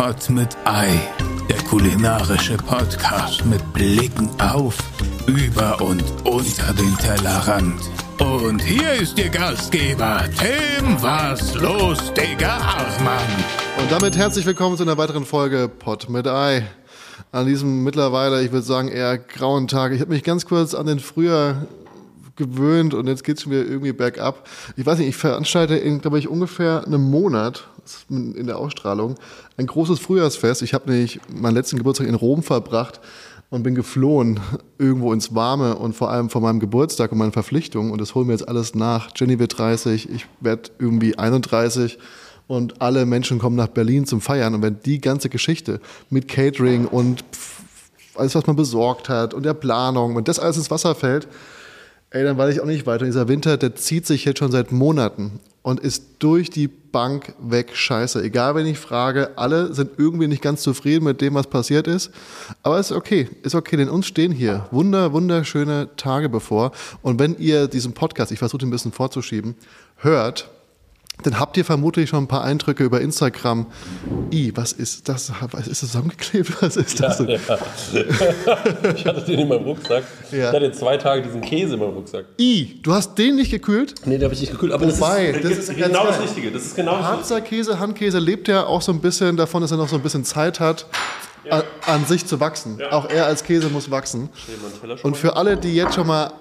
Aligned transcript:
Pot 0.00 0.30
mit 0.30 0.56
Ei, 0.64 0.98
der 1.50 1.58
kulinarische 1.64 2.56
Podcast 2.56 3.44
mit 3.44 3.60
Blicken 3.74 4.30
auf, 4.40 4.78
über 5.26 5.78
und 5.82 6.02
unter 6.24 6.72
den 6.72 6.96
Tellerrand. 6.96 7.78
Und 8.18 8.62
hier 8.62 8.94
ist 8.94 9.18
Ihr 9.18 9.28
Gastgeber, 9.28 10.24
Tim 10.38 11.02
Was 11.02 11.54
los, 11.54 12.14
Digga 12.14 12.78
Hartmann. 12.78 13.44
Und 13.78 13.92
damit 13.92 14.16
herzlich 14.16 14.46
willkommen 14.46 14.78
zu 14.78 14.84
einer 14.84 14.96
weiteren 14.96 15.26
Folge 15.26 15.68
Pot 15.68 16.08
mit 16.08 16.26
Ei. 16.26 16.66
An 17.30 17.44
diesem 17.44 17.84
mittlerweile, 17.84 18.42
ich 18.42 18.52
würde 18.52 18.64
sagen, 18.64 18.88
eher 18.88 19.18
grauen 19.18 19.68
Tag. 19.68 19.92
Ich 19.92 20.00
habe 20.00 20.12
mich 20.12 20.24
ganz 20.24 20.46
kurz 20.46 20.72
an 20.72 20.86
den 20.86 21.00
Frühjahr 21.00 21.66
gewöhnt 22.40 22.94
und 22.94 23.06
jetzt 23.06 23.22
geht's 23.22 23.42
schon 23.42 23.52
wieder 23.52 23.64
irgendwie 23.64 23.92
bergab. 23.92 24.48
Ich 24.76 24.86
weiß 24.86 24.98
nicht, 24.98 25.08
ich 25.08 25.16
veranstalte 25.16 25.76
in, 25.76 26.00
glaube 26.00 26.18
ich, 26.18 26.26
ungefähr 26.26 26.84
einem 26.86 27.02
Monat 27.02 27.68
in 28.08 28.46
der 28.46 28.58
Ausstrahlung 28.58 29.16
ein 29.56 29.66
großes 29.66 29.98
Frühjahrsfest. 30.00 30.62
Ich 30.62 30.74
habe 30.74 30.90
nämlich 30.90 31.20
meinen 31.28 31.54
letzten 31.54 31.76
Geburtstag 31.76 32.06
in 32.06 32.14
Rom 32.14 32.42
verbracht 32.42 33.00
und 33.50 33.62
bin 33.62 33.74
geflohen 33.74 34.40
irgendwo 34.78 35.12
ins 35.12 35.34
Warme 35.34 35.76
und 35.76 35.94
vor 35.94 36.10
allem 36.10 36.30
von 36.30 36.42
meinem 36.42 36.60
Geburtstag 36.60 37.12
und 37.12 37.18
meinen 37.18 37.32
Verpflichtungen 37.32 37.92
und 37.92 38.00
das 38.00 38.14
holen 38.14 38.28
wir 38.28 38.34
jetzt 38.34 38.48
alles 38.48 38.74
nach. 38.74 39.10
Jenny 39.14 39.38
wird 39.38 39.58
30, 39.58 40.10
ich 40.10 40.26
werde 40.40 40.70
irgendwie 40.78 41.18
31 41.18 41.98
und 42.46 42.80
alle 42.80 43.06
Menschen 43.06 43.38
kommen 43.38 43.56
nach 43.56 43.68
Berlin 43.68 44.06
zum 44.06 44.20
Feiern 44.20 44.54
und 44.54 44.62
wenn 44.62 44.80
die 44.80 45.00
ganze 45.00 45.28
Geschichte 45.28 45.80
mit 46.08 46.26
Catering 46.26 46.86
und 46.86 47.24
alles, 48.14 48.34
was 48.34 48.46
man 48.46 48.56
besorgt 48.56 49.08
hat 49.08 49.34
und 49.34 49.44
der 49.44 49.54
Planung, 49.54 50.16
wenn 50.16 50.24
das 50.24 50.38
alles 50.38 50.56
ins 50.56 50.70
Wasser 50.70 50.94
fällt, 50.94 51.28
Ey, 52.12 52.24
dann 52.24 52.36
weiß 52.36 52.52
ich 52.52 52.60
auch 52.60 52.66
nicht 52.66 52.86
weiter. 52.86 53.04
Dieser 53.04 53.28
Winter, 53.28 53.56
der 53.56 53.76
zieht 53.76 54.04
sich 54.04 54.24
jetzt 54.24 54.40
schon 54.40 54.50
seit 54.50 54.72
Monaten 54.72 55.38
und 55.62 55.78
ist 55.78 56.16
durch 56.18 56.50
die 56.50 56.66
Bank 56.66 57.34
weg 57.38 57.76
scheiße. 57.76 58.20
Egal, 58.20 58.56
wenn 58.56 58.66
ich 58.66 58.78
frage, 58.78 59.30
alle 59.36 59.72
sind 59.74 59.92
irgendwie 59.96 60.26
nicht 60.26 60.42
ganz 60.42 60.62
zufrieden 60.62 61.04
mit 61.04 61.20
dem, 61.20 61.34
was 61.34 61.46
passiert 61.46 61.86
ist. 61.86 62.10
Aber 62.64 62.80
ist 62.80 62.90
okay, 62.90 63.28
ist 63.44 63.54
okay, 63.54 63.76
denn 63.76 63.88
uns 63.88 64.08
stehen 64.08 64.32
hier 64.32 64.66
wunder, 64.72 65.12
wunderschöne 65.12 65.90
Tage 65.96 66.28
bevor. 66.28 66.72
Und 67.00 67.20
wenn 67.20 67.36
ihr 67.38 67.68
diesen 67.68 67.92
Podcast, 67.92 68.32
ich 68.32 68.40
versuche 68.40 68.58
den 68.58 68.68
ein 68.68 68.72
bisschen 68.72 68.90
vorzuschieben, 68.90 69.54
hört, 69.98 70.50
dann 71.22 71.38
habt 71.38 71.56
ihr 71.56 71.64
vermutlich 71.64 72.10
schon 72.10 72.24
ein 72.24 72.28
paar 72.28 72.44
Eindrücke 72.44 72.84
über 72.84 73.00
Instagram. 73.00 73.66
I, 74.32 74.52
was 74.54 74.72
ist 74.72 75.08
das? 75.08 75.32
Was 75.50 75.66
ist 75.66 75.82
das 75.82 75.90
zusammengeklebt? 75.90 76.50
Was 76.62 76.76
ist 76.76 77.00
das? 77.00 77.18
Ja, 77.20 77.26
ja. 77.26 77.38
ich 78.94 79.06
hatte 79.06 79.22
den 79.22 79.40
in 79.40 79.48
meinem 79.48 79.64
Rucksack. 79.64 80.04
Ja. 80.30 80.50
Ich 80.50 80.56
hatte 80.56 80.72
zwei 80.72 80.96
Tage 80.96 81.22
diesen 81.22 81.40
Käse 81.40 81.74
in 81.74 81.80
meinem 81.80 81.94
Rucksack. 81.94 82.26
I, 82.38 82.80
du 82.82 82.92
hast 82.92 83.16
den 83.16 83.36
nicht 83.36 83.50
gekühlt? 83.50 83.94
Nee, 84.04 84.18
den 84.18 84.24
habe 84.24 84.34
ich 84.34 84.40
nicht 84.40 84.52
gekühlt. 84.52 84.72
Aber 84.72 84.86
Wobei, 84.86 85.32
das 85.42 85.44
ist, 85.44 85.68
das 85.68 85.68
ist 85.70 85.76
genau 85.76 86.06
das 86.06 86.20
Richtige. 86.20 86.50
Das 86.50 86.62
ist 86.62 86.76
genau 86.76 86.98
das 86.98 87.06
Harzer 87.06 87.40
Käse, 87.40 87.78
Handkäse 87.78 88.18
lebt 88.18 88.48
ja 88.48 88.66
auch 88.66 88.82
so 88.82 88.92
ein 88.92 89.00
bisschen 89.00 89.36
davon, 89.36 89.62
dass 89.62 89.70
er 89.70 89.76
noch 89.76 89.88
so 89.88 89.96
ein 89.96 90.02
bisschen 90.02 90.24
Zeit 90.24 90.60
hat. 90.60 90.86
An, 91.48 91.62
an, 91.86 92.04
sich 92.04 92.26
zu 92.26 92.38
wachsen. 92.38 92.78
Auch 92.90 93.08
er 93.08 93.24
als 93.24 93.42
Käse 93.42 93.70
muss 93.70 93.90
wachsen. 93.90 94.28
Und 95.02 95.16
für 95.16 95.36
alle, 95.36 95.56
die 95.56 95.74
jetzt 95.74 95.94
schon 95.94 96.06
mal 96.06 96.32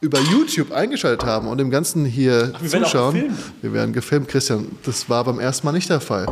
über 0.00 0.20
YouTube 0.20 0.70
eingeschaltet 0.70 1.24
haben 1.24 1.48
und 1.48 1.58
dem 1.58 1.70
Ganzen 1.70 2.04
hier 2.04 2.52
Ach, 2.54 2.62
wir 2.62 2.70
zuschauen. 2.70 3.14
Werden 3.14 3.38
wir 3.62 3.72
werden 3.72 3.92
gefilmt, 3.92 4.28
Christian. 4.28 4.68
Das 4.84 5.10
war 5.10 5.24
beim 5.24 5.40
ersten 5.40 5.66
Mal 5.66 5.72
nicht 5.72 5.90
der 5.90 6.00
Fall. 6.00 6.26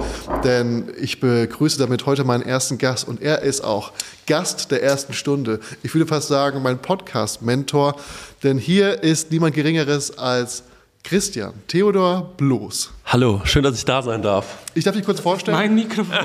Denn 0.45 0.89
ich 1.01 1.19
begrüße 1.19 1.79
damit 1.79 2.07
heute 2.07 2.23
meinen 2.23 2.43
ersten 2.43 2.79
Gast 2.79 3.09
und 3.09 3.21
er 3.21 3.43
ist 3.43 3.65
auch 3.65 3.93
Gast 4.27 4.71
der 4.71 4.83
ersten 4.85 5.15
Stunde. 5.15 5.59
Ich 5.83 5.93
würde 5.95 6.07
fast 6.07 6.29
sagen, 6.29 6.63
mein 6.63 6.79
Podcast-Mentor. 6.79 7.97
Denn 8.45 8.59
hier 8.59 9.03
ist 9.03 9.33
niemand 9.33 9.55
Geringeres 9.55 10.17
als 10.17 10.63
Christian 11.03 11.53
Theodor 11.67 12.35
Bloß. 12.37 12.91
Hallo, 13.07 13.41
schön, 13.45 13.65
dass 13.65 13.77
ich 13.77 13.85
da 13.85 14.01
sein 14.01 14.23
darf. 14.23 14.59
Ich 14.75 14.85
darf 14.85 14.95
dich 14.95 15.05
kurz 15.05 15.19
vorstellen. 15.19 15.57
Mein 15.57 15.75
Mikrofon. 15.75 16.15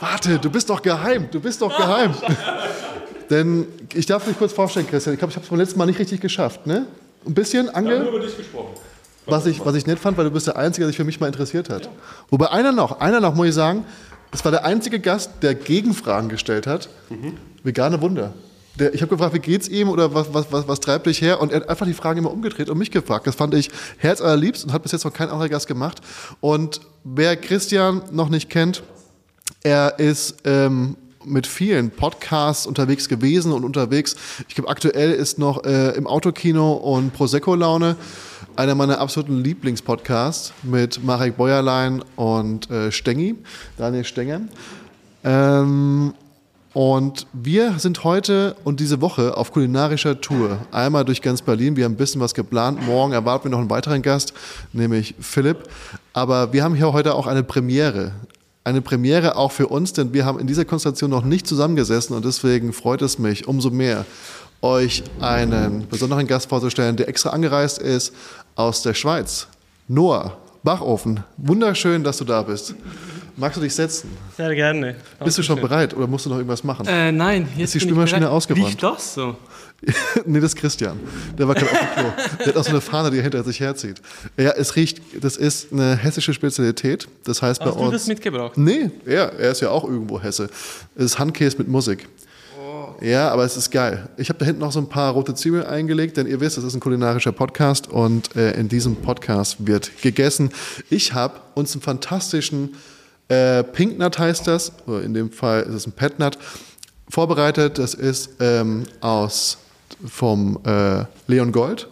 Warte, 0.00 0.38
du 0.38 0.50
bist 0.50 0.70
doch 0.70 0.80
geheim. 0.80 1.28
Du 1.30 1.40
bist 1.40 1.60
doch 1.60 1.76
geheim. 1.76 2.14
Denn 3.30 3.66
ich 3.94 4.06
darf 4.06 4.24
dich 4.24 4.38
kurz 4.38 4.52
vorstellen, 4.52 4.86
Christian. 4.86 5.14
Ich 5.14 5.18
glaube, 5.18 5.30
ich 5.30 5.36
habe 5.36 5.44
es 5.44 5.50
beim 5.50 5.58
letzten 5.58 5.78
Mal 5.78 5.86
nicht 5.86 5.98
richtig 5.98 6.20
geschafft. 6.20 6.66
Ne? 6.66 6.86
Ein 7.26 7.34
bisschen, 7.34 7.68
Angel? 7.68 8.00
Wir 8.00 8.06
haben 8.06 8.08
über 8.08 8.20
dich 8.20 8.36
gesprochen. 8.36 8.74
Was 9.26 9.44
ich, 9.44 9.64
was 9.64 9.74
ich 9.74 9.86
nett 9.86 9.98
fand, 9.98 10.16
weil 10.16 10.24
du 10.24 10.30
bist 10.30 10.46
der 10.46 10.56
Einzige, 10.56 10.84
der 10.84 10.88
sich 10.88 10.96
für 10.96 11.04
mich 11.04 11.20
mal 11.20 11.26
interessiert 11.26 11.68
hat. 11.68 11.84
Ja. 11.84 11.90
Wobei 12.30 12.50
einer 12.50 12.72
noch, 12.72 13.00
einer 13.00 13.20
noch, 13.20 13.34
muss 13.34 13.48
ich 13.48 13.54
sagen, 13.54 13.84
es 14.32 14.42
war 14.44 14.50
der 14.50 14.64
einzige 14.64 15.00
Gast, 15.00 15.30
der 15.42 15.54
Gegenfragen 15.54 16.30
gestellt 16.30 16.66
hat. 16.66 16.88
Mhm. 17.10 17.34
Vegane 17.62 18.00
Wunder. 18.00 18.32
Der, 18.78 18.94
ich 18.94 19.02
habe 19.02 19.10
gefragt, 19.10 19.34
wie 19.34 19.40
geht's 19.40 19.68
ihm 19.68 19.88
oder 19.88 20.14
was, 20.14 20.32
was, 20.32 20.50
was, 20.52 20.68
was 20.68 20.80
treibt 20.80 21.06
dich 21.06 21.20
her? 21.20 21.40
Und 21.40 21.52
er 21.52 21.60
hat 21.60 21.68
einfach 21.68 21.86
die 21.86 21.94
Fragen 21.94 22.20
immer 22.20 22.30
umgedreht 22.30 22.70
und 22.70 22.78
mich 22.78 22.90
gefragt. 22.90 23.26
Das 23.26 23.34
fand 23.34 23.54
ich 23.54 23.70
herzallerliebst 23.98 24.64
und 24.64 24.72
hat 24.72 24.82
bis 24.82 24.92
jetzt 24.92 25.04
noch 25.04 25.12
kein 25.12 25.28
anderer 25.28 25.48
Gast 25.48 25.66
gemacht. 25.66 26.00
Und 26.40 26.80
wer 27.04 27.36
Christian 27.36 28.02
noch 28.12 28.28
nicht 28.28 28.48
kennt, 28.48 28.82
er 29.62 29.98
ist 29.98 30.36
ähm, 30.44 30.96
mit 31.28 31.46
vielen 31.46 31.90
Podcasts 31.90 32.66
unterwegs 32.66 33.08
gewesen 33.08 33.52
und 33.52 33.64
unterwegs. 33.64 34.16
Ich 34.48 34.54
glaube, 34.54 34.70
aktuell 34.70 35.12
ist 35.12 35.38
noch 35.38 35.64
äh, 35.64 35.90
im 35.90 36.06
Autokino 36.06 36.72
und 36.72 37.12
Prosecco-Laune 37.12 37.96
einer 38.56 38.74
meiner 38.74 39.00
absoluten 39.00 39.42
Lieblingspodcasts 39.42 40.52
mit 40.62 41.04
Marek 41.04 41.36
Bäuerlein 41.36 42.02
und 42.16 42.70
äh, 42.70 42.90
Stengi, 42.90 43.36
Daniel 43.76 44.04
Stenger. 44.04 44.40
Ähm, 45.22 46.12
und 46.74 47.26
wir 47.32 47.78
sind 47.78 48.04
heute 48.04 48.56
und 48.64 48.78
diese 48.78 49.00
Woche 49.00 49.36
auf 49.36 49.52
kulinarischer 49.52 50.20
Tour. 50.20 50.58
Einmal 50.70 51.04
durch 51.04 51.22
ganz 51.22 51.42
Berlin. 51.42 51.76
Wir 51.76 51.84
haben 51.84 51.92
ein 51.92 51.96
bisschen 51.96 52.20
was 52.20 52.34
geplant. 52.34 52.84
Morgen 52.86 53.12
erwarten 53.12 53.44
wir 53.44 53.50
noch 53.50 53.58
einen 53.58 53.70
weiteren 53.70 54.02
Gast, 54.02 54.34
nämlich 54.72 55.14
Philipp. 55.18 55.64
Aber 56.12 56.52
wir 56.52 56.62
haben 56.62 56.74
hier 56.74 56.92
heute 56.92 57.14
auch 57.14 57.26
eine 57.26 57.42
Premiere 57.42 58.12
eine 58.68 58.82
Premiere 58.82 59.36
auch 59.36 59.50
für 59.50 59.66
uns, 59.66 59.94
denn 59.94 60.12
wir 60.12 60.24
haben 60.24 60.38
in 60.38 60.46
dieser 60.46 60.64
Konstellation 60.64 61.10
noch 61.10 61.24
nicht 61.24 61.46
zusammengesessen 61.46 62.14
und 62.14 62.24
deswegen 62.24 62.72
freut 62.72 63.02
es 63.02 63.18
mich 63.18 63.48
umso 63.48 63.70
mehr, 63.70 64.04
euch 64.60 65.02
einen 65.20 65.88
besonderen 65.88 66.26
Gast 66.26 66.48
vorzustellen, 66.48 66.96
der 66.96 67.08
extra 67.08 67.30
angereist 67.30 67.78
ist 67.78 68.12
aus 68.56 68.82
der 68.82 68.94
Schweiz. 68.94 69.48
Noah 69.88 70.36
Bachofen, 70.62 71.24
wunderschön, 71.38 72.04
dass 72.04 72.18
du 72.18 72.24
da 72.24 72.42
bist. 72.42 72.74
Magst 73.36 73.56
du 73.56 73.60
dich 73.62 73.74
setzen? 73.74 74.10
Sehr 74.36 74.54
gerne. 74.54 74.96
Bist 75.24 75.38
du 75.38 75.42
schon 75.42 75.60
bereit 75.60 75.96
oder 75.96 76.06
musst 76.08 76.26
du 76.26 76.30
noch 76.30 76.36
irgendwas 76.36 76.64
machen? 76.64 76.86
Äh, 76.86 77.12
nein, 77.12 77.48
jetzt 77.56 77.68
ist 77.68 77.74
die 77.76 77.80
Spülmaschine 77.80 78.28
ausgeräumt. 78.28 78.66
Riecht 78.66 78.82
das 78.82 79.14
so? 79.14 79.36
nee, 80.26 80.40
das 80.40 80.54
ist 80.54 80.56
Christian. 80.56 80.98
Der 81.38 81.46
war 81.46 81.54
gerade 81.54 81.70
auf 81.70 81.78
dem 81.78 81.88
Klo. 81.94 82.12
Der 82.38 82.46
hat 82.46 82.56
auch 82.56 82.64
so 82.64 82.70
eine 82.70 82.80
Fahne, 82.80 83.10
die 83.10 83.18
er 83.18 83.22
hinter 83.22 83.44
sich 83.44 83.60
herzieht. 83.60 84.00
Ja, 84.36 84.50
es 84.50 84.74
riecht, 84.74 85.00
das 85.20 85.36
ist 85.36 85.72
eine 85.72 85.96
hessische 85.96 86.34
Spezialität. 86.34 87.06
Das 87.24 87.42
heißt 87.42 87.60
Hast 87.60 87.66
bei 87.66 87.70
uns. 87.70 87.80
Hast 87.80 87.88
du 87.88 87.92
das 87.92 88.06
mitgebracht? 88.08 88.58
Nee, 88.58 88.90
er, 89.06 89.32
er 89.38 89.52
ist 89.52 89.60
ja 89.60 89.70
auch 89.70 89.84
irgendwo 89.84 90.20
Hesse. 90.20 90.50
Es 90.96 91.04
ist 91.04 91.18
Handkäse 91.18 91.58
mit 91.58 91.68
Musik. 91.68 92.08
Oh. 92.60 92.94
Ja, 93.00 93.30
aber 93.30 93.44
es 93.44 93.56
ist 93.56 93.70
geil. 93.70 94.08
Ich 94.16 94.30
habe 94.30 94.38
da 94.40 94.46
hinten 94.46 94.62
noch 94.62 94.72
so 94.72 94.80
ein 94.80 94.88
paar 94.88 95.12
rote 95.12 95.34
Zwiebeln 95.34 95.64
eingelegt, 95.64 96.16
denn 96.16 96.26
ihr 96.26 96.40
wisst, 96.40 96.56
das 96.56 96.64
ist 96.64 96.74
ein 96.74 96.80
kulinarischer 96.80 97.32
Podcast 97.32 97.88
und 97.88 98.34
äh, 98.34 98.58
in 98.58 98.68
diesem 98.68 98.96
Podcast 98.96 99.64
wird 99.64 99.92
gegessen. 100.02 100.50
Ich 100.90 101.14
habe 101.14 101.40
uns 101.54 101.74
einen 101.74 101.82
fantastischen 101.82 102.74
äh, 103.28 103.62
Pinknut 103.62 104.18
heißt 104.18 104.46
das, 104.46 104.72
oder 104.86 105.02
in 105.02 105.14
dem 105.14 105.30
Fall 105.30 105.62
ist 105.62 105.74
es 105.74 105.86
ein 105.86 105.92
Petnut, 105.92 106.38
vorbereitet. 107.10 107.78
Das 107.78 107.94
ist 107.94 108.30
ähm, 108.40 108.84
aus 109.00 109.58
vom 110.06 110.58
äh, 110.64 111.04
Leon 111.26 111.52
Gold. 111.52 111.88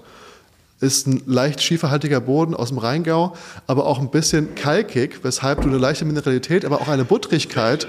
Ist 0.79 1.07
ein 1.07 1.23
leicht 1.25 1.63
schieferhaltiger 1.63 2.21
Boden 2.21 2.55
aus 2.55 2.69
dem 2.69 2.77
Rheingau, 2.77 3.35
aber 3.67 3.87
auch 3.87 3.99
ein 3.99 4.11
bisschen 4.11 4.55
kalkig, 4.55 5.21
weshalb 5.23 5.63
du 5.63 5.69
eine 5.69 5.79
leichte 5.79 6.05
Mineralität, 6.05 6.67
aber 6.67 6.83
auch 6.83 6.89
eine 6.89 7.07
Buttrigkeit 7.07 7.89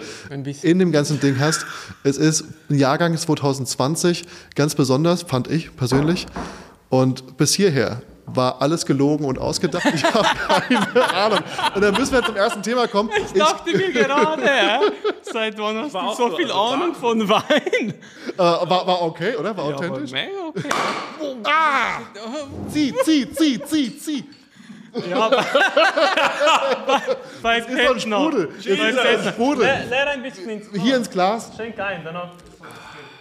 in 0.62 0.80
dem 0.80 0.94
ganzen 0.94 1.20
Ding 1.20 1.38
hast. 1.38 1.66
Es 2.06 2.18
ist 2.18 2.46
ein 2.70 2.80
Jahrgang 2.80 3.18
2020, 3.18 4.24
ganz 4.56 4.74
besonders, 4.74 5.24
fand 5.24 5.50
ich 5.52 5.76
persönlich. 5.76 6.28
Und 6.90 7.36
bis 7.36 7.54
hierher 7.54 8.02
war 8.28 8.62
alles 8.62 8.86
gelogen 8.86 9.26
und 9.26 9.40
ausgedacht. 9.40 9.86
Ich 9.94 10.04
habe 10.04 10.28
keine 10.48 11.14
Ahnung. 11.14 11.40
Und 11.74 11.82
dann 11.82 11.94
müssen 11.96 12.14
wir 12.14 12.24
zum 12.24 12.36
ersten 12.36 12.62
Thema 12.62 12.88
kommen. 12.88 13.10
Ich 13.16 13.34
dachte 13.34 13.70
ich, 13.70 13.78
mir 13.78 13.92
gerade, 13.92 14.44
ja, 14.44 14.82
seit 15.22 15.58
wann 15.58 15.78
hast 15.78 15.94
war 15.94 16.10
du 16.10 16.16
so 16.16 16.36
viel 16.36 16.52
Ahnung 16.52 16.94
von 16.94 17.28
Wein? 17.28 17.94
Äh, 18.34 18.38
war, 18.38 18.70
war 18.70 19.02
okay, 19.02 19.36
oder? 19.36 19.56
War 19.56 19.70
ja, 19.70 19.76
authentisch? 19.76 20.12
War 20.12 20.20
mega 20.20 20.48
okay. 20.48 20.70
ah! 21.46 22.00
Zieh, 22.70 22.94
zieh, 23.04 23.32
zieh, 23.32 23.64
zieh, 23.64 23.98
zieh. 23.98 24.24
Ja, 25.10 25.30
bei, 25.30 25.44
bei, 26.88 27.02
bei 27.42 27.58
ist 27.60 27.68
so 27.70 27.94
ein 27.94 28.00
Sprudel. 28.00 28.50
Ist 28.64 28.80
ein 28.98 29.34
Sprudel. 29.34 29.70
Leer 29.90 30.10
ein 30.10 30.24
bisschen 30.24 30.50
ins 30.50 30.70
Glas. 30.72 30.84
Hier 30.84 30.98
ins 30.98 31.10
Glas. 31.10 31.52
Schenk 31.56 31.80
ein, 31.80 32.02
danach 32.04 32.32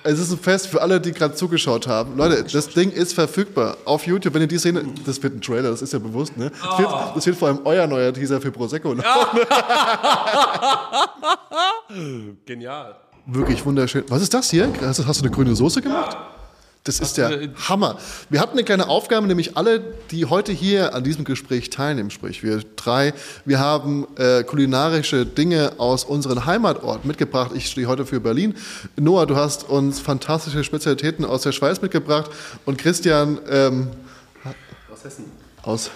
es 0.06 0.18
ist 0.18 0.30
ein 0.32 0.38
Fest 0.38 0.68
für 0.68 0.80
alle, 0.80 1.00
die 1.00 1.12
gerade 1.12 1.34
zugeschaut 1.34 1.86
haben. 1.86 2.16
Leute, 2.16 2.44
das 2.44 2.68
Ding 2.68 2.90
ist 2.90 3.12
verfügbar 3.14 3.76
auf 3.84 4.06
YouTube. 4.06 4.34
Wenn 4.34 4.42
ihr 4.42 4.48
die 4.48 4.58
Szene, 4.58 4.84
das 5.04 5.22
wird 5.22 5.34
ein 5.34 5.40
Trailer, 5.40 5.70
das 5.70 5.82
ist 5.82 5.92
ja 5.92 5.98
bewusst, 5.98 6.36
ne? 6.36 6.50
Das, 6.62 6.78
wird, 6.78 6.90
das 7.14 7.26
wird 7.26 7.36
vor 7.36 7.48
allem 7.48 7.60
euer 7.64 7.86
neuer 7.86 8.12
Teaser 8.12 8.40
für 8.40 8.52
Prosecco. 8.52 8.94
Genial. 12.46 12.96
Wirklich 13.26 13.64
wunderschön. 13.64 14.04
Was 14.08 14.22
ist 14.22 14.32
das 14.32 14.50
hier? 14.50 14.72
Hast 14.80 14.98
du 14.98 15.04
eine 15.24 15.30
grüne 15.30 15.56
Soße 15.56 15.82
gemacht? 15.82 16.16
Das 16.86 17.00
ist 17.00 17.16
der 17.16 17.48
Hammer. 17.68 17.98
Wir 18.30 18.40
hatten 18.40 18.52
eine 18.52 18.62
kleine 18.64 18.88
Aufgabe, 18.88 19.26
nämlich 19.26 19.56
alle, 19.56 19.80
die 20.12 20.24
heute 20.26 20.52
hier 20.52 20.94
an 20.94 21.02
diesem 21.02 21.24
Gespräch 21.24 21.68
teilnehmen, 21.70 22.10
sprich 22.10 22.42
wir 22.44 22.60
drei, 22.76 23.12
wir 23.44 23.58
haben 23.58 24.06
äh, 24.16 24.44
kulinarische 24.44 25.26
Dinge 25.26 25.72
aus 25.78 26.04
unserem 26.04 26.46
Heimatort 26.46 27.04
mitgebracht. 27.04 27.50
Ich 27.54 27.66
stehe 27.68 27.88
heute 27.88 28.06
für 28.06 28.20
Berlin. 28.20 28.54
Noah, 28.96 29.26
du 29.26 29.34
hast 29.36 29.68
uns 29.68 29.98
fantastische 29.98 30.62
Spezialitäten 30.62 31.24
aus 31.24 31.42
der 31.42 31.50
Schweiz 31.52 31.82
mitgebracht 31.82 32.30
und 32.64 32.78
Christian 32.78 33.40
ähm, 33.50 33.88
Aus 34.92 35.04
Hessen. 35.04 35.24
aus 35.62 35.90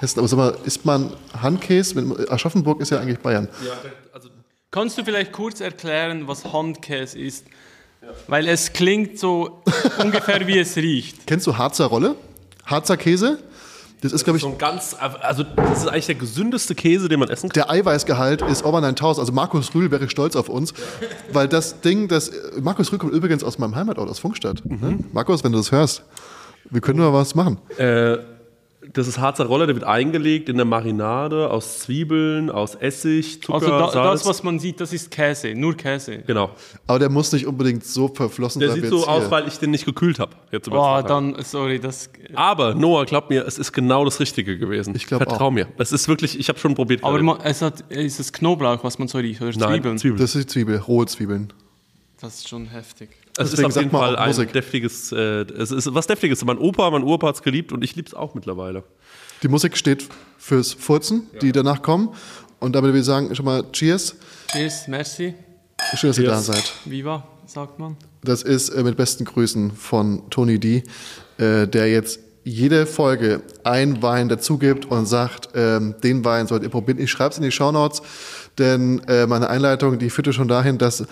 Hessen. 0.00 0.18
Aber 0.18 0.28
sag 0.28 0.36
mal, 0.36 0.56
isst 0.64 0.84
man 0.84 1.10
Handkäse? 1.40 2.00
Mit- 2.00 2.30
Aschaffenburg 2.30 2.82
ist 2.82 2.90
ja 2.90 3.00
eigentlich 3.00 3.18
Bayern. 3.20 3.48
Ja, 3.64 3.72
also 4.12 4.28
Kannst 4.70 4.98
du 4.98 5.04
vielleicht 5.04 5.32
kurz 5.32 5.60
erklären, 5.60 6.28
was 6.28 6.44
Handkäse 6.52 7.18
ist? 7.18 7.46
Weil 8.26 8.48
es 8.48 8.72
klingt 8.72 9.18
so 9.18 9.62
ungefähr 9.98 10.46
wie 10.46 10.58
es 10.58 10.76
riecht. 10.76 11.26
Kennst 11.26 11.46
du 11.46 11.56
Harzer 11.56 11.86
Rolle? 11.86 12.16
Harzer 12.66 12.96
Käse? 12.96 13.38
Das 14.00 14.12
ist, 14.12 14.24
glaube 14.24 14.36
ich, 14.36 14.42
so 14.42 14.50
ein 14.50 14.58
ganz, 14.58 14.94
also 15.00 15.44
das 15.44 15.78
ist 15.78 15.88
eigentlich 15.88 16.04
der 16.04 16.14
gesündeste 16.16 16.74
Käse, 16.74 17.08
den 17.08 17.20
man 17.20 17.30
essen 17.30 17.48
kann. 17.48 17.54
Der 17.54 17.70
Eiweißgehalt 17.70 18.42
ist 18.42 18.62
over 18.62 18.82
9000. 18.82 19.20
Also 19.20 19.32
Markus 19.32 19.74
Rühl 19.74 19.90
wäre 19.90 20.10
stolz 20.10 20.36
auf 20.36 20.50
uns, 20.50 20.74
weil 21.32 21.48
das 21.48 21.80
Ding, 21.80 22.06
das 22.08 22.30
Markus 22.60 22.92
Rühl 22.92 22.98
kommt 22.98 23.14
übrigens 23.14 23.42
aus 23.42 23.56
meinem 23.56 23.74
Heimatort, 23.74 24.10
aus 24.10 24.18
Funkstadt. 24.18 24.62
Ne? 24.66 24.98
Markus, 25.14 25.42
wenn 25.42 25.52
du 25.52 25.58
das 25.58 25.72
hörst, 25.72 26.02
wir 26.68 26.82
können 26.82 26.98
nur 26.98 27.14
was 27.14 27.34
machen. 27.34 27.56
Äh, 27.78 28.18
das 28.92 29.08
ist 29.08 29.18
Harzer 29.18 29.46
Roller, 29.46 29.66
der 29.66 29.74
wird 29.74 29.84
eingelegt 29.84 30.48
in 30.48 30.56
der 30.56 30.64
Marinade 30.66 31.50
aus 31.50 31.80
Zwiebeln, 31.80 32.50
aus 32.50 32.74
Essig, 32.74 33.42
Zucker, 33.42 33.54
Also 33.54 33.68
da, 33.68 33.88
Salz. 33.90 34.20
das, 34.20 34.28
was 34.28 34.42
man 34.42 34.58
sieht, 34.58 34.80
das 34.80 34.92
ist 34.92 35.10
Käse, 35.10 35.54
nur 35.54 35.74
Käse. 35.76 36.18
genau. 36.26 36.50
Aber 36.86 36.98
der 36.98 37.08
muss 37.08 37.32
nicht 37.32 37.46
unbedingt 37.46 37.84
so 37.84 38.08
verflossen 38.08 38.60
Der 38.60 38.68
sein. 38.70 38.76
sieht 38.76 38.84
wie 38.84 38.88
so 38.90 38.98
jetzt 38.98 39.08
aus, 39.08 39.22
hier. 39.22 39.30
weil 39.30 39.48
ich 39.48 39.58
den 39.58 39.70
nicht 39.70 39.84
gekühlt 39.86 40.18
habe. 40.18 40.36
Boah, 40.68 41.02
dann, 41.02 41.36
sorry, 41.42 41.78
das. 41.80 42.10
Aber 42.34 42.74
Noah, 42.74 43.04
glaub 43.06 43.30
mir, 43.30 43.46
es 43.46 43.58
ist 43.58 43.72
genau 43.72 44.04
das 44.04 44.20
Richtige 44.20 44.58
gewesen. 44.58 44.94
Ich 44.94 45.06
glaub 45.06 45.22
Vertrau 45.22 45.46
auch. 45.46 45.50
mir. 45.50 45.66
Es 45.78 45.92
ist 45.92 46.06
wirklich, 46.08 46.38
ich 46.38 46.48
habe 46.48 46.58
schon 46.58 46.74
probiert. 46.74 47.02
Aber 47.04 47.20
man, 47.22 47.38
es 47.42 47.62
hat, 47.62 47.80
ist 47.90 48.20
es 48.20 48.32
Knoblauch, 48.32 48.84
was 48.84 48.98
man 48.98 49.08
so 49.08 49.18
riecht, 49.18 49.40
oder 49.40 49.50
Nein, 49.56 49.70
Zwiebeln? 49.74 49.98
Zwiebeln. 49.98 50.20
Das 50.20 50.34
ist 50.34 50.44
die 50.44 50.52
Zwiebel, 50.52 50.76
rohe 50.78 51.06
Zwiebeln. 51.06 51.52
Das 52.20 52.34
ist 52.36 52.48
schon 52.48 52.66
heftig. 52.66 53.10
Es 53.36 53.46
ist 53.46 53.52
Deswegen 53.52 53.66
auf 53.66 53.72
sagt 53.72 53.84
jeden 53.84 53.96
Fall 53.96 54.16
ein 54.16 54.28
Musik. 54.28 54.52
deftiges, 54.52 55.10
äh, 55.10 55.16
es 55.42 55.72
ist 55.72 55.92
was 55.92 56.06
deftiges. 56.06 56.44
Mein 56.44 56.58
Opa, 56.58 56.88
mein 56.90 57.02
Opa 57.02 57.28
hat 57.28 57.34
es 57.36 57.42
geliebt 57.42 57.72
und 57.72 57.82
ich 57.82 57.96
liebe 57.96 58.06
es 58.06 58.14
auch 58.14 58.34
mittlerweile. 58.34 58.84
Die 59.42 59.48
Musik 59.48 59.76
steht 59.76 60.06
fürs 60.38 60.72
Furzen, 60.72 61.28
die 61.42 61.50
danach 61.50 61.82
kommen. 61.82 62.10
Und 62.60 62.74
damit 62.76 62.94
wir 62.94 63.02
sagen 63.02 63.34
schon 63.34 63.44
mal 63.44 63.64
Cheers. 63.72 64.14
Cheers, 64.52 64.88
merci. 64.88 65.34
Schön, 65.96 66.10
dass 66.10 66.18
ihr 66.18 66.26
da 66.26 66.34
Cheers. 66.34 66.46
seid. 66.46 66.72
Viva, 66.84 67.26
sagt 67.46 67.78
man. 67.78 67.96
Das 68.22 68.42
ist 68.42 68.68
äh, 68.70 68.82
mit 68.84 68.96
besten 68.96 69.24
Grüßen 69.24 69.72
von 69.72 70.30
Tony 70.30 70.60
D, 70.60 70.84
äh, 71.38 71.66
der 71.66 71.90
jetzt 71.90 72.20
jede 72.44 72.86
Folge 72.86 73.42
ein 73.64 74.00
Wein 74.02 74.28
dazugibt 74.28 74.86
und 74.86 75.06
sagt, 75.06 75.48
ähm, 75.54 75.94
den 76.02 76.24
Wein 76.24 76.46
sollt 76.46 76.62
ihr 76.62 76.68
probieren. 76.68 76.98
Ich 77.00 77.10
schreibe 77.10 77.32
es 77.32 77.38
in 77.38 77.42
die 77.42 77.50
Shownotes, 77.50 78.02
denn 78.58 79.00
äh, 79.08 79.26
meine 79.26 79.48
Einleitung, 79.48 79.98
die 79.98 80.10
führte 80.10 80.32
schon 80.32 80.46
dahin, 80.46 80.78
dass 80.78 81.04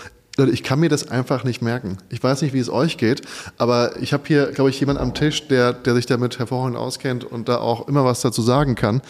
Leute, 0.42 0.54
ich 0.54 0.64
kann 0.64 0.80
mir 0.80 0.88
das 0.88 1.08
einfach 1.08 1.44
nicht 1.44 1.62
merken. 1.62 1.98
Ich 2.10 2.20
weiß 2.20 2.42
nicht, 2.42 2.52
wie 2.52 2.58
es 2.58 2.68
euch 2.68 2.96
geht, 2.96 3.22
aber 3.58 4.00
ich 4.00 4.12
habe 4.12 4.24
hier, 4.26 4.46
glaube 4.46 4.70
ich, 4.70 4.80
jemanden 4.80 5.00
am 5.00 5.14
Tisch, 5.14 5.46
der, 5.46 5.72
der 5.72 5.94
sich 5.94 6.06
damit 6.06 6.40
hervorragend 6.40 6.76
auskennt 6.76 7.22
und 7.22 7.48
da 7.48 7.58
auch 7.58 7.86
immer 7.86 8.04
was 8.04 8.22
dazu 8.22 8.42
sagen 8.42 8.74
kann. 8.74 9.02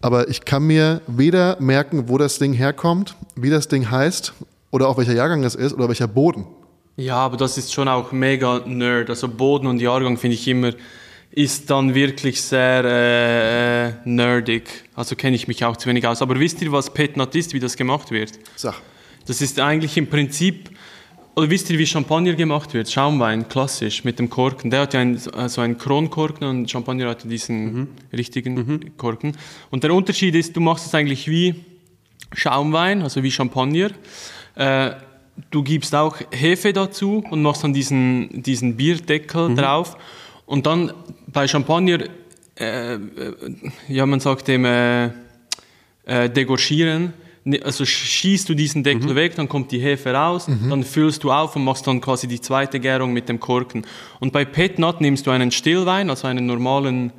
Aber 0.00 0.28
ich 0.28 0.44
kann 0.44 0.62
mir 0.64 1.00
weder 1.08 1.56
merken, 1.58 2.08
wo 2.08 2.16
das 2.16 2.38
Ding 2.38 2.52
herkommt, 2.52 3.16
wie 3.34 3.50
das 3.50 3.66
Ding 3.66 3.90
heißt 3.90 4.34
oder 4.70 4.88
auch 4.88 4.98
welcher 4.98 5.14
Jahrgang 5.14 5.42
es 5.42 5.56
ist 5.56 5.72
oder 5.72 5.88
welcher 5.88 6.06
Boden. 6.06 6.46
Ja, 6.96 7.16
aber 7.16 7.36
das 7.36 7.58
ist 7.58 7.72
schon 7.72 7.88
auch 7.88 8.12
mega 8.12 8.60
nerd. 8.66 9.10
Also 9.10 9.26
Boden 9.26 9.66
und 9.66 9.80
Jahrgang 9.80 10.16
finde 10.16 10.34
ich 10.36 10.46
immer, 10.46 10.72
ist 11.32 11.68
dann 11.70 11.92
wirklich 11.92 12.40
sehr 12.40 12.84
äh, 12.84 13.88
äh, 13.88 13.92
nerdig. 14.04 14.84
Also 14.94 15.16
kenne 15.16 15.34
ich 15.34 15.48
mich 15.48 15.64
auch 15.64 15.76
zu 15.76 15.88
wenig 15.88 16.06
aus. 16.06 16.22
Aber 16.22 16.38
wisst 16.38 16.62
ihr, 16.62 16.70
was 16.70 16.90
Pet 16.90 17.16
Nat 17.16 17.34
ist, 17.34 17.52
wie 17.52 17.58
das 17.58 17.76
gemacht 17.76 18.12
wird? 18.12 18.38
Sag. 18.54 18.74
Das 19.26 19.40
ist 19.40 19.58
eigentlich 19.58 19.96
im 19.96 20.06
Prinzip, 20.08 20.70
oder 21.34 21.50
wisst 21.50 21.70
ihr, 21.70 21.78
wie 21.78 21.86
Champagner 21.86 22.34
gemacht 22.34 22.74
wird? 22.74 22.90
Schaumwein, 22.90 23.48
klassisch, 23.48 24.04
mit 24.04 24.18
dem 24.18 24.30
Korken. 24.30 24.70
Der 24.70 24.82
hat 24.82 24.94
ja 24.94 25.00
ein, 25.00 25.18
so 25.18 25.60
einen 25.60 25.78
Kronkorken 25.78 26.46
und 26.46 26.70
Champagner 26.70 27.08
hat 27.08 27.28
diesen 27.30 27.88
richtigen 28.12 28.96
Korken. 28.96 29.36
Und 29.70 29.82
der 29.82 29.94
Unterschied 29.94 30.34
ist, 30.34 30.54
du 30.54 30.60
machst 30.60 30.86
es 30.86 30.94
eigentlich 30.94 31.28
wie 31.28 31.54
Schaumwein, 32.32 33.02
also 33.02 33.22
wie 33.22 33.30
Champagner. 33.30 33.90
Äh, 34.54 34.90
du 35.50 35.62
gibst 35.62 35.94
auch 35.94 36.16
Hefe 36.30 36.72
dazu 36.72 37.24
und 37.30 37.42
machst 37.42 37.64
dann 37.64 37.72
diesen, 37.72 38.42
diesen 38.42 38.76
Bierdeckel 38.76 39.54
drauf. 39.54 39.96
Und 40.46 40.66
dann 40.66 40.92
bei 41.26 41.48
Champagner, 41.48 42.04
äh, 42.58 42.94
äh, 42.94 42.98
ja, 43.88 44.06
man 44.06 44.20
sagt 44.20 44.48
dem 44.48 44.64
äh, 44.64 45.06
äh, 46.04 46.28
degorgieren. 46.28 47.14
Ne- 47.44 47.60
Also 47.62 47.84
schießt 47.84 48.48
du 48.48 48.54
diesen 48.54 48.82
Deckel 48.82 49.14
weg, 49.14 49.34
dann 49.36 49.48
kommt 49.48 49.70
die 49.70 49.78
Hefe 49.78 50.12
raus, 50.14 50.46
dann 50.70 50.82
füllst 50.82 51.22
du 51.24 51.30
auf 51.30 51.54
und 51.56 51.64
machst 51.64 51.86
dann 51.86 52.00
quasi 52.00 52.26
die 52.26 52.40
zweite 52.40 52.80
Gärung 52.80 53.12
mit 53.12 53.28
dem 53.28 53.38
Korken. 53.38 53.84
Und 54.20 54.32
bei 54.32 54.44
Pet 54.44 54.78
Nat 54.78 55.00
nimmst 55.00 55.26
du 55.26 55.30
einen 55.30 55.50
Stillwein, 55.50 56.08
also 56.10 56.26
einen 56.26 56.46
normalen 56.46 57.12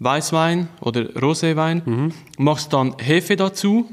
Weißwein 0.00 0.68
oder 0.80 1.02
Roséwein, 1.16 2.12
machst 2.38 2.72
dann 2.72 2.94
Hefe 2.98 3.34
dazu, 3.34 3.90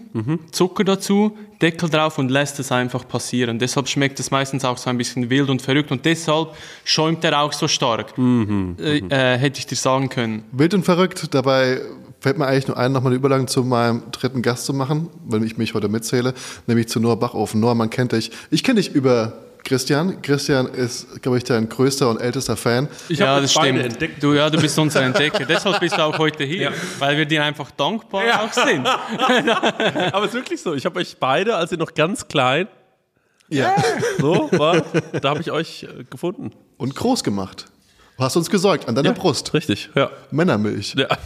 Zucker 0.51 0.83
dazu, 0.83 1.35
Deckel 1.61 1.89
drauf 1.89 2.19
und 2.19 2.29
lässt 2.29 2.59
es 2.59 2.71
einfach 2.71 3.07
passieren. 3.07 3.57
Deshalb 3.57 3.87
schmeckt 3.87 4.19
es 4.19 4.29
meistens 4.29 4.63
auch 4.65 4.77
so 4.77 4.89
ein 4.91 4.97
bisschen 4.99 5.29
wild 5.31 5.49
und 5.49 5.61
verrückt 5.63 5.91
und 5.91 6.05
deshalb 6.05 6.49
schäumt 6.83 7.23
er 7.23 7.41
auch 7.41 7.53
so 7.53 7.67
stark. 7.67 8.13
Äh, 8.17 8.97
äh, 8.99 9.37
hätte 9.39 9.59
ich 9.59 9.65
dir 9.65 9.75
sagen 9.77 10.09
können. 10.09 10.43
Wild 10.51 10.73
und 10.75 10.83
verrückt. 10.85 11.33
Dabei 11.33 11.81
fällt 12.25 12.39
mir 12.39 12.47
eigentlich 12.47 12.67
nur 12.67 12.75
ein, 12.75 12.91
nochmal 12.91 13.11
eine 13.11 13.17
Überleitung 13.17 13.47
zu 13.47 13.63
meinem 13.63 14.01
dritten 14.11 14.41
Gast 14.41 14.65
zu 14.65 14.73
machen, 14.73 15.09
wenn 15.27 15.43
ich 15.43 15.59
mich 15.59 15.75
heute 15.75 15.89
mitzähle, 15.89 16.33
nämlich 16.65 16.87
zu 16.89 16.99
Noah 16.99 17.19
Bachofen. 17.19 17.59
Noah, 17.59 17.75
man 17.75 17.91
kennt 17.91 18.13
dich. 18.13 18.31
Ich 18.49 18.63
kenne 18.63 18.81
dich 18.81 18.95
über 18.95 19.33
Christian. 19.63 20.23
Christian 20.23 20.65
ist, 20.65 21.21
glaube 21.21 21.37
ich, 21.37 21.43
dein 21.43 21.69
größter 21.69 22.09
und 22.09 22.19
ältester 22.19 22.57
Fan. 22.57 22.87
Ich 23.09 23.19
ja, 23.19 23.39
das 23.39 23.53
beide 23.53 23.77
stimmt. 23.77 23.93
entdeckt. 23.93 24.23
Du, 24.23 24.33
ja, 24.33 24.49
du 24.49 24.59
bist 24.59 24.79
unser 24.79 25.03
Entdecker. 25.03 25.45
Deshalb 25.47 25.79
bist 25.79 25.95
du 25.95 26.01
auch 26.03 26.17
heute 26.17 26.43
hier, 26.45 26.73
weil 26.97 27.15
wir 27.15 27.27
dir 27.27 27.43
einfach 27.43 27.69
dankbar 27.69 28.23
auch 28.41 28.51
sind. 28.51 28.87
Aber 30.11 30.23
es 30.25 30.29
ist 30.29 30.33
wirklich 30.33 30.59
so. 30.63 30.73
Ich 30.73 30.87
habe 30.87 30.97
euch 30.97 31.17
beide, 31.19 31.55
als 31.55 31.71
ihr 31.71 31.77
noch 31.77 31.93
ganz 31.93 32.27
klein 32.27 32.67
Ja. 33.49 33.75
so 34.17 34.49
war, 34.53 34.83
da 35.21 35.29
habe 35.29 35.41
ich 35.41 35.51
euch 35.51 35.83
äh, 35.83 36.05
gefunden. 36.09 36.49
Und 36.77 36.95
groß 36.95 37.23
gemacht. 37.23 37.67
Du 38.17 38.23
hast 38.23 38.35
uns 38.37 38.49
gesäugt 38.49 38.87
an 38.87 38.95
deiner 38.95 39.11
Brust. 39.11 39.53
Richtig, 39.53 39.89
ja. 39.93 40.09
Männermilch. 40.31 40.95
ja. 40.97 41.07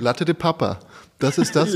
Latte 0.00 0.24
de 0.24 0.34
Papa. 0.34 0.78
Das 1.20 1.36
ist 1.36 1.54
das, 1.54 1.74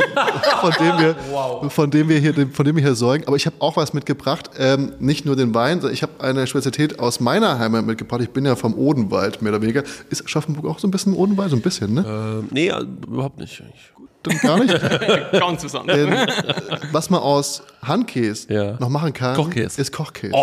von 0.60 0.72
dem 0.80 0.98
wir, 0.98 1.70
von 1.70 1.90
dem 1.90 2.08
wir 2.08 2.18
hier, 2.18 2.34
von 2.50 2.64
dem 2.64 2.76
wir 2.76 2.82
hier 2.82 2.94
säugen. 2.94 3.26
Aber 3.26 3.36
ich 3.36 3.44
habe 3.46 3.56
auch 3.58 3.76
was 3.76 3.92
mitgebracht. 3.92 4.50
Ähm, 4.58 4.94
nicht 4.98 5.26
nur 5.26 5.36
den 5.36 5.54
Wein, 5.54 5.80
sondern 5.80 5.92
ich 5.92 6.02
habe 6.02 6.12
eine 6.20 6.46
Spezialität 6.46 6.98
aus 6.98 7.20
meiner 7.20 7.58
Heimat 7.58 7.84
mitgebracht. 7.84 8.22
Ich 8.22 8.30
bin 8.30 8.46
ja 8.46 8.56
vom 8.56 8.74
Odenwald, 8.74 9.42
mehr 9.42 9.52
oder 9.52 9.60
weniger. 9.62 9.82
Ist 10.08 10.24
Aschaffenburg 10.24 10.64
auch 10.64 10.78
so 10.78 10.88
ein 10.88 10.90
bisschen 10.90 11.12
Odenwald? 11.12 11.50
So 11.50 11.56
ein 11.56 11.62
bisschen, 11.62 11.92
ne? 11.92 12.04
Ähm, 12.06 12.48
nee, 12.50 12.68
äh, 12.68 12.80
überhaupt 13.06 13.38
nicht. 13.38 13.60
eigentlich. 13.60 13.93
Dann 14.24 14.38
gar 14.38 14.58
nicht. 14.58 14.74
Ganz 15.32 15.64
was 15.64 15.74
anderes. 15.74 16.00
Denn 16.00 16.12
äh, 16.12 16.26
was 16.92 17.10
man 17.10 17.20
aus 17.20 17.62
Handkäse 17.82 18.52
Ja. 18.52 18.72
noch 18.78 18.88
machen 18.88 19.12
kann, 19.12 19.36
Kochkäse. 19.36 19.80
ist 19.80 19.92
Kochkäse. 19.92 20.34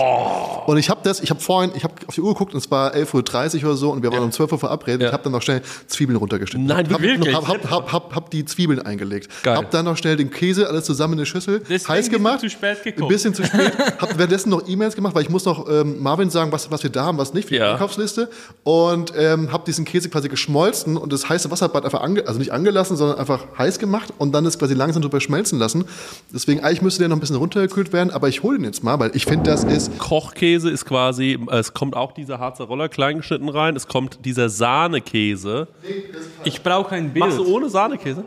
Und 0.68 0.78
ich 0.78 0.90
habe 0.90 1.02
das, 1.04 1.20
ich 1.20 1.30
habe 1.32 1.40
vorhin, 1.40 1.72
ich 1.76 1.84
habe 1.84 1.94
auf 2.08 2.14
die 2.16 2.22
Uhr 2.22 2.34
geguckt 2.34 2.54
und 2.54 2.60
es 2.60 2.70
war 2.70 2.94
11.30 2.94 3.58
Uhr 3.64 3.70
oder 3.70 3.78
so 3.78 3.90
und 3.92 4.04
wir 4.04 4.12
waren 4.12 4.24
um 4.24 4.32
12 4.32 4.52
Uhr 4.52 4.60
verabredet. 4.60 5.08
Ich 5.08 5.12
habe 5.12 5.24
dann 5.24 5.32
noch 5.32 5.42
schnell 5.42 5.62
Zwiebeln 5.88 6.18
runtergeschnitten. 6.18 6.68
Nein, 6.68 6.88
hab, 6.94 7.02
wirklich? 7.02 7.34
Hab, 7.36 7.48
hab, 7.48 7.70
hab, 7.70 7.92
hab, 7.92 8.16
hab 8.16 8.30
die 8.30 8.46
Zwiebeln 8.46 8.80
eingelegt. 8.80 9.30
Geil. 9.44 9.58
Hab 9.58 9.72
dann 9.72 9.86
noch 9.86 9.98
schnell 9.98 10.16
den 10.16 10.30
Käse 10.30 10.68
alles 10.68 10.86
zusammen 10.86 11.14
in 11.14 11.20
eine 11.20 11.26
Schüssel 11.26 11.60
Deswegen 11.68 11.88
heiß 11.94 12.10
gemacht. 12.10 12.40
zu 12.42 12.50
spät 12.50 12.84
gekommen. 12.84 13.06
Ein 13.06 13.10
bisschen 13.10 13.34
zu 13.34 13.44
spät. 13.44 13.74
hab 14.00 14.18
währenddessen 14.18 14.50
noch 14.50 14.68
E-Mails 14.68 14.96
gemacht, 14.96 15.16
weil 15.16 15.24
ich 15.24 15.30
muss 15.30 15.46
noch 15.46 15.68
ähm, 15.70 16.00
Marvin 16.02 16.30
sagen, 16.30 16.52
was, 16.52 16.70
was 16.70 16.84
wir 16.84 16.92
da 16.92 17.06
haben, 17.06 17.18
was 17.18 17.34
nicht 17.34 17.48
für 17.48 17.56
die 17.56 17.60
Ja. 17.60 17.72
Einkaufsliste. 17.74 18.30
Und 18.64 19.14
ähm, 19.18 19.52
habe 19.52 19.64
diesen 19.66 19.86
Käse 19.86 20.10
quasi 20.10 20.30
geschmolzen 20.30 20.96
und 20.98 21.12
das 21.12 21.28
heiße 21.28 21.50
Wasserbad 21.50 21.86
einfach, 21.86 22.02
ange 22.02 22.28
also 22.28 22.38
nicht 22.40 22.52
angelassen, 22.52 22.96
sondern 22.98 23.18
einfach 23.18 23.46
heiß 23.58 23.71
gemacht 23.80 24.14
und 24.18 24.32
dann 24.34 24.46
es 24.46 24.58
quasi 24.58 24.74
langsam 24.74 25.02
drüber 25.02 25.22
schmelzen 25.22 25.60
lassen. 25.60 25.86
Deswegen, 26.34 26.62
eigentlich 26.64 26.82
müsste 26.82 27.00
der 27.00 27.10
noch 27.10 27.18
ein 27.18 27.20
bisschen 27.20 27.36
runtergekühlt 27.36 27.94
werden, 27.94 28.12
aber 28.12 28.28
ich 28.30 28.44
hole 28.44 28.58
den 28.58 28.66
jetzt 28.66 28.84
mal, 28.84 29.00
weil 29.00 29.12
ich 29.16 29.26
finde, 29.26 29.50
das 29.50 29.64
ist 29.64 29.98
Kochkäse 30.00 30.70
ist 30.70 30.86
quasi, 30.86 31.40
äh, 31.50 31.58
es 31.58 31.74
kommt 31.74 31.96
auch 31.96 32.12
dieser 32.12 32.40
Harzer 32.40 32.66
Roller 32.66 32.90
klein 32.90 33.18
geschnitten 33.18 33.50
rein, 33.50 33.76
es 33.76 33.88
kommt 33.88 34.26
dieser 34.26 34.50
Sahnekäse. 34.50 35.68
Ich 36.44 36.62
brauche 36.64 36.96
ein 36.96 37.12
Machst 37.16 37.38
du 37.38 37.44
Bild. 37.44 37.56
ohne 37.56 37.70
Sahnekäse? 37.70 38.24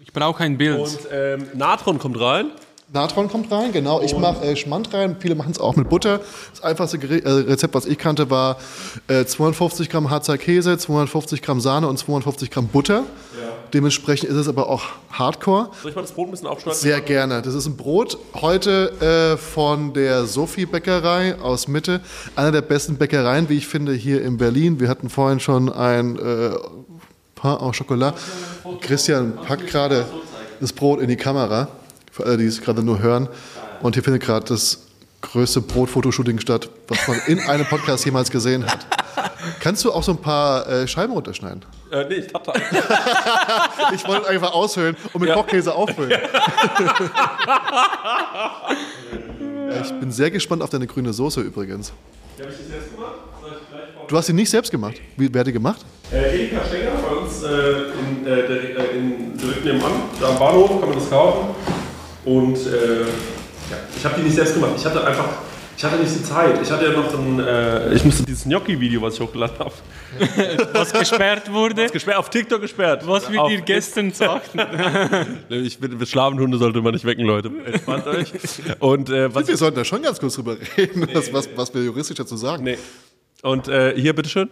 Ich 0.00 0.12
brauche 0.12 0.42
ein 0.44 0.56
Bild. 0.56 0.78
Und 0.78 0.98
ähm, 1.12 1.46
Natron 1.54 1.98
kommt 1.98 2.18
rein. 2.20 2.50
Natron 2.92 3.28
kommt 3.28 3.50
rein, 3.50 3.72
genau. 3.72 4.00
Ich 4.00 4.16
mache 4.16 4.44
äh, 4.44 4.54
Schmand 4.54 4.94
rein. 4.94 5.16
Viele 5.18 5.34
machen 5.34 5.50
es 5.50 5.58
auch 5.58 5.74
mit 5.74 5.88
Butter. 5.88 6.20
Das 6.52 6.62
einfachste 6.62 6.98
Gere 6.98 7.18
äh, 7.24 7.30
Rezept, 7.50 7.74
was 7.74 7.84
ich 7.84 7.98
kannte, 7.98 8.30
war 8.30 8.58
äh, 9.08 9.24
250 9.24 9.90
Gramm 9.90 10.08
Harzer 10.08 10.38
Käse, 10.38 10.78
250 10.78 11.42
Gramm 11.42 11.60
Sahne 11.60 11.88
und 11.88 11.98
250 11.98 12.50
Gramm 12.50 12.68
Butter. 12.68 13.02
Dementsprechend 13.76 14.30
ist 14.30 14.36
es 14.36 14.48
aber 14.48 14.70
auch 14.70 14.84
Hardcore. 15.10 15.68
Soll 15.82 15.90
ich 15.90 15.96
mal 15.96 16.00
das 16.00 16.12
Brot 16.12 16.28
ein 16.28 16.30
bisschen 16.30 16.46
aufschneiden? 16.46 16.80
Sehr 16.80 16.98
gerne. 17.02 17.42
Das 17.42 17.52
ist 17.52 17.66
ein 17.66 17.76
Brot 17.76 18.16
heute 18.40 18.90
äh, 19.02 19.36
von 19.36 19.92
der 19.92 20.24
Sophie 20.24 20.64
Bäckerei 20.64 21.38
aus 21.38 21.68
Mitte. 21.68 22.00
Einer 22.36 22.52
der 22.52 22.62
besten 22.62 22.96
Bäckereien, 22.96 23.50
wie 23.50 23.58
ich 23.58 23.66
finde, 23.66 23.92
hier 23.92 24.22
in 24.22 24.38
Berlin. 24.38 24.80
Wir 24.80 24.88
hatten 24.88 25.10
vorhin 25.10 25.40
schon 25.40 25.70
ein 25.70 26.18
äh, 26.18 26.52
Pain 27.34 27.58
au 27.58 27.70
Chocolat. 27.70 28.14
Christian 28.80 29.36
packt 29.36 29.66
gerade 29.66 30.06
das 30.58 30.72
Brot 30.72 31.02
in 31.02 31.08
die 31.08 31.16
Kamera, 31.16 31.68
für 32.10 32.24
alle, 32.24 32.38
die 32.38 32.46
es 32.46 32.62
gerade 32.62 32.82
nur 32.82 33.00
hören. 33.00 33.28
Und 33.82 33.94
hier 33.94 34.02
findet 34.02 34.22
gerade 34.22 34.46
das 34.46 34.86
größte 35.20 35.60
Brotfotoshooting 35.60 36.38
statt, 36.38 36.70
was 36.88 37.06
man 37.06 37.20
in 37.26 37.40
einem 37.40 37.66
Podcast 37.66 38.06
jemals 38.06 38.30
gesehen 38.30 38.64
hat. 38.64 38.86
Kannst 39.60 39.84
du 39.84 39.92
auch 39.92 40.02
so 40.02 40.12
ein 40.12 40.18
paar 40.22 40.66
äh, 40.66 40.88
Scheiben 40.88 41.12
runterschneiden? 41.12 41.62
Äh, 41.90 42.04
nee, 42.08 42.14
ich 42.16 42.34
hab 42.34 42.44
da. 42.44 42.52
Ich 43.94 44.06
wollte 44.08 44.28
einfach 44.28 44.52
aushöhlen 44.52 44.96
und 45.12 45.20
mit 45.20 45.28
Ja. 45.30 45.36
Kochkäse 45.36 45.74
auffüllen. 45.74 46.12
Ja, 49.68 49.82
ich 49.82 49.92
bin 49.98 50.10
sehr 50.12 50.30
gespannt 50.30 50.62
auf 50.62 50.70
deine 50.70 50.86
grüne 50.86 51.12
Soße 51.12 51.40
übrigens. 51.40 51.92
Du 54.08 54.16
hast 54.16 54.26
sie 54.26 54.32
nicht 54.32 54.48
selbst 54.48 54.70
gemacht. 54.70 54.94
Wie, 55.16 55.28
wer 55.32 55.40
hat 55.40 55.46
die 55.48 55.52
gemacht? 55.52 55.84
Äh, 56.12 56.44
Edeka 56.44 56.64
Stenger 56.66 56.92
bei 57.02 57.16
uns 57.16 57.42
äh, 57.42 57.48
in, 57.48 58.26
äh, 58.26 58.46
der, 58.46 58.48
äh, 58.92 58.96
in, 58.96 59.36
direkt 59.36 59.64
nebenan, 59.64 59.92
da 60.20 60.28
am 60.28 60.38
Bahnhof 60.38 60.80
kann 60.80 60.88
man 60.90 60.98
das 60.98 61.10
kaufen. 61.10 61.48
Und 62.24 62.56
äh, 62.58 63.00
ja, 63.00 63.76
ich 63.96 64.04
habe 64.04 64.14
die 64.18 64.22
nicht 64.22 64.36
selbst 64.36 64.54
gemacht. 64.54 64.72
Ich 64.76 64.84
hatte 64.84 65.04
einfach, 65.04 65.28
ich 65.76 65.84
hatte 65.84 65.96
nicht 65.98 66.14
die 66.14 66.22
Zeit. 66.22 66.60
Ich 66.62 66.70
hatte 66.70 66.86
ja 66.86 66.92
noch 66.92 67.12
ein, 67.12 67.38
äh, 67.40 67.94
ich 67.94 68.04
musste 68.04 68.24
dieses 68.24 68.44
Gnocchi-Video, 68.44 69.02
was 69.02 69.14
ich 69.14 69.20
hochgeladen 69.20 69.58
habe, 69.58 69.72
Was 70.72 70.92
gesperrt 70.92 71.52
wurde. 71.52 71.88
gesperrt, 71.88 72.16
auf 72.16 72.30
TikTok 72.30 72.60
gesperrt. 72.60 73.06
Was 73.06 73.30
wir 73.30 73.46
dir 73.48 73.60
gestern 73.60 74.12
sagten. 74.12 74.60
Ich 75.48 75.78
bin, 75.78 76.04
Schlafenhunde 76.06 76.58
sollte 76.58 76.80
man 76.80 76.92
nicht 76.92 77.04
wecken, 77.04 77.24
Leute. 77.24 77.50
Entspannt 77.64 78.06
euch. 78.06 78.32
Und 78.80 79.10
äh, 79.10 79.34
was 79.34 79.48
Wir 79.48 79.56
sollten 79.56 79.76
da 79.76 79.84
schon 79.84 80.02
ganz 80.02 80.18
kurz 80.20 80.34
drüber 80.34 80.56
reden, 80.76 81.08
was, 81.12 81.32
was, 81.32 81.48
was 81.56 81.74
wir 81.74 81.82
juristisch 81.82 82.16
dazu 82.16 82.36
sagen. 82.36 82.64
Nee. 82.64 82.78
Und 83.42 83.68
äh, 83.68 83.94
hier, 83.96 84.14
bitteschön. 84.14 84.48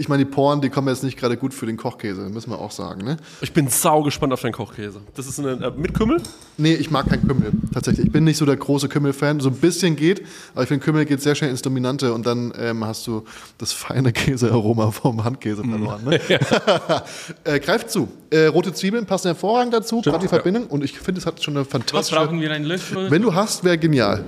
Ich 0.00 0.08
meine, 0.08 0.24
die 0.24 0.30
Poren, 0.30 0.60
die 0.60 0.70
kommen 0.70 0.86
jetzt 0.86 1.02
nicht 1.02 1.18
gerade 1.18 1.36
gut 1.36 1.52
für 1.52 1.66
den 1.66 1.76
Kochkäse, 1.76 2.20
müssen 2.28 2.50
wir 2.50 2.60
auch 2.60 2.70
sagen. 2.70 3.04
Ne? 3.04 3.16
Ich 3.40 3.52
bin 3.52 3.66
sau 3.66 4.04
gespannt 4.04 4.32
auf 4.32 4.40
deinen 4.40 4.52
Kochkäse. 4.52 5.00
Das 5.16 5.26
ist 5.26 5.40
eine, 5.40 5.54
äh, 5.54 5.72
mit 5.76 5.92
Kümmel? 5.92 6.22
Nee, 6.56 6.74
ich 6.74 6.92
mag 6.92 7.08
keinen 7.08 7.26
Kümmel, 7.26 7.50
tatsächlich. 7.74 8.06
Ich 8.06 8.12
bin 8.12 8.22
nicht 8.22 8.36
so 8.36 8.46
der 8.46 8.56
große 8.56 8.88
Kümmel-Fan. 8.88 9.40
So 9.40 9.48
ein 9.48 9.56
bisschen 9.56 9.96
geht, 9.96 10.24
aber 10.54 10.62
ich 10.62 10.68
finde, 10.68 10.84
Kümmel 10.84 11.04
geht 11.04 11.20
sehr 11.20 11.34
schnell 11.34 11.50
ins 11.50 11.62
Dominante 11.62 12.14
und 12.14 12.26
dann 12.26 12.52
ähm, 12.56 12.84
hast 12.84 13.08
du 13.08 13.24
das 13.58 13.72
feine 13.72 14.12
Käsearoma 14.12 14.92
vom 14.92 15.24
Handkäse 15.24 15.64
verloren. 15.64 16.04
Ne? 16.04 16.20
äh, 17.44 17.58
greift 17.58 17.90
zu. 17.90 18.08
Äh, 18.30 18.46
rote 18.46 18.72
Zwiebeln 18.72 19.04
passen 19.04 19.26
hervorragend 19.26 19.74
dazu, 19.74 20.00
gerade 20.00 20.20
die 20.20 20.28
Verbindung. 20.28 20.68
Und 20.68 20.84
ich 20.84 20.96
finde, 20.96 21.20
es 21.20 21.26
hat 21.26 21.42
schon 21.42 21.56
eine 21.56 21.64
Was 21.64 21.72
fantastische... 21.72 22.20
brauchen 22.20 22.40
wir 22.40 22.52
einen 22.52 22.66
Löffel? 22.66 23.10
Wenn 23.10 23.22
du 23.22 23.34
hast, 23.34 23.64
wäre 23.64 23.78
genial. 23.78 24.24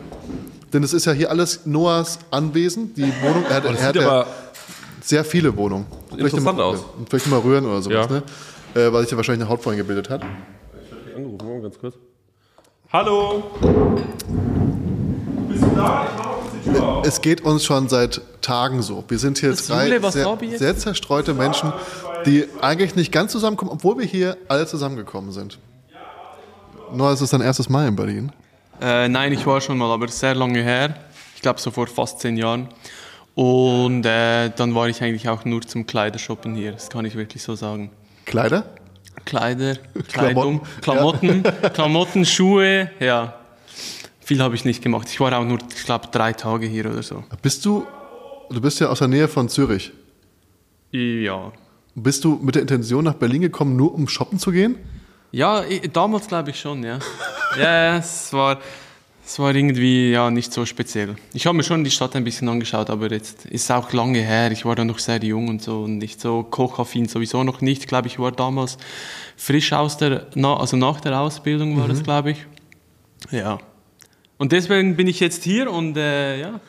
Denn 0.72 0.82
es 0.82 0.92
ist 0.92 1.04
ja 1.04 1.12
hier 1.12 1.30
alles 1.30 1.66
Noahs 1.66 2.18
Anwesen, 2.30 2.94
die 2.94 3.02
Wohnung. 3.22 3.44
Er 3.48 3.56
hat, 3.56 3.64
Das 3.64 3.80
er 3.80 3.86
hat 3.86 3.92
sieht 3.94 4.02
ja 4.02 4.08
aber 4.08 4.26
sehr 5.02 5.24
viele 5.24 5.56
Wohnungen. 5.56 5.86
Vielleicht 6.08 6.34
interessant 6.34 6.58
mal, 6.58 6.64
aus. 6.64 6.84
Vielleicht 7.08 7.26
mal 7.28 7.38
rühren 7.40 7.64
oder 7.66 7.82
sowas, 7.82 8.06
Ja. 8.10 8.16
ne? 8.16 8.22
Äh, 8.74 8.92
weil 8.92 9.02
sich 9.02 9.10
da 9.10 9.16
wahrscheinlich 9.16 9.42
eine 9.42 9.50
Haut 9.50 9.62
vorhin 9.62 9.78
gebildet 9.78 10.10
hat. 10.10 10.22
angerufen, 11.16 11.48
mal 11.48 11.62
ganz 11.62 11.78
kurz. 11.78 11.94
Hallo? 12.92 13.44
Bist 15.48 15.62
du 15.62 15.66
da? 15.76 16.06
Ich 16.56 16.62
die 16.64 16.70
Tür 16.70 16.86
auf. 16.88 17.06
Es 17.06 17.20
geht 17.20 17.40
uns 17.42 17.64
schon 17.64 17.88
seit 17.88 18.20
Tagen 18.40 18.82
so. 18.82 19.04
Wir 19.08 19.18
sind 19.18 19.38
hier 19.38 19.52
drei 19.54 19.98
sehr, 20.10 20.38
ich 20.40 20.58
sehr 20.58 20.76
zerstreute 20.76 21.34
Menschen, 21.34 21.72
die 22.26 22.46
eigentlich 22.60 22.96
nicht 22.96 23.12
ganz 23.12 23.32
zusammenkommen, 23.32 23.70
obwohl 23.72 23.98
wir 23.98 24.06
hier 24.06 24.36
alle 24.48 24.66
zusammengekommen 24.66 25.32
sind. 25.32 25.58
Noah, 26.92 27.12
es 27.12 27.20
ist 27.20 27.32
dein 27.32 27.40
erstes 27.40 27.68
Mal 27.68 27.86
in 27.88 27.96
Berlin. 27.96 28.32
Äh, 28.80 29.08
nein, 29.08 29.32
ich 29.32 29.46
war 29.46 29.60
schon 29.60 29.78
mal, 29.78 29.90
aber 29.92 30.08
sehr 30.08 30.34
lange 30.34 30.62
her. 30.62 30.94
Ich 31.36 31.42
glaube 31.42 31.60
so 31.60 31.70
vor 31.70 31.86
fast 31.86 32.20
zehn 32.20 32.36
Jahren. 32.36 32.68
Und 33.40 34.04
äh, 34.04 34.50
dann 34.54 34.74
war 34.74 34.86
ich 34.90 35.02
eigentlich 35.02 35.26
auch 35.30 35.46
nur 35.46 35.62
zum 35.62 35.86
Kleidershoppen 35.86 36.54
hier. 36.54 36.72
Das 36.72 36.90
kann 36.90 37.06
ich 37.06 37.14
wirklich 37.14 37.42
so 37.42 37.54
sagen. 37.54 37.90
Kleider? 38.26 38.64
Kleider, 39.24 39.76
Kleidung, 40.12 40.60
Klamotten, 40.82 41.42
Klamotten, 41.42 41.72
Klamotten, 41.72 42.26
Schuhe, 42.26 42.90
ja. 43.00 43.34
Viel 44.20 44.42
habe 44.42 44.54
ich 44.56 44.66
nicht 44.66 44.82
gemacht. 44.82 45.08
Ich 45.10 45.18
war 45.20 45.32
auch 45.38 45.44
nur, 45.46 45.56
ich 45.74 45.84
glaube, 45.86 46.08
drei 46.12 46.34
Tage 46.34 46.66
hier 46.66 46.84
oder 46.84 47.02
so. 47.02 47.24
Bist 47.40 47.64
du, 47.64 47.86
du 48.50 48.60
bist 48.60 48.78
ja 48.78 48.88
aus 48.88 48.98
der 48.98 49.08
Nähe 49.08 49.26
von 49.26 49.48
Zürich. 49.48 49.90
Ja. 50.92 51.50
Bist 51.94 52.24
du 52.24 52.38
mit 52.42 52.56
der 52.56 52.62
Intention 52.62 53.04
nach 53.04 53.14
Berlin 53.14 53.40
gekommen, 53.40 53.74
nur 53.74 53.94
um 53.94 54.06
shoppen 54.06 54.38
zu 54.38 54.52
gehen? 54.52 54.76
Ja, 55.32 55.64
i- 55.64 55.88
damals 55.90 56.28
glaube 56.28 56.50
ich 56.50 56.60
schon, 56.60 56.82
ja. 56.84 56.98
ja, 57.56 57.62
ja, 57.62 57.96
es 57.96 58.32
war, 58.34 58.58
es 59.24 59.38
war 59.38 59.54
irgendwie 59.54 60.10
ja, 60.10 60.30
nicht 60.30 60.52
so 60.52 60.66
speziell. 60.66 61.16
Ich 61.32 61.46
habe 61.46 61.56
mir 61.56 61.62
schon 61.62 61.84
die 61.84 61.90
Stadt 61.90 62.16
ein 62.16 62.24
bisschen 62.24 62.48
angeschaut, 62.48 62.90
aber 62.90 63.10
jetzt 63.10 63.46
ist 63.46 63.64
es 63.64 63.70
auch 63.70 63.92
lange 63.92 64.20
her. 64.20 64.50
Ich 64.50 64.64
war 64.64 64.74
da 64.74 64.84
noch 64.84 64.98
sehr 64.98 65.22
jung 65.22 65.48
und 65.48 65.62
so 65.62 65.82
und 65.82 65.98
nicht 65.98 66.20
so 66.20 66.42
kochaffin 66.42 67.06
sowieso 67.08 67.44
noch 67.44 67.60
nicht. 67.60 67.82
Ich 67.82 67.88
glaube, 67.88 68.08
ich 68.08 68.18
war 68.18 68.32
damals 68.32 68.76
frisch 69.36 69.72
aus 69.72 69.96
der, 69.96 70.26
also 70.34 70.76
nach 70.76 71.00
der 71.00 71.20
Ausbildung 71.20 71.78
war 71.78 71.88
das, 71.88 72.02
glaube 72.02 72.32
ich. 72.32 72.46
Ja. 73.30 73.58
Und 74.36 74.52
deswegen 74.52 74.96
bin 74.96 75.06
ich 75.06 75.20
jetzt 75.20 75.44
hier 75.44 75.70
und 75.70 75.96
äh, 75.96 76.40
ja, 76.40 76.60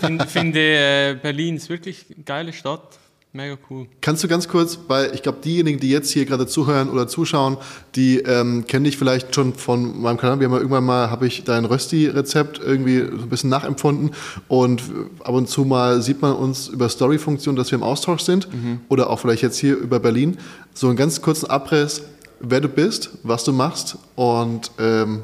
find, 0.00 0.22
finde 0.28 0.60
äh, 0.60 1.14
Berlin 1.14 1.56
ist 1.56 1.68
wirklich 1.68 2.06
eine 2.14 2.24
geile 2.24 2.52
Stadt. 2.52 2.99
Mega 3.32 3.56
cool. 3.70 3.86
Kannst 4.00 4.24
du 4.24 4.28
ganz 4.28 4.48
kurz, 4.48 4.76
weil 4.88 5.14
ich 5.14 5.22
glaube, 5.22 5.38
diejenigen, 5.44 5.78
die 5.78 5.88
jetzt 5.88 6.10
hier 6.10 6.24
gerade 6.24 6.48
zuhören 6.48 6.90
oder 6.90 7.06
zuschauen, 7.06 7.58
die 7.94 8.18
ähm, 8.18 8.66
kennen 8.66 8.84
dich 8.84 8.96
vielleicht 8.96 9.36
schon 9.36 9.54
von 9.54 10.02
meinem 10.02 10.16
Kanal. 10.16 10.40
Wir 10.40 10.46
haben 10.46 10.54
ja 10.54 10.58
irgendwann 10.58 10.82
mal, 10.82 11.10
habe 11.10 11.28
ich 11.28 11.44
dein 11.44 11.64
Rösti-Rezept 11.64 12.58
irgendwie 12.58 12.98
so 12.98 13.22
ein 13.22 13.28
bisschen 13.28 13.48
nachempfunden 13.48 14.10
und 14.48 14.80
äh, 14.80 14.84
ab 15.22 15.34
und 15.34 15.48
zu 15.48 15.64
mal 15.64 16.02
sieht 16.02 16.20
man 16.20 16.32
uns 16.32 16.66
über 16.66 16.88
Story-Funktion, 16.88 17.54
dass 17.54 17.70
wir 17.70 17.78
im 17.78 17.84
Austausch 17.84 18.22
sind 18.22 18.48
oder 18.88 19.08
auch 19.10 19.20
vielleicht 19.20 19.42
jetzt 19.42 19.58
hier 19.58 19.76
über 19.76 20.00
Berlin. 20.00 20.36
So 20.74 20.88
einen 20.88 20.96
ganz 20.96 21.22
kurzen 21.22 21.48
Abriss, 21.48 22.02
wer 22.40 22.60
du 22.60 22.68
bist, 22.68 23.10
was 23.22 23.44
du 23.44 23.52
machst 23.52 23.96
und 24.16 24.72
ähm, 24.80 25.22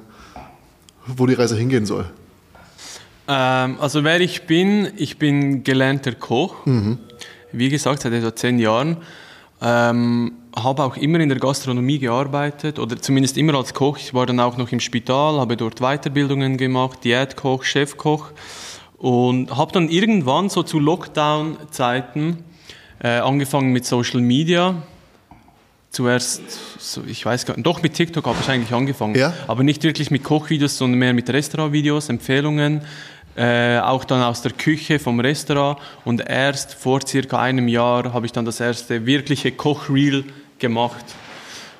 wo 1.08 1.26
die 1.26 1.34
Reise 1.34 1.56
hingehen 1.56 1.86
soll. 1.86 2.04
Ähm, 3.26 3.78
also 3.80 4.04
wer 4.04 4.20
ich 4.20 4.42
bin, 4.42 4.92
ich 4.96 5.18
bin 5.18 5.64
gelernter 5.64 6.12
Koch. 6.12 6.64
Wie 7.58 7.68
gesagt, 7.68 8.02
seit 8.02 8.12
etwa 8.12 8.34
zehn 8.34 8.58
Jahren. 8.58 8.98
Ähm, 9.62 10.32
habe 10.54 10.84
auch 10.84 10.96
immer 10.96 11.20
in 11.20 11.28
der 11.28 11.38
Gastronomie 11.38 11.98
gearbeitet 11.98 12.78
oder 12.78 13.00
zumindest 13.00 13.36
immer 13.36 13.54
als 13.54 13.74
Koch. 13.74 13.98
Ich 13.98 14.14
war 14.14 14.26
dann 14.26 14.40
auch 14.40 14.56
noch 14.56 14.72
im 14.72 14.80
Spital, 14.80 15.38
habe 15.38 15.56
dort 15.56 15.80
Weiterbildungen 15.80 16.56
gemacht, 16.56 17.04
Diätkoch, 17.04 17.64
Chefkoch 17.64 18.32
und 18.98 19.54
habe 19.56 19.72
dann 19.72 19.88
irgendwann 19.88 20.48
so 20.48 20.62
zu 20.62 20.78
Lockdown-Zeiten 20.78 22.44
äh, 23.02 23.18
angefangen 23.18 23.72
mit 23.72 23.84
Social 23.84 24.20
Media. 24.20 24.82
Zuerst, 25.90 26.42
so, 26.78 27.02
ich 27.06 27.24
weiß 27.24 27.46
gar 27.46 27.54
nicht, 27.56 27.66
doch 27.66 27.82
mit 27.82 27.94
TikTok 27.94 28.26
habe 28.26 28.36
ich 28.40 28.48
eigentlich 28.48 28.74
angefangen. 28.74 29.14
Ja? 29.14 29.32
Aber 29.46 29.62
nicht 29.62 29.82
wirklich 29.82 30.10
mit 30.10 30.24
Kochvideos, 30.24 30.76
sondern 30.76 30.98
mehr 30.98 31.14
mit 31.14 31.30
Restaurantvideos, 31.30 32.08
Empfehlungen, 32.10 32.82
äh, 33.36 33.78
auch 33.78 34.04
dann 34.04 34.22
aus 34.22 34.42
der 34.42 34.52
Küche 34.52 34.98
vom 34.98 35.20
Restaurant. 35.20 35.78
Und 36.04 36.20
erst 36.26 36.74
vor 36.74 37.00
circa 37.06 37.38
einem 37.40 37.68
Jahr 37.68 38.12
habe 38.12 38.26
ich 38.26 38.32
dann 38.32 38.44
das 38.44 38.60
erste 38.60 39.06
wirkliche 39.06 39.52
Kochreel 39.52 40.24
gemacht. 40.58 41.04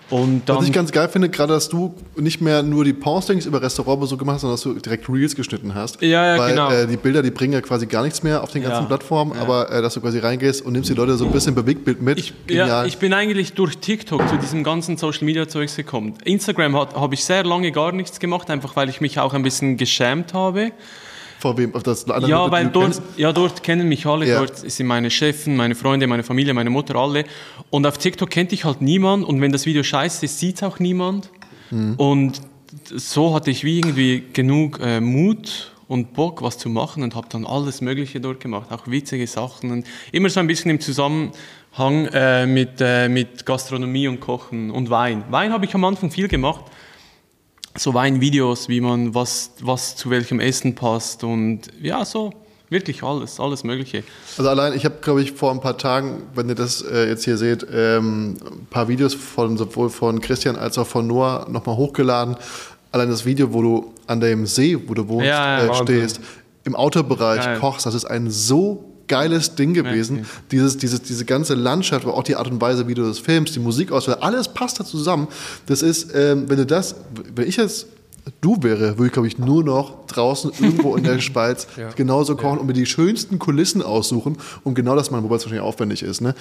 Und 0.09 0.49
dann, 0.49 0.59
Was 0.59 0.67
ich 0.67 0.73
ganz 0.73 0.93
geil 0.93 1.09
finde, 1.09 1.29
gerade 1.29 1.53
dass 1.53 1.69
du 1.69 1.93
nicht 2.15 2.41
mehr 2.41 2.63
nur 2.63 2.85
die 2.85 2.93
Postings 2.93 3.45
über 3.45 3.61
Restaurantbesuch 3.61 4.17
gemacht 4.19 4.35
hast, 4.37 4.43
sondern 4.43 4.55
dass 4.55 4.63
du 4.63 4.75
direkt 4.75 5.09
Reels 5.09 5.35
geschnitten 5.35 5.75
hast. 5.75 6.01
Ja, 6.01 6.37
ja, 6.37 6.39
Weil 6.39 6.51
genau. 6.51 6.71
äh, 6.71 6.87
die 6.87 6.97
Bilder, 6.97 7.23
die 7.25 7.33
bringen 7.33 7.55
ja 7.55 7.61
quasi 7.61 7.87
gar 7.87 8.05
nichts 8.05 8.23
mehr 8.23 8.41
auf 8.45 8.53
den 8.53 8.63
ganzen 8.63 8.83
Ja. 8.83 8.87
Plattformen, 8.87 9.33
aber 9.37 9.69
äh, 9.73 9.83
dass 9.83 9.95
du 9.95 10.01
quasi 10.01 10.21
reingehst 10.21 10.65
und 10.65 10.75
nimmst 10.75 10.91
die 10.91 10.95
Leute 10.95 11.17
so 11.17 11.27
ein 11.27 11.33
bisschen 11.33 11.57
Bewegtbild 11.57 12.03
mit. 12.03 12.19
ich, 12.19 12.35
ja, 12.49 12.85
ich 12.85 12.99
bin 12.99 13.13
eigentlich 13.15 13.55
durch 13.55 13.79
TikTok 13.79 14.29
zu 14.29 14.37
diesem 14.37 14.63
ganzen 14.63 14.97
Social 14.97 15.25
Media 15.25 15.49
Zeugs 15.49 15.75
gekommen. 15.75 16.15
Instagram 16.23 16.77
habe 16.77 17.15
ich 17.15 17.25
sehr 17.25 17.43
lange 17.43 17.73
gar 17.73 17.91
nichts 17.91 18.21
gemacht, 18.21 18.49
einfach 18.49 18.77
weil 18.77 18.89
ich 18.89 19.01
mich 19.01 19.19
auch 19.19 19.35
ein 19.35 19.43
bisschen 19.43 19.77
geschämt 19.77 20.35
habe. 20.35 20.71
Vor 21.39 21.57
wem? 21.59 21.73
Das 21.83 22.07
Ja, 22.27 22.51
weil 22.51 22.69
dort, 22.69 23.01
ja, 23.17 23.33
dort 23.33 23.63
kennen 23.63 23.89
mich 23.89 24.07
alle, 24.07 24.27
Ja. 24.27 24.39
dort 24.39 24.57
sind 24.57 24.87
meine 24.87 25.11
Chefen, 25.11 25.57
meine 25.57 25.75
Freunde, 25.75 26.07
meine 26.07 26.23
Familie, 26.23 26.55
meine 26.55 26.71
Mutter, 26.71 26.97
alle. 26.97 27.25
Und 27.71 27.87
auf 27.87 27.99
TikTok 27.99 28.31
kennt 28.31 28.53
dich 28.53 28.65
halt 28.65 28.81
niemand 28.81 29.25
und 29.25 29.41
wenn 29.41 29.53
das 29.53 29.67
Video 29.67 29.83
scheiße 29.83 30.25
ist, 30.25 30.39
sieht 30.39 30.63
auch 30.63 30.79
niemand. 30.79 31.31
Mhm. 31.71 31.95
Und 31.97 32.41
so 32.95 33.35
hatte 33.35 33.51
ich 33.51 33.65
wie 33.65 33.79
irgendwie 33.79 34.23
genug 34.33 34.81
äh, 34.83 35.01
Mut 35.01 35.73
und 35.89 36.15
Bock, 36.15 36.43
was 36.43 36.59
zu 36.59 36.69
machen 36.69 37.03
und 37.03 37.15
habe 37.15 37.29
dann 37.31 37.47
alles 37.47 37.81
Mögliche 37.81 38.21
dort 38.21 38.41
gemacht, 38.41 38.73
auch 38.73 38.87
witzige 38.89 39.27
Sachen 39.27 39.71
und 39.71 39.87
immer 40.13 40.29
so 40.31 40.41
ein 40.41 40.47
bisschen 40.47 40.71
im 40.71 40.81
Zusammenhang 40.81 42.07
äh, 42.13 42.47
mit, 42.47 42.81
äh, 42.81 43.09
mit 43.09 43.47
Gastronomie 43.47 44.09
und 44.09 44.21
Kochen 44.21 44.71
und 44.71 44.91
Wein. 44.91 45.25
Wein 45.31 45.53
habe 45.53 45.65
ich 45.65 45.75
am 45.75 45.85
Anfang 45.85 46.11
viel 46.11 46.29
gemacht 46.29 46.65
so 47.79 47.95
Weinvideos, 47.95 48.69
wie 48.69 48.81
man 48.81 49.15
was, 49.15 49.51
was 49.61 49.97
zu 49.97 50.11
welchem 50.11 50.41
Essen 50.41 50.75
passt 50.75 51.25
und 51.25 51.63
ja, 51.81 52.05
so 52.05 52.33
Wirklich 52.69 53.05
alles, 53.05 53.39
alles 53.39 53.63
Mögliche. 53.63 54.03
Also 54.37 54.51
allein, 54.51 54.75
ich 54.75 54.85
habe, 54.85 54.97
glaube 55.01 55.23
ich, 55.23 55.33
vor 55.33 55.53
ein 55.53 55.61
paar 55.61 55.79
Tagen, 55.79 56.23
wenn 56.35 56.49
ihr 56.49 56.57
das 56.57 56.83
äh, 56.83 57.09
jetzt 57.09 57.25
hier 57.25 57.37
seht, 57.37 57.65
ähm, 57.73 58.39
ein 58.45 58.67
paar 58.71 58.89
Videos 58.89 59.15
von 59.15 59.57
sowohl 59.57 59.89
von 59.89 60.21
Christian 60.21 60.57
als 60.57 60.77
auch 60.77 60.87
von 60.87 61.07
Noah 61.07 61.47
nochmal 61.49 61.77
hochgeladen. 61.77 62.37
Allein 62.91 63.09
das 63.09 63.25
Video, 63.25 63.53
wo 63.53 63.63
du 63.63 63.95
an 64.09 64.21
dem 64.21 64.47
See, 64.47 64.77
wo 64.85 64.95
du 64.95 65.07
wohnst, 65.07 65.27
Ja, 65.27 65.63
ja, 65.63 65.71
äh, 65.71 65.75
stehst, 65.75 66.21
im 66.65 66.75
Autobereich 66.75 67.45
Geil. 67.45 67.61
kochst, 67.61 67.87
das 67.87 67.95
ist 67.95 68.05
ein 68.05 68.31
so 68.31 68.85
geiles 69.09 69.55
Ding 69.55 69.75
gewesen. 69.75 70.17
Merke. 70.17 70.31
Dieses, 70.51 70.77
dieses, 70.77 71.03
diese 71.03 71.25
ganze 71.25 71.55
Landschaft, 71.55 72.05
aber 72.05 72.15
auch 72.15 72.23
die 72.23 72.37
Art 72.37 72.51
und 72.51 72.61
Weise, 72.61 72.89
wie 72.89 72.95
du 72.95 73.03
das 73.03 73.19
filmst, 73.19 73.55
die 73.55 73.61
Musikauswahl, 73.61 74.17
alles 74.17 74.49
passt 74.49 74.81
da 74.81 74.85
zusammen. 74.85 75.29
Das 75.67 75.83
ist, 75.83 76.15
ähm, 76.15 76.49
wenn 76.49 76.57
du 76.57 76.67
das, 76.67 76.97
wenn 77.35 77.49
ich 77.49 77.57
jetzt 77.57 77.87
du 78.41 78.57
wäre, 78.63 78.99
würde 78.99 79.07
ich, 79.07 79.13
glaube 79.13 79.29
ich, 79.29 79.39
nur 79.39 79.63
noch 79.63 80.07
draußen 80.07 80.51
irgendwo 80.59 80.97
in 80.97 81.05
der 81.05 81.21
Schweiz 81.21 81.67
genauso 81.95 82.37
kochen 82.37 82.59
und 82.59 82.67
mir 82.67 82.73
die 82.73 82.87
schönsten 82.87 83.39
Kulissen 83.39 83.83
aussuchen, 83.83 84.39
um 84.65 84.75
genau 84.75 84.97
das 84.97 85.11
machen, 85.11 85.25
wobei 85.25 85.37
es 85.37 85.43
wahrscheinlich 85.43 85.67
aufwendig 85.67 86.03
ist. 86.03 86.21
Ne? 86.21 86.35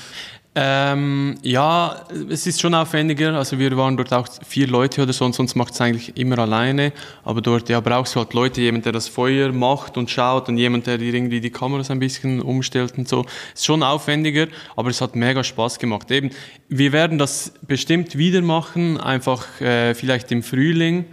Ähm, 0.58 1.36
ja, 1.42 2.06
es 2.30 2.48
ist 2.48 2.62
schon 2.62 2.74
aufwendiger. 2.74 3.34
Also 3.34 3.60
wir 3.60 3.76
waren 3.76 3.98
dort 3.98 4.14
auch 4.14 4.26
vier 4.48 4.68
Leute 4.68 5.04
oder 5.04 5.12
so 5.12 5.26
und 5.26 5.36
sonst 5.36 5.56
macht 5.56 5.74
es 5.74 5.82
eigentlich 5.82 6.16
immer 6.18 6.40
alleine. 6.40 6.94
Aber 7.26 7.42
dort 7.42 7.68
ja, 7.68 7.82
brauchst 7.82 8.16
du 8.16 8.22
halt 8.22 8.34
Leute, 8.34 8.62
jemand, 8.62 8.86
der 8.86 8.94
das 8.94 9.10
Feuer 9.10 9.52
macht 9.52 9.98
und 9.98 10.10
schaut 10.10 10.48
und 10.48 10.58
jemand, 10.58 10.88
der 10.88 10.98
dir 10.98 11.14
irgendwie 11.14 11.42
die 11.42 11.50
Kameras 11.50 11.92
ein 11.92 12.00
bisschen 12.00 12.42
umstellt 12.42 12.98
und 12.98 13.10
so. 13.10 13.26
Ist 13.54 13.66
schon 13.66 13.84
aufwendiger, 13.84 14.48
aber 14.78 14.90
es 14.90 15.02
hat 15.02 15.18
mega 15.18 15.44
Spaß 15.44 15.78
gemacht. 15.78 16.10
Eben, 16.10 16.30
wir 16.70 16.94
werden 16.94 17.18
das 17.18 17.52
bestimmt 17.68 18.18
wieder 18.18 18.42
machen, 18.42 18.98
einfach 18.98 19.60
äh, 19.60 19.94
vielleicht 19.94 20.32
im 20.32 20.42
Frühling. 20.42 21.06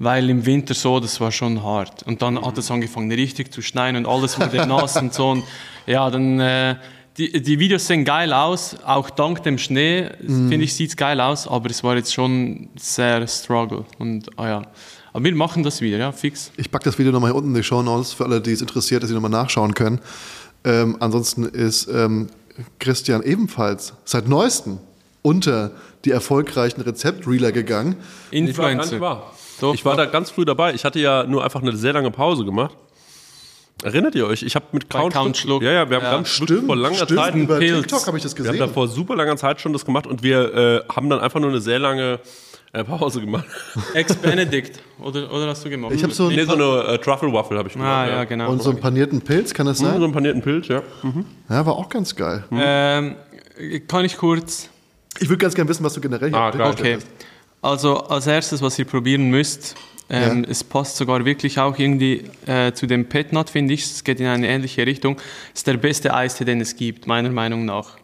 Weil 0.00 0.30
im 0.30 0.46
Winter 0.46 0.74
so, 0.74 1.00
das 1.00 1.20
war 1.20 1.32
schon 1.32 1.64
hart. 1.64 2.04
Und 2.04 2.22
dann 2.22 2.40
hat 2.40 2.56
es 2.56 2.70
angefangen 2.70 3.10
richtig 3.10 3.52
zu 3.52 3.62
schneien 3.62 3.96
und 3.96 4.06
alles 4.06 4.38
wurde 4.38 4.64
nass 4.68 4.96
und 4.96 5.12
so. 5.12 5.30
Und 5.30 5.42
ja, 5.88 6.08
dann, 6.08 6.38
äh, 6.38 6.76
die, 7.18 7.42
die 7.42 7.58
Videos 7.58 7.86
sehen 7.86 8.04
geil 8.04 8.32
aus, 8.32 8.76
auch 8.84 9.10
dank 9.10 9.42
dem 9.42 9.58
Schnee, 9.58 10.08
finde 10.20 10.56
ich, 10.56 10.74
sieht's 10.74 10.96
geil 10.96 11.20
aus, 11.20 11.48
aber 11.48 11.68
es 11.68 11.82
war 11.82 11.96
jetzt 11.96 12.14
schon 12.14 12.68
sehr 12.76 13.26
struggle. 13.26 13.84
Und, 13.98 14.30
ah 14.38 14.48
ja. 14.48 14.62
Aber 15.12 15.24
wir 15.24 15.34
machen 15.34 15.64
das 15.64 15.80
wieder, 15.80 15.98
ja, 15.98 16.12
fix. 16.12 16.52
Ich 16.56 16.70
packe 16.70 16.84
das 16.84 16.98
Video 16.98 17.10
nochmal 17.10 17.32
hier 17.32 17.36
unten 17.36 17.50
in 17.50 17.56
die 17.56 17.62
Show 17.64 17.82
Notes 17.82 18.12
für 18.12 18.24
alle, 18.24 18.40
die 18.40 18.52
es 18.52 18.60
interessiert, 18.60 19.02
dass 19.02 19.08
sie 19.08 19.14
nochmal 19.14 19.32
nachschauen 19.32 19.74
können. 19.74 20.00
Ähm, 20.64 20.96
ansonsten 21.00 21.44
ist 21.44 21.88
ähm, 21.88 22.28
Christian 22.78 23.22
ebenfalls 23.22 23.94
seit 24.04 24.28
neuestem 24.28 24.78
unter 25.22 25.72
die 26.04 26.12
erfolgreichen 26.12 26.80
Rezeptreeler 26.82 27.50
gegangen. 27.50 27.96
Ich 28.30 28.56
war 28.56 28.70
Influencer. 28.70 29.00
wahr. 29.00 29.32
Doch, 29.60 29.74
ich 29.74 29.84
war 29.84 29.96
da 29.96 30.06
ganz 30.06 30.30
früh 30.30 30.44
dabei. 30.44 30.72
Ich 30.74 30.84
hatte 30.84 31.00
ja 31.00 31.24
nur 31.24 31.42
einfach 31.42 31.62
eine 31.62 31.76
sehr 31.76 31.92
lange 31.92 32.12
Pause 32.12 32.44
gemacht. 32.44 32.76
Erinnert 33.82 34.14
ihr 34.16 34.26
euch? 34.26 34.42
Ich 34.42 34.54
habe 34.56 34.66
mit 34.72 34.90
Count, 34.90 35.12
Count 35.14 35.36
Schluck. 35.36 35.62
Ja, 35.62 35.70
ja, 35.72 35.88
wir 35.90 35.96
haben 35.98 36.04
Ja. 36.04 36.10
ganz 36.16 36.40
wirklich 36.40 36.64
vor 36.66 36.76
langer 36.76 36.94
stimmt. 36.96 37.20
Zeit. 37.20 37.34
Über 37.34 37.58
Pilz. 37.58 37.80
TikTok 37.82 38.06
habe 38.08 38.16
ich 38.16 38.22
das 38.24 38.36
Wir 38.36 38.44
haben 38.46 38.52
gesehen. 38.52 38.66
da 38.66 38.72
vor 38.72 38.88
super 38.88 39.14
langer 39.16 39.36
Zeit 39.36 39.60
schon 39.60 39.72
das 39.72 39.84
gemacht 39.84 40.06
und 40.06 40.22
wir 40.22 40.54
äh, 40.88 40.92
haben 40.92 41.08
dann 41.08 41.20
einfach 41.20 41.38
nur 41.38 41.50
eine 41.50 41.60
sehr 41.60 41.78
lange 41.78 42.18
äh, 42.72 42.82
Pause 42.84 43.20
gemacht. 43.20 43.44
Ex-Benedict, 43.94 44.80
oder, 45.00 45.32
oder 45.32 45.46
hast 45.48 45.64
du 45.64 45.70
gemacht? 45.70 45.92
Ich 45.94 46.02
hab 46.02 46.12
so- 46.12 46.28
nee, 46.28 46.42
so 46.44 46.54
eine 46.54 46.94
äh, 46.94 46.98
Truffle 46.98 47.32
Waffle 47.32 47.56
habe 47.56 47.68
ich 47.68 47.74
gemacht. 47.74 47.88
Ah, 47.88 48.06
ja, 48.08 48.24
genau. 48.24 48.50
Und 48.50 48.62
so 48.62 48.70
einen 48.70 48.80
panierten 48.80 49.20
Pilz, 49.20 49.54
kann 49.54 49.66
das 49.66 49.78
Mhm, 49.80 49.84
So 49.86 49.90
sein? 49.92 50.02
einen 50.02 50.12
panierten 50.12 50.42
Pilz, 50.42 50.68
ja. 50.68 50.82
Ja, 51.48 51.64
war 51.64 51.74
auch 51.76 51.88
ganz 51.88 52.14
geil. 52.16 52.44
Ähm, 52.52 53.14
kann 53.86 54.04
ich 54.04 54.16
kurz 54.16 54.68
Ich 55.20 55.28
würde 55.28 55.38
ganz 55.38 55.54
gerne 55.54 55.68
wissen, 55.70 55.84
was 55.84 55.94
du 55.94 56.00
generell 56.00 56.28
hier 56.30 56.36
Ah, 56.38 56.50
geil. 56.50 56.70
Okay. 56.72 56.98
Also 57.62 57.96
als 58.04 58.26
erstes, 58.26 58.60
was 58.60 58.78
ihr 58.78 58.84
probieren 58.84 59.30
müsst, 59.30 59.74
ähm, 60.10 60.44
Ja. 60.44 60.50
es 60.50 60.64
passt 60.64 60.96
sogar 60.96 61.24
wirklich 61.24 61.58
auch 61.58 61.78
irgendwie 61.78 62.24
äh, 62.46 62.72
zu 62.72 62.86
dem 62.86 63.06
Petnat, 63.08 63.50
finde 63.50 63.74
ich. 63.74 63.84
Es 63.84 64.04
geht 64.04 64.20
in 64.20 64.26
eine 64.26 64.48
ähnliche 64.48 64.86
Richtung. 64.86 65.16
ist 65.54 65.66
der 65.66 65.76
beste 65.76 66.14
Eistee, 66.14 66.44
den 66.44 66.60
es 66.60 66.76
gibt, 66.76 67.06
meiner 67.06 67.30
Meinung 67.30 67.64
nach. 67.64 67.98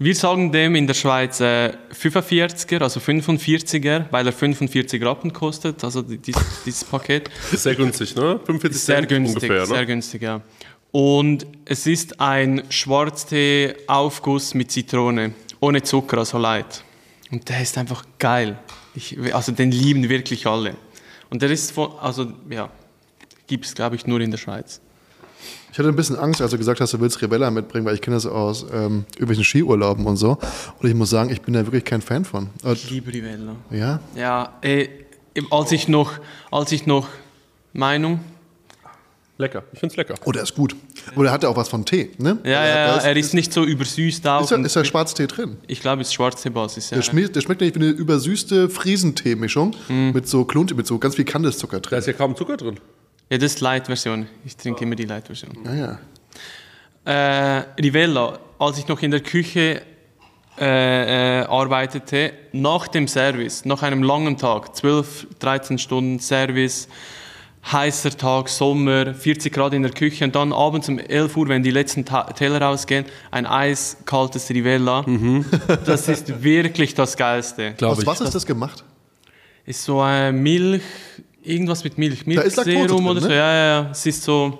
Wir 0.00 0.14
sagen 0.14 0.52
dem 0.52 0.76
in 0.76 0.86
der 0.86 0.94
Schweiz 0.94 1.40
äh, 1.40 1.72
45er, 1.92 2.80
also 2.82 3.00
45er, 3.00 4.04
weil 4.12 4.26
er 4.26 4.32
45 4.32 5.04
Rappen 5.04 5.32
kostet, 5.32 5.82
also 5.82 6.02
die- 6.02 6.18
dieses, 6.18 6.84
Paket. 6.84 7.28
Sehr 7.52 7.74
günstig, 7.74 8.14
ne? 8.14 8.38
45 8.44 8.80
Sehr 8.80 8.94
Cent 8.96 9.08
günstig, 9.08 9.42
ungefähr, 9.50 9.66
sehr 9.66 9.80
ne? 9.80 9.86
günstig, 9.86 10.22
ja. 10.22 10.40
Und 10.92 11.46
es 11.64 11.86
ist 11.88 12.20
ein 12.20 12.62
Schwarztee-Aufguss 13.38 14.54
mit 14.54 14.70
Zitrone, 14.70 15.32
ohne 15.60 15.82
Zucker, 15.82 16.18
also 16.18 16.38
light. 16.38 16.82
Und 17.30 17.48
der 17.48 17.60
ist 17.62 17.76
einfach 17.76 18.04
geil. 18.18 18.58
Ich, 18.94 19.16
also 19.34 19.52
den 19.52 19.70
lieben 19.70 20.08
wirklich 20.08 20.46
alle. 20.46 20.74
Und 21.30 21.42
der 21.42 21.50
ist 21.50 21.72
von, 21.72 21.90
also 22.00 22.32
ja, 22.50 22.70
gibt 23.46 23.66
es 23.66 23.74
glaube 23.74 23.96
ich 23.96 24.06
nur 24.06 24.20
in 24.20 24.30
der 24.30 24.38
Schweiz. 24.38 24.80
Ich 25.70 25.78
hatte 25.78 25.88
ein 25.90 25.96
bisschen 25.96 26.16
Angst, 26.16 26.40
als 26.40 26.50
du 26.50 26.58
gesagt 26.58 26.80
hast, 26.80 26.92
du 26.94 27.00
willst 27.00 27.20
Rebella 27.22 27.50
mitbringen, 27.50 27.86
weil 27.86 27.94
ich 27.94 28.00
kenne 28.00 28.16
das 28.16 28.26
aus 28.26 28.66
ähm, 28.72 29.04
irgendwelchen 29.14 29.44
Skiurlauben 29.44 30.06
und 30.06 30.16
so. 30.16 30.38
Und 30.80 30.88
ich 30.88 30.94
muss 30.94 31.10
sagen, 31.10 31.30
ich 31.30 31.40
bin 31.42 31.54
da 31.54 31.64
wirklich 31.64 31.84
kein 31.84 32.00
Fan 32.00 32.24
von. 32.24 32.48
Äh, 32.64 32.72
Ich 32.72 32.90
liebe 32.90 33.12
Rivella. 33.12 33.54
ja, 33.70 34.00
Ja, 34.16 34.52
äh, 34.62 34.88
als 35.50 35.70
ich 35.72 35.86
noch, 35.86 36.12
als 36.50 36.72
ich 36.72 36.86
noch 36.86 37.06
Meinung, 37.72 38.20
Lecker. 39.40 39.62
Ich 39.72 39.78
find's 39.78 39.94
lecker. 39.96 40.16
oh, 40.24 40.32
der 40.32 40.42
ist 40.42 40.54
gut. 40.56 40.74
Aber 41.14 41.22
der 41.24 41.32
hat 41.32 41.44
ja 41.44 41.48
auch 41.48 41.56
was 41.56 41.68
von 41.68 41.84
Tee, 41.84 42.10
ne? 42.18 42.38
ja, 42.44 42.50
ja, 42.50 42.60
Da 42.64 42.86
ja, 42.88 42.96
ist, 42.96 43.04
er 43.04 43.16
ist 43.16 43.34
nicht 43.34 43.52
so 43.52 43.64
übersüßt 43.64 44.26
auch. 44.26 44.42
ist, 44.42 44.50
da, 44.50 44.56
ist 44.56 44.74
da 44.76 44.84
Schwarztee 44.84 45.28
drin. 45.28 45.56
ich 45.68 45.80
glaube, 45.80 46.02
es 46.02 46.08
ist 46.08 46.14
Schwarzteebasis. 46.14 46.90
Ja. 46.90 46.96
Der, 46.96 47.02
schmeckt, 47.02 47.36
der 47.36 47.40
schmeckt 47.42 47.60
nämlich 47.60 47.76
wie 47.80 47.84
eine 47.86 47.90
übersüßte 47.96 48.68
Friesentee-Mischung 48.68 49.76
Mhm. 49.88 50.10
mit 50.12 50.26
so 50.28 50.44
Klunte, 50.44 50.74
mit 50.74 50.86
so 50.88 50.98
ganz 50.98 51.14
viel 51.14 51.24
Kandiszucker 51.24 51.78
Da 51.80 51.88
drin. 51.88 51.98
ist 52.00 52.06
ja 52.06 52.12
kaum 52.14 52.34
Zucker 52.34 52.56
drin. 52.56 52.80
ja, 53.30 53.38
das 53.38 53.52
ist 53.54 53.60
Light-Version. 53.60 54.26
Ich 54.44 54.56
trinke 54.56 54.82
immer 54.82 54.96
die 54.96 55.04
Light-Version. 55.04 55.56
Ja, 55.64 55.74
ja. 55.74 55.98
Äh, 57.04 57.64
Rivella, 57.80 58.38
als 58.58 58.78
ich 58.78 58.88
noch 58.88 59.00
in 59.02 59.10
der 59.12 59.20
Küche 59.20 59.82
äh, 60.60 61.40
äh, 61.40 61.44
arbeitete, 61.44 62.32
nach 62.52 62.88
dem 62.88 63.06
Service, 63.06 63.64
nach 63.64 63.82
einem 63.84 64.02
langen 64.02 64.36
Tag, 64.36 64.74
12, 64.74 65.28
13 65.38 65.78
Stunden 65.78 66.18
Service, 66.18 66.88
heißer 67.72 68.16
Tag, 68.16 68.48
Sommer, 68.48 69.14
40 69.14 69.52
Grad 69.52 69.74
in 69.74 69.82
der 69.82 69.92
Küche 69.92 70.24
und 70.24 70.34
dann 70.34 70.52
abends 70.52 70.88
um 70.88 70.98
11 70.98 71.36
Uhr, 71.36 71.48
wenn 71.48 71.62
die 71.62 71.70
letzten 71.70 72.04
Ta 72.04 72.24
Teller 72.32 72.60
rausgehen, 72.62 73.04
ein 73.30 73.46
eiskaltes 73.46 74.48
Rivella. 74.50 75.04
Das 75.84 76.08
ist 76.08 76.42
wirklich 76.42 76.94
das 76.94 77.16
Geilste. 77.16 77.72
Glaube 77.76 77.96
Aus 77.98 78.06
was 78.06 78.20
ist 78.20 78.34
das 78.34 78.46
gemacht? 78.46 78.84
Ist 79.66 79.84
so 79.84 80.02
äh, 80.02 80.32
Milch, 80.32 80.82
irgendwas 81.42 81.84
mit 81.84 81.98
Milch, 81.98 82.24
Da 82.24 82.42
ist 82.42 82.56
Laktose 82.56 82.78
Milchserum 82.78 83.06
oder 83.06 83.20
so. 83.20 83.28
ne? 83.28 83.34
Ja, 83.34 83.52
ja, 83.52 83.82
ja. 83.82 83.90
Es 83.90 84.06
ist 84.06 84.22
so 84.22 84.58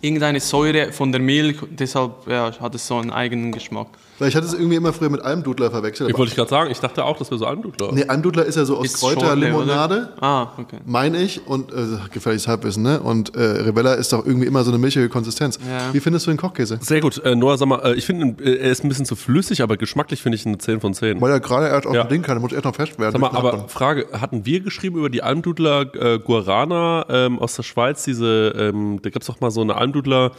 irgendeine 0.00 0.40
Säure 0.40 0.92
von 0.92 1.12
der 1.12 1.20
Milch, 1.20 1.56
deshalb 1.70 2.26
ja, 2.28 2.52
hat 2.60 2.74
es 2.74 2.86
so 2.86 2.98
einen 2.98 3.10
eigenen 3.10 3.52
Geschmack. 3.52 3.88
Weil 4.18 4.28
ich 4.28 4.36
hatte 4.36 4.46
es 4.46 4.52
irgendwie 4.54 4.76
immer 4.76 4.92
früher 4.92 5.10
mit 5.10 5.20
Almdudler 5.22 5.70
verwechselt. 5.70 6.08
Ich 6.10 6.16
wollte 6.18 6.30
ich 6.30 6.36
gerade 6.36 6.50
sagen, 6.50 6.70
ich 6.70 6.78
dachte 6.78 7.04
auch, 7.04 7.16
das 7.18 7.30
wäre 7.30 7.38
so 7.38 7.46
Almdudler. 7.46 7.90
nee, 7.92 8.04
Almdudler 8.04 8.44
ist 8.44 8.56
ja 8.56 8.64
so 8.64 8.76
aus 8.76 8.86
Ist 8.86 9.00
Kräuterlimonade. 9.00 10.10
Ah, 10.20 10.48
okay. 10.58 10.78
meine 10.84 11.20
ich, 11.22 11.46
und 11.46 11.72
äh, 11.72 11.76
gefährliches 12.12 12.46
Halbwissen, 12.46 12.82
ne? 12.82 13.00
Und 13.00 13.34
äh, 13.34 13.40
Rebella 13.40 13.94
ist 13.94 14.12
doch 14.12 14.24
irgendwie 14.24 14.46
immer 14.46 14.62
so 14.64 14.70
eine 14.70 14.78
milchige 14.78 15.08
Konsistenz. 15.08 15.58
Ja. 15.66 15.92
Wie 15.92 16.00
findest 16.00 16.26
du 16.26 16.30
den 16.30 16.36
Kochkäse? 16.36 16.78
Sehr 16.82 17.00
gut. 17.00 17.18
Äh, 17.24 17.34
Noah, 17.34 17.58
sag 17.58 17.66
mal, 17.66 17.80
äh, 17.84 17.94
ich 17.94 18.06
finde, 18.06 18.42
äh, 18.44 18.58
er 18.58 18.70
ist 18.70 18.84
ein 18.84 18.88
bisschen 18.88 19.06
zu 19.06 19.16
flüssig, 19.16 19.62
aber 19.62 19.76
geschmacklich 19.76 20.22
finde 20.22 20.36
ich 20.36 20.46
eine 20.46 20.58
10 20.58 20.80
von 20.80 20.94
10. 20.94 21.20
Weil 21.20 21.30
er 21.32 21.40
gerade 21.40 21.66
erst 21.68 21.86
auf 21.86 21.94
Ja. 21.94 22.04
dem 22.04 22.08
Ding 22.10 22.22
kann, 22.22 22.40
muss 22.40 22.52
erst 22.52 22.64
noch 22.66 22.74
fest 22.76 22.98
werden. 22.98 23.12
Sag 23.12 23.20
mal, 23.20 23.28
aber 23.28 23.52
Nachbarn. 23.52 23.68
Frage, 23.68 24.06
hatten 24.12 24.44
wir 24.46 24.60
geschrieben 24.60 24.98
über 24.98 25.10
die 25.10 25.22
Almdudler 25.22 25.92
äh, 25.94 26.18
Guarana 26.18 27.06
ähm, 27.08 27.38
aus 27.38 27.56
der 27.56 27.62
Schweiz, 27.62 28.04
diese, 28.04 28.52
ähm, 28.56 29.00
da 29.02 29.10
gab 29.10 29.22
es 29.22 29.26
doch 29.28 29.40
mal 29.40 29.50
so 29.50 29.62
eine 29.62 29.74
Almdudler 29.74 30.32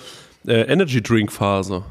äh, 0.48 0.62
Energy 0.72 1.02
Drink 1.02 1.32
Phase. 1.32 1.84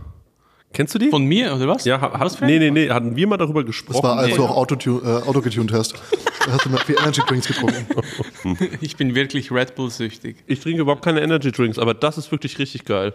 Kennst 0.73 0.95
du 0.95 0.99
die? 0.99 1.11
Von 1.11 1.25
mir, 1.25 1.55
oder 1.55 1.69
was? 1.69 1.85
ja, 1.85 2.01
ha, 2.01 2.13
was 2.19 2.41
nee, 2.41 2.59
nee, 2.59 2.71
nee, 2.71 2.89
hatten 2.89 3.15
wir 3.15 3.27
mal 3.27 3.37
darüber 3.37 3.63
gesprochen? 3.65 4.01
das 4.01 4.03
war, 4.03 4.19
als 4.19 4.31
nee. 4.31 4.37
du 4.37 4.45
auch 4.45 4.57
Autotune, 4.57 5.01
äh, 5.03 5.29
Auto 5.29 5.43
hast. 5.73 5.95
da 6.47 6.53
hast 6.53 6.65
du 6.65 6.71
mal 6.71 6.79
viel 6.79 6.97
Energy 6.99 7.21
Drinks 7.27 7.47
getrunken. 7.47 7.87
Ich 8.81 8.97
bin 8.97 9.15
wirklich 9.15 9.53
Red 9.53 9.75
Bull-süchtig. 9.75 10.37
Ich 10.47 10.61
trinke 10.61 10.81
überhaupt 10.81 11.05
keine 11.05 11.21
Energy 11.21 11.53
Drinks, 11.53 11.79
aber 11.79 11.95
das 11.95 12.19
ist 12.19 12.31
wirklich 12.33 12.59
richtig 12.59 12.85
geil. 12.85 13.15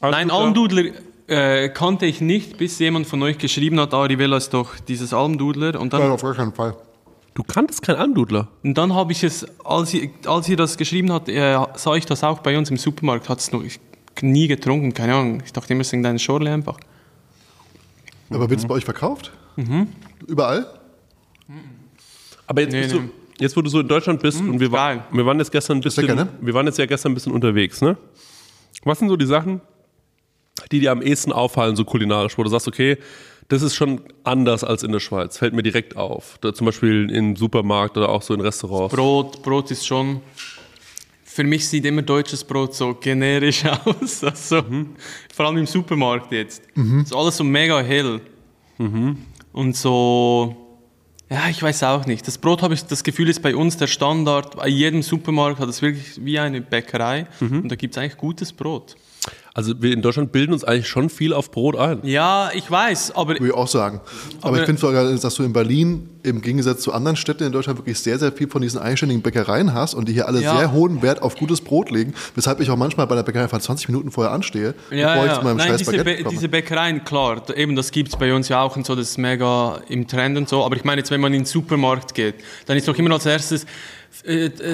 Nein, 0.00 0.30
Almdudler- 0.30 0.92
äh, 1.28 1.68
kannte 1.68 2.06
ich 2.06 2.20
nicht, 2.20 2.58
bis 2.58 2.78
jemand 2.78 3.06
von 3.06 3.22
euch 3.22 3.38
geschrieben 3.38 3.80
hat, 3.80 3.94
ah, 3.94 4.02
Rivella 4.02 4.36
ist 4.36 4.52
doch 4.52 4.78
dieses 4.88 5.12
Almdudler. 5.12 5.80
Und 5.80 5.92
Nein, 5.92 6.02
dann, 6.02 6.10
auf 6.10 6.22
gar 6.22 6.34
keinen 6.34 6.52
Fall. 6.52 6.76
Du 7.34 7.42
kanntest 7.42 7.82
kein 7.82 7.96
Almdudler. 7.96 8.48
und 8.62 8.76
dann 8.76 8.94
habe 8.94 9.12
ich 9.12 9.24
es, 9.24 9.46
als 9.64 9.94
ihr, 9.94 10.10
als 10.26 10.48
ihr 10.48 10.56
das 10.56 10.76
geschrieben 10.76 11.12
habt, 11.12 11.28
äh, 11.28 11.58
sah 11.76 11.94
ich 11.94 12.04
das 12.04 12.22
auch 12.24 12.40
bei 12.40 12.58
uns 12.58 12.70
im 12.70 12.76
Supermarkt, 12.76 13.28
hat 13.28 13.38
es 13.38 13.52
noch 13.52 13.62
ich, 13.62 13.80
nie 14.20 14.48
getrunken, 14.48 14.92
keine 14.92 15.14
Ahnung. 15.14 15.42
Ich 15.44 15.52
dachte 15.52 15.72
immer, 15.72 15.80
es 15.80 15.88
ist 15.88 15.92
irgendeine 15.94 16.18
Schorle 16.18 16.52
einfach. 16.52 16.78
Aber 18.34 18.48
wird 18.50 18.60
es 18.60 18.66
bei 18.66 18.74
euch 18.74 18.84
verkauft? 18.84 19.32
Überall? 20.26 20.66
Aber 22.46 22.60
jetzt, 22.62 22.72
Nee, 22.72 22.82
bist 22.82 22.94
nee. 22.94 23.00
Du, 23.00 23.42
jetzt, 23.42 23.56
wo 23.56 23.62
du 23.62 23.70
so 23.70 23.80
in 23.80 23.88
Deutschland 23.88 24.20
bist 24.20 24.40
und 24.40 24.60
wir, 24.60 24.70
wa- 24.72 24.94
geil. 24.94 25.04
wir 25.12 25.26
waren 25.26 25.38
jetzt 25.38 25.52
gestern 25.52 25.78
ein 25.78 25.80
bisschen, 25.80 26.06
lecker, 26.06 26.24
ne? 26.24 26.28
wir 26.40 26.54
waren 26.54 26.66
jetzt 26.66 26.78
ja 26.78 26.86
gestern 26.86 27.12
ein 27.12 27.14
bisschen 27.14 27.32
unterwegs, 27.32 27.80
ne? 27.80 27.96
Was 28.84 28.98
sind 28.98 29.08
so 29.08 29.16
die 29.16 29.26
Sachen, 29.26 29.60
die 30.70 30.80
dir 30.80 30.92
am 30.92 31.02
ehesten 31.02 31.32
auffallen, 31.32 31.76
so 31.76 31.84
kulinarisch, 31.84 32.36
wo 32.36 32.42
du 32.42 32.50
sagst, 32.50 32.68
okay, 32.68 32.98
das 33.48 33.62
ist 33.62 33.74
schon 33.74 34.00
anders 34.24 34.64
als 34.64 34.82
in 34.82 34.92
der 34.92 35.00
Schweiz, 35.00 35.36
fällt 35.38 35.54
mir 35.54 35.62
direkt 35.62 35.96
auf. 35.96 36.38
Da, 36.40 36.54
zum 36.54 36.64
Beispiel 36.64 37.10
im 37.10 37.36
Supermarkt 37.36 37.96
oder 37.98 38.08
auch 38.08 38.22
so 38.22 38.32
in 38.34 38.40
Restaurants. 38.40 38.94
Brot, 38.94 39.42
Brot 39.42 39.70
ist 39.70 39.86
schon 39.86 40.20
Für 41.34 41.44
mich 41.44 41.66
sieht 41.66 41.84
immer 41.86 42.02
deutsches 42.02 42.44
Brot 42.44 42.74
so 42.74 42.94
generisch 42.94 43.64
aus. 43.84 44.22
Also, 44.22 44.62
Vor 45.34 45.46
allem 45.46 45.58
im 45.58 45.66
Supermarkt 45.66 46.30
jetzt. 46.32 46.62
Ist 47.02 47.14
alles 47.14 47.36
so 47.38 47.44
mega 47.44 47.80
hell. 47.80 48.20
Und 49.52 49.76
so, 49.76 50.56
ja, 51.30 51.48
ich 51.48 51.62
weiß 51.62 51.82
auch 51.84 52.04
nicht. 52.06 52.26
Das 52.26 52.36
Brot 52.38 52.62
habe 52.62 52.74
ich, 52.74 52.84
das 52.84 53.02
Gefühl 53.04 53.28
ist 53.28 53.40
bei 53.40 53.54
uns 53.56 53.76
der 53.76 53.86
Standard. 53.86 54.56
Bei 54.56 54.68
jedem 54.68 55.02
Supermarkt 55.02 55.60
hat 55.60 55.68
es 55.68 55.80
wirklich 55.80 56.22
wie 56.24 56.38
eine 56.38 56.60
Bäckerei. 56.60 57.26
Und 57.62 57.68
da 57.70 57.76
gibt 57.76 57.94
es 57.94 57.98
eigentlich 58.02 58.18
gutes 58.18 58.52
Brot. 58.52 58.96
Also 59.54 59.74
wir 59.82 59.92
in 59.92 60.00
Deutschland 60.00 60.32
bilden 60.32 60.54
uns 60.54 60.64
eigentlich 60.64 60.88
schon 60.88 61.10
viel 61.10 61.34
auf 61.34 61.50
Brot 61.50 61.76
ein. 61.76 61.98
Ja, 62.04 62.50
ich 62.54 62.70
weiß, 62.70 63.14
aber 63.14 63.34
Würde 63.34 63.46
ich 63.48 63.52
auch 63.52 63.68
sagen. 63.68 64.00
Aber, 64.40 64.48
Aber- 64.48 64.60
ich 64.60 64.64
finde 64.64 64.80
sogar, 64.80 65.04
dass 65.04 65.34
du 65.34 65.42
in 65.42 65.52
Berlin 65.52 66.08
im 66.22 66.40
Gegensatz 66.40 66.80
zu 66.80 66.92
anderen 66.92 67.16
Städten 67.16 67.44
in 67.44 67.52
Deutschland 67.52 67.78
wirklich 67.78 67.98
sehr, 67.98 68.18
sehr 68.18 68.32
viel 68.32 68.48
von 68.48 68.62
diesen 68.62 68.80
eigenständigen 68.80 69.20
Bäckereien 69.22 69.74
hast 69.74 69.92
und 69.94 70.08
die 70.08 70.14
hier 70.14 70.26
alle 70.26 70.40
Ja. 70.40 70.56
sehr 70.56 70.72
hohen 70.72 71.02
Wert 71.02 71.20
auf 71.20 71.36
gutes 71.36 71.60
Brot 71.60 71.90
legen, 71.90 72.14
weshalb 72.34 72.60
ich 72.60 72.70
auch 72.70 72.76
manchmal 72.76 73.06
bei 73.06 73.14
der 73.16 73.24
Bäckerei 73.24 73.42
einfach 73.44 73.60
20 73.60 73.88
Minuten 73.88 74.10
vorher 74.10 74.32
anstehe, 74.32 74.74
Ja, 74.90 75.08
bevor 75.14 75.24
ich 75.26 75.32
ja. 75.32 75.38
zu 75.38 75.44
meinem 75.44 75.56
Nein, 75.58 75.68
scheiß 75.68 75.78
diese, 75.80 75.90
Baguette 75.92 76.22
komme. 76.22 76.34
diese 76.36 76.48
Bäckereien, 76.48 77.04
klar, 77.04 77.42
eben 77.54 77.76
das 77.76 77.90
gibt 77.90 78.08
es 78.10 78.16
bei 78.16 78.32
uns 78.32 78.48
ja 78.48 78.62
auch 78.62 78.76
und 78.76 78.86
so, 78.86 78.94
das 78.94 79.10
ist 79.10 79.18
mega 79.18 79.80
im 79.88 80.06
Trend 80.06 80.38
und 80.38 80.48
so. 80.48 80.64
Aber 80.64 80.76
ich 80.76 80.84
meine 80.84 81.00
jetzt, 81.00 81.10
wenn 81.10 81.20
man 81.20 81.32
in 81.34 81.40
den 81.40 81.46
Supermarkt 81.46 82.14
geht, 82.14 82.36
dann 82.66 82.76
ist 82.78 82.88
doch 82.88 82.96
immer 82.96 83.12
als 83.12 83.26
erstes 83.26 83.66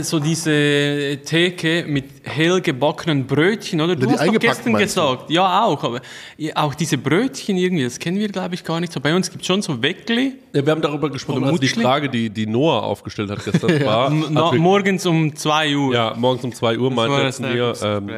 so 0.03 0.19
diese 0.19 1.19
Theke 1.25 1.85
mit 1.87 2.05
hell 2.25 2.61
gebackenen 2.61 3.27
Brötchen, 3.27 3.81
oder? 3.81 3.95
Du 3.95 4.07
die 4.07 4.13
hast 4.13 4.27
doch 4.27 4.39
gestern 4.39 4.73
meinst 4.73 4.97
du? 4.97 5.01
gesagt, 5.01 5.31
ja 5.31 5.65
auch, 5.65 5.83
aber 5.85 6.01
ja, 6.37 6.57
auch 6.57 6.75
diese 6.75 6.99
Brötchen 6.99 7.57
irgendwie, 7.57 7.85
das 7.85 7.99
kennen 7.99 8.19
wir 8.19 8.29
glaube 8.29 8.55
ich 8.57 8.65
gar 8.65 8.81
nicht 8.81 8.93
so. 8.93 9.01
Bei 9.01 9.15
uns 9.15 9.31
gibt 9.31 9.43
es 9.43 9.47
schon 9.47 9.63
so 9.63 9.81
Weckli, 9.83 10.35
Ja, 10.53 10.65
wir 10.67 10.73
haben 10.73 10.83
darüber 10.83 11.09
gesprochen, 11.11 11.45
also 11.45 11.57
die? 11.59 11.69
Frage, 11.69 12.09
die, 12.09 12.31
die 12.31 12.47
Noah 12.47 12.83
aufgestellt 12.83 13.31
hat 13.31 13.45
gestern, 13.45 13.71
war, 13.87 14.11
hat 14.11 14.53
wir- 14.53 14.59
morgens 14.61 15.07
um 15.07 15.35
2 15.35 15.77
Uhr. 15.77 15.95
ja, 15.95 16.15
morgens 16.17 16.45
um 16.45 16.53
2 16.53 16.79
Uhr 16.79 16.91
meinte 16.91 17.23
er 17.23 17.33
zu 17.33 17.43
mir, 17.43 17.75
ähm, 17.83 18.11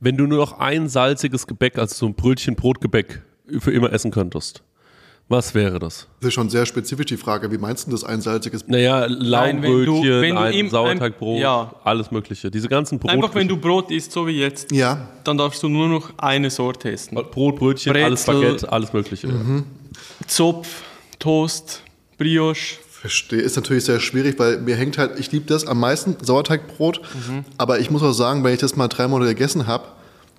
wenn 0.00 0.16
du 0.16 0.26
nur 0.26 0.38
noch 0.38 0.58
ein 0.60 0.88
salziges 0.88 1.46
Gebäck, 1.46 1.76
also 1.76 1.94
so 1.94 2.06
ein 2.06 2.14
Brötchen 2.14 2.54
Brotgebäck 2.54 3.20
für 3.58 3.72
immer 3.72 3.92
essen 3.92 4.10
könntest, 4.12 4.62
was 5.30 5.54
wäre 5.54 5.78
das? 5.78 6.06
Das 6.20 6.28
ist 6.28 6.34
schon 6.34 6.48
sehr 6.48 6.64
spezifisch 6.64 7.06
die 7.06 7.16
Frage, 7.18 7.50
wie 7.52 7.58
meinst 7.58 7.86
du 7.86 7.90
das 7.90 8.02
ein 8.02 8.20
salziges 8.22 8.66
Naja, 8.66 9.04
Laugenbrötchen, 9.06 10.36
ein 10.38 10.70
Sauerteigbrot, 10.70 11.40
ja. 11.40 11.74
alles 11.84 12.10
mögliche. 12.10 12.50
Diese 12.50 12.68
ganzen 12.68 12.98
Brot, 12.98 13.10
Einfach 13.10 13.34
wenn 13.34 13.46
du 13.46 13.56
Brot 13.58 13.90
isst, 13.90 14.12
so 14.12 14.26
wie 14.26 14.38
jetzt, 14.40 14.72
Ja, 14.72 15.08
dann 15.24 15.36
darfst 15.36 15.62
du 15.62 15.68
nur 15.68 15.88
noch 15.88 16.10
eine 16.16 16.50
Sorte 16.50 16.90
essen. 16.90 17.14
Brot, 17.30 17.56
Brötchen, 17.56 17.94
alles 17.94 18.24
Brezel. 18.24 18.40
Baguette, 18.42 18.72
alles 18.72 18.92
mögliche. 18.92 19.28
Zopf, 20.26 20.82
Toast, 21.18 21.82
Brioche. 22.16 22.78
verstehe. 22.90 23.40
Ist 23.40 23.56
natürlich 23.56 23.84
sehr 23.84 24.00
schwierig, 24.00 24.38
weil 24.38 24.58
mir 24.60 24.76
hängt 24.76 24.98
halt, 24.98 25.18
ich 25.18 25.30
liebe 25.30 25.46
das 25.46 25.66
am 25.66 25.78
meisten, 25.80 26.16
Sauerteigbrot. 26.22 27.00
Mhm. 27.28 27.44
Aber 27.58 27.78
ich 27.80 27.90
muss 27.90 28.02
auch 28.02 28.12
sagen, 28.12 28.44
wenn 28.44 28.54
ich 28.54 28.60
das 28.60 28.76
mal 28.76 28.88
drei 28.88 29.06
Monate 29.08 29.34
gegessen 29.34 29.66
habe, 29.66 29.84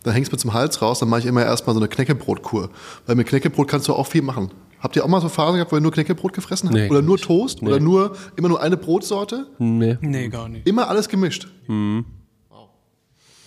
dann 0.04 0.14
hängt 0.14 0.28
es 0.28 0.32
mir 0.32 0.38
zum 0.38 0.54
Hals 0.54 0.82
raus, 0.82 1.00
dann 1.00 1.10
mache 1.10 1.22
ich 1.22 1.26
immer 1.26 1.44
erstmal 1.44 1.74
so 1.76 1.80
eine 1.80 1.90
Knäckebrotkur. 1.90 2.70
Weil 3.06 3.16
mit 3.16 3.28
Knäckebrot 3.28 3.68
kannst 3.68 3.88
du 3.88 3.94
auch 3.94 4.08
viel 4.08 4.22
machen. 4.22 4.50
Habt 4.82 4.96
ihr 4.96 5.04
auch 5.04 5.10
mal 5.10 5.20
so 5.22 5.30
Phasen 5.30 5.56
gehabt, 5.56 5.72
wo 5.72 5.76
ihr 5.78 5.82
nur 5.82 5.92
Knäckebrot 5.92 6.34
gefressen 6.34 6.70
habt? 6.70 6.78
Nee. 6.80 6.90
Oder 6.90 7.02
nur 7.02 7.18
Toast? 7.18 7.62
Oder 7.62 7.80
nur, 7.80 8.16
immer 8.38 8.48
nur 8.50 8.62
eine 8.62 8.78
Brotsorte? 8.78 9.48
Nee. 9.58 9.98
Nee, 10.02 10.30
gar 10.30 10.48
nicht. 10.48 10.68
Immer 10.68 10.88
alles 10.88 11.10
gemischt. 11.10 11.48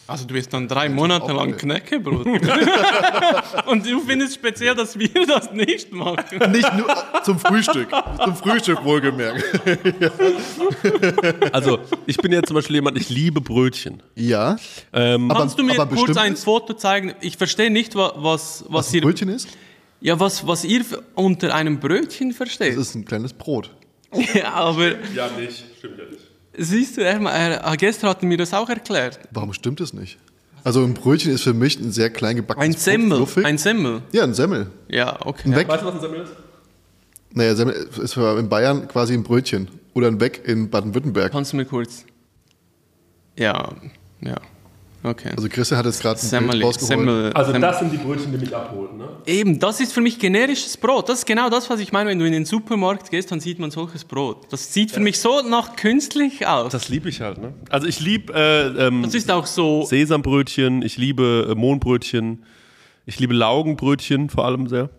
Also 0.08 0.26
du 0.26 0.34
isst 0.34 0.52
dann 0.52 0.68
drei 0.68 0.90
Monate 0.90 1.32
lang. 1.32 1.56
Knäckebrot. 1.56 2.26
Und 3.66 3.86
du 3.86 4.00
findest 4.00 4.34
speziell, 4.34 4.74
dass 4.74 4.98
wir 4.98 5.08
das 5.26 5.52
nicht 5.52 5.90
machen. 5.92 6.18
Nicht 6.52 6.70
nur 6.76 6.86
zum 7.24 7.38
Frühstück. 7.38 7.88
zum 8.22 8.36
Frühstück 8.36 8.84
wohlgemerkt. 8.84 9.42
Also, 11.52 11.78
ich 12.06 12.16
bin 12.18 12.32
ja 12.32 12.42
zum 12.42 12.54
Beispiel 12.54 12.76
jemand, 12.76 12.98
ich 12.98 13.08
liebe 13.08 13.40
Brötchen. 13.40 14.02
Ja. 14.14 14.56
Ähm, 14.92 15.30
Aber- 15.30 15.40
Kannst 15.40 15.58
du 15.58 15.62
mir 15.62 15.74
kurz 15.86 16.16
ein 16.16 16.36
Foto 16.36 16.74
zeigen? 16.74 17.14
Ich 17.20 17.36
verstehe 17.36 17.70
nicht, 17.70 17.94
wa- 17.94 18.12
was, 18.16 18.64
was, 18.68 18.86
Was 18.86 18.90
ein 18.90 18.96
ihr, 18.96 19.02
Brötchen 19.02 19.28
ist? 19.28 19.48
Ja, 20.02 20.18
was, 20.20 20.46
was 20.46 20.64
ihr 20.64 20.84
unter 21.14 21.54
einem 21.54 21.80
Brötchen 21.80 22.28
Das 22.30 22.36
versteht. 22.36 22.76
ist 22.76 22.94
ein 22.94 23.04
kleines 23.04 23.32
Brot. 23.32 23.70
Ja, 24.34 24.52
aber 24.52 24.88
ja, 25.14 25.28
nicht. 25.38 25.64
Stimmt 25.78 25.98
ja 25.98 26.04
nicht. 26.04 26.20
siehst 26.58 26.98
du, 26.98 27.00
er, 27.04 27.18
er, 27.24 27.76
gestern 27.78 28.10
hat 28.10 28.22
er 28.22 28.26
mir 28.28 28.36
das 28.36 28.52
auch 28.52 28.68
erklärt. 28.68 29.18
Warum 29.30 29.54
stimmt 29.54 29.80
es 29.80 29.94
nicht? 29.94 30.18
Also 30.64 30.84
ein 30.84 30.92
Brötchen 30.94 31.32
ist 31.32 31.42
für 31.42 31.54
mich 31.54 31.80
ein 31.80 31.90
sehr 31.92 32.10
klein 32.10 32.36
gebackenes 32.36 32.66
Ein 32.66 32.72
Brot, 32.72 32.80
Semmel. 32.82 33.16
fluffig. 33.16 33.44
Ein 33.46 33.56
Semmel. 33.58 34.02
ja, 34.12 34.22
ein 34.24 34.34
Semmel. 34.34 34.70
Ja, 34.88 35.18
okay. 35.26 35.48
Ein 35.48 35.56
Weg. 35.56 35.66
Weißt 35.68 35.82
du, 35.82 35.86
was 35.86 35.94
ein 35.94 36.00
Semmel 36.02 36.20
ist? 36.20 36.32
Naja, 37.32 37.54
Semmel 37.56 37.74
ist 38.02 38.12
für 38.14 38.38
in 38.38 38.48
Bayern 38.50 38.86
quasi 38.86 39.14
ein 39.14 39.22
Brötchen. 39.22 39.68
Oder 39.94 40.08
ein 40.08 40.20
Weg 40.20 40.42
in 40.46 40.68
Baden-Württemberg. 40.70 41.32
Kannst 41.32 41.52
du 41.52 41.56
mir 41.56 41.64
kurz. 41.64 42.04
Ja, 43.38 43.72
ja. 44.20 44.36
Okay. 45.04 45.32
Also 45.36 45.48
Christian 45.48 45.78
hat 45.78 45.86
jetzt 45.86 46.00
gerade 46.00 46.16
ein 46.16 46.20
Bild 46.20 46.30
Semmel, 46.30 46.62
rausgeholt. 46.62 46.88
Semmel. 46.88 47.32
Also, 47.32 47.52
Semmel. 47.52 47.68
das 47.68 47.78
sind 47.80 47.92
die 47.92 47.96
Brötchen, 47.96 48.30
die 48.30 48.38
mich 48.38 48.54
abholen, 48.54 48.98
ne? 48.98 49.08
Eben, 49.26 49.58
das 49.58 49.80
ist 49.80 49.92
für 49.92 50.00
mich 50.00 50.18
generisches 50.18 50.76
Brot. 50.76 51.08
Das 51.08 51.20
ist 51.20 51.26
genau 51.26 51.50
das, 51.50 51.68
was 51.68 51.80
ich 51.80 51.92
meine, 51.92 52.10
wenn 52.10 52.18
du 52.18 52.24
in 52.24 52.32
den 52.32 52.44
Supermarkt 52.44 53.10
gehst, 53.10 53.32
dann 53.32 53.40
sieht 53.40 53.58
man 53.58 53.72
solches 53.72 54.04
Brot. 54.04 54.46
Das 54.50 54.72
sieht 54.72 54.92
für 54.92 55.00
mich 55.00 55.18
so 55.18 55.42
nach 55.42 55.74
künstlich 55.74 56.46
aus. 56.46 56.70
Das, 56.70 56.88
liebe 56.88 57.08
ich 57.08 57.20
halt, 57.20 57.38
ne? 57.38 57.52
Also, 57.68 57.88
ich 57.88 57.98
liebe 58.00 58.32
äh, 58.32 58.86
ähm, 58.86 59.04
ist 59.04 59.30
auch 59.30 59.46
so. 59.46 59.84
Sesambrötchen, 59.84 60.82
ich 60.82 60.96
liebe 60.98 61.48
äh, 61.50 61.54
Mohnbrötchen, 61.56 62.44
ich 63.04 63.18
liebe 63.18 63.34
Laugenbrötchen 63.34 64.30
vor 64.30 64.44
allem 64.44 64.68
sehr. 64.68 64.90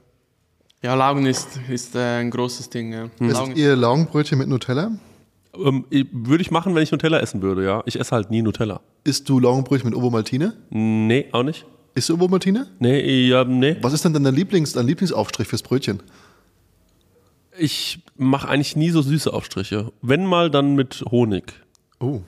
Ja, 0.82 0.96
Laugen 0.96 1.26
ist, 1.26 1.48
ist 1.70 1.96
äh, 1.96 2.20
ein 2.20 2.30
großes 2.30 2.70
Ding. 2.70 2.92
Ja. 2.92 3.06
Esst 3.06 3.20
Laugen, 3.20 3.56
ihr 3.56 3.78
Laugenbrötchen 3.78 4.38
mit 4.38 4.50
Nutella? 4.50 4.92
Ähm, 5.56 5.86
würde 6.12 6.42
ich 6.42 6.52
machen, 6.52 6.74
wenn 6.74 6.84
ich 6.84 6.92
Nutella 6.92 7.20
essen 7.20 7.42
würde, 7.42 7.64
ja. 7.64 7.84
Ich 7.86 8.00
esse 8.00 8.12
halt 8.12 8.32
nie 8.32 8.42
Nutella. 8.42 8.82
Isst 9.04 9.30
du 9.30 9.40
Laugenbrötchen 9.40 9.90
mit 9.90 9.98
Ovomaltine? 9.98 10.54
Nee, 10.70 11.28
auch 11.32 11.44
nicht. 11.44 11.66
Isst 11.96 12.10
du 12.10 12.16
Ovomaltine? 12.16 12.68
Nee, 12.80 13.28
ja, 13.28 13.44
nee. 13.44 13.78
Was 13.82 13.94
ist 13.94 14.04
denn 14.04 14.14
dein, 14.14 14.34
Lieblings, 14.34 14.74
dein 14.74 14.88
Lieblingsaufstrich 14.88 15.48
fürs 15.48 15.62
Brötchen? 15.62 16.02
Ich 17.58 18.00
mache 18.18 18.50
eigentlich 18.50 18.76
nie 18.76 18.90
so 18.90 19.04
süße 19.04 19.32
Aufstriche. 19.32 19.92
Wenn 20.02 20.26
mal, 20.26 20.50
dann 20.50 20.74
mit 20.74 21.04
Honig. 21.12 21.54
Oh, 22.00 22.22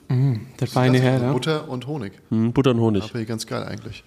der 0.60 0.68
feine 0.68 1.00
Herr, 1.00 1.22
ja. 1.22 1.34
Butter 1.34 1.68
und 1.68 1.86
Honig. 1.86 2.14
Hm, 2.30 2.54
Butter 2.54 2.72
und 2.72 2.80
Honig. 2.80 3.12
Ich 3.14 3.28
ganz 3.28 3.46
geil 3.46 3.64
eigentlich. 3.64 4.06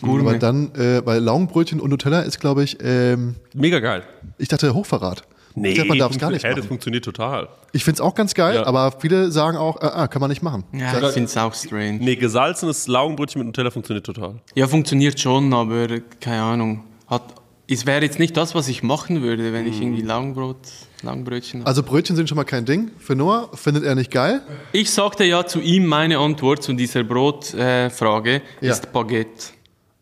Gourmet. 0.00 0.20
Aber 0.20 0.38
dann, 0.38 0.74
äh, 0.74 1.04
weil 1.04 1.20
Laugenbrötchen 1.20 1.78
und 1.78 1.90
Nutella 1.90 2.20
ist, 2.20 2.40
glaube 2.40 2.62
ich, 2.64 2.78
ähm, 2.80 3.34
Mega 3.52 3.80
geil. 3.80 4.04
ich 4.38 4.48
dachte 4.48 4.72
Hochverrat. 4.72 5.24
Ich 5.56 5.76
dachte, 5.76 5.88
man 5.88 5.98
darf 5.98 6.12
es 6.12 6.18
gar 6.18 6.30
nicht 6.30 6.44
Hä, 6.44 6.48
das 6.50 6.58
machen. 6.58 6.68
funktioniert 6.68 7.04
total. 7.04 7.48
Ich 7.72 7.84
finde 7.84 7.96
es 7.96 8.00
auch 8.00 8.14
ganz 8.14 8.34
geil, 8.34 8.56
Ja. 8.56 8.66
aber 8.66 8.92
viele 9.00 9.30
sagen 9.30 9.56
auch, 9.56 9.76
äh, 9.82 9.86
ah, 9.86 10.06
kann 10.08 10.20
man 10.20 10.30
nicht 10.30 10.42
machen. 10.42 10.64
Ja, 10.72 10.92
ich 10.98 11.12
finde 11.12 11.24
es 11.28 11.36
auch 11.36 11.54
strange. 11.54 11.98
Nee, 12.00 12.16
gesalzenes 12.16 12.86
Laugenbrötchen 12.88 13.40
mit 13.40 13.46
Nutella 13.46 13.70
funktioniert 13.70 14.06
total. 14.06 14.36
Ja, 14.54 14.66
funktioniert 14.68 15.18
schon, 15.20 15.52
aber 15.52 15.86
keine 16.20 16.42
Ahnung. 16.42 16.84
Hat, 17.08 17.22
es 17.68 17.86
wäre 17.86 18.02
jetzt 18.02 18.18
nicht 18.18 18.36
das, 18.36 18.54
was 18.54 18.68
ich 18.68 18.82
machen 18.82 19.22
würde, 19.22 19.52
wenn 19.52 19.66
ich 19.66 19.80
irgendwie 19.80 20.02
Laugenbrot, 20.02 20.56
Laugenbrötchen 21.02 21.64
Also 21.66 21.82
Brötchen 21.82 22.14
sind 22.16 22.28
schon 22.28 22.36
mal 22.36 22.44
kein 22.44 22.64
Ding. 22.64 22.90
Für 22.98 23.14
Noah 23.14 23.48
findet 23.54 23.84
er 23.84 23.94
nicht 23.94 24.10
geil. 24.10 24.42
Ich 24.72 24.90
sagte 24.90 25.24
ja 25.24 25.46
zu 25.46 25.60
ihm, 25.60 25.86
meine 25.86 26.18
Antwort 26.18 26.62
zu 26.62 26.72
dieser 26.74 27.04
Brotfrage 27.04 28.34
äh, 28.36 28.40
Ja. 28.60 28.72
ist 28.72 28.92
Baguette. 28.92 29.52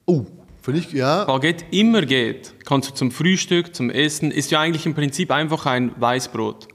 Oh, 0.07 0.25
ich, 0.75 0.93
ja. 0.93 1.25
Baguette 1.25 1.65
immer 1.71 2.03
geht. 2.03 2.53
Kannst 2.67 2.91
du 2.91 2.95
zum 2.95 3.11
Frühstück, 3.11 3.75
zum 3.75 3.91
Essen. 3.91 4.31
Ist 4.31 4.51
ja 4.51 4.61
eigentlich 4.61 4.85
im 4.87 4.95
Prinzip 4.95 5.31
einfach 5.31 5.67
ein 5.67 5.93
Weißbrot. 5.99 6.69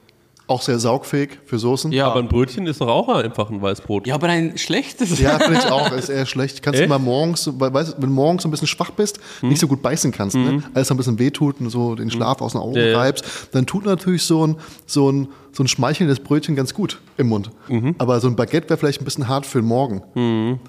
Auch 0.46 0.62
sehr 0.62 0.78
saugfähig 0.78 1.40
für 1.46 1.58
Soßen. 1.58 1.94
Ja, 1.94 2.08
Aber 2.08 2.20
ein 2.20 2.28
Brötchen 2.28 2.68
ist 2.68 2.82
doch 2.82 2.90
auch 2.90 3.08
einfach 3.08 3.50
ein 3.50 3.62
Weißbrot. 3.62 4.06
ja 4.08 4.16
aber 4.16 4.28
ein 4.28 4.58
schlechtes. 4.58 5.18
Ja, 5.20 5.40
finde 5.40 5.58
ich 5.60 5.66
auch. 5.72 5.90
Ist 5.94 6.10
eher 6.10 6.26
schlecht. 6.26 6.62
Kannst 6.62 6.82
du 6.82 6.88
mal 6.88 7.00
morgens, 7.00 7.50
weißt, 7.50 7.96
wenn 8.00 8.10
du 8.10 8.14
morgens 8.14 8.44
so 8.44 8.50
ein 8.50 8.52
bisschen 8.52 8.68
schwach 8.68 8.92
bist, 8.92 9.22
nicht 9.42 9.60
so 9.62 9.68
gut 9.68 9.82
beißen 9.82 10.12
kannst, 10.12 10.36
ne? 10.36 10.62
alles 10.74 10.90
so 10.90 10.94
ein 10.96 10.98
bisschen 10.98 11.18
wehtut 11.18 11.62
und 11.62 11.70
so 11.70 11.96
den 11.96 12.12
Schlaf 12.12 12.42
aus 12.42 12.52
den 12.52 12.62
Augen 12.62 12.76
Ja, 12.76 12.98
reibst, 12.98 13.50
dann 13.54 13.66
tut 13.66 13.86
natürlich 13.86 14.24
so 14.24 14.46
ein, 14.46 14.58
so 14.86 15.10
ein, 15.10 15.30
so 15.54 15.64
ein 15.64 15.68
schmeichelndes 15.70 16.20
Brötchen 16.20 16.58
ganz 16.58 16.74
gut 16.74 17.00
im 17.16 17.28
Mund. 17.30 17.50
Aber 17.98 18.20
so 18.20 18.28
ein 18.28 18.36
Baguette 18.36 18.70
wäre 18.70 18.78
vielleicht 18.78 19.02
ein 19.02 19.06
bisschen 19.06 19.30
hart 19.30 19.46
für 19.46 19.60
den 19.62 19.68
Morgen. 19.68 20.60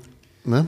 Ne? 0.45 0.67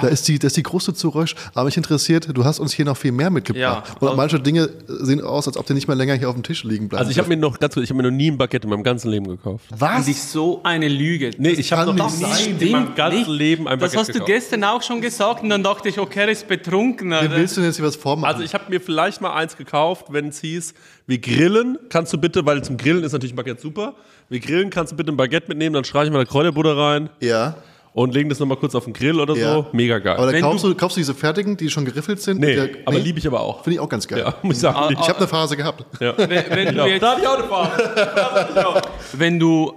Da 0.00 0.08
ist 0.08 0.28
die, 0.28 0.38
da 0.38 0.46
ist 0.46 0.56
die 0.56 0.62
Kruste 0.62 0.94
zu 0.94 1.08
rösch. 1.08 1.34
Aber 1.54 1.64
mich 1.64 1.76
interessiert, 1.76 2.28
du 2.32 2.44
hast 2.44 2.58
uns 2.60 2.72
hier 2.72 2.84
noch 2.84 2.96
viel 2.96 3.12
mehr 3.12 3.30
mitgebracht. 3.30 3.94
Ja. 4.00 4.08
Und 4.08 4.16
manche 4.16 4.38
Dinge 4.38 4.70
sehen 4.86 5.20
aus, 5.20 5.46
als 5.48 5.56
ob 5.56 5.66
die 5.66 5.74
nicht 5.74 5.88
mehr 5.88 5.96
länger 5.96 6.14
hier 6.14 6.28
auf 6.28 6.34
dem 6.34 6.42
Tisch 6.42 6.64
liegen 6.64 6.88
bleiben. 6.88 7.00
Also 7.00 7.10
ich 7.10 7.18
habe 7.18 7.28
mir 7.28 7.36
noch 7.36 7.58
ganz 7.58 7.74
kurz, 7.74 7.84
ich 7.84 7.90
habe 7.90 8.02
mir 8.02 8.10
noch 8.10 8.16
nie 8.16 8.30
ein 8.30 8.38
Baguette 8.38 8.64
in 8.64 8.70
meinem 8.70 8.82
ganzen 8.82 9.10
Leben 9.10 9.26
gekauft. 9.26 9.64
Das 9.78 10.06
ist 10.08 10.30
so 10.32 10.60
eine 10.62 10.88
Lüge. 10.88 11.30
Nee, 11.38 11.50
ich 11.50 11.72
habe 11.72 11.92
noch 11.92 12.10
nie 12.10 12.24
sein. 12.24 12.56
in 12.58 12.70
meinem 12.70 12.94
ganzen 12.94 13.18
nicht. 13.18 13.28
Leben 13.28 13.68
ein 13.68 13.78
Das 13.78 13.90
Baguette 13.92 14.00
hast 14.00 14.08
du 14.08 14.12
gekauft. 14.14 14.28
gestern 14.28 14.64
auch 14.64 14.82
schon 14.82 15.00
gesagt 15.00 15.42
und 15.42 15.50
dann 15.50 15.62
dachte 15.62 15.88
ich, 15.88 15.98
okay, 15.98 16.20
er 16.20 16.28
ist 16.28 16.46
betrunken. 16.46 17.10
Wie 17.10 17.30
willst 17.30 17.56
du 17.56 17.60
denn 17.60 17.70
jetzt 17.70 17.76
hier 17.76 17.86
was 17.86 17.96
vormachen? 17.96 18.32
Also 18.32 18.44
ich 18.44 18.54
habe 18.54 18.64
mir 18.68 18.80
vielleicht 18.80 19.20
mal 19.20 19.34
eins 19.34 19.56
gekauft, 19.56 20.06
wenn 20.10 20.28
es 20.28 20.40
hieß, 20.40 20.74
wir 21.06 21.18
grillen, 21.18 21.78
kannst 21.88 22.12
du 22.12 22.18
bitte, 22.18 22.46
weil 22.46 22.62
zum 22.62 22.76
Grillen 22.76 23.02
ist 23.02 23.12
natürlich 23.12 23.32
ein 23.32 23.36
Baguette 23.36 23.60
super, 23.60 23.94
wir 24.28 24.38
grillen, 24.40 24.70
kannst 24.70 24.92
du 24.92 24.96
bitte 24.96 25.10
ein 25.10 25.16
Baguette 25.16 25.48
mitnehmen, 25.48 25.74
dann 25.74 25.84
streichen 25.84 26.12
wir 26.14 26.18
da 26.18 26.24
Kräuterbutter 26.24 26.76
rein 26.76 27.10
ja. 27.20 27.56
Und 27.94 28.14
legen 28.14 28.28
das 28.28 28.38
nochmal 28.38 28.56
kurz 28.56 28.74
auf 28.74 28.84
den 28.84 28.92
Grill 28.94 29.20
oder 29.20 29.34
Ja. 29.36 29.54
so. 29.54 29.66
Mega 29.72 29.98
geil. 29.98 30.16
Aber 30.16 30.26
dann 30.26 30.34
Wenn 30.34 30.42
kaufst 30.42 30.64
du, 30.64 30.74
kaufst 30.74 30.96
du 30.96 31.00
diese 31.00 31.14
fertigen, 31.14 31.56
die 31.56 31.68
schon 31.70 31.84
geriffelt 31.84 32.20
sind? 32.20 32.40
nee, 32.40 32.54
Der- 32.54 32.68
aber 32.86 32.98
liebe 32.98 33.18
ich 33.18 33.26
aber 33.26 33.40
auch. 33.40 33.62
Finde 33.62 33.74
ich 33.74 33.80
auch 33.80 33.88
ganz 33.88 34.06
geil. 34.08 34.20
Ja, 34.20 34.34
muss 34.42 34.56
ich 34.56 34.60
sagen. 34.62 34.88
lieb 34.88 34.98
Ich 35.00 35.08
habe 35.08 35.18
eine 35.18 35.28
Phase 35.28 35.56
gehabt. 35.56 35.84
ja. 36.00 36.14
wenn, 36.16 36.28
wenn, 36.28 36.74
du 36.74 36.80
Ja. 36.80 36.86
jetzt, 36.86 37.02
Da 37.02 37.10
hatte 37.12 37.20
ich 37.20 37.28
auch 37.28 37.38
eine 37.38 37.44
Farbe. 37.48 38.82
wenn 39.12 39.38
du 39.38 39.72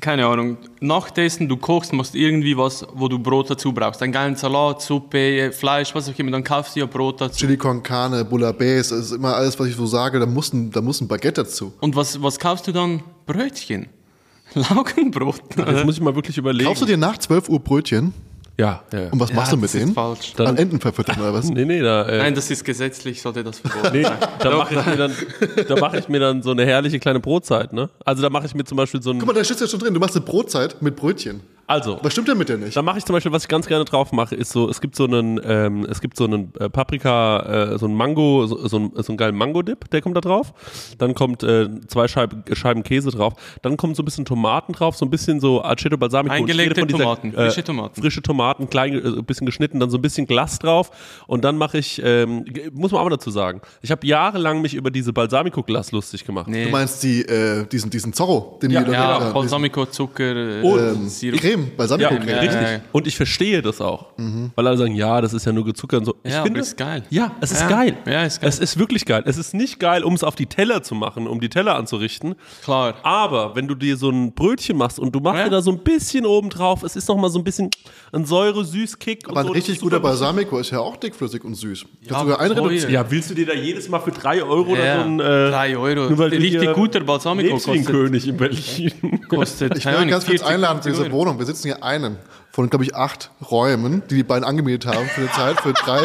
keine 0.00 0.24
Ahnung, 0.24 0.56
Nachtessen, 0.80 1.46
du 1.46 1.58
kochst, 1.58 1.92
machst 1.92 2.14
irgendwie 2.14 2.56
was, 2.56 2.86
wo 2.94 3.06
du 3.06 3.18
Brot 3.18 3.50
dazu 3.50 3.70
brauchst. 3.74 4.02
Einen 4.02 4.14
geilen 4.14 4.34
Salat, 4.34 4.80
Suppe, 4.80 5.52
Fleisch, 5.52 5.94
was 5.94 6.08
auch 6.08 6.18
immer, 6.18 6.30
dann 6.30 6.42
kaufst 6.42 6.74
du 6.74 6.80
ja 6.80 6.86
Brot 6.86 7.20
dazu. 7.20 7.36
Chili 7.38 7.58
con 7.58 7.82
carne, 7.82 8.24
Bouillabaisse, 8.24 8.96
das 8.96 9.06
ist 9.06 9.12
immer 9.12 9.36
alles, 9.36 9.60
was 9.60 9.66
ich 9.68 9.76
so 9.76 9.84
sage, 9.84 10.18
da 10.18 10.24
muss 10.24 10.54
ein, 10.54 10.70
da 10.70 10.80
muss 10.80 11.02
ein 11.02 11.06
Baguette 11.08 11.42
dazu. 11.42 11.74
Und 11.80 11.96
was, 11.96 12.22
was 12.22 12.38
kaufst 12.38 12.66
du 12.66 12.72
dann? 12.72 13.02
Brötchen. 13.26 13.90
Laugenbrot. 14.74 15.40
Jetzt 15.56 15.84
muss 15.84 15.94
ich 15.96 16.00
mal 16.00 16.14
wirklich 16.14 16.36
überlegen. 16.38 16.66
Kaufst 16.66 16.82
du 16.82 16.86
dir 16.86 16.96
nach 16.96 17.18
12 17.18 17.48
Uhr 17.48 17.60
Brötchen 17.60 18.12
Ja, 18.58 18.82
ja. 18.92 19.00
ja. 19.02 19.10
und 19.10 19.20
was 19.20 19.32
machst 19.32 19.52
du 19.52 19.56
mit 19.56 19.64
das 19.64 19.74
ist 19.74 19.80
denen? 19.82 19.94
falsch. 19.94 20.32
An 20.38 20.56
Enten 20.56 20.80
verfüttern 20.80 21.20
oder 21.20 21.32
was? 21.34 21.48
Nee, 21.50 21.64
nee, 21.64 21.80
da, 21.80 22.06
äh, 22.08 22.18
Nein, 22.18 22.34
das 22.34 22.50
ist 22.50 22.64
gesetzlich, 22.64 23.22
sollte 23.22 23.42
das 23.44 23.60
verboten 23.60 23.96
nee, 23.96 24.02
sein. 24.02 24.18
da 24.40 24.56
mache 24.56 24.74
ich, 24.74 24.86
mir 24.86 24.96
dann- 24.96 25.16
da 25.68 25.76
mach 25.80 25.94
ich 25.94 26.08
mir 26.08 26.20
dann 26.20 26.42
so 26.42 26.50
eine 26.50 26.64
herrliche 26.66 26.98
kleine 26.98 27.20
Brotzeit, 27.20 27.72
ne? 27.72 27.88
Also 28.04 28.22
da 28.22 28.30
mache 28.30 28.46
ich 28.46 28.54
mir 28.54 28.64
zum 28.64 28.76
Beispiel 28.76 29.02
so 29.02 29.10
ein. 29.10 29.18
Guck 29.18 29.28
mal, 29.28 29.32
da 29.34 29.44
steht 29.44 29.60
ja 29.60 29.66
schon 29.66 29.80
drin, 29.80 29.94
du 29.94 30.00
machst 30.00 30.16
eine 30.16 30.24
Brotzeit 30.24 30.80
mit 30.82 30.96
Brötchen. 30.96 31.40
Also, 31.70 32.00
Was 32.02 32.12
stimmt 32.12 32.26
denn 32.26 32.36
mit 32.36 32.48
dir 32.48 32.58
nicht? 32.58 32.76
Da 32.76 32.82
mache 32.82 32.98
ich 32.98 33.04
zum 33.04 33.14
Beispiel, 33.14 33.30
was 33.30 33.44
ich 33.44 33.48
ganz 33.48 33.66
gerne 33.68 33.84
drauf 33.84 34.10
mache, 34.10 34.34
ist 34.34 34.50
so, 34.50 34.68
es 34.68 34.80
gibt 34.80 34.96
so 34.96 35.04
einen, 35.04 35.40
ähm, 35.44 35.86
es 35.88 36.00
gibt 36.00 36.16
so 36.16 36.24
einen 36.24 36.52
äh, 36.58 36.68
Paprika, 36.68 37.72
äh, 37.74 37.78
so 37.78 37.86
einen 37.86 37.94
Mango, 37.94 38.44
so, 38.48 38.66
so, 38.66 38.76
einen, 38.76 38.90
so 38.96 39.12
einen 39.12 39.16
geilen 39.16 39.36
Mango-Dip, 39.36 39.88
der 39.90 40.02
kommt 40.02 40.16
da 40.16 40.20
drauf. 40.20 40.52
Dann 40.98 41.14
kommt 41.14 41.44
äh, 41.44 41.68
zwei 41.86 42.08
Scheiben, 42.08 42.42
Scheiben 42.54 42.82
Käse 42.82 43.10
drauf. 43.12 43.34
Dann 43.62 43.76
kommt 43.76 43.94
so 43.94 44.02
ein 44.02 44.04
bisschen 44.04 44.24
Tomaten 44.24 44.72
drauf, 44.72 44.96
so 44.96 45.06
ein 45.06 45.10
bisschen 45.10 45.38
so 45.38 45.62
Aceto 45.62 45.96
Balsamico. 45.96 46.34
Eingelegte 46.34 46.80
von 46.80 46.88
dieser, 46.88 46.98
Tomaten, 46.98 47.34
äh, 47.34 47.46
frische 47.46 47.62
Tomaten. 47.62 48.00
Frische 48.02 48.22
Tomaten, 48.22 48.68
klein, 48.68 48.94
äh, 48.94 49.06
ein 49.18 49.24
bisschen 49.24 49.46
geschnitten, 49.46 49.78
dann 49.78 49.90
so 49.90 49.98
ein 49.98 50.02
bisschen 50.02 50.26
Glas 50.26 50.58
drauf. 50.58 50.90
Und 51.28 51.44
dann 51.44 51.56
mache 51.56 51.78
ich, 51.78 52.02
ähm, 52.04 52.44
muss 52.72 52.90
man 52.90 53.00
auch 53.00 53.04
mal 53.04 53.10
dazu 53.10 53.30
sagen, 53.30 53.60
ich 53.80 53.92
habe 53.92 54.04
jahrelang 54.04 54.60
mich 54.60 54.74
über 54.74 54.90
diese 54.90 55.12
Balsamico-Glas 55.12 55.92
lustig 55.92 56.24
gemacht. 56.24 56.48
Nee. 56.48 56.64
Du 56.64 56.70
meinst 56.70 57.00
die, 57.04 57.22
äh, 57.22 57.64
diesen, 57.66 57.90
diesen 57.90 58.12
Zorro, 58.12 58.58
den 58.60 58.72
Ja, 58.72 58.82
die 58.82 58.90
ja, 58.90 59.18
diesen- 59.18 59.34
Balsamico, 59.34 59.86
Zucker, 59.86 60.34
äh, 60.34 60.60
ähm, 60.62 61.08
Sirup. 61.08 61.38
Creme, 61.40 61.59
Balsamico-Creme. 61.76 62.28
Ja, 62.28 62.38
richtig. 62.40 62.60
ja, 62.62 62.70
ja. 62.72 62.80
Und 62.92 63.06
ich 63.06 63.16
verstehe 63.16 63.62
das 63.62 63.80
auch. 63.80 64.06
Weil 64.54 64.66
alle 64.66 64.76
sagen, 64.76 64.94
ja, 64.94 65.20
das 65.20 65.32
ist 65.32 65.44
ja 65.46 65.52
nur 65.52 65.64
gezuckert 65.64 66.00
und 66.00 66.04
so. 66.06 66.14
Ich 66.22 66.32
Ja, 66.32 66.42
finde, 66.42 66.60
ist 66.60 66.76
geil. 66.76 67.04
Ja, 67.10 67.32
es 67.40 67.52
ist 67.52 67.62
Ja. 67.62 67.68
geil. 67.68 67.96
Ja, 68.06 68.24
ist 68.24 68.40
geil. 68.40 68.48
Es 68.48 68.58
ist 68.58 68.78
wirklich 68.78 69.04
geil. 69.06 69.22
Es 69.26 69.36
ist 69.38 69.54
nicht 69.54 69.78
geil, 69.80 70.04
um 70.04 70.14
es 70.14 70.24
auf 70.24 70.34
die 70.34 70.46
Teller 70.46 70.82
zu 70.82 70.94
machen, 70.94 71.26
um 71.26 71.40
die 71.40 71.48
Teller 71.48 71.76
anzurichten. 71.76 72.34
Klar. 72.64 72.94
Aber 73.02 73.54
wenn 73.56 73.68
du 73.68 73.74
dir 73.74 73.96
so 73.96 74.10
ein 74.10 74.32
Brötchen 74.34 74.76
machst 74.76 74.98
und 74.98 75.14
du 75.14 75.20
machst 75.20 75.38
Ja. 75.38 75.44
dir 75.44 75.50
da 75.50 75.62
so 75.62 75.70
ein 75.70 75.78
bisschen 75.78 76.26
oben 76.26 76.50
drauf, 76.50 76.82
es 76.82 76.96
ist 76.96 77.08
noch 77.08 77.16
mal 77.16 77.30
so 77.30 77.38
ein 77.38 77.44
bisschen 77.44 77.70
ein 78.12 78.24
Säure-Süß-Kick. 78.24 79.26
und 79.28 79.32
Aber 79.32 79.40
ein 79.40 79.46
so, 79.46 79.48
das 79.54 79.56
richtig 79.58 79.80
guter. 79.80 80.00
Balsamico 80.00 80.58
ist 80.58 80.70
ja 80.70 80.80
auch 80.80 80.96
dickflüssig 80.96 81.44
und 81.44 81.54
süß. 81.54 81.84
Ja, 82.08 82.20
sogar. 82.20 82.90
Ja, 82.90 83.10
willst 83.10 83.30
du 83.30 83.34
dir 83.34 83.46
da 83.46 83.54
jedes 83.54 83.88
Mal 83.88 84.00
für 84.00 84.10
drei 84.10 84.42
Euro 84.42 84.72
oder 84.72 84.84
Ja, 84.84 85.02
so 85.02 85.08
ein... 85.08 85.20
Äh, 85.20 85.22
drei 85.50 85.76
Euro. 85.76 86.08
Nur 86.08 86.18
weil 86.18 86.30
Richtig 86.30 86.72
guter 86.74 87.00
Balsamico 87.00 87.54
ein 87.54 87.60
kostet, 87.60 87.86
König 87.86 88.26
in 88.28 88.36
Berlin. 88.36 89.20
kostet 89.28 89.76
Ich 89.78 89.84
will 89.86 89.92
ganz 90.06 90.24
kurz 90.26 90.40
40, 90.40 90.46
einladen 90.46 90.82
zu 90.82 90.88
50 90.88 91.04
dieser. 91.06 91.12
Wohnung. 91.16 91.38
Wir 91.38 91.46
sitzen 91.50 91.68
hier 91.68 91.82
einen 91.84 92.16
von, 92.52 92.68
glaube 92.68 92.84
ich, 92.84 92.96
acht 92.96 93.30
Räumen, 93.50 94.02
die 94.10 94.16
die 94.16 94.22
beiden 94.24 94.44
angemietet 94.44 94.86
haben 94.92 95.06
für 95.06 95.20
eine 95.20 95.30
Zeit, 95.30 95.60
für 95.60 95.72
drei. 95.72 96.00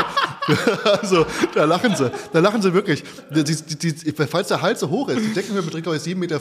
also, 1.02 1.26
da 1.56 1.66
lachen 1.66 1.96
sie. 1.96 2.12
Da 2.34 2.40
lachen 2.40 2.62
sie 2.62 2.72
wirklich. 2.74 3.04
Die, 3.32 3.44
die, 3.44 3.94
die, 3.94 4.12
falls 4.28 4.50
der 4.50 4.62
Hals 4.62 4.80
so 4.82 4.90
hoch 4.90 5.10
ist, 5.10 5.20
die 5.22 5.34
Deckenhöhe 5.34 5.64
beträgt, 5.64 5.84
glaube 5.84 5.98
ich, 5.98 6.04
7,50 6.04 6.16
Meter. 6.16 6.40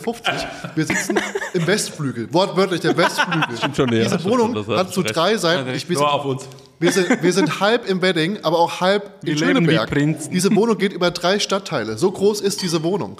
Wir 0.74 0.84
sitzen 0.84 1.18
im 1.54 1.66
Westflügel. 1.66 2.28
Wortwörtlich 2.32 2.80
der 2.80 2.94
Westflügel. 2.96 3.56
Stimmt 3.56 3.76
schon, 3.76 3.92
ja, 3.92 4.02
Diese 4.04 4.22
Wohnung 4.24 4.52
schon, 4.54 4.66
das 4.66 4.78
hat 4.78 4.92
zu 4.92 5.00
recht. 5.00 5.16
drei 5.16 5.36
Seiten. 5.38 5.70
Ich, 5.70 5.88
wir, 5.88 5.96
Nur 5.96 6.06
sind, 6.06 6.14
auf 6.14 6.24
uns. 6.26 6.48
wir, 6.78 6.92
sind, 6.92 7.22
wir 7.22 7.32
sind 7.32 7.60
halb 7.60 7.88
im 7.88 8.02
Wedding, 8.02 8.38
aber 8.42 8.58
auch 8.58 8.82
halb 8.82 9.10
in 9.22 9.28
Wir 9.28 9.34
leben 9.36 9.40
wie 9.40 9.54
Schöneberg. 9.70 9.90
Prinzen. 9.90 10.30
Diese 10.32 10.54
Wohnung 10.54 10.76
geht 10.76 10.92
über 10.92 11.10
drei 11.10 11.38
Stadtteile. 11.38 11.96
So 11.96 12.10
groß 12.12 12.42
ist 12.42 12.60
diese 12.60 12.82
Wohnung. 12.82 13.18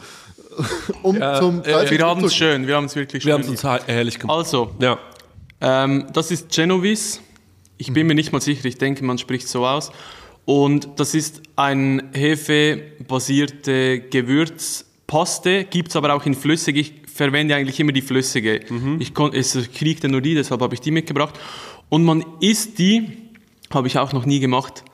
Um 1.02 1.16
Ja, 1.16 1.40
zum 1.40 1.62
äh, 1.64 1.90
Wir 1.90 2.04
haben 2.06 2.22
es 2.24 2.34
schön, 2.34 2.66
wir 2.66 2.76
haben 2.76 2.84
es 2.84 2.94
wirklich 2.94 3.24
Wir 3.24 3.32
schön. 3.32 3.42
haben 3.44 3.54
es 3.54 3.64
uns 3.64 3.86
herrlich 3.88 4.18
gemacht. 4.18 4.36
Also, 4.36 4.70
Ja. 4.80 4.98
Ähm, 5.60 6.06
das 6.12 6.30
ist 6.30 6.54
Genovis. 6.54 7.20
Ich 7.76 7.92
bin 7.92 8.06
mir 8.06 8.14
nicht 8.14 8.32
mal 8.32 8.40
sicher, 8.40 8.64
ich 8.66 8.78
denke, 8.78 9.04
man 9.04 9.18
spricht 9.18 9.48
so 9.48 9.66
aus. 9.66 9.90
Und 10.44 10.88
das 10.96 11.14
ist 11.14 11.42
ein 11.56 12.10
hefebasierte 12.12 14.00
Gewürzpaste, 14.00 15.64
gibt 15.64 15.88
es 15.88 15.96
aber 15.96 16.14
auch 16.14 16.26
in 16.26 16.34
flüssig. 16.34 16.76
Ich 16.76 16.92
verwende 17.12 17.54
eigentlich 17.54 17.80
immer 17.80 17.92
die 17.92 18.02
flüssige. 18.02 18.60
Ich 18.98 19.14
kon, 19.14 19.32
es 19.32 19.56
kriegte 19.72 20.08
nur 20.08 20.20
die, 20.20 20.34
deshalb 20.34 20.60
habe 20.60 20.74
ich 20.74 20.80
die 20.80 20.90
mitgebracht. 20.90 21.38
Und 21.88 22.04
man 22.04 22.24
isst 22.40 22.78
die, 22.78 23.12
habe 23.72 23.86
ich 23.86 23.98
auch 23.98 24.12
noch 24.12 24.26
nie 24.26 24.40
gemacht, 24.40 24.84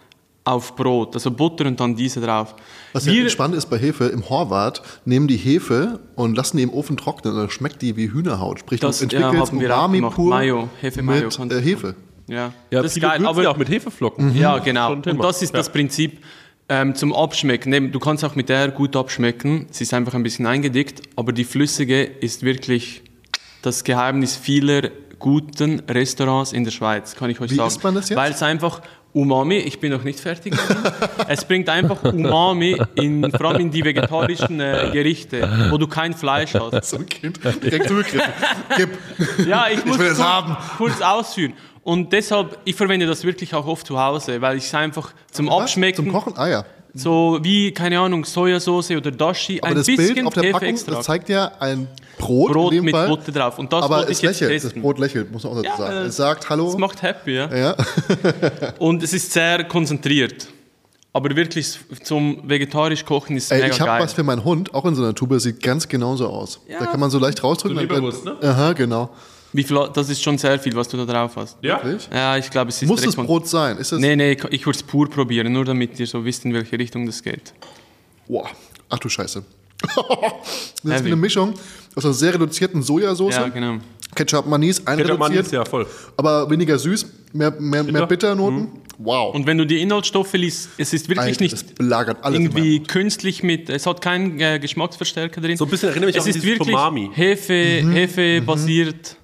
auf 0.50 0.76
Brot. 0.76 1.14
Also 1.14 1.30
Butter 1.30 1.66
und 1.66 1.78
dann 1.80 1.94
diese 1.96 2.20
drauf. 2.20 2.54
Was 2.92 3.06
ja 3.06 3.28
spannend 3.28 3.56
ist 3.56 3.66
bei 3.66 3.78
Hefe, 3.78 4.06
im 4.06 4.28
Horvath 4.28 4.82
nehmen 5.04 5.28
die 5.28 5.36
Hefe 5.36 6.00
und 6.16 6.36
lassen 6.36 6.56
die 6.56 6.62
im 6.64 6.70
Ofen 6.72 6.96
trocknen 6.96 7.34
und 7.34 7.40
dann 7.40 7.50
schmeckt 7.50 7.82
die 7.82 7.96
wie 7.96 8.12
Hühnerhaut. 8.12 8.60
Sprich, 8.60 8.80
Das, 8.80 8.98
du 8.98 9.06
ja, 9.06 9.28
entwickelst 9.28 9.52
auch 9.52 9.56
Umami 9.86 10.00
pur 10.10 10.30
Mayo, 10.30 10.68
Hefe-Mayo 10.80 11.24
mit 11.24 11.32
kannst 11.34 11.52
äh, 11.52 11.60
Hefe. 11.60 11.94
ja, 12.28 12.52
Ja, 12.70 12.82
das 12.82 12.96
ist 12.96 13.02
geil. 13.02 13.24
Aber 13.26 13.42
ja 13.42 13.50
auch 13.50 13.56
mit 13.56 13.68
Hefeflocken. 13.68 14.36
Ja, 14.36 14.58
genau. 14.58 14.92
Und 14.92 15.06
das 15.22 15.42
ist 15.42 15.52
Ja. 15.52 15.58
das 15.60 15.70
Prinzip 15.70 16.18
ähm, 16.68 16.94
zum 16.94 17.12
Abschmecken. 17.14 17.90
Du 17.92 17.98
kannst 17.98 18.24
auch 18.24 18.34
mit 18.36 18.48
der 18.48 18.68
gut 18.68 18.94
abschmecken. 18.96 19.66
Sie 19.70 19.84
ist 19.84 19.92
einfach 19.94 20.14
ein 20.14 20.22
bisschen 20.22 20.46
eingedickt, 20.46 21.02
aber 21.16 21.32
die 21.32 21.44
flüssige 21.44 22.02
ist 22.02 22.42
wirklich 22.42 23.02
das 23.62 23.84
Geheimnis 23.84 24.36
vieler 24.36 24.90
guten 25.18 25.80
Restaurants 25.80 26.52
in 26.52 26.64
der 26.64 26.70
Schweiz, 26.70 27.14
kann 27.14 27.28
ich 27.28 27.40
euch 27.40 27.50
Wie 27.50 27.56
sagen. 27.56 27.68
isst 27.68 27.84
man 27.84 27.94
das 27.94 28.08
jetzt? 28.08 28.16
Weil 28.16 28.32
es 28.32 28.42
einfach 28.42 28.80
Umami, 29.12 29.56
ich 29.56 29.80
bin 29.80 29.92
noch 29.92 30.04
nicht 30.04 30.20
fertig. 30.20 30.54
es 31.28 31.44
bringt 31.44 31.68
einfach 31.68 32.02
Umami 32.04 32.80
in, 32.94 33.30
vor 33.32 33.46
allem 33.46 33.62
in 33.62 33.70
die 33.70 33.84
vegetarischen 33.84 34.60
äh, 34.60 34.90
Gerichte, 34.92 35.48
wo 35.70 35.78
du 35.78 35.88
kein 35.88 36.14
Fleisch 36.14 36.54
hast. 36.54 36.90
So 36.90 36.98
ein 36.98 37.06
Kind, 37.06 37.40
direkt 37.62 37.88
zugegriffen. 37.88 38.32
Gib. 38.76 38.90
Ja, 39.48 39.66
ich 39.72 39.84
muss 39.84 39.98
will 39.98 40.06
es 40.06 40.16
kurz, 40.16 40.28
haben. 40.28 40.56
kurz 40.76 41.00
ausführen. 41.00 41.54
Und 41.82 42.12
deshalb, 42.12 42.58
ich 42.64 42.76
verwende 42.76 43.06
das 43.06 43.24
wirklich 43.24 43.54
auch 43.54 43.66
oft 43.66 43.86
zu 43.86 43.98
Hause, 43.98 44.40
weil 44.40 44.58
ich 44.58 44.64
es 44.64 44.74
einfach 44.74 45.12
zum 45.32 45.48
Was? 45.48 45.62
Abschmecken, 45.62 46.04
Zum 46.04 46.12
Kochen? 46.12 46.34
Ah 46.36 46.48
ja. 46.48 46.64
so 46.94 47.38
wie, 47.42 47.72
keine 47.72 47.98
Ahnung, 47.98 48.24
Sojasauce 48.24 48.92
oder 48.92 49.10
Dashi, 49.10 49.58
Aber 49.60 49.70
ein 49.70 49.76
das 49.76 49.86
bisschen 49.86 50.14
Bild 50.14 50.26
auf 50.26 50.34
der 50.34 50.52
Packung, 50.52 50.78
das 50.86 51.04
zeigt 51.04 51.28
ja 51.30 51.50
ein 51.58 51.88
Brot, 52.20 52.52
Brot 52.52 52.72
in 52.72 52.78
dem 52.78 52.84
mit 52.86 52.94
Fall. 52.94 53.08
Butter 53.08 53.32
drauf. 53.32 53.58
Und 53.58 53.72
das 53.72 53.82
aber 53.84 54.04
es 54.04 54.10
ich 54.18 54.22
jetzt 54.22 54.40
lächelt, 54.40 54.56
das 54.56 54.62
testen. 54.62 54.82
Brot 54.82 54.98
lächelt, 54.98 55.30
muss 55.32 55.44
man 55.44 55.52
auch 55.52 55.56
dazu 55.62 55.68
Ja, 55.68 55.76
sagen. 55.76 56.06
Es 56.06 56.16
sagt 56.16 56.48
Hallo. 56.50 56.66
Das 56.66 56.78
macht 56.78 57.02
happy, 57.02 57.34
ja. 57.36 57.54
ja. 57.54 57.76
Und 58.78 59.02
es 59.02 59.12
ist 59.12 59.32
sehr 59.32 59.64
konzentriert. 59.64 60.48
Aber 61.12 61.34
wirklich 61.34 61.76
zum 62.04 62.48
vegetarisch 62.48 63.04
kochen 63.04 63.36
ist 63.36 63.50
Ey, 63.50 63.62
mega 63.62 63.74
ich 63.74 63.80
habe 63.80 63.90
geil. 63.90 64.02
was 64.02 64.12
für 64.12 64.22
meinen 64.22 64.44
Hund, 64.44 64.72
auch 64.74 64.84
in 64.84 64.94
so 64.94 65.02
einer 65.02 65.14
Tube, 65.14 65.40
sieht 65.40 65.60
ganz 65.60 65.88
genauso 65.88 66.28
aus. 66.28 66.60
Ja. 66.68 66.78
Da 66.78 66.86
kann 66.86 67.00
man 67.00 67.10
so 67.10 67.18
leicht 67.18 67.42
rausdrücken. 67.42 67.76
So 67.76 67.82
Leberwurst, 67.82 68.24
ne? 68.24 68.36
Aha, 68.40 68.72
genau. 68.74 69.10
Wie 69.52 69.64
viel, 69.64 69.76
das 69.92 70.08
ist 70.08 70.22
schon 70.22 70.38
sehr 70.38 70.56
viel, 70.60 70.76
was 70.76 70.86
du 70.86 70.96
da 70.96 71.12
drauf 71.12 71.32
hast. 71.34 71.58
Ja? 71.62 71.82
Wirklich? 71.82 72.08
Ja, 72.12 72.36
ich 72.36 72.48
glaube, 72.48 72.68
es 72.68 72.80
ist 72.80 72.88
Muss 72.88 73.02
das 73.02 73.16
Brot 73.16 73.48
sein? 73.48 73.78
Ist 73.78 73.90
das, 73.90 73.98
Nee, 73.98 74.14
nee, 74.14 74.32
ich, 74.32 74.44
ich 74.44 74.64
würde 74.64 74.76
es 74.76 74.82
pur 74.84 75.10
probieren, 75.10 75.52
nur 75.52 75.64
damit 75.64 75.98
ihr 75.98 76.06
so 76.06 76.24
wisst, 76.24 76.44
in 76.44 76.54
welche 76.54 76.78
Richtung 76.78 77.04
das 77.06 77.20
geht. 77.20 77.52
Boah. 78.28 78.48
Ach 78.88 78.98
du 79.00 79.08
Scheiße. 79.08 79.42
Das 79.80 79.94
ist 80.84 80.90
Heavy. 80.90 81.06
eine 81.06 81.16
Mischung 81.16 81.54
aus 81.94 82.04
einer 82.04 82.14
sehr 82.14 82.34
reduzierten 82.34 82.82
Sojasauce, 82.82 83.34
Ja, 83.34 83.48
genau. 83.48 83.78
Ketchup, 84.14 84.46
Manis, 84.46 84.76
Ketchup 84.78 84.88
einreduziert, 84.88 85.18
Manis, 85.18 85.50
ja, 85.52 85.64
voll. 85.64 85.86
aber 86.16 86.50
weniger 86.50 86.78
süß, 86.78 87.06
mehr, 87.32 87.50
mehr, 87.52 87.82
mehr 87.84 87.92
Bitter? 87.92 88.06
Bitternoten. 88.06 88.68
Wow. 88.98 89.34
Und 89.34 89.46
wenn 89.46 89.56
du 89.56 89.64
die 89.64 89.80
Inhaltsstoffe 89.80 90.32
liest, 90.34 90.68
es 90.76 90.92
ist 90.92 91.08
wirklich 91.08 91.26
Alter, 91.26 91.42
nicht 91.44 91.74
belagert 91.76 92.18
alles 92.22 92.38
in 92.38 92.44
irgendwie 92.46 92.82
künstlich 92.82 93.42
mit, 93.42 93.70
es 93.70 93.86
hat 93.86 94.02
keinen 94.02 94.38
äh, 94.40 94.58
Geschmacksverstärker 94.58 95.40
drin. 95.40 95.56
So 95.56 95.64
ein 95.64 95.70
bisschen 95.70 95.88
erinnert 95.90 96.08
mich 96.08 96.16
es 96.16 96.22
auch 96.22 96.26
an 96.26 96.34
ist 96.34 96.44
wirklich 96.44 96.68
Tomami. 96.68 97.10
Hefe, 97.14 97.54
Hefe 97.54 98.42
basiert 98.42 99.16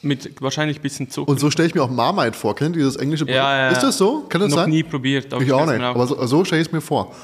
mit 0.00 0.40
wahrscheinlich 0.40 0.78
ein 0.78 0.82
bisschen 0.82 1.10
Zucker. 1.10 1.28
Und 1.30 1.40
so 1.40 1.50
stelle 1.50 1.68
ich 1.68 1.74
mir 1.74 1.82
auch 1.82 1.90
Marmite 1.90 2.32
vor. 2.38 2.54
Kennt 2.54 2.76
ihr 2.76 2.80
dieses 2.84 2.96
englische 2.96 3.26
Brot? 3.26 3.34
Ja, 3.34 3.56
ja, 3.66 3.68
Ist 3.70 3.82
das 3.82 3.98
so? 3.98 4.24
Kann 4.28 4.40
das 4.40 4.50
Noch 4.50 4.58
sein? 4.58 4.70
nie 4.70 4.82
probiert. 4.84 5.30
aber 5.34 5.42
ich 5.42 5.52
auch 5.52 5.66
nicht. 5.66 5.78
mir 5.78 5.84
Aber 5.86 6.06
so, 6.06 6.24
so 6.26 6.44
stelle 6.44 6.62
ich 6.62 6.68
es 6.68 6.72
mir 6.72 6.80
vor. 6.80 7.14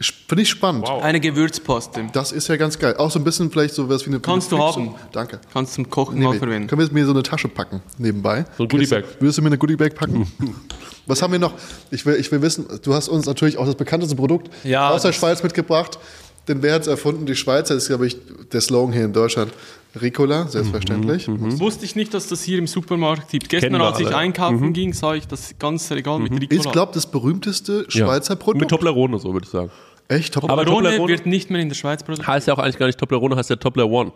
Finde 0.00 0.42
ich 0.42 0.48
spannend. 0.48 0.86
Wow. 0.86 1.02
Eine 1.02 1.18
Gewürzpaste. 1.18 2.06
Das 2.12 2.30
ist 2.30 2.46
ja 2.46 2.56
ganz 2.56 2.78
geil. 2.78 2.96
Auch 2.98 3.10
so 3.10 3.18
ein 3.18 3.24
bisschen 3.24 3.50
vielleicht 3.50 3.74
so 3.74 3.88
was 3.88 4.06
wie 4.06 4.10
eine. 4.10 4.20
Kannst 4.20 4.52
eine 4.52 4.60
du 4.60 4.66
haben. 4.66 4.94
Danke. 5.10 5.40
Kannst 5.52 5.74
zum 5.74 5.90
Kochen 5.90 6.18
Nee, 6.18 6.38
verwenden. 6.38 6.68
Können 6.68 6.80
wir 6.80 6.92
mir 6.92 7.04
so 7.04 7.10
eine 7.12 7.24
Tasche 7.24 7.48
packen 7.48 7.82
nebenbei? 7.98 8.44
So 8.56 8.64
ein 8.64 8.68
Goodiebag. 8.68 9.04
Würdest 9.18 9.38
du 9.38 9.42
mir 9.42 9.48
eine 9.48 9.58
Goodiebag 9.58 9.96
packen? 9.96 10.30
Was 11.06 11.20
haben 11.22 11.32
wir 11.32 11.40
noch? 11.40 11.54
Ich 11.90 12.06
will, 12.06 12.14
ich 12.14 12.30
will 12.30 12.42
wissen, 12.42 12.66
du 12.82 12.94
hast 12.94 13.08
uns 13.08 13.26
natürlich 13.26 13.56
auch 13.58 13.64
das 13.66 13.74
bekannteste 13.74 14.14
Produkt 14.14 14.50
Ja, 14.62 14.90
aus 14.90 15.02
der 15.02 15.12
Schweiz 15.12 15.42
mitgebracht. 15.42 15.98
Denn 16.46 16.62
wer 16.62 16.74
hat 16.74 16.82
es 16.82 16.86
erfunden? 16.86 17.26
Die 17.26 17.34
Schweizer 17.34 17.74
ist, 17.74 17.88
glaube 17.88 18.06
ich, 18.06 18.16
der 18.52 18.60
Slogan 18.60 18.92
hier 18.92 19.04
in 19.04 19.12
Deutschland. 19.12 19.52
Ricola, 20.00 20.46
selbstverständlich. 20.48 21.26
Wusste 21.28 21.84
ich 21.84 21.96
nicht, 21.96 22.12
dass 22.14 22.28
das 22.28 22.42
hier 22.42 22.58
im 22.58 22.66
Supermarkt 22.66 23.30
gibt. 23.30 23.48
Gestern, 23.48 23.74
als 23.76 23.98
ich 23.98 24.06
alle. 24.06 24.14
Mhm. 24.14 24.20
einkaufen 24.20 24.72
ging, 24.72 24.92
sah 24.92 25.14
ich 25.14 25.26
das 25.26 25.54
ganze 25.58 25.96
Regal 25.96 26.20
mit 26.20 26.32
Ricola. 26.32 26.60
Ist, 26.60 26.72
glaube 26.72 26.90
ich, 26.92 26.94
das 26.94 27.10
berühmste 27.10 27.84
Schweizer 27.88 28.34
Mit 28.34 28.42
Produkt. 28.42 28.70
Toblerone, 28.70 29.18
so 29.18 29.32
würde 29.32 29.44
ich 29.44 29.50
sagen. 29.50 29.70
Echt? 30.10 30.32
Top 30.34 30.44
Aber 30.44 30.64
Toblerone 30.64 30.88
Toblerone- 30.96 31.08
wird 31.08 31.26
nicht 31.26 31.50
mehr 31.50 31.60
in 31.60 31.68
der 31.68 31.76
Schweiz 31.76 32.02
produziert. 32.02 32.26
Heißt 32.26 32.46
ja 32.48 32.54
auch 32.54 32.58
eigentlich 32.58 32.78
gar 32.78 32.86
nicht 32.86 32.98
Toblerone, 32.98 33.36
heißt 33.36 33.50
ja 33.50 33.56
Toblerone. 33.56 34.10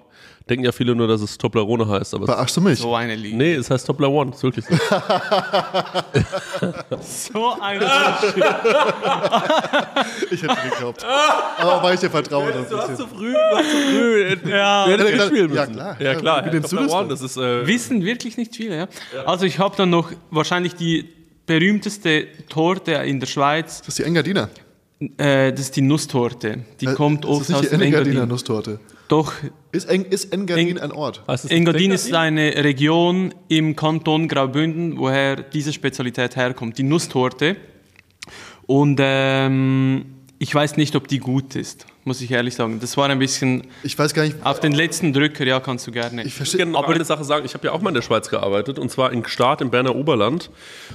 Denken 0.49 0.65
ja 0.65 0.73
viele 0.73 0.95
nur, 0.95 1.07
dass 1.07 1.21
es 1.21 1.37
Toblerone 1.37 1.87
heißt. 1.87 2.15
Aber 2.15 2.25
es, 2.25 2.31
Verarschst 2.31 2.57
du 2.57 2.61
mich? 2.63 2.79
So 2.79 2.95
eine 2.95 3.15
Liebe. 3.15 3.37
nee, 3.37 3.53
es 3.55 3.71
heißt 3.71 3.87
Toblerone. 3.87 4.31
Ist 4.33 4.43
wirklich 4.43 4.65
so. 4.65 4.75
So 7.01 7.57
eine 7.61 7.85
Ich 10.31 10.43
hätte 10.43 10.57
geglaubt. 10.71 11.05
Aber 11.59 11.83
weil 11.83 11.95
ich 11.95 12.01
dir 12.01 12.11
vertraue. 12.11 12.53
dann 12.53 12.65
ein 12.65 12.69
bisschen. 12.69 13.09
früh, 13.09 13.33
du 13.33 13.39
hast 13.57 13.71
zu 13.71 13.77
früh. 13.77 14.51
ja. 14.51 14.87
Du 14.87 14.91
Ja, 14.91 14.97
müssen. 14.97 15.55
ja, 15.55 15.67
klar. 15.67 15.97
Ja, 16.01 16.15
klar. 16.15 16.43
Du 16.43 16.61
das 16.61 16.71
Toblerone, 16.71 17.01
denn? 17.03 17.09
das 17.11 17.21
ist. 17.23 17.37
Äh, 17.37 17.67
Wissen 17.67 18.05
wirklich 18.05 18.37
nicht 18.37 18.55
viele, 18.57 18.77
ja. 18.77 18.89
Also 19.27 19.45
ich 19.47 19.59
habe 19.59 19.77
dann 19.77 19.91
noch 19.91 20.11
wahrscheinlich 20.31 20.75
die 20.75 21.09
berühmteste 21.47 22.27
Torte 22.49 22.93
in 22.93 23.21
der 23.21 23.27
Schweiz. 23.27 23.79
Das 23.81 23.89
ist 23.89 23.99
die 23.99 24.05
Engadiner. 24.05 24.49
Äh, 25.19 25.51
das 25.53 25.61
ist 25.61 25.77
die 25.77 25.83
Nusstorte. 25.83 26.61
Die 26.81 26.87
kommt 26.87 27.25
das 27.25 27.31
oft 27.31 27.41
ist 27.43 27.49
nicht 27.49 27.59
aus 27.59 27.69
die 27.69 27.75
Engadiner 27.75 27.97
Engadin. 28.09 28.29
Nusstorte. 28.29 28.81
Doch, 29.09 29.33
Ist, 29.73 29.89
Eng, 29.91 30.05
ist 30.07 30.33
Engadin 30.33 30.69
Eng- 30.69 30.79
ein 30.79 30.93
Ort? 30.93 31.23
heißt 31.29 31.45
es 31.47 31.51
Engadin 31.51 31.83
Engadin? 31.83 31.91
ist 31.93 32.15
eine 32.15 32.65
Region 32.65 33.35
im 33.49 33.77
Kanton 33.77 34.29
Graubünden, 34.29 34.99
woher 34.99 35.37
diese 35.37 35.73
Spezialität 35.73 36.37
herkommt, 36.37 36.79
die 36.79 36.83
Nusstorte. 36.83 37.57
Und 38.67 38.99
ähm, 39.03 40.05
ich 40.43 40.53
weiß 40.53 40.77
nicht, 40.77 40.97
ob 40.97 41.07
die 41.07 41.19
gut 41.21 41.55
ist, 41.55 41.87
muss 42.05 42.21
ich 42.21 42.31
ehrlich 42.33 42.57
sagen. 42.57 42.81
Das 42.81 42.97
war 42.97 43.09
ein 43.09 43.19
bisschen 43.21 43.63
Ich 43.85 43.97
weiß 43.97 44.13
gar 44.13 44.25
nicht. 44.25 44.37
auf 44.45 44.59
den 44.59 44.73
letzten 44.73 45.13
Drücker, 45.13 45.45
ja, 45.47 45.61
kannst 45.61 45.87
du 45.87 45.93
gerne. 45.93 46.23
Ich 46.23 46.29
Ich 46.29 46.35
verstehe. 46.35 46.61
kann 46.61 46.73
noch 46.73 46.89
eine 46.89 47.05
Sache 47.05 47.23
sagen. 47.23 47.45
Ich 47.47 47.55
habe 47.55 47.65
ja 47.67 47.73
auch 47.73 47.81
mal 47.81 47.91
in 47.91 47.95
der 47.95 48.03
Schweiz 48.03 48.29
gearbeitet 48.29 48.79
und 48.81 48.91
zwar 48.91 49.13
in 49.13 49.23
Gstaad 49.23 49.61
im 49.61 49.71
Berner 49.71 49.95
Oberland. 49.95 50.51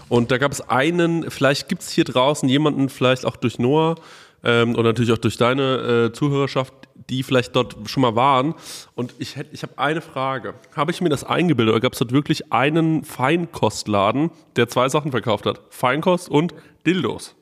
Und 0.10 0.32
da 0.32 0.38
gab 0.38 0.52
es 0.52 0.60
einen, 0.70 1.32
vielleicht 1.32 1.70
gibt 1.70 1.82
es 1.84 1.92
hier 1.92 2.04
draußen 2.04 2.50
jemanden, 2.50 2.90
vielleicht 2.90 3.26
auch 3.26 3.38
durch 3.38 3.58
Noah 3.58 3.96
ähm, 4.44 4.76
und 4.76 4.84
natürlich 4.84 5.14
auch 5.14 5.18
durch 5.18 5.38
deine 5.38 6.10
äh, 6.10 6.14
Zuhörerschaft, 6.14 6.74
die 7.10 7.24
vielleicht 7.24 7.56
dort 7.56 7.78
schon 7.86 8.02
mal 8.02 8.16
waren. 8.18 8.54
Und 8.96 9.14
ich, 9.18 9.38
hätt- 9.38 9.48
ich 9.54 9.64
habe 9.64 9.78
eine 9.78 10.02
Frage. 10.02 10.56
Habe 10.76 10.92
ich 10.92 11.00
mir 11.00 11.08
das 11.10 11.24
eingebildet 11.24 11.72
oder 11.74 11.80
gab 11.82 11.94
es 11.94 12.00
dort 12.00 12.12
wirklich 12.12 12.52
einen 12.52 13.06
Feinkostladen, 13.06 14.30
der 14.58 14.68
zwei 14.68 14.90
Sachen 14.90 15.12
verkauft 15.12 15.46
hat? 15.46 15.62
Feinkost 15.70 16.28
und 16.28 16.54
Dildos. 16.86 17.34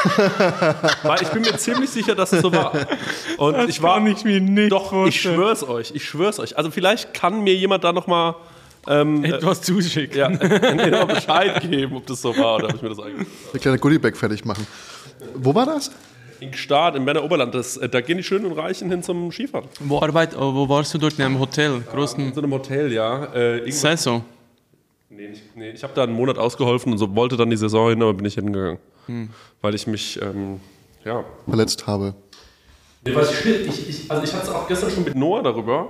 Weil 1.02 1.22
ich 1.22 1.28
bin 1.28 1.42
mir 1.42 1.56
ziemlich 1.56 1.90
sicher, 1.90 2.14
dass 2.14 2.32
es 2.32 2.42
so 2.42 2.52
war. 2.52 2.72
Und 3.36 3.68
ich 3.68 3.82
war 3.82 4.04
ich 4.06 4.24
mir 4.24 4.40
nicht 4.40 4.72
doch, 4.72 5.06
ich 5.06 5.20
schwör's 5.20 5.62
euch, 5.62 5.92
ich 5.94 6.04
schwör's 6.04 6.38
euch. 6.38 6.56
Also 6.56 6.70
vielleicht 6.70 7.14
kann 7.14 7.42
mir 7.42 7.54
jemand 7.54 7.84
da 7.84 7.92
nochmal 7.92 8.34
etwas 8.86 9.62
zuschicken. 9.62 10.18
ja, 10.18 10.28
mir 10.28 10.90
noch 10.90 11.08
Bescheid 11.08 11.60
geben, 11.62 11.96
ob 11.96 12.06
das 12.06 12.22
so 12.22 12.36
war 12.36 12.56
oder 12.56 12.68
ob 12.68 12.74
ich 12.76 12.82
mir 12.82 12.88
das 12.88 13.00
eigentlich. 13.00 13.28
Eine 13.52 13.60
kleine 13.60 13.78
Goodiebag 13.78 14.16
fertig 14.16 14.44
machen. 14.44 14.66
Wo 15.34 15.54
war 15.54 15.66
das? 15.66 15.90
In 16.40 16.52
Gstaad, 16.52 16.96
im 16.96 17.04
Berner 17.04 17.22
Oberland, 17.22 17.54
das, 17.54 17.76
äh, 17.76 17.88
da 17.88 18.00
gehen 18.00 18.16
die 18.16 18.22
Schönen 18.22 18.46
und 18.46 18.52
Reichen 18.52 18.90
hin 18.90 19.02
zum 19.02 19.30
Skifahren. 19.30 19.68
Wo, 19.80 20.00
arbeit, 20.00 20.34
oh, 20.34 20.54
wo 20.54 20.68
warst 20.70 20.94
du 20.94 20.98
dort 20.98 21.18
in 21.18 21.24
einem 21.24 21.38
Hotel? 21.38 21.74
In 21.74 21.84
Großen 21.84 22.32
so 22.32 22.40
einem 22.40 22.52
Hotel, 22.52 22.90
ja. 22.92 23.26
Äh, 23.34 23.70
Saison. 23.70 24.24
nee, 25.10 25.28
nicht, 25.28 25.54
nee, 25.54 25.70
ich 25.70 25.82
habe 25.82 25.92
da 25.94 26.04
einen 26.04 26.14
Monat 26.14 26.38
ausgeholfen 26.38 26.92
und 26.92 26.98
so 26.98 27.14
wollte 27.14 27.36
dann 27.36 27.50
die 27.50 27.58
Saison 27.58 27.90
hin, 27.90 28.00
aber 28.02 28.14
bin 28.14 28.24
ich 28.24 28.34
hingegangen. 28.36 28.78
Weil 29.60 29.74
ich 29.74 29.86
mich, 29.86 30.20
ähm, 30.22 30.60
ja. 31.04 31.24
Verletzt 31.46 31.86
habe. 31.86 32.14
Nee, 33.04 33.14
was 33.14 33.32
ich, 33.32 33.46
ich, 33.46 33.88
ich, 33.88 34.10
also 34.10 34.22
ich 34.22 34.32
hatte 34.32 34.44
es 34.44 34.50
auch 34.50 34.68
gestern 34.68 34.90
schon 34.90 35.04
mit 35.04 35.14
Noah 35.14 35.42
darüber. 35.42 35.88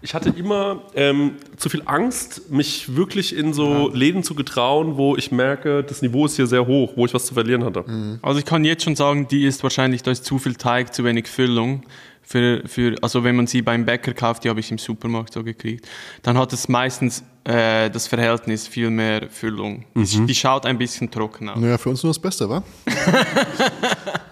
Ich 0.00 0.14
hatte 0.14 0.28
immer 0.30 0.82
ähm, 0.94 1.32
zu 1.56 1.68
viel 1.68 1.82
Angst, 1.84 2.50
mich 2.50 2.94
wirklich 2.94 3.34
in 3.36 3.52
so 3.52 3.90
Läden 3.92 4.22
zu 4.22 4.36
getrauen, 4.36 4.96
wo 4.96 5.16
ich 5.16 5.32
merke, 5.32 5.82
das 5.82 6.02
Niveau 6.02 6.26
ist 6.26 6.36
hier 6.36 6.46
sehr 6.46 6.68
hoch, 6.68 6.92
wo 6.94 7.04
ich 7.04 7.14
was 7.14 7.26
zu 7.26 7.34
verlieren 7.34 7.64
hatte. 7.64 7.84
Also 8.22 8.38
ich 8.38 8.44
kann 8.44 8.64
jetzt 8.64 8.84
schon 8.84 8.94
sagen, 8.94 9.26
die 9.26 9.44
ist 9.44 9.64
wahrscheinlich, 9.64 10.04
da 10.04 10.12
ist 10.12 10.24
zu 10.24 10.38
viel 10.38 10.54
Teig, 10.54 10.94
zu 10.94 11.02
wenig 11.02 11.26
Füllung. 11.26 11.82
Für, 12.30 12.62
für, 12.66 12.94
also 13.00 13.24
wenn 13.24 13.36
man 13.36 13.46
sie 13.46 13.62
beim 13.62 13.86
Bäcker 13.86 14.12
kauft, 14.12 14.44
die 14.44 14.50
habe 14.50 14.60
ich 14.60 14.70
im 14.70 14.76
Supermarkt 14.76 15.32
so 15.32 15.42
gekriegt, 15.42 15.88
dann 16.22 16.36
hat 16.36 16.52
es 16.52 16.68
meistens 16.68 17.24
äh, 17.44 17.88
das 17.88 18.06
Verhältnis 18.06 18.68
viel 18.68 18.90
mehr 18.90 19.30
Füllung. 19.30 19.86
Die, 19.94 20.26
die 20.26 20.34
schaut 20.34 20.66
ein 20.66 20.76
bisschen 20.76 21.10
trocken 21.10 21.48
aus. 21.48 21.58
Naja, 21.58 21.78
für 21.78 21.88
uns 21.88 22.02
nur 22.02 22.10
das 22.10 22.18
Beste, 22.18 22.46
wa? 22.50 22.62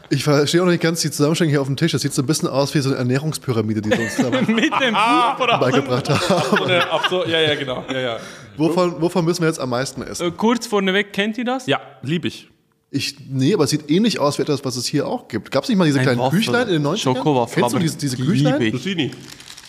Ich 0.09 0.23
verstehe 0.23 0.63
auch 0.63 0.67
nicht 0.67 0.81
ganz 0.83 1.01
die 1.01 1.11
Zusammenstellung 1.11 1.51
hier 1.51 1.61
auf 1.61 1.67
dem 1.67 1.77
Tisch. 1.77 1.91
Das 1.91 2.03
sieht 2.03 2.13
so 2.13 2.23
ein 2.23 2.27
bisschen 2.27 2.49
aus 2.49 2.73
wie 2.75 2.81
so 2.81 2.91
eine 2.91 2.99
Ernährungspyramide, 2.99 3.81
die 3.81 3.91
sie 3.91 4.03
uns 4.03 4.17
da 4.17 4.31
Mit 4.41 4.49
dem 4.49 4.95
Buch 4.95 5.59
beigebracht 5.59 6.09
haben. 6.09 7.01
So, 7.11 7.25
ja, 7.25 7.41
ja, 7.41 7.55
genau. 7.57 7.85
Ja, 7.91 7.99
ja. 7.99 8.17
Wovon, 8.57 9.01
wovon 9.01 9.25
müssen 9.25 9.41
wir 9.41 9.49
jetzt 9.49 9.59
am 9.59 9.71
meisten 9.71 10.03
essen? 10.03 10.29
Äh, 10.29 10.31
Kurz 10.31 10.67
vorneweg, 10.69 11.13
kennt 11.13 11.39
ihr 11.39 11.45
das? 11.45 11.67
ja 11.67 11.81
liebe 12.03 12.29
ich. 12.29 12.49
Ich, 12.91 13.17
nee, 13.29 13.53
aber 13.53 13.65
es 13.65 13.71
sieht 13.71 13.91
ähnlich 13.91 14.19
aus 14.21 14.39
wie 14.39 14.43
etwas, 14.43 14.65
was 14.65 14.77
es 14.77 14.87
hier 14.87 15.07
auch 15.09 15.29
gibt. 15.29 15.51
Gab 15.51 15.65
es 15.65 15.69
nicht 15.69 15.77
mal 15.79 15.85
diese 15.87 15.99
Ein 15.99 16.05
kleinen 16.05 16.21
Waffel. 16.21 16.39
Küchlein 16.39 16.69
in 16.69 16.75
den 16.75 16.87
90ern? 16.87 16.97
Schokowaffel, 16.99 17.61
Kennst 17.63 17.75
du 17.75 17.79
diese, 17.81 17.99
diese 17.99 18.17
die 18.17 18.23
Küchlein? 18.25 18.61
liebe 18.61 18.77
ich. 18.77 18.87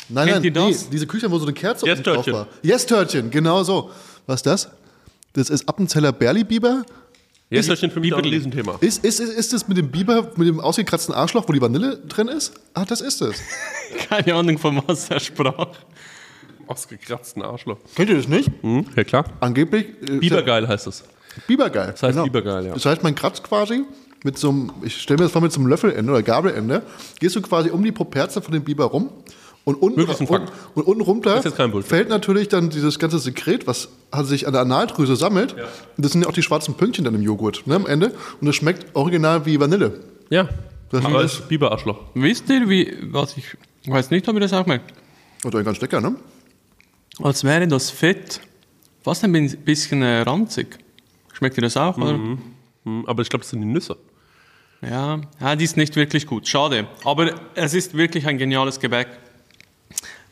Nein, 0.10 0.28
Kennt 0.28 0.36
nein, 0.36 0.44
ihr 0.44 0.52
nee, 0.52 0.72
das? 0.72 0.90
diese 0.90 1.08
Küchlein, 1.08 1.32
wo 1.32 1.38
so 1.40 1.46
eine 1.46 1.54
Kerze 1.54 1.86
Yes, 1.86 1.98
unten 1.98 2.04
drauf 2.10 2.16
Törtchen. 2.26 2.34
war. 2.34 2.48
Yes-Törtchen, 2.62 3.30
genau 3.32 3.64
so. 3.64 3.90
Was 4.28 4.38
ist 4.38 4.46
das? 4.46 4.70
Das 5.34 5.50
ist 5.50 5.68
Appenzeller 5.68 6.12
Berli-Biber. 6.14 6.86
Jetzt 7.50 7.70
ist 7.70 7.80
für 7.80 8.00
mich 8.00 8.14
auch 8.14 8.18
ein 8.18 8.24
Biberli. 8.24 8.30
Riesenthema. 8.38 8.78
Ist, 8.82 9.04
ist, 9.04 9.20
ist, 9.20 9.30
ist 9.34 9.54
das 9.54 9.68
mit 9.68 9.78
dem 9.78 9.90
Biber, 9.90 10.32
mit 10.36 10.48
dem 10.48 10.60
ausgekratzten 10.60 11.16
Arschloch, 11.16 11.48
wo 11.48 11.54
die 11.54 11.62
Vanille 11.62 11.98
drin 11.98 12.28
ist? 12.28 12.54
Ah, 12.74 12.86
das 12.86 13.02
ist 13.02 13.22
es. 13.22 13.38
Keine 14.10 14.36
Ahnung, 14.36 14.58
von 14.58 14.82
was 14.86 15.10
er 15.10 15.20
sprach. 15.20 15.68
Ausgekratzten 16.68 17.42
Arschloch. 17.42 17.78
Kennt 17.96 18.10
ihr 18.10 18.18
das 18.18 18.28
nicht? 18.28 18.50
Hm? 18.62 18.86
Ja, 18.96 19.04
klar. 19.04 19.26
Angeblich. 19.40 19.88
Äh, 20.10 20.18
Bibergeil 20.20 20.68
heißt 20.68 20.88
es. 20.88 21.04
Bibergeil. 21.46 21.92
Das 21.92 22.04
heißt 22.04 22.24
Bibergeil, 22.24 22.66
ja. 22.68 22.74
Das 22.74 22.86
heißt, 22.86 23.04
man 23.04 23.14
kratzt 23.16 23.44
quasi 23.44 23.84
mit 24.24 24.38
so 24.38 24.50
einem, 24.50 24.72
ich 24.84 25.02
stelle 25.02 25.18
mir 25.20 25.26
das 25.26 25.32
vor, 25.32 25.42
mit 25.42 25.52
so 25.52 25.60
einem 25.60 25.70
Löffelende 25.70 26.12
oder 26.12 26.24
Gabelende, 26.24 26.82
gehst 27.20 27.36
du 27.36 27.42
quasi 27.42 27.70
um 27.70 27.84
die 27.84 27.92
Properze 27.92 28.42
von 28.42 28.52
dem 28.54 28.64
Biber 28.64 28.86
rum 28.86 29.10
und 29.64 29.76
unten, 29.76 30.00
ein 30.00 30.28
und, 30.28 30.52
und 30.76 30.84
unten 30.88 31.02
runter 31.02 31.42
fällt 31.84 32.08
natürlich 32.10 32.48
dann 32.48 32.70
dieses 32.70 33.00
ganze 33.00 33.20
Sekret, 33.20 33.68
was 33.68 33.90
sich 34.24 34.48
an 34.48 34.54
der 34.54 34.62
Analdrüse 34.62 35.16
sammelt. 35.18 35.54
Und 35.54 36.06
das 36.06 36.14
sind 36.14 36.22
ja 36.22 36.30
auch 36.30 36.34
die 36.34 36.42
schwarzen 36.42 36.76
Pünktchen 36.76 37.04
dann 37.04 37.14
im 37.16 37.22
Joghurt 37.22 37.68
ne, 37.68 37.76
am 37.76 37.86
Ende. 37.86 38.14
Und 38.40 38.48
das 38.48 38.56
schmeckt 38.56 38.96
original 38.96 39.46
wie 39.46 39.60
Vanille. 39.60 40.00
Ja. 40.30 40.48
Das 40.90 41.04
Aber 41.04 41.22
ist, 41.22 41.50
Biberarschloch. 41.50 42.00
Wisst 42.14 42.50
ihr, 42.50 42.70
wie, 42.70 42.96
was 43.12 43.36
ich 43.36 43.58
weiß 43.86 44.10
nicht, 44.10 44.26
ob 44.30 44.36
ihr 44.36 44.40
das 44.40 44.54
auch 44.54 44.66
merkt, 44.66 44.94
und 45.44 45.54
eigentlich 45.54 45.66
ganz 45.66 45.82
lecker, 45.82 46.00
ne? 46.00 46.16
als 47.22 47.44
wäre 47.44 47.68
das 47.68 47.90
Fett 47.90 48.40
fast 49.04 49.24
ein 49.26 49.34
bi- 49.34 49.56
bisschen 49.58 50.02
äh, 50.02 50.22
ranzig. 50.22 50.78
Schmeckt 51.38 51.56
ihr 51.58 51.62
das 51.62 51.78
auch, 51.78 51.96
oder? 51.98 52.14
Hm, 52.84 53.06
Aber 53.06 53.22
ich 53.22 53.30
glaube, 53.30 53.44
das 53.44 53.52
sind 53.52 53.62
die 53.62 53.68
Nüsse. 53.68 53.96
Ja, 54.82 55.20
ja, 55.40 55.56
die 55.56 55.66
ist 55.66 55.78
nicht 55.78 55.96
wirklich 55.96 56.26
gut. 56.26 56.48
Schade. 56.48 56.88
Aber 57.04 57.30
es 57.54 57.74
ist 57.76 57.94
wirklich 57.96 58.26
ein 58.26 58.38
geniales 58.40 58.80
Gebäck. 58.80 59.08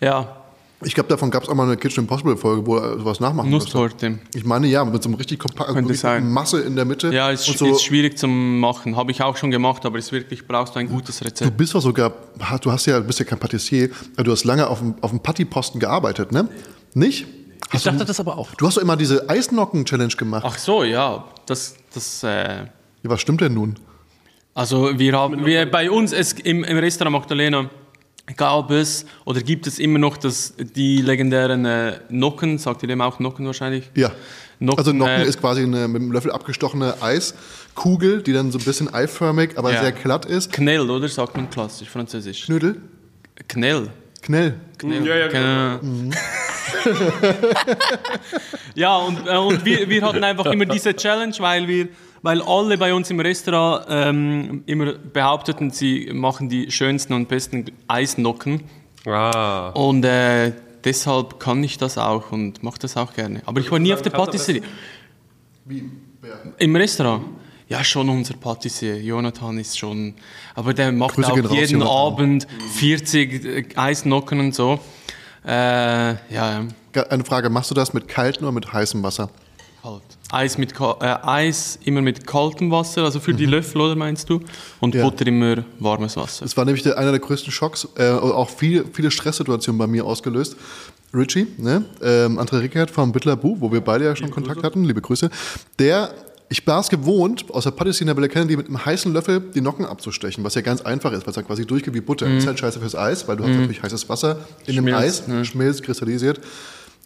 Ja, 0.01 0.41
Ich 0.81 0.93
glaube, 0.95 1.09
davon 1.09 1.29
gab 1.31 1.43
es 1.43 1.49
auch 1.49 1.53
mal 1.55 1.63
eine 1.63 1.77
Kitchen 1.77 2.01
Impossible 2.03 2.35
Folge, 2.37 2.65
wo 2.65 2.77
er 2.77 2.97
sowas 2.99 3.19
nachmachen 3.19 3.49
musste. 3.51 3.77
Nusstorte. 3.77 4.19
Ich 4.33 4.43
meine, 4.45 4.65
ja, 4.67 4.83
mit 4.83 5.01
so 5.03 5.09
einem 5.09 5.15
richtig 5.15 5.39
kompakten 5.39 5.93
sein. 5.93 6.29
Masse 6.31 6.61
in 6.61 6.75
der 6.75 6.85
Mitte. 6.85 7.13
Ja, 7.13 7.29
ist, 7.29 7.45
so, 7.45 7.65
ist 7.67 7.83
schwierig 7.83 8.17
zum 8.17 8.59
Machen. 8.59 8.95
Habe 8.95 9.11
ich 9.11 9.21
auch 9.21 9.37
schon 9.37 9.51
gemacht, 9.51 9.85
aber 9.85 9.97
es 9.99 10.11
wirklich 10.11 10.47
brauchst 10.47 10.75
du 10.75 10.79
ein 10.79 10.89
gutes 10.89 11.19
Du 11.19 11.25
Rezept. 11.25 11.55
bist 11.57 11.73
doch 11.75 11.81
sogar, 11.81 12.11
du 12.61 12.71
hast 12.71 12.85
ja, 12.87 12.99
bist 12.99 13.19
ja 13.19 13.25
kein 13.25 13.39
Patissier, 13.39 13.89
aber 14.15 14.23
du 14.25 14.31
hast 14.31 14.43
lange 14.43 14.67
auf 14.67 14.79
dem, 14.79 14.95
auf 15.01 15.11
dem 15.11 15.19
Patty-Posten 15.21 15.79
gearbeitet, 15.79 16.31
ne? 16.31 16.49
Nicht? 16.93 17.25
Ich 17.73 17.83
dachte 17.83 18.05
das 18.05 18.19
aber 18.19 18.37
auch. 18.37 18.53
Du 18.55 18.65
hast 18.67 18.77
doch 18.77 18.81
immer 18.81 18.95
diese 18.97 19.29
Eisnocken-Challenge 19.29 20.15
gemacht. 20.15 20.43
Ach 20.47 20.57
so, 20.57 20.83
ja. 20.83 21.25
Das, 21.45 21.75
das, 21.93 22.23
äh, 22.23 22.27
Ja, 22.59 22.65
was 23.03 23.21
stimmt 23.21 23.41
denn 23.41 23.53
nun? 23.53 23.75
also 24.53 24.97
wir 24.97 25.13
haben, 25.13 25.45
wir, 25.45 25.69
bei 25.69 25.91
uns 25.91 26.13
es, 26.13 26.31
im, 26.33 26.63
im 26.63 26.77
Restaurant 26.77 27.13
Magdalena 27.13 27.69
gab 28.37 28.71
es 28.71 29.05
oder 29.25 29.41
gibt 29.41 29.67
es 29.67 29.79
immer 29.79 29.99
noch 29.99 30.15
das, 30.17 30.53
die 30.57 31.01
legendären 31.01 31.65
äh, 31.65 31.99
Nocken, 32.09 32.57
sagt 32.57 32.81
ihr 32.83 32.87
dem 32.87 33.01
auch 33.01 33.19
Nocken 33.19 33.45
wahrscheinlich? 33.45 33.91
Ja. 33.95 34.11
Nocken, 34.59 34.79
also 34.79 34.93
Nocken 34.93 35.11
äh, 35.21 35.25
ist 35.25 35.39
quasi 35.41 35.63
eine 35.63 35.87
mit 35.89 36.01
einem 36.01 36.11
Löffel 36.13 36.31
abgestochene 36.31 36.95
Eiskugel, 37.01 38.23
die 38.23 38.31
dann 38.31 38.51
so 38.51 38.57
ein 38.57 38.63
bisschen 38.63 38.91
eiförmig, 38.93 39.57
aber 39.57 39.73
Ja. 39.73 39.81
sehr 39.81 39.91
glatt 39.91 40.25
ist. 40.25 40.53
Knell, 40.53 40.89
oder? 40.89 41.07
Sagt 41.09 41.35
man 41.35 41.49
klassisch, 41.49 41.89
französisch. 41.89 42.45
Knödel? 42.45 42.81
Knell. 43.49 43.89
Knell. 44.21 44.55
Knell. 44.77 45.05
Ja, 45.05 45.15
ja, 45.17 45.27
genau. 45.27 45.77
Genau. 45.79 46.15
ja, 48.75 48.95
und, 48.97 49.27
äh, 49.27 49.37
und 49.37 49.65
wir, 49.65 49.89
wir 49.89 50.01
hatten 50.01 50.23
einfach 50.23 50.45
immer 50.47 50.65
diese 50.65 50.95
Challenge, 50.95 51.35
weil 51.39 51.67
wir, 51.67 51.87
weil 52.21 52.41
alle 52.41 52.77
bei 52.77 52.93
uns 52.93 53.09
im 53.09 53.19
Restaurant 53.19 53.85
ähm, 53.89 54.63
immer 54.65 54.93
behaupteten, 54.93 55.71
sie 55.71 56.11
machen 56.13 56.49
die 56.49 56.71
schönsten 56.71 57.13
und 57.13 57.27
besten 57.27 57.65
Eisnocken. 57.87 58.63
Ah. 59.05 59.69
Und 59.69 60.03
äh, 60.05 60.53
deshalb 60.83 61.39
kann 61.39 61.63
ich 61.63 61.77
das 61.77 61.97
auch 61.97 62.31
und 62.31 62.63
mache 62.63 62.79
das 62.79 62.97
auch 62.97 63.13
gerne. 63.13 63.41
Aber 63.45 63.59
ich 63.59 63.71
war 63.71 63.79
nie 63.79 63.93
auf 63.93 64.01
der 64.01 64.11
Patisserie. 64.11 64.61
Wie? 65.65 65.89
Wer? 66.21 66.53
Im 66.57 66.75
Restaurant? 66.75 67.25
Ja, 67.67 67.83
schon 67.83 68.09
unser 68.09 68.35
Patissier. 68.35 69.01
Jonathan 69.01 69.57
ist 69.57 69.77
schon. 69.77 70.13
Aber 70.53 70.73
der 70.73 70.91
macht 70.91 71.15
Grüße 71.15 71.33
auch 71.33 71.51
jeden. 71.51 71.81
Abend 71.81 72.47
40 72.75 73.45
äh, 73.45 73.65
Eisnocken 73.75 74.39
und 74.39 74.53
so. 74.53 74.79
Äh, 75.45 76.15
ja, 76.33 76.65
Ge- 76.91 77.05
Eine 77.09 77.23
Frage, 77.23 77.49
machst 77.49 77.69
du 77.71 77.75
das 77.75 77.93
mit 77.93 78.07
kaltem 78.07 78.43
oder 78.43 78.51
mit 78.51 78.71
heißem 78.71 79.03
Wasser? 79.03 79.29
Kalt. 79.81 80.01
Eis, 80.31 80.57
mit, 80.57 80.73
äh, 80.79 81.05
Eis 81.21 81.77
immer 81.83 82.01
mit 82.01 82.25
kaltem 82.25 82.71
Wasser, 82.71 83.03
also 83.03 83.19
für 83.19 83.33
die 83.35 83.45
Löffel, 83.45 83.81
oder 83.81 83.95
meinst 83.95 84.27
du? 84.29 84.39
Und 84.79 84.95
Ja. 84.95 85.03
Butter 85.03 85.27
immer 85.27 85.57
warmes 85.79 86.17
Wasser. 86.17 86.43
Das 86.45 86.57
war 86.57 86.65
nämlich 86.65 86.81
der, 86.83 86.97
einer 86.97 87.11
der 87.11 87.19
größten 87.19 87.51
Schocks, 87.51 87.87
äh, 87.97 88.09
auch 88.09 88.49
viele, 88.49 88.85
viele 88.91 89.11
Stresssituationen 89.11 89.77
bei 89.77 89.85
mir 89.87 90.03
ausgelöst. 90.05 90.55
Richie, 91.13 91.47
ne? 91.59 91.85
ähm, 92.01 92.39
André 92.39 92.59
Rickert 92.61 92.89
vom 92.89 93.11
Bittler 93.11 93.35
Bu, 93.37 93.55
wo 93.59 93.71
wir 93.71 93.79
beide 93.81 94.05
ja 94.05 94.15
schon 94.15 94.31
Kontakt 94.31 94.63
hatten, 94.63 94.83
liebe 94.83 95.01
Grüße, 95.01 95.29
der, 95.79 96.13
ich 96.49 96.65
war 96.67 96.79
es 96.79 96.89
gewohnt, 96.89 97.45
aus 97.51 97.63
der 97.63 97.71
Patissina 97.71 98.13
Bella 98.13 98.27
Kennedy 98.27 98.55
mit 98.55 98.67
einem 98.67 98.85
heißen 98.85 99.11
Löffel 99.11 99.41
die 99.53 99.61
Nocken 99.61 99.85
abzustechen, 99.85 100.43
was 100.43 100.55
ja 100.55 100.61
ganz 100.61 100.81
einfach 100.81 101.11
ist, 101.11 101.25
weil 101.25 101.31
es 101.31 101.35
ja 101.35 101.41
quasi 101.41 101.65
durchgeht 101.65 101.93
wie 101.93 102.01
Butter. 102.01 102.27
Ist 102.27 102.45
halt 102.45 102.59
scheiße 102.59 102.79
fürs 102.79 102.95
Eis, 102.95 103.27
weil 103.27 103.37
du 103.37 103.43
hast 103.43 103.55
natürlich 103.55 103.81
heißes 103.81 104.07
Wasser 104.09 104.37
in 104.65 104.75
dem 104.75 104.93
Eis, 104.93 105.23
Schmilzt, 105.25 105.51
schmilzt, 105.51 105.83
kristallisiert. 105.83 106.39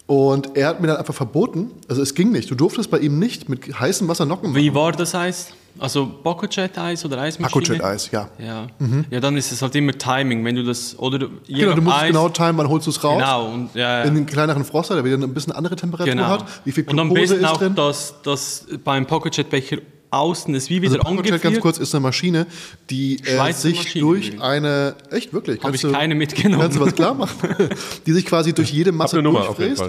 Und 0.07 0.57
er 0.57 0.69
hat 0.69 0.81
mir 0.81 0.87
dann 0.87 0.97
einfach 0.97 1.13
verboten, 1.13 1.69
also 1.87 2.01
es 2.01 2.15
ging 2.15 2.31
nicht, 2.31 2.49
du 2.49 2.55
durftest 2.55 2.89
bei 2.89 2.97
ihm 2.97 3.19
nicht 3.19 3.47
mit 3.47 3.79
heißem 3.79 4.07
Wasser 4.07 4.25
Nocken 4.25 4.55
Wie 4.55 4.73
war 4.73 4.91
das 4.91 5.13
Eis? 5.13 5.53
Also 5.78 6.05
Bocochet-Eis 6.24 7.05
oder 7.05 7.20
Eismaschine? 7.20 7.61
Pacojet-Eis, 7.61 8.11
ja. 8.11 8.30
Ja. 8.38 8.67
ja, 9.09 9.20
dann 9.20 9.38
ist 9.38 9.51
es 9.51 9.61
halt 9.61 9.76
immer 9.76 9.93
Timing, 9.93 10.43
wenn 10.43 10.55
du 10.55 10.63
das, 10.63 10.97
oder 10.97 11.20
du- 11.20 11.30
je 11.47 11.61
Genau, 11.61 11.76
du 11.76 11.82
musst 11.82 11.97
Eis, 11.97 12.07
genau 12.07 12.30
timen, 12.30 12.57
wann 12.57 12.70
holst 12.70 12.88
du 12.88 12.91
es 12.91 13.03
raus. 13.03 13.17
Genau, 13.20 13.51
und, 13.53 13.76
ja, 13.76 13.99
ja. 13.99 14.03
In 14.03 14.15
den 14.15 14.26
kleineren 14.26 14.65
Froster, 14.65 14.95
der 14.95 15.05
wieder 15.05 15.17
ein 15.17 15.34
bisschen 15.34 15.53
andere 15.53 15.76
Temperatur 15.76 16.13
genau. 16.13 16.28
hat. 16.28 16.45
Wie 16.65 16.72
viel 16.72 16.84
und 16.89 16.99
am 16.99 17.13
besten 17.13 17.43
auch, 17.45 17.57
drin? 17.57 17.76
dass, 17.76 18.15
dass 18.24 18.65
beim 18.84 19.05
Pocketjet-Becher 19.05 19.78
außen 20.11 20.53
ist 20.55 20.70
wie 20.70 20.82
wieder 20.82 20.95
Also 20.95 21.07
angefriert. 21.07 21.41
ganz 21.41 21.59
kurz, 21.59 21.78
ist 21.78 21.93
eine 21.93 22.01
Maschine, 22.01 22.47
die 22.89 23.17
äh, 23.26 23.51
sich 23.53 23.76
Maschine 23.78 24.01
durch 24.05 24.41
eine, 24.41 24.95
echt 25.11 25.34
wirklich, 25.34 25.57
Habe 25.59 25.72
kannst 25.72 25.84
ich 25.84 25.91
du, 25.91 25.95
keine 25.95 26.15
mitgenommen. 26.15 26.61
kannst 26.63 26.78
du 26.78 26.82
was 26.82 26.95
klar 26.95 27.13
machen, 27.13 27.38
die 28.07 28.11
sich 28.13 28.26
quasi 28.26 28.53
durch 28.53 28.72
jede 28.72 28.91
Masse 28.91 29.22
durchfräst. 29.22 29.84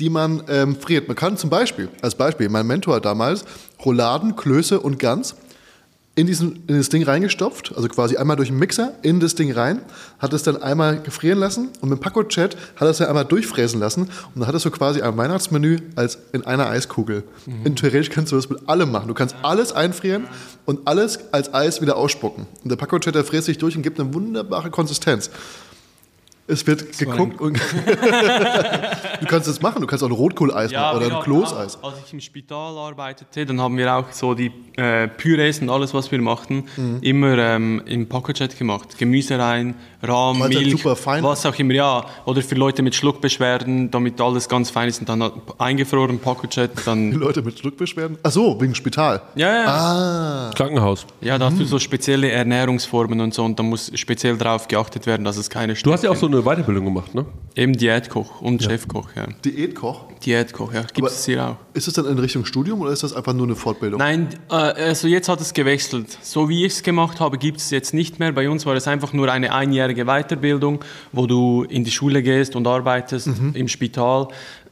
Die 0.00 0.10
man 0.10 0.42
ähm, 0.48 0.76
friert. 0.76 1.06
Man 1.08 1.16
kann 1.16 1.36
zum 1.36 1.50
Beispiel, 1.50 1.88
als 2.02 2.14
Beispiel, 2.14 2.48
mein 2.48 2.66
Mentor 2.66 3.00
damals, 3.00 3.44
Rouladen, 3.84 4.34
Klöße 4.34 4.80
und 4.80 4.98
Gans 4.98 5.36
in, 6.16 6.26
diesen, 6.26 6.64
in 6.66 6.76
das 6.76 6.88
Ding 6.88 7.02
reingestopft, 7.02 7.72
also 7.76 7.88
quasi 7.88 8.16
einmal 8.16 8.36
durch 8.36 8.48
den 8.48 8.58
Mixer 8.58 8.92
in 9.02 9.20
das 9.20 9.36
Ding 9.36 9.52
rein, 9.52 9.80
hat 10.18 10.32
es 10.32 10.42
dann 10.42 10.60
einmal 10.60 11.00
gefrieren 11.00 11.38
lassen 11.38 11.68
und 11.80 11.88
mit 11.88 12.00
Paco-Chat 12.00 12.56
hat 12.76 12.88
es 12.88 12.98
dann 12.98 13.08
einmal 13.08 13.24
durchfräsen 13.24 13.78
lassen 13.78 14.02
und 14.02 14.40
dann 14.40 14.46
hattest 14.46 14.64
du 14.64 14.70
quasi 14.70 15.02
ein 15.02 15.16
Weihnachtsmenü 15.16 15.78
als 15.96 16.18
in 16.32 16.44
einer 16.44 16.68
Eiskugel. 16.68 17.22
Mhm. 17.46 17.66
In 17.66 17.76
theoretisch 17.76 18.10
kannst 18.10 18.32
du 18.32 18.36
das 18.36 18.50
mit 18.50 18.68
allem 18.68 18.90
machen. 18.90 19.08
Du 19.08 19.14
kannst 19.14 19.36
alles 19.42 19.72
einfrieren 19.72 20.26
und 20.66 20.86
alles 20.86 21.32
als 21.32 21.54
Eis 21.54 21.80
wieder 21.80 21.96
ausspucken. 21.96 22.46
Und 22.64 22.70
der 22.70 22.76
Paco-Chat, 22.76 23.14
der 23.14 23.24
fräst 23.24 23.46
sich 23.46 23.58
durch 23.58 23.76
und 23.76 23.82
gibt 23.82 24.00
eine 24.00 24.12
wunderbare 24.12 24.70
Konsistenz. 24.70 25.30
Es 26.50 26.66
wird 26.66 26.98
geguckt 26.98 27.40
und 27.40 27.58
du 29.20 29.26
kannst 29.26 29.48
es 29.48 29.60
machen. 29.62 29.80
Du 29.80 29.86
kannst 29.86 30.02
auch 30.04 30.08
ein 30.08 30.12
Rotkohleis 30.12 30.72
machen 30.72 30.96
oder 31.04 31.16
ein 31.18 31.22
Kloßeis. 31.22 31.82
Auch, 31.82 31.92
als 31.92 32.02
ich 32.06 32.12
im 32.12 32.20
Spital 32.20 32.76
arbeitete, 32.76 33.46
dann 33.46 33.60
haben 33.60 33.76
wir 33.76 33.94
auch 33.94 34.10
so 34.12 34.34
die 34.34 34.50
äh, 34.76 35.08
Pürees 35.08 35.60
und 35.60 35.70
alles, 35.70 35.94
was 35.94 36.10
wir 36.10 36.20
machten, 36.20 36.64
Mhm. 36.76 36.98
immer 37.02 37.38
ähm, 37.38 37.82
im 37.86 38.08
Pocketjet 38.08 38.58
gemacht. 38.58 38.98
Gemüse 38.98 39.38
rein, 39.38 39.74
Rahm, 40.02 40.38
Milch, 40.38 40.84
was 40.84 41.46
auch 41.46 41.58
immer, 41.58 41.74
ja. 41.74 42.04
Oder 42.24 42.42
für 42.42 42.54
Leute 42.54 42.82
mit 42.82 42.94
Schluckbeschwerden, 42.94 43.90
damit 43.90 44.20
alles 44.20 44.48
ganz 44.48 44.70
fein 44.70 44.88
ist 44.88 45.00
und 45.00 45.08
dann 45.08 45.30
eingefroren, 45.58 46.18
Die 46.18 46.68
dann... 46.84 47.12
Leute 47.20 47.42
mit 47.42 47.58
Schluckbeschwerden. 47.58 48.16
Ach 48.22 48.30
so, 48.30 48.58
wegen 48.60 48.74
Spital. 48.74 49.20
Ja, 49.34 49.52
ja. 49.52 49.66
Ah, 49.66 50.50
Krankenhaus. 50.54 51.06
Ja, 51.20 51.38
da 51.38 51.46
hast 51.46 51.58
du 51.58 51.64
so 51.64 51.78
spezielle 51.78 52.30
Ernährungsformen 52.30 53.20
und 53.20 53.34
so 53.34 53.44
und 53.44 53.58
da 53.58 53.62
muss 53.62 53.90
speziell 53.94 54.36
darauf 54.36 54.68
geachtet 54.68 55.06
werden, 55.06 55.24
dass 55.24 55.36
es 55.36 55.50
keine 55.50 55.74
Du 55.74 55.92
hast 55.92 56.02
ja 56.02 56.10
auch 56.10 56.16
so 56.16 56.26
eine 56.26 56.42
Weiterbildung 56.42 56.86
gemacht, 56.86 57.14
ne? 57.14 57.26
Eben 57.54 57.76
Diätkoch 57.76 58.40
und 58.40 58.62
Chefkoch, 58.62 59.08
ja. 59.16 59.26
Diätkoch. 59.44 60.06
Diätkoch, 60.24 60.72
ja. 60.72 60.82
Gibt 60.92 61.08
es 61.08 61.26
hier 61.26 61.44
auch. 61.44 61.56
Ist 61.74 61.88
es 61.88 61.94
dann 61.94 62.06
in 62.06 62.18
Richtung 62.18 62.44
Studium 62.44 62.80
oder 62.80 62.92
ist 62.92 63.02
das 63.02 63.12
einfach 63.12 63.32
nur 63.32 63.46
eine 63.46 63.56
Fortbildung? 63.56 63.98
Nein, 63.98 64.28
äh, 64.50 64.54
also 64.54 65.08
jetzt 65.08 65.28
hat 65.28 65.40
es 65.40 65.52
gewechselt. 65.52 66.18
So 66.22 66.48
wie 66.48 66.64
ich 66.64 66.74
es 66.74 66.82
gemacht 66.82 67.20
habe, 67.20 67.38
gibt 67.38 67.58
es 67.58 67.70
jetzt 67.70 67.94
nicht 67.94 68.18
mehr. 68.18 68.32
Bei 68.32 68.48
uns 68.48 68.66
war 68.66 68.74
es 68.74 68.86
einfach 68.86 69.12
nur 69.12 69.30
eine 69.30 69.52
einjährige 69.52 69.89
Weiterbildung, 69.94 70.84
wo 71.12 71.26
du 71.26 71.64
in 71.64 71.84
die 71.84 71.90
Schule 71.90 72.22
gehst 72.22 72.56
und 72.56 72.66
arbeitest 72.66 73.28
im 73.54 73.68
Spital 73.68 74.28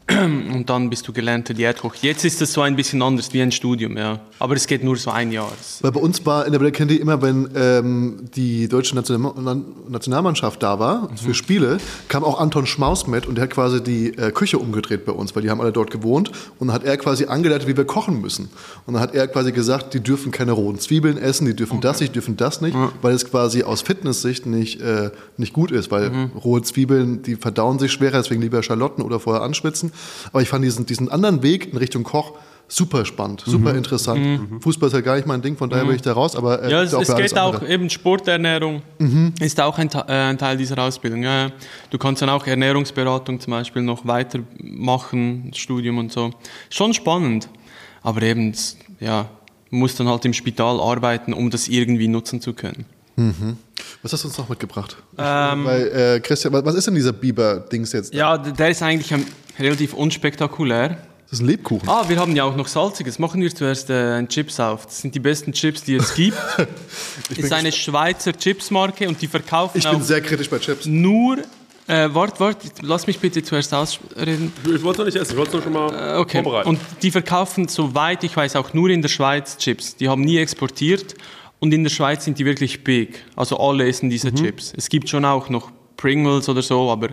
und 0.54 0.64
dann 0.70 0.88
bist 0.88 1.06
du 1.06 1.12
gelernter 1.12 1.52
Diätkoch. 1.52 1.94
Jetzt 1.96 2.24
ist 2.24 2.40
es 2.40 2.54
so 2.54 2.62
ein 2.62 2.76
bisschen 2.76 3.02
anders 3.02 3.32
wie 3.34 3.42
ein 3.42 3.52
Studium, 3.52 3.96
ja. 3.98 4.20
Aber 4.38 4.54
es 4.54 4.66
geht 4.66 4.82
nur 4.82 4.96
so 4.96 5.11
ein 5.11 5.32
Jahr. 5.32 5.52
Weil 5.82 5.92
bei 5.92 6.00
uns 6.00 6.24
war 6.24 6.46
in 6.46 6.52
der 6.52 6.59
Black 6.59 6.80
immer, 6.80 7.20
wenn 7.20 7.50
ähm, 7.54 8.28
die 8.34 8.68
deutsche 8.68 8.94
National 8.94 9.62
Nationalmannschaft 9.88 10.62
da 10.62 10.78
war 10.78 11.11
für 11.16 11.34
Spiele, 11.34 11.78
kam 12.09 12.24
auch 12.24 12.40
Anton 12.40 12.66
Schmaus 12.66 13.06
mit 13.06 13.26
und 13.26 13.34
der 13.34 13.44
hat 13.44 13.50
quasi 13.50 13.82
die 13.82 14.16
äh, 14.16 14.30
Küche 14.30 14.59
umgedreht 14.59 15.04
bei 15.04 15.12
uns, 15.12 15.34
weil 15.36 15.42
die 15.42 15.50
haben 15.50 15.61
alle 15.61 15.72
dort 15.72 15.90
gewohnt 15.90 16.30
und 16.59 16.68
dann 16.68 16.74
hat 16.74 16.84
er 16.84 16.96
quasi 16.96 17.26
angeleitet, 17.26 17.68
wie 17.68 17.76
wir 17.76 17.84
kochen 17.84 18.20
müssen. 18.20 18.48
Und 18.86 18.94
dann 18.94 19.02
hat 19.02 19.14
er 19.14 19.28
quasi 19.28 19.52
gesagt, 19.52 19.92
die 19.92 20.00
dürfen 20.00 20.32
keine 20.32 20.52
rohen 20.52 20.78
Zwiebeln 20.78 21.18
essen, 21.18 21.46
die 21.46 21.54
dürfen 21.54 21.80
das 21.80 22.00
nicht, 22.00 22.14
dürfen 22.14 22.36
das 22.36 22.62
nicht, 22.62 22.76
weil 23.02 23.14
es 23.14 23.28
quasi 23.28 23.62
aus 23.62 23.82
Fitnesssicht 23.82 24.46
nicht, 24.46 24.80
äh, 24.80 25.11
nicht 25.36 25.52
gut 25.52 25.70
ist, 25.70 25.90
weil 25.90 26.30
rohe 26.42 26.62
Zwiebeln, 26.62 27.22
die 27.22 27.36
verdauen 27.36 27.78
sich 27.78 27.92
schwerer, 27.92 28.18
deswegen 28.18 28.40
lieber 28.40 28.62
Schalotten 28.62 29.04
oder 29.04 29.20
vorher 29.20 29.42
anschwitzen. 29.42 29.92
Aber 30.32 30.42
ich 30.42 30.49
fand 30.49 30.64
diesen, 30.64 30.86
diesen 30.86 31.11
anderen 31.11 31.42
Weg 31.42 31.72
in 31.72 31.78
Richtung 31.78 32.05
Koch 32.05 32.34
super 32.68 33.05
spannend, 33.07 33.42
super 33.46 33.74
interessant. 33.74 34.62
Fußball 34.62 34.88
ist 34.88 34.92
ja 34.92 35.01
gar 35.01 35.16
nicht 35.16 35.26
mein 35.26 35.40
Ding, 35.40 35.57
von 35.57 35.70
daher 35.70 35.86
bin 35.86 35.96
ich 35.96 36.03
da 36.03 36.12
raus, 36.12 36.36
aber 36.36 36.62
äh, 36.62 36.70
Ja, 36.70 36.82
es, 36.82 36.92
es 36.92 37.16
geht 37.16 37.38
auch, 37.38 37.62
eben 37.62 37.88
Sporternährung 37.88 38.82
ist 39.40 39.61
auch 39.61 39.78
ein, 39.78 39.88
äh, 39.90 40.12
ein 40.12 40.38
Teil 40.38 40.59
dieser 40.59 40.78
Ausbildung. 40.78 41.22
Ja. 41.22 41.51
Du 41.90 41.99
kannst 41.99 42.20
dann 42.20 42.28
auch 42.28 42.46
Ernährungsberatung 42.46 43.40
zum 43.40 43.53
Beispiel 43.53 43.82
noch 43.82 44.07
weitermachen, 44.07 45.51
Studium 45.55 45.99
und 45.99 46.12
so. 46.12 46.30
Schon 46.68 46.92
spannend, 46.92 47.49
aber 48.03 48.22
eben, 48.22 48.53
ja, 49.01 49.30
musst 49.70 49.99
dann 49.99 50.09
halt 50.09 50.24
im 50.24 50.34
Spital 50.34 50.80
arbeiten, 50.80 51.32
um 51.32 51.51
das 51.51 51.68
irgendwie 51.68 52.09
nutzen 52.09 52.40
zu 52.40 52.53
können. 52.53 52.84
Was 54.03 54.12
hast 54.12 54.22
du 54.22 54.28
uns 54.28 54.38
noch 54.38 54.49
mitgebracht? 54.49 54.96
Ähm, 55.16 55.64
Weil, 55.64 55.88
äh, 55.88 56.20
Christian, 56.20 56.53
was 56.53 56.74
ist 56.74 56.86
denn 56.86 56.94
dieser 56.94 57.12
Biber-Dings 57.12 57.92
jetzt? 57.92 58.14
da? 58.14 58.18
Ja, 58.18 58.38
der 58.38 58.70
ist 58.70 58.80
eigentlich 58.80 59.11
ähm, 59.11 59.24
relativ 59.59 59.94
unspektakulär. 59.94 60.98
Das 61.30 61.40
ist 61.40 61.40
ein 61.40 61.46
Lebkuchen. 61.48 61.86
Ah, 61.88 62.09
wir 62.09 62.18
haben 62.18 62.34
ja 62.34 62.44
auch 62.44 62.56
noch 62.56 62.68
Salziges. 62.68 63.18
Machen 63.18 63.42
wir 63.42 63.54
zuerst 63.54 63.90
äh, 63.90 64.14
ein 64.14 64.28
Chips 64.28 64.59
auf. 64.61 64.86
Das 64.86 65.00
sind 65.02 65.14
die 65.14 65.20
besten 65.20 65.52
Chips, 65.52 65.82
die 65.82 65.96
es 65.96 66.14
gibt. 66.14 66.38
ist 67.36 67.52
eine 67.52 67.70
Schweizer 67.70 68.32
Chipsmarke 68.32 69.06
und 69.09 69.20
die 69.20 69.26
verkaufen 69.26 69.76
Ich 69.78 69.84
bin 69.84 69.96
auch 69.96 70.00
sehr 70.02 70.22
kritisch 70.22 70.48
bei 70.48 70.59
Chips. 70.59 70.86
nur. 70.86 71.38
Äh, 71.86 72.12
wart, 72.14 72.38
wart, 72.38 72.59
lass 72.82 73.06
mich 73.06 73.18
bitte 73.18 73.42
zuerst 73.42 73.72
ausreden. 73.72 74.52
Ich 74.64 74.82
wollte 74.82 74.90
es 74.90 74.98
noch 74.98 75.04
nicht 75.06 75.16
essen, 75.16 75.32
ich 75.32 75.38
wollte 75.38 75.48
es 75.48 75.54
nur 75.54 75.62
schon 75.62 75.72
mal 75.72 76.18
Okay. 76.18 76.42
vorbereiten. 76.42 76.68
Und 76.68 76.80
die 77.00 77.11
verkaufen, 77.11 77.66
soweit 77.66 78.22
ich 78.24 78.36
weiß, 78.36 78.56
auch 78.56 78.74
nur 78.74 78.90
in 78.90 79.00
der 79.00 79.09
Schweiz 79.09 79.56
Chips. 79.56 79.96
Die 79.96 80.06
haben 80.06 80.20
nie 80.20 80.36
exportiert 80.36 81.14
und 81.61 81.72
in 81.72 81.84
der 81.84 81.90
Schweiz 81.90 82.26
sind 82.26 82.38
die 82.38 82.44
wirklich 82.44 82.84
big. 82.84 83.24
Also 83.36 83.59
alle 83.59 83.88
essen 83.88 84.06
Mhm. 84.06 84.11
diese 84.11 84.34
Chips. 84.34 84.74
Es 84.76 84.90
gibt 84.90 85.09
schon 85.09 85.24
auch 85.24 85.48
noch 85.48 85.70
Pringles 85.96 86.50
oder 86.50 86.61
so, 86.61 86.90
aber 86.90 87.09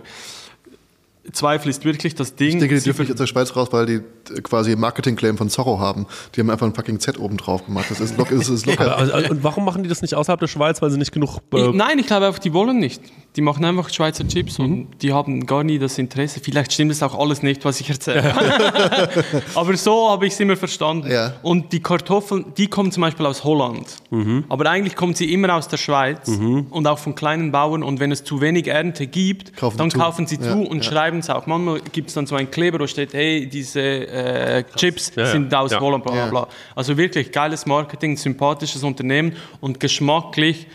Zweifel 1.32 1.68
ist 1.70 1.84
wirklich 1.84 2.14
das 2.14 2.34
Ding. 2.34 2.54
Ich 2.54 2.58
denke, 2.60 2.76
die 2.76 2.80
dürfen 2.82 3.02
nicht 3.02 3.12
aus 3.12 3.18
der 3.18 3.26
Schweiz 3.26 3.54
raus, 3.56 3.68
weil 3.72 3.86
die 3.86 3.94
äh, 4.34 4.40
quasi 4.42 4.76
Marketing-Claim 4.76 5.36
von 5.36 5.48
Zorro 5.50 5.78
haben. 5.80 6.06
Die 6.34 6.40
haben 6.40 6.50
einfach 6.50 6.66
ein 6.66 6.74
fucking 6.74 7.00
Z 7.00 7.18
oben 7.18 7.36
drauf 7.36 7.64
gemacht. 7.66 7.86
Das 7.90 8.00
ist, 8.00 8.16
lock, 8.16 8.30
das 8.30 8.48
ist 8.48 8.66
locker. 8.66 8.96
Also, 8.96 9.14
und 9.30 9.42
warum 9.44 9.64
machen 9.64 9.82
die 9.82 9.88
das 9.88 10.02
nicht 10.02 10.14
außerhalb 10.14 10.40
der 10.40 10.46
Schweiz, 10.48 10.80
weil 10.82 10.90
sie 10.90 10.98
nicht 10.98 11.12
genug. 11.12 11.38
Äh, 11.52 11.68
Ich, 11.68 11.74
nein, 11.74 11.98
ich 11.98 12.06
glaube 12.06 12.26
einfach, 12.26 12.38
die 12.38 12.52
wollen 12.52 12.78
nicht. 12.78 13.02
Die 13.36 13.40
machen 13.42 13.64
einfach 13.64 13.88
Schweizer 13.90 14.26
Chips 14.26 14.58
Mhm. 14.58 14.64
und 14.64 15.02
die 15.02 15.12
haben 15.12 15.44
gar 15.46 15.62
nie 15.64 15.78
das 15.78 15.98
Interesse. 15.98 16.40
Vielleicht 16.40 16.72
stimmt 16.72 16.92
es 16.92 17.02
auch 17.02 17.18
alles 17.18 17.42
nicht, 17.42 17.64
was 17.64 17.80
ich 17.80 17.90
erzähle. 17.90 18.34
Aber 19.54 19.76
so 19.76 20.08
habe 20.10 20.26
ich 20.26 20.32
es 20.32 20.40
immer 20.40 20.56
verstanden. 20.56 21.10
Ja. 21.10 21.34
Und 21.42 21.72
die 21.72 21.80
Kartoffeln, 21.80 22.46
die 22.56 22.68
kommen 22.68 22.92
zum 22.92 23.02
Beispiel 23.02 23.26
aus 23.26 23.44
Holland. 23.44 23.86
Mhm. 24.10 24.44
Aber 24.48 24.68
eigentlich 24.70 24.96
kommen 24.96 25.14
sie 25.14 25.32
immer 25.32 25.54
aus 25.54 25.68
der 25.68 25.76
Schweiz 25.76 26.28
und 26.28 26.86
auch 26.86 26.98
von 26.98 27.14
kleinen 27.14 27.52
Bauern. 27.52 27.82
Und 27.82 28.00
wenn 28.00 28.12
es 28.12 28.24
zu 28.24 28.40
wenig 28.40 28.68
Ernte 28.68 29.06
gibt, 29.06 29.56
Kaufen 29.56 29.76
dann 29.78 29.90
zu. 29.90 29.98
kaufen 29.98 30.26
sie 30.26 30.38
zu 30.38 30.46
Ja, 30.48 30.54
und 30.54 30.78
ja. 30.78 30.82
schreiben 30.82 31.15
es 31.20 31.30
auch. 31.30 31.46
Manchmal 31.46 31.80
gibt 31.92 32.08
es 32.08 32.14
dann 32.14 32.26
so 32.26 32.34
einen 32.36 32.50
Kleber, 32.50 32.80
wo 32.80 32.86
steht, 32.86 33.12
hey, 33.14 33.46
diese 33.46 33.80
äh, 33.80 34.64
Chips 34.76 35.12
Ja, 35.16 35.26
sind 35.26 35.54
aus 35.54 35.72
Ja. 35.72 35.80
Holland, 35.80 36.04
bla 36.04 36.12
bla 36.12 36.26
bla. 36.30 36.48
Also 36.74 36.96
wirklich 36.96 37.32
geiles 37.32 37.66
Marketing, 37.66 38.16
sympathisches 38.16 38.82
Unternehmen 38.82 39.34
und 39.60 39.80
geschmacklich. 39.80 40.66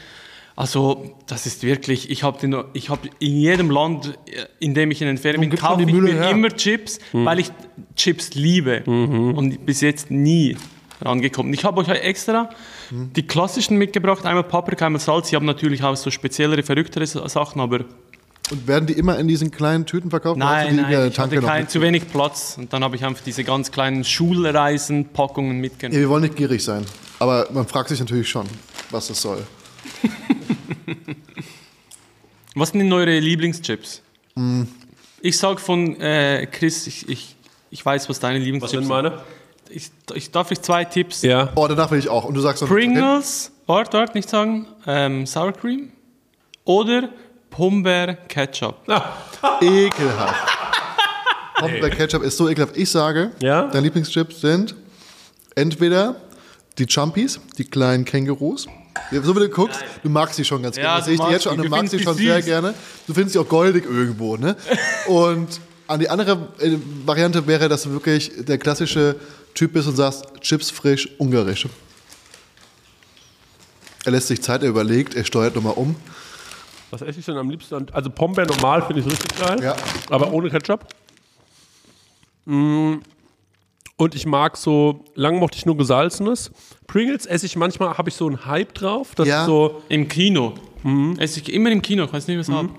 Also, 0.55 1.15
das 1.27 1.45
ist 1.45 1.63
wirklich, 1.63 2.09
ich 2.11 2.23
habe 2.23 2.37
den- 2.39 2.63
ich 2.73 2.89
hab 2.89 2.99
in 3.19 3.37
jedem 3.37 3.71
Land, 3.71 4.17
äh, 4.27 4.45
in 4.59 4.73
dem 4.73 4.91
ich 4.91 5.01
in 5.01 5.07
den 5.07 5.17
Ferien 5.17 5.41
bin, 5.49 5.57
kaufe 5.57 5.81
ich 5.81 5.91
mir 5.91 6.13
her? 6.13 6.29
immer 6.29 6.49
Chips, 6.49 6.99
weil 7.13 7.39
ich 7.39 7.51
Chips 7.95 8.33
liebe 8.35 8.83
und 8.85 9.65
bis 9.65 9.81
jetzt 9.81 10.11
nie 10.11 10.57
rangekommen. 11.01 11.51
Ich 11.53 11.63
habe 11.63 11.79
euch 11.81 11.87
extra 11.87 12.49
die 12.91 13.25
klassischen 13.25 13.77
mitgebracht, 13.77 14.25
einmal 14.25 14.43
Paprika, 14.43 14.85
einmal 14.85 14.99
Salz. 15.01 15.29
Sie 15.29 15.35
haben 15.35 15.45
natürlich 15.47 15.81
auch 15.83 15.95
so 15.95 16.11
speziellere, 16.11 16.61
verrücktere 16.61 17.07
Sachen, 17.07 17.59
aber 17.61 17.85
Und 18.52 18.68
werden 18.68 18.86
die 18.86 18.93
immer 18.93 19.18
in 19.18 19.28
diesen 19.28 19.49
kleinen 19.49 19.86
Tüten 19.86 20.10
verkauft? 20.10 20.38
Nein, 20.38 20.76
die 20.76 20.82
nein, 20.82 21.08
ich 21.08 21.16
Tanke 21.16 21.38
hatte 21.38 21.47
kein, 21.47 21.70
zu 21.70 21.82
wenig 21.82 22.10
Platz 22.12 22.56
und 22.58 22.74
dann 22.74 22.84
habe 22.84 22.97
ich 22.97 23.06
einfach 23.06 23.24
diese 23.24 23.45
ganz 23.45 23.72
kleinen 23.72 24.04
Schulreisenpackungen 24.04 25.56
Ja, 25.56 25.62
mitgenommen. 25.62 25.99
wir 25.99 26.10
wollen 26.10 26.24
nicht 26.24 26.36
gierig 26.36 26.64
sein. 26.64 26.86
Aber 27.20 27.47
man 27.54 27.66
fragt 27.66 27.89
sich 27.89 27.99
natürlich 27.99 28.30
schon, 28.30 28.45
was 28.89 29.08
das 29.08 29.22
soll. 29.22 29.43
Was 32.54 32.72
sind 32.72 32.80
denn 32.80 32.91
eure 32.91 33.18
Lieblingschips? 33.18 34.02
Mm. 34.36 34.64
Ich 35.22 35.38
sag 35.38 35.62
von 35.62 35.97
äh, 36.02 36.45
Chris, 36.52 36.86
ich, 36.86 37.08
ich, 37.08 37.38
ich 37.70 37.86
weiß, 37.86 38.10
was 38.10 38.20
deine 38.20 38.39
was 38.39 38.43
Lieblingschips 38.43 38.72
sind 38.74 38.89
meine? 38.89 39.24
ich, 39.70 39.89
ich, 40.14 40.32
darf 40.32 40.52
ich 40.52 40.62
zwei 40.62 40.84
Tipps? 40.86 41.22
Ja. 41.22 41.52
Oh, 41.56 41.68
danach 41.68 41.91
will 41.91 41.99
ich 41.99 42.10
auch. 42.10 42.26
Und 42.26 42.34
du 42.34 42.41
sagst 42.41 42.66
Pringles, 42.66 43.52
warte, 43.68 43.97
warte, 43.97 44.18
nicht 44.18 44.30
sagen, 44.30 44.68
ähm, 44.86 45.26
Sour 45.26 45.54
Cream 45.54 45.91
oder 46.66 47.10
Pombeer 47.52 48.16
Ketchup. 48.28 48.78
okay, 48.88 49.86
ekelhaft. 49.88 50.36
Pombeer 51.60 51.89
Ketchup 51.91 52.24
ist 52.24 52.38
so 52.38 52.49
ekelhaft. 52.49 52.76
Ich 52.78 52.89
sage, 52.89 53.32
Ja? 53.39 53.68
deine 53.68 53.82
Lieblingschips 53.86 54.41
sind 54.41 54.74
entweder 55.54 56.16
die 56.80 56.88
Chumpies, 56.88 57.39
die 57.60 57.66
kleinen 57.66 58.06
Kängurus. 58.06 58.66
Ja, 59.12 59.22
So 59.22 59.36
wie 59.36 59.41
du 59.41 59.49
guckst, 59.49 59.80
du 60.04 60.10
magst 60.10 60.36
sie 60.38 60.45
schon 60.45 60.64
ganz 60.64 60.76
Ja, 60.78 60.84
gerne. 60.84 60.97
Das 60.97 61.06
du 61.06 61.06
sehe 61.06 61.14
ich 61.16 61.20
dir 61.20 61.24
magst 61.24 61.34
jetzt 61.34 61.43
schon 61.43 61.52
an. 61.52 61.58
die. 61.58 61.64
Du 61.64 61.70
Du 61.70 61.76
magst 61.76 61.91
sie 61.91 61.97
findest 61.97 62.10
schon 62.10 62.18
die 62.18 62.26
sehr 62.26 62.36
süß. 62.38 62.45
gerne. 62.45 62.74
Du 63.08 63.14
findest 63.14 63.34
sie 63.34 63.39
auch 63.39 63.47
goldig 63.47 63.86
irgendwo, 63.86 64.38
ne? 64.38 64.56
Und 65.08 65.60
an 65.88 65.99
die 65.99 66.10
andere 66.10 66.47
äh, 66.60 66.78
Variante 67.06 67.45
wäre, 67.45 67.68
dass 67.70 67.84
du 67.84 67.91
wirklich 67.91 68.32
der 68.38 68.58
klassische 68.58 69.18
Typ 69.54 69.74
bist 69.74 69.88
und 69.89 69.97
sagst, 69.97 70.24
Chips 70.39 70.72
frisch, 70.72 71.10
ungarisch. 71.18 71.68
Er 74.06 74.12
lässt 74.14 74.28
sich 74.30 74.41
Zeit, 74.41 74.64
er 74.64 74.70
überlegt, 74.70 75.14
er 75.16 75.26
steuert 75.26 75.56
nochmal 75.56 75.74
um. 75.76 75.95
Was 76.91 77.01
esse 77.01 77.19
ich 77.19 77.25
denn 77.25 77.37
am 77.37 77.49
liebsten? 77.49 77.87
Also 77.91 78.09
Pombeer 78.09 78.45
normal 78.45 78.81
finde 78.85 79.01
ich 79.01 79.07
richtig 79.07 79.37
geil. 79.39 79.61
Ja. 79.63 79.75
Aber 80.09 80.31
ohne 80.33 80.49
Ketchup. 80.49 80.85
Mm. 82.45 82.95
Und 83.97 84.15
ich 84.15 84.25
mag 84.25 84.57
so, 84.57 85.05
lang 85.15 85.37
mochte 85.37 85.57
ich 85.57 85.65
nur 85.65 85.77
gesalzenes. 85.77 86.51
Pringles 86.87 87.25
esse 87.27 87.45
ich 87.45 87.55
manchmal, 87.55 87.97
habe 87.97 88.09
ich 88.09 88.15
so 88.15 88.25
einen 88.27 88.45
Hype 88.45 88.73
drauf. 88.73 89.13
Das 89.15 89.27
Ja. 89.27 89.41
ist 89.41 89.45
so, 89.47 89.81
Im 89.89 90.07
Kino. 90.07 90.55
Mhm. 90.83 91.17
Esse 91.19 91.39
ich 91.39 91.53
immer 91.53 91.69
im 91.71 91.81
Kino, 91.83 92.03
ich 92.05 92.11
weiß 92.13 92.27
nicht, 92.27 92.37
weshalb. 92.37 92.69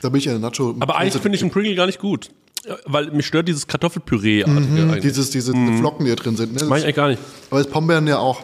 Da 0.00 0.08
bin 0.08 0.18
ich 0.20 0.28
eine 0.28 0.38
Nacho. 0.38 0.76
aber 0.78 0.96
eigentlich 0.96 1.20
finde 1.20 1.36
ich 1.36 1.42
einen 1.42 1.50
Pringle 1.50 1.74
gar 1.74 1.86
nicht 1.86 1.98
gut. 1.98 2.30
Ja, 2.66 2.76
Weil 2.86 3.10
mich 3.10 3.26
stört 3.26 3.48
dieses 3.48 3.66
Kartoffelpüree-artige 3.66 4.82
eigentlich. 4.82 5.02
Dieses, 5.02 5.30
diese 5.30 5.52
Flocken, 5.52 6.06
die 6.06 6.10
da 6.14 6.16
drin 6.16 6.36
sind. 6.36 6.54
Ne? 6.54 6.62
Mhm. 6.62 6.68
Mag 6.68 6.78
ich 6.78 6.84
eigentlich 6.84 6.96
gar 6.96 7.08
nicht. 7.08 7.20
Aber 7.50 7.62
das 7.62 7.70
Pombeeren 7.70 8.06
ja 8.06 8.18
auch. 8.18 8.40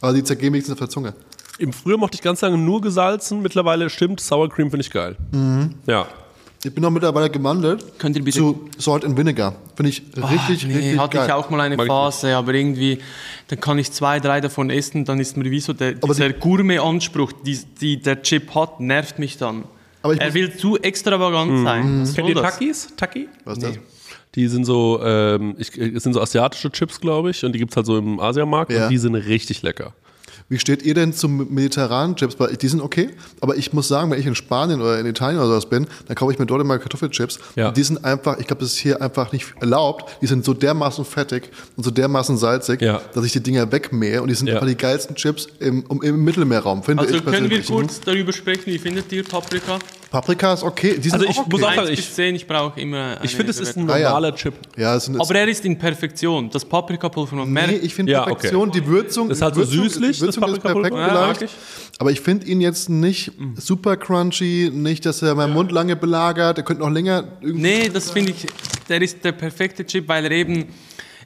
Aber 0.00 0.12
die 0.12 0.24
zergehen 0.24 0.52
wenigstens 0.52 0.72
auf 0.74 0.78
der 0.80 0.88
Zunge. 0.90 1.14
Im 1.58 1.72
Früher 1.72 1.98
mochte 1.98 2.14
ich 2.16 2.22
ganz 2.22 2.40
lange 2.40 2.56
nur 2.58 2.80
gesalzen. 2.80 3.42
Mittlerweile 3.42 3.90
stimmt, 3.90 4.20
Sour 4.20 4.48
Cream 4.48 4.70
finde 4.70 4.82
ich 4.82 4.90
geil. 4.90 5.16
Ja. 5.86 6.06
Ich 6.64 6.74
bin 6.74 6.84
auch 6.84 6.90
mittlerweile 6.90 7.30
gewandelt 7.30 7.84
Könnt 7.98 8.16
ihr 8.16 8.24
bitte- 8.24 8.38
zu 8.38 8.68
Salt 8.78 9.04
and 9.04 9.16
Vinegar. 9.16 9.54
Finde 9.76 9.90
ich 9.90 10.02
richtig, 10.16 10.64
Ah, 10.64 10.66
nee, 10.66 10.74
richtig 10.74 10.98
hatte 10.98 11.16
geil. 11.18 11.26
ich 11.28 11.32
auch 11.32 11.50
mal 11.50 11.60
eine 11.60 11.76
Mag 11.76 11.86
Phase, 11.86 12.34
aber 12.36 12.52
irgendwie, 12.52 12.98
dann 13.46 13.60
kann 13.60 13.78
ich 13.78 13.92
zwei, 13.92 14.18
drei 14.18 14.40
davon 14.40 14.68
essen, 14.68 15.04
dann 15.04 15.20
ist 15.20 15.36
mir 15.36 15.48
wie 15.52 15.60
so 15.60 15.72
der, 15.72 15.94
Aber 16.02 16.12
dieser 16.14 16.32
Gourmet-Anspruch, 16.32 17.30
die, 17.46 17.56
die 17.80 18.02
der 18.02 18.22
Chip 18.22 18.52
hat, 18.56 18.80
nervt 18.80 19.20
mich 19.20 19.36
dann. 19.38 19.64
Er 20.02 20.34
will 20.34 20.56
zu 20.56 20.76
extravagant 20.78 21.62
sein. 21.64 22.02
Was 22.02 22.14
Kennt 22.14 22.28
ihr? 22.28 22.34
Takis? 22.34 22.88
Taki? 22.96 23.28
Was 23.44 23.58
ist 23.58 23.62
das? 23.66 23.78
Die 24.34 24.48
sind 24.48 24.64
so, 24.64 25.00
ähm, 25.02 25.54
ich, 25.58 25.76
es 25.78 26.02
sind 26.02 26.12
so 26.12 26.20
asiatische 26.20 26.70
Chips, 26.72 27.00
glaube 27.00 27.30
ich, 27.30 27.44
und 27.44 27.52
die 27.52 27.58
gibt 27.60 27.70
es 27.70 27.76
halt 27.76 27.86
so 27.86 27.96
im 27.96 28.18
Asiamarkt 28.18 28.72
Ja. 28.72 28.84
und 28.84 28.90
die 28.90 28.98
sind 28.98 29.14
richtig 29.14 29.62
lecker. 29.62 29.92
Wie 30.50 30.58
steht 30.58 30.82
ihr 30.82 30.94
denn 30.94 31.12
zum 31.12 31.52
mediterranen 31.52 32.16
Chips? 32.16 32.36
Die 32.60 32.68
sind 32.68 32.80
okay, 32.80 33.10
aber 33.42 33.56
ich 33.56 33.74
muss 33.74 33.86
sagen, 33.86 34.10
wenn 34.10 34.18
ich 34.18 34.24
in 34.24 34.34
Spanien 34.34 34.80
oder 34.80 34.98
in 34.98 35.04
Italien 35.04 35.38
oder 35.38 35.48
sowas 35.48 35.66
bin, 35.66 35.86
dann 36.06 36.16
kaufe 36.16 36.32
ich 36.32 36.38
mir 36.38 36.46
dort 36.46 36.62
immer 36.62 36.78
Kartoffelchips. 36.78 37.38
Ja. 37.54 37.68
Und 37.68 37.76
die 37.76 37.82
sind 37.82 38.02
einfach, 38.02 38.38
ich 38.38 38.46
glaube, 38.46 38.62
das 38.62 38.72
ist 38.72 38.78
hier 38.78 39.02
einfach 39.02 39.30
nicht 39.32 39.46
erlaubt. 39.60 40.10
Die 40.22 40.26
sind 40.26 40.46
so 40.46 40.54
dermaßen 40.54 41.04
fettig 41.04 41.50
und 41.76 41.84
so 41.84 41.90
dermaßen 41.90 42.38
salzig, 42.38 42.80
Ja. 42.80 43.02
dass 43.12 43.26
ich 43.26 43.32
die 43.32 43.40
Dinger 43.42 43.70
wegmähe. 43.70 44.22
Und 44.22 44.28
die 44.28 44.34
sind 44.34 44.46
Ja. 44.46 44.54
einfach 44.54 44.66
die 44.68 44.76
geilsten 44.76 45.16
Chips 45.16 45.48
im, 45.60 45.84
im 46.02 46.24
Mittelmeerraum, 46.24 46.82
finde 46.82 47.02
Also 47.02 47.16
ich 47.16 47.24
können 47.24 47.50
wir 47.50 47.58
persönlich. 47.58 47.66
kurz 47.66 48.00
darüber 48.00 48.32
sprechen, 48.32 48.62
wie 48.66 48.78
findet 48.78 49.12
ihr 49.12 49.24
Paprika? 49.24 49.78
Paprika 50.10 50.54
ist 50.54 50.62
okay. 50.62 50.96
Die 50.96 51.02
sind 51.10 51.12
Also 51.20 51.26
ich 51.26 51.38
okay. 51.38 51.48
muss 51.50 51.62
auch 51.62 51.66
sagen, 51.68 51.80
1 51.80 51.90
ich- 51.90 51.96
bis 51.96 52.14
10, 52.14 52.34
ich 52.34 52.46
brauche 52.46 52.80
immer 52.80 53.16
eine 53.18 53.24
Ich 53.24 53.36
finde, 53.36 53.50
es 53.50 53.60
ist 53.60 53.76
ein 53.76 53.82
Bewertung. 53.82 53.94
Ah, 53.94 53.98
ja. 53.98 54.08
normaler 54.14 54.34
Chip. 54.34 54.54
ja, 54.78 54.96
es 54.96 55.04
sind 55.04 55.20
Aber 55.20 55.34
er 55.34 55.46
ist 55.46 55.66
in 55.66 55.78
Perfektion. 55.78 56.48
Das 56.48 56.64
Paprikapulver, 56.64 57.36
man 57.36 57.50
merkt, 57.50 57.72
Nee, 57.72 57.76
ich 57.82 57.94
finde 57.94 58.12
Ja, 58.12 58.22
Perfektion, 58.24 58.70
die 58.70 58.86
Würzung. 58.86 59.28
Das 59.28 59.36
ist 59.36 59.42
halt 59.42 59.54
so 59.56 59.64
süßlich, 59.64 60.18
Würzung 60.22 60.26
das 60.28 60.36
ist 60.46 60.60
perfekt. 60.60 60.94
Ja, 60.94 61.32
ich. 61.32 61.50
Aber 61.98 62.10
ich 62.10 62.20
finde 62.20 62.46
ihn 62.46 62.60
jetzt 62.60 62.88
nicht 62.88 63.32
super 63.56 63.96
crunchy, 63.96 64.70
nicht, 64.72 65.04
dass 65.04 65.22
er 65.22 65.34
meinen 65.34 65.52
Mund 65.52 65.72
lange 65.72 65.96
belagert. 65.96 66.58
Er 66.58 66.64
könnte 66.64 66.82
noch 66.82 66.90
länger 66.90 67.24
irgendwie. 67.40 67.60
Nee, 67.60 67.88
das 67.88 68.10
finde 68.10 68.32
ich, 68.32 68.46
der 68.88 69.02
ist 69.02 69.24
der 69.24 69.32
perfekte 69.32 69.84
Chip, 69.84 70.08
weil 70.08 70.24
er 70.24 70.30
eben, 70.30 70.66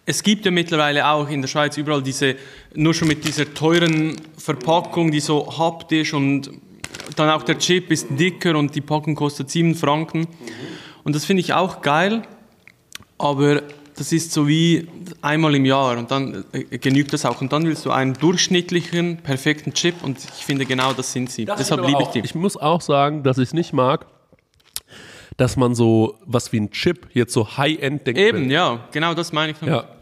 es 0.07 0.23
gibt 0.23 0.45
ja 0.45 0.51
mittlerweile 0.51 1.07
auch 1.07 1.29
in 1.29 1.43
der 1.43 1.49
Schweiz 1.49 1.77
überall 1.77 2.03
diese, 2.03 2.37
nur 2.75 2.95
schon 2.95 3.09
mit 3.09 3.25
dieser 3.27 3.53
teuren 3.53 4.17
Verpackung, 4.39 5.11
die 5.11 5.21
so 5.21 5.59
haptisch 5.59 6.15
und 6.15 6.51
dann 7.17 7.31
auch 7.31 7.43
der 7.43 7.59
Chip 7.59 7.91
ist 7.91 8.07
dicker 8.11 8.57
und 8.57 8.75
die 8.75 8.81
Packung 8.81 9.15
kostet 9.15 9.51
7 9.51 9.75
Franken. 9.75 10.27
Und 11.05 11.15
das 11.15 11.25
finde 11.25 11.41
ich 11.41 11.53
auch 11.53 11.83
geil, 11.83 12.23
aber 13.19 13.63
das 13.97 14.13
ist 14.13 14.33
so 14.33 14.49
wie 14.49 14.89
einmal 15.21 15.55
im 15.55 15.65
Jahr 15.65 15.97
und 15.99 16.11
dann 16.11 16.45
äh, 16.53 16.79
genügt 16.79 17.13
das 17.13 17.25
auch. 17.25 17.41
Und 17.41 17.53
dann 17.53 17.65
willst 17.67 17.85
du 17.85 17.91
einen 17.91 18.15
durchschnittlichen, 18.15 19.19
perfekten 19.19 19.75
Chip 19.75 20.03
und 20.03 20.19
ich 20.19 20.45
finde 20.45 20.65
genau 20.67 20.93
das 20.93 21.13
sind 21.13 21.31
sie. 21.31 21.45
Deshalb 21.45 21.81
Aber 21.81 21.89
liebe 21.89 22.03
ich 22.03 22.09
die. 22.09 22.21
Ich 22.21 22.35
muss 22.35 22.57
auch 22.57 22.81
sagen, 22.81 23.23
dass 23.23 23.39
ich 23.39 23.49
es 23.49 23.53
nicht 23.55 23.73
mag, 23.73 24.07
dass 25.37 25.57
man 25.57 25.75
so 25.75 26.19
was 26.27 26.53
wie 26.53 26.61
ein 26.61 26.71
Chip 26.71 27.09
jetzt 27.13 27.33
so 27.33 27.57
High-End 27.57 28.07
denkt. 28.07 28.21
Eben, 28.21 28.51
ja, 28.51 28.85
genau 28.93 29.15
das 29.15 29.33
meine 29.33 29.53
ich. 29.53 29.59
damit. 29.59 29.75
Ja. 29.75 29.81
Ab 29.81 29.99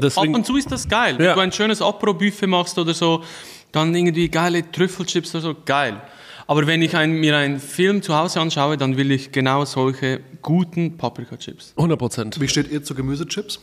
Deswegen, 0.00 0.34
und 0.36 0.46
zu 0.46 0.56
ist 0.56 0.70
das 0.70 0.88
geil. 0.88 1.14
Wenn 1.18 1.26
Ja. 1.26 1.34
du 1.34 1.40
ein 1.40 1.50
schönes 1.50 1.82
Apro-Buffet 1.82 2.46
machst 2.46 2.78
oder 2.78 2.94
so, 2.94 3.24
dann 3.72 3.94
irgendwie 3.94 4.28
geile 4.28 4.70
Trüffelchips 4.70 5.34
oder 5.34 5.42
so, 5.42 5.56
geil. 5.64 6.00
Aber 6.48 6.66
wenn 6.66 6.80
ich 6.80 6.96
ein, 6.96 7.12
mir 7.12 7.36
einen 7.36 7.60
Film 7.60 8.00
zu 8.00 8.16
Hause 8.16 8.40
anschaue, 8.40 8.78
dann 8.78 8.96
will 8.96 9.10
ich 9.10 9.32
genau 9.32 9.66
solche 9.66 10.20
guten 10.40 10.96
Paprika-Chips. 10.96 11.74
100 11.76 11.98
Prozent. 11.98 12.40
Wie 12.40 12.48
steht 12.48 12.70
ihr 12.72 12.82
zu 12.82 12.94
Gemüsechips? 12.94 13.60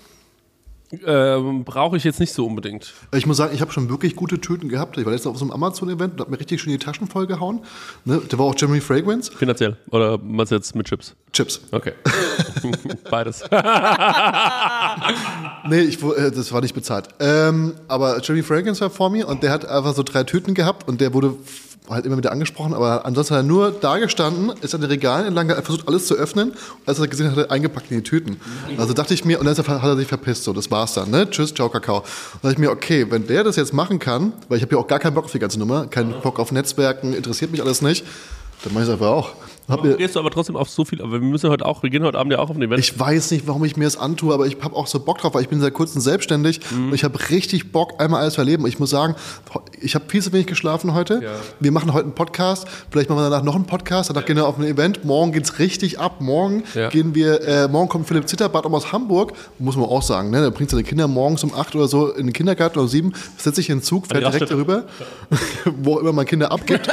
Ähm, 1.03 1.63
Brauche 1.63 1.97
ich 1.97 2.03
jetzt 2.03 2.19
nicht 2.19 2.31
so 2.31 2.45
unbedingt. 2.45 2.93
Ich 3.15 3.25
muss 3.25 3.37
sagen, 3.37 3.55
ich 3.55 3.61
habe 3.61 3.71
schon 3.71 3.89
wirklich 3.89 4.15
gute 4.15 4.39
Tüten 4.39 4.69
gehabt. 4.69 4.99
Ich 4.99 5.05
war 5.05 5.11
letztens 5.11 5.31
auf 5.33 5.39
so 5.39 5.45
einem 5.45 5.51
Amazon-Event 5.53 6.13
und 6.13 6.19
habe 6.19 6.29
mir 6.29 6.39
richtig 6.39 6.61
schön 6.61 6.73
die 6.73 6.77
Taschen 6.77 7.07
vollgehauen. 7.07 7.61
Ne? 8.05 8.21
Da 8.29 8.37
war 8.37 8.45
auch 8.45 8.55
Jeremy 8.55 8.79
Fragrance. 8.79 9.31
Finanziell. 9.35 9.77
Oder 9.89 10.19
du 10.19 10.43
jetzt 10.51 10.75
mit 10.75 10.85
Chips? 10.85 11.15
Chips. 11.33 11.61
Okay. 11.71 11.93
Beides. 13.09 13.43
Nee, 15.67 15.81
ich, 15.81 16.03
äh, 16.03 16.29
das 16.29 16.51
war 16.51 16.61
nicht 16.61 16.75
bezahlt. 16.75 17.07
Ähm, 17.19 17.73
aber 17.87 18.21
Jeremy 18.21 18.43
Fragrance 18.43 18.81
war 18.81 18.91
vor 18.91 19.09
mir 19.09 19.27
und 19.27 19.41
der 19.41 19.49
hat 19.49 19.65
einfach 19.65 19.95
so 19.95 20.03
drei 20.03 20.23
Tüten 20.23 20.53
gehabt 20.53 20.87
und 20.87 21.01
der 21.01 21.11
wurde 21.11 21.35
halt 21.89 22.05
immer 22.05 22.17
wieder 22.17 22.31
angesprochen, 22.31 22.73
aber 22.73 23.05
ansonsten 23.05 23.35
hat 23.35 23.41
er 23.41 23.47
nur 23.47 23.71
da 23.71 23.97
gestanden, 23.97 24.51
ist 24.61 24.73
an 24.75 24.81
den 24.81 24.89
Regalen 24.89 25.27
entlang, 25.27 25.49
hat 25.49 25.65
versucht 25.65 25.87
alles 25.87 26.07
zu 26.07 26.15
öffnen 26.15 26.51
und 26.51 26.57
als 26.87 26.99
er 26.99 27.07
gesehen 27.07 27.27
hat, 27.27 27.37
hat 27.37 27.47
er 27.47 27.51
eingepackt 27.51 27.91
in 27.91 27.97
die 27.97 28.03
Tüten. 28.03 28.39
Also 28.77 28.93
dachte 28.93 29.13
ich 29.13 29.25
mir, 29.25 29.39
und 29.39 29.45
dann 29.45 29.55
hat 29.55 29.83
er 29.83 29.95
sich 29.95 30.07
verpisst, 30.07 30.43
so, 30.43 30.53
das 30.53 30.71
war's 30.71 30.93
dann, 30.93 31.11
ne? 31.11 31.29
Tschüss, 31.29 31.53
ciao, 31.53 31.69
Kakao. 31.69 31.97
Und 31.97 32.43
dachte 32.43 32.53
ich 32.53 32.59
mir, 32.59 32.71
okay, 32.71 33.05
wenn 33.09 33.27
der 33.27 33.43
das 33.43 33.55
jetzt 33.55 33.73
machen 33.73 33.99
kann, 33.99 34.33
weil 34.49 34.57
ich 34.57 34.63
habe 34.63 34.75
ja 34.75 34.81
auch 34.81 34.87
gar 34.87 34.99
keinen 34.99 35.13
Bock 35.13 35.25
auf 35.25 35.31
die 35.31 35.39
ganze 35.39 35.59
Nummer, 35.59 35.87
keinen 35.87 36.21
Bock 36.21 36.39
auf 36.39 36.51
Netzwerken, 36.51 37.13
interessiert 37.13 37.51
mich 37.51 37.61
alles 37.61 37.81
nicht, 37.81 38.05
dann 38.63 38.73
mache 38.73 38.83
ich 38.83 38.89
es 38.89 38.93
einfach 38.93 39.07
auch. 39.07 39.31
Mir, 39.67 39.95
Gehst 39.97 40.15
du 40.15 40.19
aber 40.19 40.29
trotzdem 40.29 40.55
auf 40.55 40.69
so 40.69 40.85
viel, 40.85 41.01
aber 41.01 41.13
wir 41.13 41.19
müssen 41.21 41.49
heute 41.49 41.65
auch, 41.65 41.81
wir 41.81 41.89
gehen 41.89 42.03
heute 42.03 42.19
Abend 42.19 42.31
ja 42.33 42.39
auch 42.39 42.49
auf 42.51 42.55
ein 42.55 42.61
Event. 42.61 42.79
Ich 42.79 42.99
weiß 42.99 43.31
nicht, 43.31 43.47
warum 43.47 43.65
ich 43.65 43.75
mir 43.77 43.85
das 43.85 43.97
antue, 43.97 44.33
aber 44.33 44.45
ich 44.45 44.57
habe 44.61 44.75
auch 44.75 44.85
so 44.85 44.99
Bock 44.99 45.17
drauf, 45.17 45.33
weil 45.33 45.41
ich 45.41 45.49
bin 45.49 45.59
seit 45.59 45.73
kurzem 45.73 46.01
selbstständig 46.01 46.59
Mhm. 46.71 46.89
und 46.89 46.93
ich 46.93 47.03
habe 47.03 47.17
richtig 47.31 47.71
Bock, 47.71 47.93
einmal 47.99 48.21
alles 48.21 48.35
zu 48.35 48.41
erleben. 48.41 48.67
Ich 48.67 48.77
muss 48.79 48.91
sagen, 48.91 49.15
ich 49.81 49.95
habe 49.95 50.05
viel 50.07 50.21
zu 50.21 50.31
wenig 50.33 50.45
geschlafen 50.45 50.93
heute. 50.93 51.21
Ja. 51.23 51.31
Wir 51.59 51.71
machen 51.71 51.93
heute 51.93 52.05
einen 52.05 52.13
Podcast, 52.15 52.67
vielleicht 52.91 53.09
machen 53.09 53.19
wir 53.21 53.29
danach 53.29 53.43
noch 53.43 53.55
einen 53.55 53.65
Podcast, 53.65 54.09
danach 54.11 54.25
gehen 54.25 54.35
wir 54.35 54.45
auf 54.47 54.57
ein 54.59 54.65
Event. 54.65 55.03
Morgen 55.03 55.31
geht's 55.31 55.57
richtig 55.57 55.99
ab. 55.99 56.21
Morgen 56.21 56.63
Ja. 56.75 56.89
gehen 56.89 57.15
wir, 57.15 57.41
äh, 57.41 57.67
morgen 57.67 57.89
kommt 57.89 58.07
Philipp 58.07 58.27
Zitterbart 58.29 58.65
aus 58.67 58.91
Hamburg, 58.91 59.33
muss 59.57 59.75
man 59.75 59.85
auch 59.85 60.01
sagen, 60.03 60.29
ne? 60.29 60.41
Der 60.41 60.51
bringt 60.51 60.69
seine 60.69 60.83
Kinder 60.83 61.07
morgens 61.07 61.43
um 61.43 61.53
acht 61.55 61.73
oder 61.75 61.87
so 61.87 62.09
in 62.11 62.27
den 62.27 62.33
Kindergarten 62.33 62.77
oder 62.77 62.87
sieben, 62.87 63.13
setzt 63.37 63.55
sich 63.55 63.69
in 63.69 63.77
den 63.79 63.83
Zug, 63.83 64.07
fährt 64.07 64.23
direkt 64.23 64.51
darüber, 64.51 64.83
wo 65.81 65.97
immer 65.99 66.13
man 66.13 66.25
Kinder 66.25 66.51
abgibt. 66.51 66.87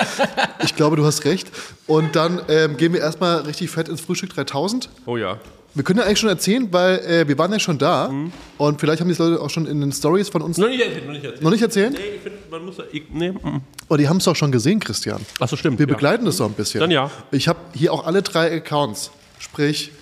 ich 0.65 0.75
glaube, 0.75 0.97
du 0.97 1.05
hast 1.05 1.25
recht. 1.27 1.51
Und 1.87 2.17
dann 2.17 2.41
ähm, 2.65 2.77
gehen 2.77 2.93
wir 2.93 3.01
erstmal 3.01 3.39
richtig 3.41 3.71
fett 3.71 3.89
ins 3.89 4.01
Frühstück 4.01 4.35
3000. 4.35 4.89
oh 5.07 5.17
ja. 5.17 5.39
Wir 5.75 5.85
können 5.85 6.01
ja 6.01 6.05
eigentlich 6.05 6.19
schon 6.19 6.29
erzählen, 6.29 6.69
weil 6.71 6.99
äh, 6.99 7.27
wir 7.27 7.39
waren 7.39 7.51
ja 7.51 7.59
schon 7.59 7.79
da 7.79 8.13
und 8.59 8.79
vielleicht 8.79 9.01
haben 9.01 9.09
die 9.09 9.15
Leute 9.15 9.41
auch 9.41 9.49
schon 9.49 9.65
in 9.65 9.81
den 9.81 9.91
Stories 9.91 10.29
von 10.29 10.43
uns 10.43 10.59
Noch 10.59 10.69
nicht 10.69 10.83
erzählt, 10.83 11.07
noch 11.07 11.13
nicht 11.13 11.25
erzählt. 11.25 11.43
noch 11.43 11.51
nicht 11.51 11.63
erzählt. 11.63 11.93
Nee, 11.95 11.99
ich 12.17 12.21
finde, 12.21 12.39
man 12.51 12.67
muss 12.67 12.77
ja, 12.77 12.85
ich, 12.93 13.05
nee. 13.11 13.31
mm. 13.33 13.63
Oh, 13.89 13.97
die 13.97 14.07
haben 14.07 14.19
es 14.19 14.25
doch 14.25 14.37
schon 14.37 14.53
gesehen, 14.53 14.81
Christian. 14.81 15.25
Achso, 15.41 15.57
stimmt. 15.57 15.79
Wir 15.79 15.87
ja. 15.87 15.95
begleiten 15.95 16.27
das 16.27 16.37
so 16.37 16.45
ein 16.45 16.53
bisschen. 16.53 16.81
Dann 16.81 16.91
ja. 16.91 17.11
Ich 17.31 17.49
habe 17.49 17.59
hier 17.73 17.91
auch 17.95 18.05
alle 18.07 18.21
drei 18.21 18.55
Accounts. 18.55 19.13
Sprich, 19.39 19.93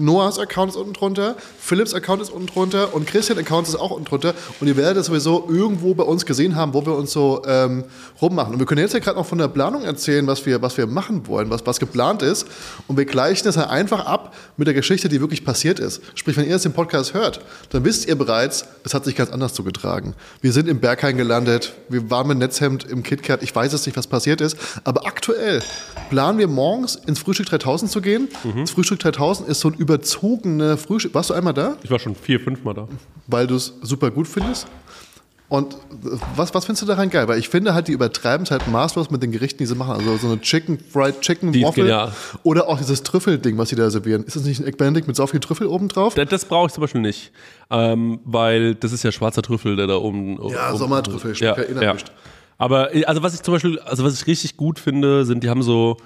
Noahs 0.00 0.38
Account 0.38 0.70
ist 0.72 0.76
unten 0.76 0.92
drunter, 0.92 1.36
Philips 1.58 1.94
Account 1.94 2.22
ist 2.22 2.30
unten 2.30 2.46
drunter 2.46 2.94
und 2.94 3.06
Christian 3.06 3.38
Account 3.38 3.68
ist 3.68 3.76
auch 3.76 3.90
unten 3.90 4.06
drunter. 4.06 4.34
Und 4.60 4.66
ihr 4.66 4.76
werdet 4.76 4.98
es 4.98 5.06
sowieso 5.06 5.46
irgendwo 5.48 5.94
bei 5.94 6.04
uns 6.04 6.26
gesehen 6.26 6.56
haben, 6.56 6.74
wo 6.74 6.84
wir 6.84 6.94
uns 6.94 7.12
so 7.12 7.42
ähm, 7.46 7.84
rummachen. 8.20 8.54
Und 8.54 8.58
wir 8.58 8.66
können 8.66 8.80
jetzt 8.80 8.94
ja 8.94 9.00
gerade 9.00 9.18
noch 9.18 9.26
von 9.26 9.38
der 9.38 9.48
Planung 9.48 9.84
erzählen, 9.84 10.26
was 10.26 10.44
wir, 10.46 10.62
was 10.62 10.76
wir 10.76 10.86
machen 10.86 11.26
wollen, 11.26 11.50
was, 11.50 11.66
was 11.66 11.78
geplant 11.78 12.22
ist. 12.22 12.46
Und 12.88 12.96
wir 12.96 13.04
gleichen 13.04 13.44
das 13.44 13.56
ja 13.56 13.68
einfach 13.68 14.06
ab 14.06 14.34
mit 14.56 14.66
der 14.66 14.74
Geschichte, 14.74 15.08
die 15.08 15.20
wirklich 15.20 15.44
passiert 15.44 15.78
ist. 15.78 16.00
Sprich, 16.14 16.36
wenn 16.36 16.44
ihr 16.44 16.52
jetzt 16.52 16.64
den 16.64 16.72
Podcast 16.72 17.14
hört, 17.14 17.40
dann 17.70 17.84
wisst 17.84 18.06
ihr 18.08 18.16
bereits, 18.16 18.64
es 18.84 18.94
hat 18.94 19.04
sich 19.04 19.14
ganz 19.16 19.30
anders 19.30 19.54
zugetragen. 19.54 20.14
Wir 20.40 20.52
sind 20.52 20.68
im 20.68 20.80
Berghain 20.80 21.16
gelandet, 21.16 21.74
wir 21.88 22.10
waren 22.10 22.28
mit 22.28 22.38
Netzhemd 22.38 22.84
im 22.84 23.02
KitKat, 23.02 23.42
ich 23.42 23.54
weiß 23.54 23.72
es 23.72 23.86
nicht, 23.86 23.96
was 23.96 24.06
passiert 24.06 24.40
ist. 24.40 24.56
Aber 24.84 25.06
aktuell 25.06 25.62
planen 26.08 26.38
wir 26.38 26.48
morgens 26.48 26.96
ins 26.96 27.18
Frühstück 27.18 27.46
3000 27.46 27.90
zu 27.90 28.00
gehen. 28.00 28.28
Mhm. 28.44 28.60
Das 28.60 28.70
Frühstück 28.70 28.98
3000 29.00 29.48
ist 29.48 29.60
so 29.60 29.68
ein 29.68 29.74
überzogene 29.90 30.76
Frühstück. 30.76 31.14
Warst 31.14 31.30
du 31.30 31.34
einmal 31.34 31.54
da? 31.54 31.76
Ich 31.82 31.90
war 31.90 31.98
schon 31.98 32.14
vier, 32.14 32.40
fünf 32.40 32.64
Mal 32.64 32.74
da. 32.74 32.88
Weil 33.26 33.46
du 33.46 33.56
es 33.56 33.74
super 33.82 34.10
gut 34.10 34.28
findest? 34.28 34.66
Und 35.48 35.76
was, 36.36 36.54
was 36.54 36.64
findest 36.64 36.82
du 36.82 36.86
daran 36.86 37.10
geil? 37.10 37.26
Weil 37.26 37.40
ich 37.40 37.48
finde 37.48 37.74
halt, 37.74 37.88
die 37.88 37.92
übertreiben 37.92 38.44
es 38.44 38.52
halt 38.52 38.68
maßlos 38.68 39.10
mit 39.10 39.20
den 39.20 39.32
Gerichten, 39.32 39.58
die 39.58 39.66
sie 39.66 39.74
machen. 39.74 39.96
Also 39.96 40.16
so 40.16 40.28
eine 40.28 40.40
Chicken, 40.40 40.78
Fried 40.78 41.20
Chicken, 41.22 41.50
Die 41.50 41.64
genial. 41.74 42.12
Oder 42.44 42.68
auch 42.68 42.78
dieses 42.78 43.02
Trüffelding, 43.02 43.58
was 43.58 43.70
sie 43.70 43.74
da 43.74 43.90
servieren. 43.90 44.22
Ist 44.22 44.36
das 44.36 44.44
nicht 44.44 44.60
ein 44.60 44.66
Egg 44.68 44.76
Benedict 44.76 45.08
mit 45.08 45.16
so 45.16 45.26
viel 45.26 45.40
Trüffel 45.40 45.66
oben 45.66 45.88
drauf? 45.88 46.14
Das, 46.14 46.28
das 46.28 46.44
brauche 46.44 46.68
ich 46.68 46.72
zum 46.72 46.82
Beispiel 46.82 47.00
nicht, 47.00 47.32
ähm, 47.68 48.20
weil 48.24 48.76
das 48.76 48.92
ist 48.92 49.02
ja 49.02 49.10
schwarzer 49.10 49.42
Trüffel, 49.42 49.74
der 49.74 49.88
da 49.88 49.96
oben. 49.96 50.38
Ja, 50.50 50.68
oben 50.68 50.78
Sommertrüffel, 50.78 51.34
schmeckt 51.34 51.82
ja 51.82 51.94
nicht. 51.94 52.12
Aber 52.56 52.94
äh, 52.94 53.04
also 53.06 53.24
was 53.24 53.34
ich 53.34 53.42
zum 53.42 53.54
Beispiel, 53.54 53.80
also 53.80 54.04
was 54.04 54.14
ich 54.14 54.28
richtig 54.28 54.56
gut 54.56 54.78
finde, 54.78 55.24
sind, 55.24 55.42
die 55.42 55.50
haben 55.50 55.62
so, 55.62 55.96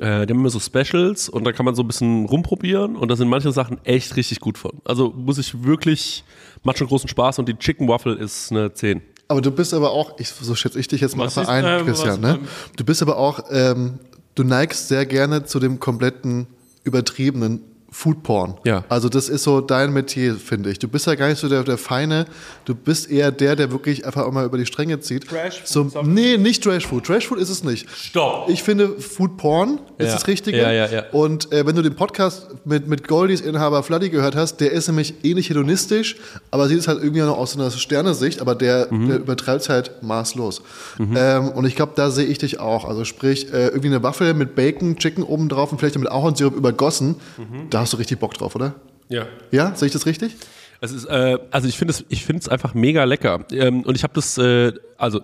äh, 0.00 0.26
die 0.26 0.32
haben 0.32 0.40
immer 0.40 0.50
so 0.50 0.60
Specials 0.60 1.28
und 1.28 1.44
da 1.44 1.52
kann 1.52 1.66
man 1.66 1.74
so 1.74 1.82
ein 1.82 1.86
bisschen 1.86 2.26
rumprobieren 2.26 2.96
und 2.96 3.10
da 3.10 3.16
sind 3.16 3.28
manche 3.28 3.52
Sachen 3.52 3.78
echt 3.84 4.16
richtig 4.16 4.40
gut 4.40 4.58
von. 4.58 4.72
Also 4.84 5.10
muss 5.10 5.38
ich 5.38 5.64
wirklich, 5.64 6.24
macht 6.62 6.78
schon 6.78 6.88
großen 6.88 7.08
Spaß 7.08 7.38
und 7.38 7.48
die 7.48 7.54
Chicken 7.54 7.88
Waffle 7.88 8.14
ist 8.14 8.50
eine 8.50 8.72
10. 8.72 9.02
Aber 9.28 9.40
du 9.40 9.50
bist 9.50 9.74
aber 9.74 9.90
auch, 9.92 10.18
ich, 10.18 10.28
so 10.28 10.54
schätze 10.54 10.78
ich 10.78 10.88
dich 10.88 11.00
jetzt 11.00 11.16
mal 11.16 11.26
Was 11.26 11.38
einfach 11.38 11.52
ist, 11.52 11.64
ein, 11.64 11.80
äh, 11.80 11.84
Christian, 11.84 12.20
ne? 12.20 12.38
Du 12.76 12.84
bist 12.84 13.02
aber 13.02 13.16
auch, 13.16 13.44
ähm, 13.50 13.98
du 14.34 14.44
neigst 14.44 14.88
sehr 14.88 15.06
gerne 15.06 15.44
zu 15.44 15.58
dem 15.60 15.78
kompletten 15.80 16.46
übertriebenen 16.84 17.60
Foodporn. 17.94 18.54
Ja. 18.64 18.84
Also 18.88 19.08
das 19.08 19.28
ist 19.28 19.42
so 19.44 19.60
dein 19.60 19.92
Metier, 19.92 20.34
finde 20.36 20.70
ich. 20.70 20.78
Du 20.78 20.88
bist 20.88 21.06
ja 21.06 21.14
gar 21.14 21.28
nicht 21.28 21.38
so 21.38 21.48
der, 21.48 21.62
der 21.62 21.76
Feine, 21.78 22.24
du 22.64 22.74
bist 22.74 23.10
eher 23.10 23.30
der, 23.30 23.54
der 23.54 23.70
wirklich 23.70 24.06
einfach 24.06 24.28
mal 24.32 24.46
über 24.46 24.56
die 24.58 24.64
Stränge 24.66 24.98
zieht. 25.00 25.28
Trashfood, 25.28 25.68
So, 25.68 25.88
sag- 25.88 26.06
nee, 26.06 26.38
nicht 26.38 26.64
Trashfood. 26.64 27.04
Trashfood 27.04 27.38
ist 27.38 27.50
es 27.50 27.62
nicht. 27.62 27.86
Stopp! 27.94 28.48
Ich 28.48 28.62
finde, 28.62 28.88
Foodporn 28.98 29.78
ist 29.98 30.06
Ja. 30.06 30.12
das 30.14 30.26
Richtige. 30.26 30.56
Ja, 30.58 30.72
ja, 30.72 30.86
ja. 30.86 31.04
Und 31.12 31.52
äh, 31.52 31.66
wenn 31.66 31.76
du 31.76 31.82
den 31.82 31.94
Podcast 31.94 32.48
mit, 32.64 32.88
mit 32.88 33.06
Goldies 33.06 33.40
Inhaber 33.42 33.82
Fladdy 33.82 34.08
gehört 34.08 34.36
hast, 34.36 34.56
der 34.56 34.72
ist 34.72 34.88
nämlich 34.88 35.14
ähnlich 35.22 35.50
hedonistisch, 35.50 36.16
aber 36.50 36.68
sieht 36.68 36.78
es 36.78 36.88
halt 36.88 37.02
irgendwie 37.02 37.20
noch 37.20 37.36
aus 37.36 37.52
so 37.52 37.60
einer 37.60 37.70
Sternesicht, 37.70 38.40
aber 38.40 38.54
der, 38.54 38.88
Mhm. 38.90 39.08
der 39.08 39.18
übertreibt 39.18 39.60
es 39.62 39.68
halt 39.68 40.02
maßlos. 40.02 40.62
Ähm, 40.98 41.48
und 41.50 41.66
ich 41.66 41.76
glaube, 41.76 41.92
da 41.94 42.10
sehe 42.10 42.24
ich 42.26 42.38
dich 42.38 42.58
auch. 42.58 42.84
Also 42.86 43.04
sprich, 43.04 43.52
äh, 43.52 43.68
irgendwie 43.68 43.88
eine 43.88 44.02
Waffel 44.02 44.32
mit 44.34 44.54
Bacon, 44.54 44.96
Chicken 44.96 45.22
oben 45.24 45.48
drauf 45.48 45.72
und 45.72 45.78
vielleicht 45.78 45.98
mit 45.98 46.10
Ahornsirup 46.10 46.56
übergossen. 46.56 47.16
Mhm. 47.36 47.68
Da 47.70 47.81
hast 47.82 47.92
du 47.92 47.96
richtig 47.98 48.18
Bock 48.18 48.34
drauf, 48.34 48.54
oder? 48.54 48.74
Ja. 49.08 49.26
Ja, 49.50 49.74
sehe 49.74 49.86
ich 49.86 49.92
das 49.92 50.06
richtig? 50.06 50.36
Es 50.80 50.90
ist, 50.90 51.04
äh, 51.04 51.38
also 51.50 51.68
ich 51.68 51.78
finde 51.78 51.92
es, 51.92 52.04
ich 52.08 52.50
einfach 52.50 52.74
mega 52.74 53.04
lecker. 53.04 53.44
Ähm, 53.52 53.82
und 53.82 53.94
ich 53.94 54.02
habe 54.02 54.14
das, 54.14 54.36
äh, 54.38 54.72
also 54.96 55.20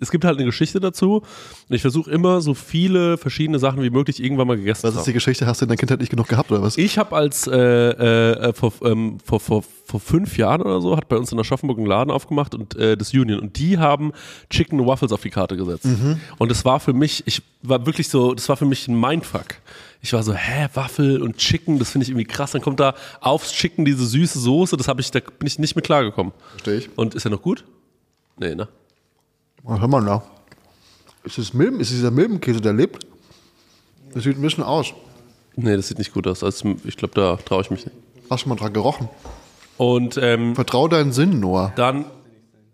es 0.00 0.10
gibt 0.10 0.24
halt 0.24 0.36
eine 0.36 0.46
Geschichte 0.46 0.80
dazu. 0.80 1.22
Und 1.68 1.74
ich 1.74 1.82
versuche 1.82 2.10
immer 2.10 2.40
so 2.40 2.54
viele 2.54 3.16
verschiedene 3.18 3.58
Sachen 3.58 3.82
wie 3.82 3.90
möglich 3.90 4.22
irgendwann 4.22 4.46
mal 4.46 4.56
gegessen 4.56 4.84
Was 4.84 4.90
zu 4.92 4.94
ist 4.94 4.98
haben. 4.98 5.04
die 5.06 5.12
Geschichte? 5.12 5.46
Hast 5.46 5.60
du 5.60 5.64
in 5.64 5.68
der 5.68 5.76
Kindheit 5.76 6.00
nicht 6.00 6.10
genug 6.10 6.28
gehabt, 6.28 6.50
oder 6.50 6.62
was? 6.62 6.76
Ich 6.76 6.98
habe 6.98 7.14
als 7.16 7.46
äh, 7.46 7.54
äh, 7.56 8.52
vor, 8.52 8.72
ähm, 8.82 9.18
vor, 9.24 9.40
vor, 9.40 9.62
vor 9.84 10.00
fünf 10.00 10.36
Jahren 10.36 10.62
oder 10.62 10.80
so, 10.80 10.96
hat 10.96 11.08
bei 11.08 11.16
uns 11.16 11.30
in 11.32 11.38
Aschaffenburg 11.38 11.78
einen 11.78 11.86
Laden 11.86 12.10
aufgemacht 12.10 12.54
und 12.54 12.74
äh, 12.76 12.96
das 12.96 13.12
Union 13.12 13.40
und 13.40 13.58
die 13.58 13.78
haben 13.78 14.12
Chicken 14.50 14.84
Waffles 14.86 15.12
auf 15.12 15.22
die 15.22 15.30
Karte 15.30 15.56
gesetzt. 15.56 15.86
Und 16.38 16.50
das 16.50 16.64
war 16.64 16.80
für 16.80 16.92
mich, 16.92 17.22
ich 17.26 17.42
war 17.62 17.84
wirklich 17.86 18.08
so, 18.08 18.34
das 18.34 18.48
war 18.48 18.56
für 18.56 18.66
mich 18.66 18.88
ein 18.88 18.98
Mindfuck. 18.98 19.46
Ich 20.00 20.12
war 20.12 20.22
so, 20.22 20.34
hä, 20.34 20.68
Waffel 20.74 21.22
und 21.22 21.38
Chicken, 21.38 21.78
das 21.78 21.90
finde 21.90 22.04
ich 22.04 22.10
irgendwie 22.10 22.26
krass. 22.26 22.50
Dann 22.52 22.60
kommt 22.60 22.78
da 22.80 22.94
aufs 23.20 23.52
Chicken 23.52 23.84
diese 23.84 24.04
süße 24.04 24.38
Soße, 24.38 24.76
das 24.76 24.86
habe 24.88 25.00
ich, 25.00 25.10
da 25.10 25.20
bin 25.20 25.46
ich 25.46 25.58
nicht 25.58 25.76
mit 25.76 25.84
klargekommen. 25.84 26.32
Verstehe 26.50 26.76
ich. 26.76 26.90
Und 26.96 27.14
ist 27.14 27.24
er 27.24 27.30
noch 27.30 27.40
gut? 27.40 27.64
Nee, 28.38 28.54
ne? 28.54 28.68
Oh, 29.64 29.78
hör 29.78 29.88
mal 29.88 30.02
nach. 30.02 30.22
Ist 31.24 31.38
das 31.38 31.54
Milben? 31.54 31.80
Ist 31.80 31.90
dieser 31.90 32.10
Milbenkäse, 32.10 32.60
der 32.60 32.72
lebt? 32.74 33.06
Das 34.12 34.24
sieht 34.24 34.36
ein 34.36 34.42
bisschen 34.42 34.62
aus. 34.64 34.92
Nee, 35.56 35.76
das 35.76 35.88
sieht 35.88 35.98
nicht 35.98 36.12
gut 36.12 36.26
aus. 36.26 36.42
Also 36.44 36.74
ich 36.84 36.96
glaube, 36.96 37.14
da 37.14 37.36
traue 37.36 37.62
ich 37.62 37.70
mich 37.70 37.84
nicht. 37.86 37.96
Hast 38.30 38.44
du 38.44 38.48
mal 38.50 38.56
dran 38.56 38.72
gerochen? 38.72 39.08
Und 39.76 40.18
ähm, 40.20 40.54
Vertrau 40.54 40.88
deinen 40.88 41.12
Sinn, 41.12 41.40
Noah. 41.40 41.72
dann, 41.76 42.04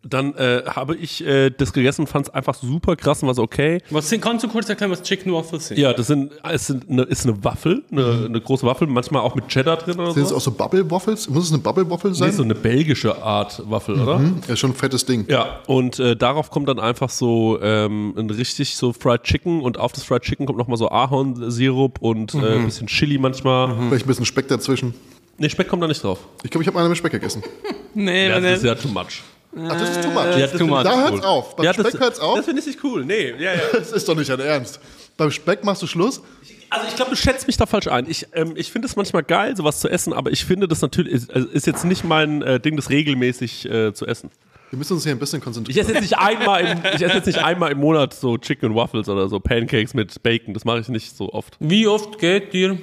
dann 0.02 0.34
äh, 0.34 0.62
habe 0.66 0.96
ich 0.96 1.24
äh, 1.26 1.50
das 1.50 1.72
gegessen 1.74 2.02
und 2.02 2.06
fand 2.06 2.28
es 2.28 2.34
einfach 2.34 2.54
super 2.54 2.96
krass 2.96 3.22
und 3.22 3.26
war 3.26 3.34
so, 3.34 3.42
okay. 3.42 3.82
Was 3.90 4.08
sind, 4.08 4.22
kannst 4.22 4.42
du 4.44 4.48
kurz 4.48 4.68
erklären, 4.68 4.90
was 4.90 5.02
Chicken 5.02 5.32
Waffles 5.32 5.68
sind? 5.68 5.78
Ja, 5.78 5.92
das 5.92 6.06
sind, 6.06 6.32
es 6.50 6.66
sind 6.68 6.88
eine, 6.88 7.02
ist 7.02 7.26
eine 7.26 7.44
Waffel, 7.44 7.82
eine, 7.92 8.24
eine 8.26 8.40
große 8.40 8.64
Waffel, 8.66 8.86
manchmal 8.86 9.22
auch 9.22 9.34
mit 9.34 9.48
Cheddar 9.48 9.76
drin 9.76 9.98
oder 10.00 10.12
Sind 10.12 10.22
es 10.22 10.28
so. 10.30 10.36
auch 10.36 10.40
so 10.40 10.50
Bubble 10.52 10.90
Waffles? 10.90 11.28
Muss 11.28 11.44
es 11.44 11.52
eine 11.52 11.60
Bubble 11.60 11.88
Waffle 11.90 12.10
Nee, 12.10 12.16
sein? 12.16 12.32
so 12.32 12.42
eine 12.42 12.54
belgische 12.54 13.22
Art 13.22 13.62
Waffel, 13.68 14.00
oder? 14.00 14.20
Ja, 14.48 14.56
schon 14.56 14.70
ein 14.70 14.74
fettes 14.74 15.04
Ding. 15.04 15.26
Ja, 15.28 15.60
und 15.66 15.98
äh, 15.98 16.16
darauf 16.16 16.50
kommt 16.50 16.68
dann 16.68 16.78
einfach 16.80 17.10
so 17.10 17.58
ähm, 17.60 18.14
ein 18.16 18.30
richtig 18.30 18.76
so 18.76 18.92
Fried 18.94 19.22
Chicken 19.24 19.60
und 19.60 19.78
auf 19.78 19.92
das 19.92 20.04
Fried 20.04 20.22
Chicken 20.22 20.46
kommt 20.46 20.58
nochmal 20.58 20.78
so 20.78 20.88
Ahornsirup 20.90 21.98
und 22.00 22.34
äh, 22.34 22.38
ein 22.56 22.64
bisschen 22.64 22.86
Chili 22.86 23.18
manchmal. 23.18 23.74
Vielleicht 23.88 24.06
ein 24.06 24.08
bisschen 24.08 24.24
Speck 24.24 24.48
dazwischen. 24.48 24.94
Nee, 25.38 25.48
Speck 25.48 25.68
kommt 25.68 25.82
da 25.82 25.86
nicht 25.86 26.02
drauf. 26.02 26.18
Ich 26.42 26.50
glaube, 26.50 26.62
ich 26.62 26.68
habe 26.68 26.78
eine 26.78 26.88
mit 26.88 26.98
Speck 26.98 27.12
gegessen. 27.12 27.42
Nee, 27.92 28.28
Ja, 28.28 28.38
das 28.38 28.58
ist 28.58 28.64
ja 28.64 28.76
too 28.76 28.86
much. 28.86 29.20
Ach, 29.56 29.76
das 29.78 29.90
ist 29.90 30.02
too 30.02 30.10
much. 30.10 30.24
Ja, 30.36 30.46
das 30.46 30.52
too 30.52 30.66
much. 30.66 30.82
Da 30.84 31.00
hört's 31.02 31.18
cool. 31.18 31.24
auf. 31.24 31.56
Beim 31.56 31.64
Ja, 31.66 31.72
Speck 31.74 31.90
das, 31.92 32.00
hört's 32.00 32.18
auf. 32.20 32.36
Das 32.36 32.44
finde 32.44 32.60
ich 32.60 32.66
nicht 32.66 32.84
cool. 32.84 33.04
Nee, 33.04 33.30
ja, 33.38 33.52
ja. 33.54 33.60
Das 33.72 33.90
ist 33.92 34.08
doch 34.08 34.14
nicht 34.16 34.30
dein 34.30 34.40
Ernst. 34.40 34.80
Beim 35.16 35.30
Speck 35.30 35.64
machst 35.64 35.82
du 35.82 35.86
Schluss? 35.86 36.22
Also 36.70 36.86
ich 36.88 36.94
glaube, 36.94 37.10
du 37.10 37.16
schätzt 37.16 37.48
mich 37.48 37.56
da 37.56 37.66
falsch 37.66 37.88
ein. 37.88 38.08
Ich, 38.08 38.28
ähm, 38.32 38.52
ich 38.54 38.70
finde 38.70 38.86
es 38.86 38.94
manchmal 38.94 39.24
geil, 39.24 39.56
sowas 39.56 39.80
zu 39.80 39.88
essen, 39.88 40.12
aber 40.12 40.30
ich 40.30 40.44
finde 40.44 40.68
das 40.68 40.82
natürlich, 40.82 41.12
ist, 41.12 41.30
also 41.34 41.48
ist 41.48 41.66
jetzt 41.66 41.84
nicht 41.84 42.04
mein 42.04 42.42
äh, 42.42 42.60
Ding, 42.60 42.76
das 42.76 42.90
regelmäßig 42.90 43.68
äh, 43.68 43.92
zu 43.92 44.06
essen. 44.06 44.30
Wir 44.70 44.78
müssen 44.78 44.92
uns 44.92 45.02
hier 45.02 45.10
ein 45.10 45.18
bisschen 45.18 45.38
Ich 45.40 45.44
konzentrieren. 45.44 45.80
esse 45.80 45.92
jetzt 45.94 46.02
nicht 46.02 46.16
einmal 46.16 46.64
im, 46.64 46.78
ich 46.94 47.02
esse 47.02 47.16
jetzt 47.16 47.26
nicht 47.26 47.40
einmal 47.42 47.72
im 47.72 47.78
Monat 47.78 48.14
so 48.14 48.38
Chicken 48.38 48.66
and 48.68 48.76
Waffles 48.76 49.08
oder 49.08 49.28
so 49.28 49.40
Pancakes 49.40 49.94
mit 49.94 50.22
Bacon. 50.22 50.54
Das 50.54 50.64
mache 50.64 50.78
ich 50.78 50.88
nicht 50.88 51.16
so 51.16 51.32
oft. 51.32 51.56
Wie 51.58 51.88
oft 51.88 52.20
geht 52.20 52.54
ihr 52.54 52.78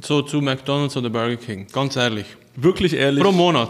so 0.00 0.22
zu 0.22 0.40
McDonalds 0.40 0.96
oder 0.96 1.10
Burger 1.10 1.36
King? 1.36 1.66
Ganz 1.70 1.96
ehrlich. 1.96 2.24
Wirklich 2.56 2.94
ehrlich. 2.94 3.22
Pro 3.22 3.32
Monat. 3.32 3.68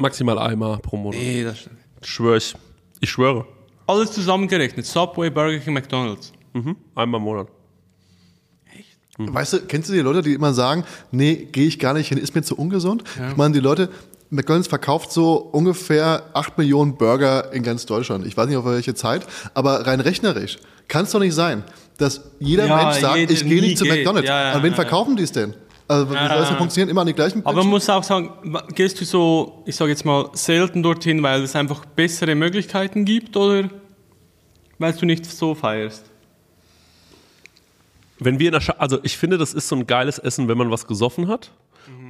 Maximal 0.00 0.38
einmal 0.38 0.78
pro 0.78 0.96
Monat. 0.96 1.20
Nee, 1.20 1.44
das 1.44 1.68
Schwöre 2.02 2.38
ich. 2.38 2.54
Ich 3.00 3.10
schwöre. 3.10 3.46
Alles 3.86 4.12
zusammengerechnet. 4.12 4.86
Subway, 4.86 5.30
Burger 5.30 5.58
King, 5.58 5.74
McDonalds. 5.74 6.32
Mhm. 6.52 6.76
Einmal 6.94 7.18
im 7.20 7.24
Monat. 7.24 7.48
Weißt 9.18 9.52
du, 9.52 9.60
kennst 9.60 9.88
du 9.90 9.92
die 9.92 10.00
Leute, 10.00 10.22
die 10.22 10.32
immer 10.32 10.54
sagen, 10.54 10.84
nee, 11.10 11.48
gehe 11.52 11.66
ich 11.66 11.78
gar 11.78 11.92
nicht 11.92 12.08
hin, 12.08 12.16
ist 12.16 12.34
mir 12.34 12.42
zu 12.42 12.56
ungesund? 12.56 13.04
Ich 13.30 13.36
meine, 13.36 13.52
die 13.52 13.60
Leute, 13.60 13.90
McDonalds 14.30 14.68
verkauft 14.68 15.12
so 15.12 15.34
ungefähr 15.36 16.22
8 16.32 16.56
Millionen 16.56 16.96
Burger 16.96 17.52
in 17.52 17.62
ganz 17.62 17.84
Deutschland. 17.84 18.26
Ich 18.26 18.36
weiß 18.36 18.46
nicht 18.48 18.56
auf 18.56 18.64
welche 18.64 18.94
Zeit, 18.94 19.26
aber 19.52 19.86
rein 19.86 20.00
rechnerisch 20.00 20.58
kann 20.88 21.04
es 21.04 21.10
doch 21.10 21.20
nicht 21.20 21.34
sein, 21.34 21.64
dass 21.98 22.22
jeder 22.38 22.66
Ja, 22.66 22.76
Mensch 22.76 23.00
sagt, 23.00 23.30
ich 23.30 23.44
gehe 23.44 23.60
nicht 23.60 23.76
zu. 23.76 23.84
McDonalds. 23.84 24.26
Ja, 24.28 24.42
ja, 24.42 24.52
An 24.52 24.62
wen 24.62 24.70
ja, 24.70 24.76
verkaufen 24.76 25.16
die 25.16 25.24
es 25.24 25.32
denn? 25.32 25.54
Also, 25.90 26.08
wie 26.08 26.14
soll 26.14 26.28
das 26.28 26.48
denn 26.48 26.56
funktionieren? 26.56 26.88
Immer 26.88 27.00
an 27.00 27.08
die 27.08 27.14
gleichen 27.14 27.44
Aber 27.44 27.64
man 27.64 27.66
muss 27.66 27.90
auch 27.90 28.04
sagen, 28.04 28.30
gehst 28.76 29.00
du 29.00 29.04
so, 29.04 29.64
ich 29.66 29.74
sage 29.74 29.90
jetzt 29.90 30.04
mal, 30.04 30.30
selten 30.34 30.84
dorthin, 30.84 31.20
weil 31.20 31.42
es 31.42 31.56
einfach 31.56 31.84
bessere 31.84 32.36
Möglichkeiten 32.36 33.04
gibt 33.04 33.36
oder 33.36 33.68
weil 34.78 34.92
du 34.92 35.04
nicht 35.04 35.26
so 35.26 35.52
feierst? 35.52 36.04
Wenn 38.20 38.38
wir 38.38 38.46
in 38.46 38.52
der 38.52 38.60
Scha 38.60 38.76
also 38.78 39.00
ich 39.02 39.18
finde, 39.18 39.36
das 39.36 39.52
ist 39.52 39.66
so 39.66 39.74
ein 39.74 39.84
geiles 39.88 40.20
Essen, 40.20 40.46
wenn 40.46 40.56
man 40.56 40.70
was 40.70 40.86
gesoffen 40.86 41.26
hat 41.26 41.50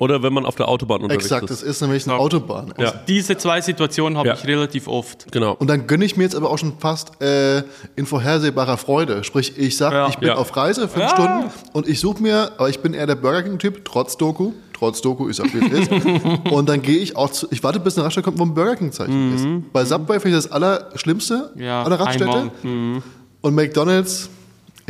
oder 0.01 0.25
wenn 0.25 0.33
man 0.33 0.45
auf 0.45 0.57
der 0.57 0.67
Autobahn 0.69 1.03
unterwegs 1.03 1.27
Exakt, 1.27 1.49
das 1.51 1.63
ist. 1.63 1.69
ist 1.69 1.81
nämlich 1.83 2.05
eine 2.09 2.19
Autobahn. 2.19 2.75
Ja. 2.79 2.93
Diese 3.07 3.37
zwei 3.39 3.61
Situationen 3.61 4.19
habe 4.19 4.29
Ja. 4.31 4.35
ich 4.35 4.45
relativ 4.47 4.89
oft. 4.89 5.31
Genau. 5.31 5.53
Und 5.55 5.69
dann 5.71 5.87
gönne 5.87 6.05
ich 6.05 6.17
mir 6.17 6.25
jetzt 6.25 6.35
aber 6.35 6.51
auch 6.51 6.59
schon 6.59 6.73
fast 6.81 7.23
äh, 7.23 7.63
in 7.95 8.07
vorhersehbarer 8.07 8.77
Freude. 8.79 9.23
Sprich, 9.23 9.57
ich 9.57 9.77
sage, 9.77 9.95
Ja. 9.95 10.09
ich 10.09 10.17
bin 10.19 10.29
Ja. 10.29 10.35
auf 10.35 10.57
Reise, 10.57 10.89
fünf 10.89 11.05
Ja. 11.05 11.09
Stunden, 11.11 11.45
und 11.73 11.87
ich 11.89 12.01
suche 12.01 12.21
mir, 12.21 12.51
aber 12.59 12.69
ich 12.69 12.81
bin 12.81 12.95
eher 12.95 13.07
der 13.07 13.15
Burger 13.15 13.43
King-Typ, 13.45 13.85
trotz 13.85 14.17
Doku. 14.17 14.53
Trotz 14.73 15.03
Doku 15.03 15.29
ist 15.29 15.39
auch 15.43 15.45
wie 15.53 15.59
es 15.59 15.89
ist. 15.89 15.91
Und 16.51 16.71
dann 16.71 16.81
gehe 16.81 16.97
ich 17.01 17.15
auch 17.15 17.29
zu, 17.31 17.47
ich 17.51 17.63
warte, 17.63 17.79
bis 17.81 17.99
eine 17.99 18.07
Raststätte 18.07 18.25
kommt, 18.25 18.39
wo 18.39 18.45
ein 18.45 18.55
Burger 18.55 18.77
King-Zeichen 18.77 19.35
ist. 19.35 19.73
Bei 19.75 19.85
Subway 19.85 20.19
finde 20.21 20.39
ich 20.39 20.45
das 20.45 20.51
Allerschlimmste 20.53 21.51
Ja, 21.57 21.83
aller 21.83 22.01
Raststätte. 22.01 22.51
einmal. 22.63 23.03
Und 23.43 23.55
McDonalds, 23.55 24.31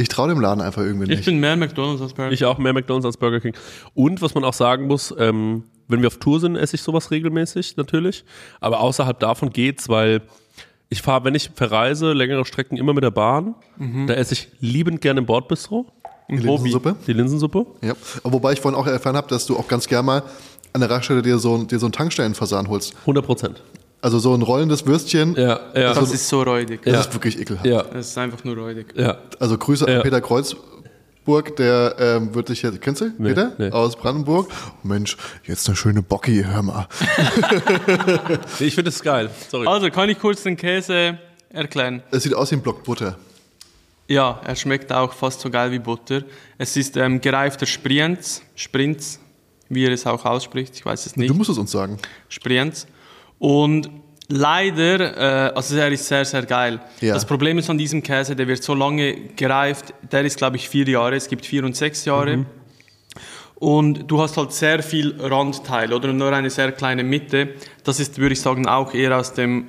ich 0.00 0.08
traue 0.08 0.28
dem 0.28 0.40
Laden 0.40 0.60
einfach 0.60 0.82
irgendwie 0.82 1.04
Ich 1.04 1.18
nicht. 1.18 1.24
bin 1.26 1.38
mehr 1.40 1.56
McDonalds 1.56 2.02
als 2.02 2.12
Burger 2.14 2.28
King. 2.28 2.34
Ich 2.34 2.44
auch 2.44 2.58
mehr 2.58 2.72
McDonalds 2.72 3.06
als 3.06 3.16
Burger 3.16 3.40
King. 3.40 3.54
Und 3.94 4.22
was 4.22 4.34
man 4.34 4.44
auch 4.44 4.52
sagen 4.54 4.86
muss, 4.86 5.14
ähm, 5.18 5.64
wenn 5.88 6.00
wir 6.02 6.08
auf 6.08 6.18
Tour 6.18 6.40
sind, 6.40 6.56
esse 6.56 6.76
ich 6.76 6.82
sowas 6.82 7.10
regelmäßig 7.10 7.76
natürlich. 7.76 8.24
Aber 8.60 8.80
außerhalb 8.80 9.18
davon 9.18 9.50
geht's, 9.50 9.88
weil 9.88 10.22
ich 10.88 11.02
fahre, 11.02 11.24
wenn 11.24 11.34
ich 11.34 11.50
verreise, 11.54 12.12
längere 12.12 12.44
Strecken 12.44 12.76
immer 12.76 12.92
mit 12.94 13.04
der 13.04 13.10
Bahn. 13.12 13.54
Da 14.06 14.14
esse 14.14 14.34
ich 14.34 14.48
liebend 14.60 15.00
gerne 15.00 15.20
im 15.20 15.26
Bordbistro, 15.26 15.86
Die 16.28 16.36
Linsensuppe. 16.36 16.96
die 17.06 17.12
Linsensuppe. 17.12 17.66
Ja. 17.82 17.94
Wobei 18.24 18.52
ich 18.52 18.60
vorhin 18.60 18.78
auch 18.78 18.86
erfahren 18.86 19.16
habe, 19.16 19.28
dass 19.28 19.46
du 19.46 19.56
auch 19.56 19.68
ganz 19.68 19.86
gerne 19.88 20.04
mal 20.04 20.22
an 20.72 20.80
der 20.80 20.90
Raststätte 20.90 21.22
dir 21.22 21.38
so, 21.38 21.62
dir 21.64 21.78
so 21.78 21.86
einen 21.86 21.92
Tankstellenversahen 21.92 22.68
holst. 22.68 22.94
100 23.02 23.24
Prozent. 23.24 23.62
Also 24.02 24.18
so 24.18 24.34
ein 24.34 24.42
rollendes 24.42 24.86
Würstchen. 24.86 25.34
Ja, 25.34 25.60
ja. 25.74 25.92
Das 25.94 26.10
ist 26.12 26.26
so 26.28 26.42
räudig. 26.42 26.82
Das 26.84 26.92
Ja. 26.94 27.00
ist 27.00 27.12
wirklich 27.12 27.38
ekelhaft. 27.38 27.66
ja, 27.66 27.82
Das 27.82 28.08
ist 28.08 28.18
einfach 28.18 28.42
nur 28.44 28.56
räudig. 28.56 28.94
ja. 28.96 29.18
Also 29.38 29.58
Grüße 29.58 29.86
Ja. 29.88 29.96
an 29.98 30.02
Peter 30.02 30.20
Kreuzburg, 30.22 31.54
der 31.56 31.96
ähm, 31.98 32.34
wird 32.34 32.48
dich 32.48 32.62
jetzt, 32.62 32.80
kennst 32.80 33.02
du 33.02 33.10
Peter? 33.10 33.52
nee. 33.58 33.70
Aus 33.70 33.96
Brandenburg. 33.96 34.50
Mensch, 34.82 35.16
jetzt 35.44 35.66
eine 35.68 35.76
schöne 35.76 36.00
Bocki, 36.02 36.42
hör 36.46 36.62
mal. 36.62 36.88
Nee, 36.98 38.38
Ich 38.66 38.74
finde 38.74 38.88
es 38.88 39.02
geil. 39.02 39.30
Sorry. 39.50 39.66
Also, 39.66 39.90
kann 39.90 40.08
ich 40.08 40.18
kurz 40.18 40.42
den 40.44 40.56
Käse 40.56 41.18
erklären? 41.50 42.02
Es 42.10 42.22
sieht 42.22 42.34
aus 42.34 42.50
wie 42.50 42.56
ein 42.56 42.62
Block 42.62 42.82
Butter. 42.84 43.16
Ja, 44.08 44.40
er 44.44 44.56
schmeckt 44.56 44.90
auch 44.92 45.12
fast 45.12 45.40
so 45.40 45.50
geil 45.50 45.70
wie 45.72 45.78
Butter. 45.78 46.22
Es 46.58 46.76
ist 46.76 46.96
ähm, 46.96 47.20
gereifter 47.20 47.66
Sprienz, 47.66 48.42
Sprinz, 48.56 49.20
wie 49.68 49.84
er 49.84 49.92
es 49.92 50.04
auch 50.06 50.24
ausspricht, 50.24 50.74
ich 50.74 50.84
weiß 50.84 51.06
es 51.06 51.16
nicht. 51.16 51.30
Du 51.30 51.34
musst 51.34 51.50
es 51.50 51.58
uns 51.58 51.70
sagen. 51.70 51.98
Sprienz. 52.28 52.86
Und 53.40 53.90
leider, 54.28 55.48
äh, 55.48 55.52
also 55.54 55.74
er 55.76 55.90
ist 55.90 56.06
sehr, 56.06 56.24
sehr 56.24 56.42
geil. 56.46 56.78
Ja. 57.00 57.14
Das 57.14 57.24
Problem 57.26 57.58
ist 57.58 57.68
an 57.68 57.78
diesem 57.78 58.02
Käse, 58.02 58.36
der 58.36 58.46
wird 58.46 58.62
so 58.62 58.74
lange 58.74 59.14
gereift, 59.34 59.92
der 60.12 60.24
ist 60.24 60.36
glaube 60.36 60.56
ich 60.56 60.68
vier 60.68 60.86
Jahre, 60.88 61.16
es 61.16 61.26
gibt 61.26 61.44
vier 61.46 61.64
und 61.64 61.74
sechs 61.74 62.04
Jahre. 62.04 62.36
Mhm. 62.36 62.46
Und 63.56 64.10
du 64.10 64.20
hast 64.22 64.36
halt 64.36 64.52
sehr 64.52 64.82
viel 64.82 65.16
Randteil 65.20 65.92
oder 65.92 66.12
nur 66.12 66.32
eine 66.32 66.48
sehr 66.50 66.70
kleine 66.72 67.02
Mitte. 67.02 67.48
Das 67.84 67.98
ist, 67.98 68.18
würde 68.18 68.32
ich 68.34 68.40
sagen, 68.40 68.66
auch 68.68 68.94
eher 68.94 69.16
aus 69.18 69.32
dem 69.34 69.68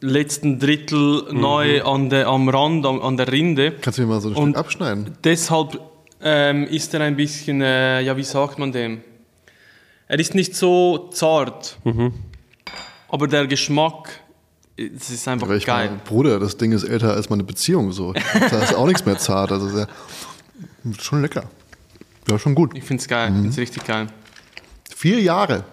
letzten 0.00 0.58
Drittel 0.58 1.22
Mhm. 1.30 1.40
neu 1.40 1.82
an 1.82 2.10
der, 2.10 2.26
am 2.28 2.48
Rand, 2.48 2.84
an, 2.86 3.00
an 3.00 3.16
der 3.16 3.30
Rinde. 3.30 3.72
Kannst 3.80 3.98
du 3.98 4.02
mir 4.02 4.08
mal 4.08 4.20
so 4.20 4.28
ein 4.30 4.34
Und- 4.34 4.50
Stück 4.50 4.58
abschneiden? 4.58 5.16
Deshalb 5.22 5.80
ähm, 6.22 6.64
ist 6.64 6.92
er 6.94 7.00
ein 7.02 7.14
bisschen, 7.16 7.60
äh, 7.60 8.00
ja, 8.00 8.16
wie 8.16 8.22
sagt 8.24 8.58
man 8.58 8.72
dem? 8.72 9.02
Er 10.08 10.18
ist 10.18 10.34
nicht 10.34 10.54
so 10.56 11.08
zart, 11.12 11.78
aber 13.16 13.26
der 13.28 13.46
Geschmack, 13.46 14.20
es 14.76 15.08
ist 15.10 15.26
einfach 15.26 15.48
ich 15.50 15.64
geil. 15.64 15.86
meine, 15.88 16.00
Bruder, 16.04 16.38
das 16.38 16.58
Ding 16.58 16.72
ist 16.72 16.84
älter 16.84 17.14
als 17.14 17.30
meine 17.30 17.44
Beziehung 17.44 17.92
so. 17.92 18.12
Da 18.12 18.58
ist 18.62 18.74
auch 18.74 18.86
nichts 18.86 19.06
mehr 19.06 19.16
zart. 19.18 19.50
Also 19.50 19.68
sehr, 19.68 19.88
schon 21.00 21.22
lecker. 21.22 21.44
Ja, 22.28 22.38
schon 22.38 22.54
gut. 22.54 22.76
Ich 22.76 22.84
finde 22.84 23.00
es 23.00 23.08
geil, 23.08 23.28
ich 23.28 23.32
Mhm. 23.32 23.36
finde 23.36 23.50
es 23.50 23.58
richtig 23.58 23.84
geil. 23.86 24.06
Vier 24.94 25.20
Jahre. 25.20 25.64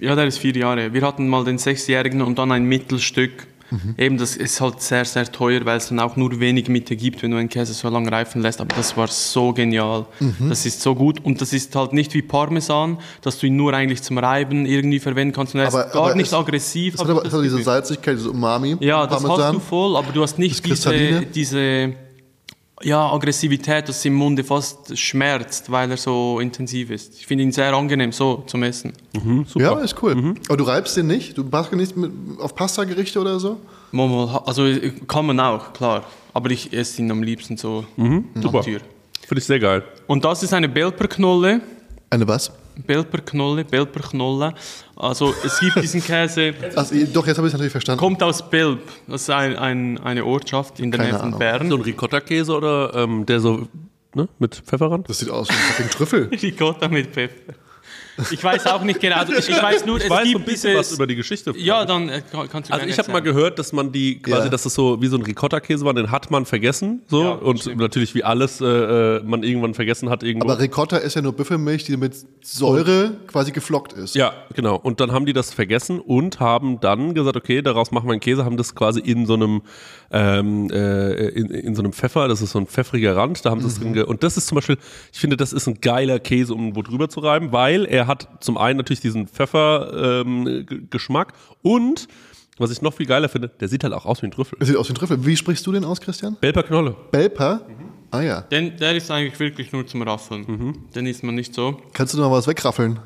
Ja, 0.00 0.14
der 0.14 0.26
ist 0.26 0.38
vier 0.38 0.56
Jahre. 0.56 0.92
Wir 0.94 1.02
hatten 1.02 1.28
mal 1.28 1.44
den 1.44 1.58
Sechsjährigen 1.58 2.22
und 2.22 2.38
dann 2.38 2.50
ein 2.52 2.64
Mittelstück. 2.64 3.46
Mhm. 3.70 3.94
Eben, 3.98 4.16
das 4.18 4.36
ist 4.36 4.60
halt 4.60 4.80
sehr, 4.80 5.04
sehr 5.04 5.30
teuer, 5.30 5.64
weil 5.64 5.76
es 5.76 5.88
dann 5.88 6.00
auch 6.00 6.16
nur 6.16 6.40
wenig 6.40 6.68
Mitte 6.68 6.96
gibt, 6.96 7.22
wenn 7.22 7.30
du 7.32 7.36
einen 7.36 7.48
Käse 7.48 7.74
so 7.74 7.88
lange 7.88 8.10
reifen 8.10 8.40
lässt. 8.42 8.60
Aber 8.60 8.74
das 8.74 8.96
war 8.96 9.08
so 9.08 9.52
genial. 9.52 10.06
Mhm. 10.20 10.48
Das 10.48 10.64
ist 10.64 10.80
so 10.80 10.94
gut. 10.94 11.24
Und 11.24 11.40
das 11.40 11.52
ist 11.52 11.74
halt 11.76 11.92
nicht 11.92 12.14
wie 12.14 12.22
Parmesan, 12.22 12.98
dass 13.22 13.38
du 13.38 13.46
ihn 13.46 13.56
nur 13.56 13.74
eigentlich 13.74 14.02
zum 14.02 14.16
Reiben 14.18 14.64
irgendwie 14.66 14.98
verwenden 15.00 15.34
kannst. 15.34 15.54
Und 15.54 15.60
er 15.60 15.68
Aber- 15.68 15.86
ist 15.86 15.92
gar 15.92 16.02
aber 16.06 16.14
nicht 16.14 16.28
es- 16.28 16.34
aggressiv. 16.34 16.94
Es 16.94 17.00
hat 17.00 17.08
aber 17.10 17.24
es 17.26 17.32
hat 17.32 17.42
diese. 17.44 17.62
Salzigkeit, 17.62 18.14
dieses 18.16 18.28
Umami. 18.28 18.76
Ja, 18.80 19.06
das 19.06 19.22
Parmesan. 19.22 19.46
hast 19.46 19.54
du 19.54 19.60
voll, 19.60 19.96
aber 19.96 20.12
du 20.12 20.22
hast 20.22 20.38
nicht 20.38 20.64
diese, 20.64 21.22
diese 21.34 21.92
ja, 22.82 23.12
Aggressivität, 23.12 23.88
dass 23.88 23.98
es 23.98 24.04
im 24.04 24.14
Munde 24.14 24.44
fast 24.44 24.96
schmerzt, 24.96 25.70
weil 25.70 25.90
er 25.90 25.96
so 25.96 26.38
intensiv 26.40 26.90
ist. 26.90 27.18
Ich 27.18 27.26
finde 27.26 27.44
ihn 27.44 27.52
sehr 27.52 27.72
angenehm 27.72 28.12
so 28.12 28.44
zum 28.46 28.62
Essen. 28.62 28.92
Ja, 29.56 29.78
ist 29.80 30.00
cool. 30.02 30.14
Mhm. 30.14 30.34
Aber 30.48 30.56
du 30.56 30.64
reibst 30.64 30.96
den 30.96 31.08
nicht? 31.08 31.36
Du 31.36 31.44
machst 31.44 31.72
ihn 31.72 31.78
nicht 31.78 31.96
mit, 31.96 32.12
auf 32.38 32.54
Pasta-Gerichte 32.54 33.20
oder 33.20 33.40
so? 33.40 33.58
Also 34.44 34.64
kann 35.06 35.26
man 35.26 35.40
auch, 35.40 35.72
klar. 35.72 36.04
Aber 36.34 36.50
ich 36.50 36.72
esse 36.72 37.02
ihn 37.02 37.10
am 37.10 37.22
liebsten 37.22 37.56
so 37.56 37.84
Super. 37.96 38.58
Natur. 38.58 38.80
Finde 39.26 39.38
ich 39.38 39.44
sehr 39.44 39.58
geil. 39.58 39.82
Und 40.06 40.24
das 40.24 40.42
ist 40.42 40.54
eine 40.54 40.68
Belperknolle. 40.68 41.60
Eine 42.10 42.28
was? 42.28 42.52
Belperknolle, 42.86 43.64
Belperknolle. 43.64 44.54
Also 45.00 45.32
es 45.44 45.60
gibt 45.60 45.80
diesen 45.80 46.02
Käse, 46.02 46.52
Also, 46.76 46.94
doch, 47.12 47.24
jetzt 47.26 47.36
habe 47.38 47.46
ich 47.46 47.50
es 47.50 47.52
natürlich 47.52 47.70
verstanden. 47.70 48.00
kommt 48.00 48.20
aus 48.22 48.50
Belp. 48.50 48.80
Das 49.06 49.22
ist 49.22 49.30
ein, 49.30 49.54
ein, 49.56 49.98
eine 49.98 50.24
Ortschaft 50.24 50.80
in 50.80 50.90
der 50.90 51.00
Nähe 51.00 51.18
von. 51.18 51.38
Bern. 51.38 51.68
So 51.70 51.76
ein 51.76 51.82
Ricotta-Käse 51.82 52.52
oder 52.52 52.92
ähm, 52.94 53.24
der 53.24 53.38
so, 53.38 53.68
ne, 54.14 54.28
mit 54.40 54.56
Pfefferrand? 54.56 55.08
Das 55.08 55.20
sieht 55.20 55.30
aus 55.30 55.48
wie 55.48 55.52
ein 55.52 55.58
fucking 55.58 55.90
Trüffel. 55.90 56.28
Ricotta 56.42 56.88
mit 56.88 57.06
Pfeffer. 57.08 57.54
Ich 58.30 58.42
weiß 58.42 58.66
auch 58.66 58.82
nicht 58.82 59.00
genau. 59.00 59.16
Also 59.16 59.32
ich 59.34 59.48
weiß 59.62 59.86
nur, 59.86 59.98
Ich 59.98 60.04
es 60.04 60.10
weiß 60.10 60.24
gibt 60.24 60.38
ein 60.40 60.44
bisschen 60.44 60.70
dieses, 60.72 60.90
was 60.90 60.92
über 60.92 61.06
die 61.06 61.16
Geschichte. 61.16 61.52
Ja, 61.56 61.84
dann 61.84 62.08
äh, 62.08 62.22
kann- 62.30 62.48
kannst 62.48 62.70
du 62.70 62.74
Also 62.74 62.86
ich 62.86 62.98
habe 62.98 63.12
mal 63.12 63.20
gehört, 63.20 63.58
dass 63.58 63.72
man 63.72 63.92
die 63.92 64.20
quasi, 64.20 64.44
Ja. 64.44 64.48
dass 64.48 64.64
das 64.64 64.74
so 64.74 65.00
wie 65.00 65.06
so 65.06 65.16
ein 65.16 65.22
Ricotta-Käse 65.22 65.84
war, 65.84 65.94
den 65.94 66.10
hat 66.10 66.30
man 66.30 66.44
vergessen, 66.46 67.02
so 67.06 67.22
Ja, 67.22 67.30
und 67.32 67.60
stimmt. 67.60 67.78
natürlich 67.80 68.14
wie 68.14 68.24
alles 68.24 68.60
äh, 68.60 68.66
äh, 68.66 69.22
man 69.24 69.42
irgendwann 69.42 69.74
vergessen 69.74 70.10
hat 70.10 70.22
irgendwo. 70.22 70.48
Aber 70.50 70.58
Ricotta 70.60 70.96
ist 70.98 71.14
ja 71.14 71.22
nur 71.22 71.32
Büffelmilch, 71.32 71.84
die 71.84 71.96
mit 71.96 72.14
Säure 72.42 73.12
quasi 73.26 73.52
geflockt 73.52 73.92
ist. 73.92 74.14
ja, 74.14 74.32
genau. 74.54 74.76
Und 74.76 75.00
dann 75.00 75.12
haben 75.12 75.26
die 75.26 75.32
das 75.32 75.52
vergessen 75.54 76.00
und 76.00 76.40
haben 76.40 76.80
dann 76.80 77.14
gesagt, 77.14 77.36
okay, 77.36 77.62
daraus 77.62 77.90
machen 77.92 78.06
wir 78.08 78.12
einen 78.12 78.20
Käse, 78.20 78.44
haben 78.44 78.56
das 78.56 78.74
quasi 78.74 79.00
in 79.00 79.26
so 79.26 79.34
einem 79.34 79.62
ähm, 80.10 80.70
äh, 80.72 81.28
in, 81.28 81.46
in 81.50 81.74
so 81.74 81.82
einem 81.82 81.92
Pfeffer, 81.92 82.28
das 82.28 82.40
ist 82.42 82.52
so 82.52 82.58
ein 82.58 82.66
pfeffriger 82.66 83.14
Rand, 83.14 83.44
da 83.44 83.50
haben 83.50 83.60
sie 83.60 83.66
es 83.68 83.78
drin 83.78 83.92
ge 83.92 84.02
und 84.04 84.22
das 84.22 84.36
ist 84.38 84.46
zum 84.48 84.56
Beispiel, 84.56 84.78
ich 85.12 85.18
finde, 85.20 85.36
das 85.36 85.52
ist 85.52 85.66
ein 85.68 85.80
geiler 85.82 86.18
Käse, 86.18 86.54
um 86.54 86.74
wo 86.74 86.80
drüber 86.82 87.08
zu 87.10 87.20
reiben, 87.20 87.52
weil 87.52 87.84
er 87.84 88.06
hat 88.08 88.28
zum 88.40 88.58
einen 88.58 88.76
natürlich 88.78 89.00
diesen 89.00 89.28
Pfeffer-Geschmack 89.28 91.32
und 91.62 92.08
was 92.58 92.72
ich 92.72 92.82
noch 92.82 92.92
viel 92.94 93.06
geiler 93.06 93.28
finde, 93.28 93.48
der 93.48 93.68
sieht 93.68 93.84
halt 93.84 93.94
auch 93.94 94.04
aus 94.04 94.20
wie 94.20 94.26
ein 94.26 94.32
Trüffel. 94.32 94.58
Das 94.58 94.66
sieht 94.66 94.76
aus 94.76 94.88
wie 94.88 94.92
ein 94.92 94.96
Trüffel. 94.96 95.24
Wie 95.24 95.36
sprichst 95.36 95.64
du 95.64 95.70
den 95.70 95.84
aus, 95.84 96.00
Christian? 96.00 96.36
Belper 96.40 96.64
Knolle. 96.64 96.96
Belper? 97.12 97.60
Ah 98.10 98.20
ja. 98.20 98.40
Den, 98.40 98.76
der 98.78 98.96
ist 98.96 99.08
eigentlich 99.12 99.38
wirklich 99.38 99.70
nur 99.70 99.86
zum 99.86 100.02
Raffeln. 100.02 100.74
Den 100.92 101.06
isst 101.06 101.22
man 101.22 101.36
nicht 101.36 101.54
so. 101.54 101.80
Kannst 101.92 102.14
du 102.14 102.18
noch 102.18 102.32
was 102.32 102.48
wegraffeln? 102.48 102.98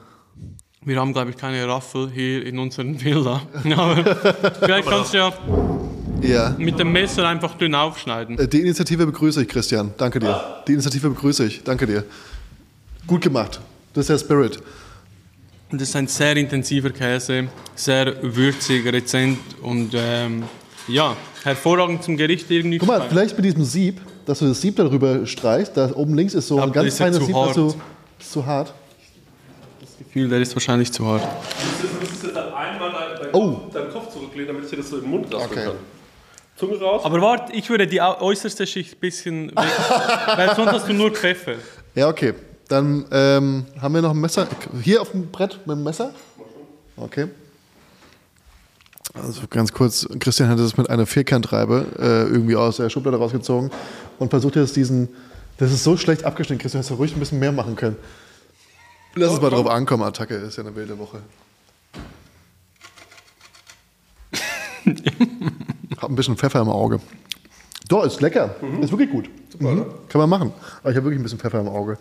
Wir 0.84 0.98
haben, 0.98 1.12
glaube 1.12 1.30
ich, 1.30 1.36
keine 1.36 1.68
Raffel 1.68 2.10
hier 2.10 2.46
in 2.46 2.58
unseren 2.58 2.98
Villa. 3.04 3.42
Aber 3.76 4.16
vielleicht 4.60 4.88
kannst 4.88 5.12
du 5.12 5.18
ja 5.18 5.32
Ja. 6.22 6.56
mit 6.58 6.78
dem 6.78 6.90
Messer 6.92 7.28
einfach 7.28 7.54
dünn 7.58 7.74
aufschneiden. 7.74 8.38
Äh, 8.38 8.48
Die 8.48 8.60
Initiative 8.62 9.04
begrüße 9.04 9.42
ich, 9.42 9.48
Christian. 9.48 9.92
Danke 9.98 10.18
dir. 10.18 10.62
Die 10.66 10.72
Initiative 10.72 11.10
begrüße 11.10 11.44
ich. 11.44 11.62
Danke 11.62 11.86
dir. 11.86 12.04
Gut 13.06 13.20
gemacht. 13.20 13.60
Das 13.92 14.08
ist 14.08 14.08
der 14.08 14.18
Spirit. 14.18 14.62
Und 15.72 15.80
Das 15.80 15.88
ist 15.88 15.96
ein 15.96 16.06
sehr 16.06 16.36
intensiver 16.36 16.90
Käse, 16.90 17.48
sehr 17.74 18.14
würzig, 18.22 18.84
rezent 18.92 19.38
und 19.62 19.92
ähm, 19.94 20.42
ja, 20.86 21.16
hervorragend 21.44 22.04
zum 22.04 22.16
Gericht 22.18 22.50
irgendwie. 22.50 22.76
Guck 22.78 22.88
mal, 22.88 23.08
vielleicht 23.08 23.36
mit 23.36 23.46
diesem 23.46 23.64
Sieb, 23.64 24.00
dass 24.26 24.40
du 24.40 24.48
das 24.48 24.60
Sieb 24.60 24.76
darüber 24.76 25.26
streichst. 25.26 25.74
Da 25.76 25.90
oben 25.94 26.14
links 26.14 26.34
ist 26.34 26.48
so 26.48 26.60
ein 26.60 26.70
ganz 26.72 26.98
ja 26.98 27.10
zu 27.10 27.24
Sieb, 27.24 27.34
hart. 27.34 27.56
das 27.56 27.74
ist 28.20 28.32
zu 28.32 28.44
hart. 28.44 28.74
Gefühl, 29.98 30.28
der 30.28 30.40
ist 30.40 30.54
wahrscheinlich 30.54 30.92
zu 30.92 31.06
hart. 31.06 31.22
Du 31.22 31.86
müsstest 32.00 32.24
jetzt 32.24 32.36
dann 32.36 32.52
einmal 32.52 32.90
deinen, 32.92 33.34
Oh. 33.34 33.60
deinen 33.72 33.90
Kopf 33.90 34.12
zurücklehnen, 34.12 34.48
damit 34.48 34.64
ich 34.64 34.70
dir 34.70 34.76
das 34.76 34.90
so 34.90 35.00
den 35.00 35.08
Mund 35.08 35.32
raspeln 35.32 35.50
Okay. 35.52 35.64
kann. 35.68 35.76
Zunge 36.56 36.78
raus. 36.78 37.02
Aber 37.04 37.20
warte, 37.22 37.52
ich 37.54 37.70
würde 37.70 37.86
die 37.86 38.00
äußerste 38.02 38.66
Schicht 38.66 38.96
ein 38.96 39.00
bisschen 39.00 39.48
weg, 39.52 39.56
weil 40.36 40.54
sonst 40.54 40.72
hast 40.72 40.88
du 40.88 40.92
nur 40.92 41.12
Pfeffer. 41.12 41.54
Ja, 41.94 42.08
okay. 42.08 42.34
Dann 42.72 43.04
ähm, 43.10 43.66
haben 43.82 43.94
wir 43.94 44.00
noch 44.00 44.12
ein 44.12 44.20
Messer. 44.20 44.48
Hier 44.82 45.02
auf 45.02 45.10
dem 45.10 45.30
Brett 45.30 45.58
mit 45.66 45.76
dem 45.76 45.84
Messer? 45.84 46.14
Okay. 46.96 47.28
Also 49.12 49.42
ganz 49.50 49.74
kurz, 49.74 50.08
Christian 50.18 50.48
hat 50.48 50.58
das 50.58 50.78
mit 50.78 50.88
einer 50.88 51.04
Vierkantreibe 51.04 51.86
äh, 51.98 52.32
irgendwie 52.32 52.56
aus 52.56 52.78
der 52.78 52.88
Schublade 52.88 53.18
rausgezogen 53.18 53.70
und 54.18 54.30
versucht 54.30 54.56
jetzt 54.56 54.74
diesen. 54.74 55.10
Das 55.58 55.70
ist 55.70 55.84
so 55.84 55.98
schlecht 55.98 56.24
abgeschnitten, 56.24 56.62
Christian, 56.62 56.78
hättest 56.78 56.92
du 56.92 56.94
ruhig 56.94 57.14
ein 57.14 57.18
bisschen 57.20 57.40
mehr 57.40 57.52
machen 57.52 57.76
können. 57.76 57.96
Lass 59.16 59.32
uns 59.32 59.42
mal 59.42 59.50
drauf 59.50 59.66
ankommen, 59.66 60.04
Attacke 60.04 60.36
ist 60.36 60.56
ja 60.56 60.64
eine 60.64 60.74
wilde 60.74 60.98
Woche. 60.98 61.18
Hab 65.98 66.08
ein 66.08 66.16
bisschen 66.16 66.38
Pfeffer 66.38 66.62
im 66.62 66.70
Auge. 66.70 67.00
Doch, 67.86 68.06
ist 68.06 68.22
lecker. 68.22 68.56
Ist 68.80 68.92
wirklich 68.92 69.10
gut. 69.10 69.28
Mhm. 69.58 69.84
Kann 70.08 70.20
man 70.20 70.30
machen. 70.30 70.54
Aber 70.80 70.90
ich 70.90 70.96
habe 70.96 71.04
wirklich 71.04 71.20
ein 71.20 71.22
bisschen 71.22 71.38
Pfeffer 71.38 71.60
im 71.60 71.68
Auge. 71.68 71.98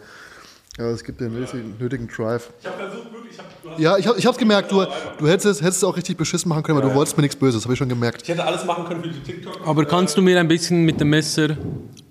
Ja, 0.77 0.85
es 0.89 1.03
gibt 1.03 1.19
den 1.19 1.33
nötigen, 1.33 1.75
nötigen 1.79 2.07
Drive. 2.07 2.49
Ich 2.61 2.67
habe 2.67 2.77
versucht, 2.77 3.11
wirklich, 3.11 3.33
ich, 3.33 3.39
hab, 3.39 3.79
Ja, 3.79 3.97
ich 3.97 4.07
habe 4.07 4.17
ich 4.17 4.25
hab's 4.25 4.37
gemerkt, 4.37 4.71
du, 4.71 4.85
du 5.17 5.27
hättest, 5.27 5.45
es, 5.45 5.61
hättest 5.61 5.79
es 5.79 5.83
auch 5.83 5.97
richtig 5.97 6.15
beschissen 6.15 6.47
machen 6.47 6.63
können, 6.63 6.77
aber 6.77 6.87
du 6.87 6.95
wolltest 6.95 7.17
mir 7.17 7.23
nichts 7.23 7.35
Böses, 7.35 7.65
habe 7.65 7.73
ich 7.73 7.77
schon 7.77 7.89
gemerkt. 7.89 8.21
ich 8.23 8.29
hätte 8.29 8.43
alles 8.45 8.63
machen 8.63 8.85
können 8.85 9.03
für 9.03 9.09
die 9.09 9.19
TikTok. 9.19 9.67
Aber 9.67 9.83
kannst 9.85 10.15
du 10.15 10.21
mir 10.21 10.39
ein 10.39 10.47
bisschen 10.47 10.83
mit 10.83 11.01
dem 11.01 11.09
Messer 11.09 11.57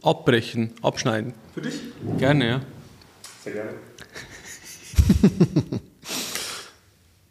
abbrechen, 0.02 0.72
abschneiden? 0.82 1.32
Für 1.54 1.62
dich? 1.62 1.80
Gerne, 2.18 2.46
ja. 2.48 2.60
Sehr 3.44 3.52
gerne. 3.54 3.70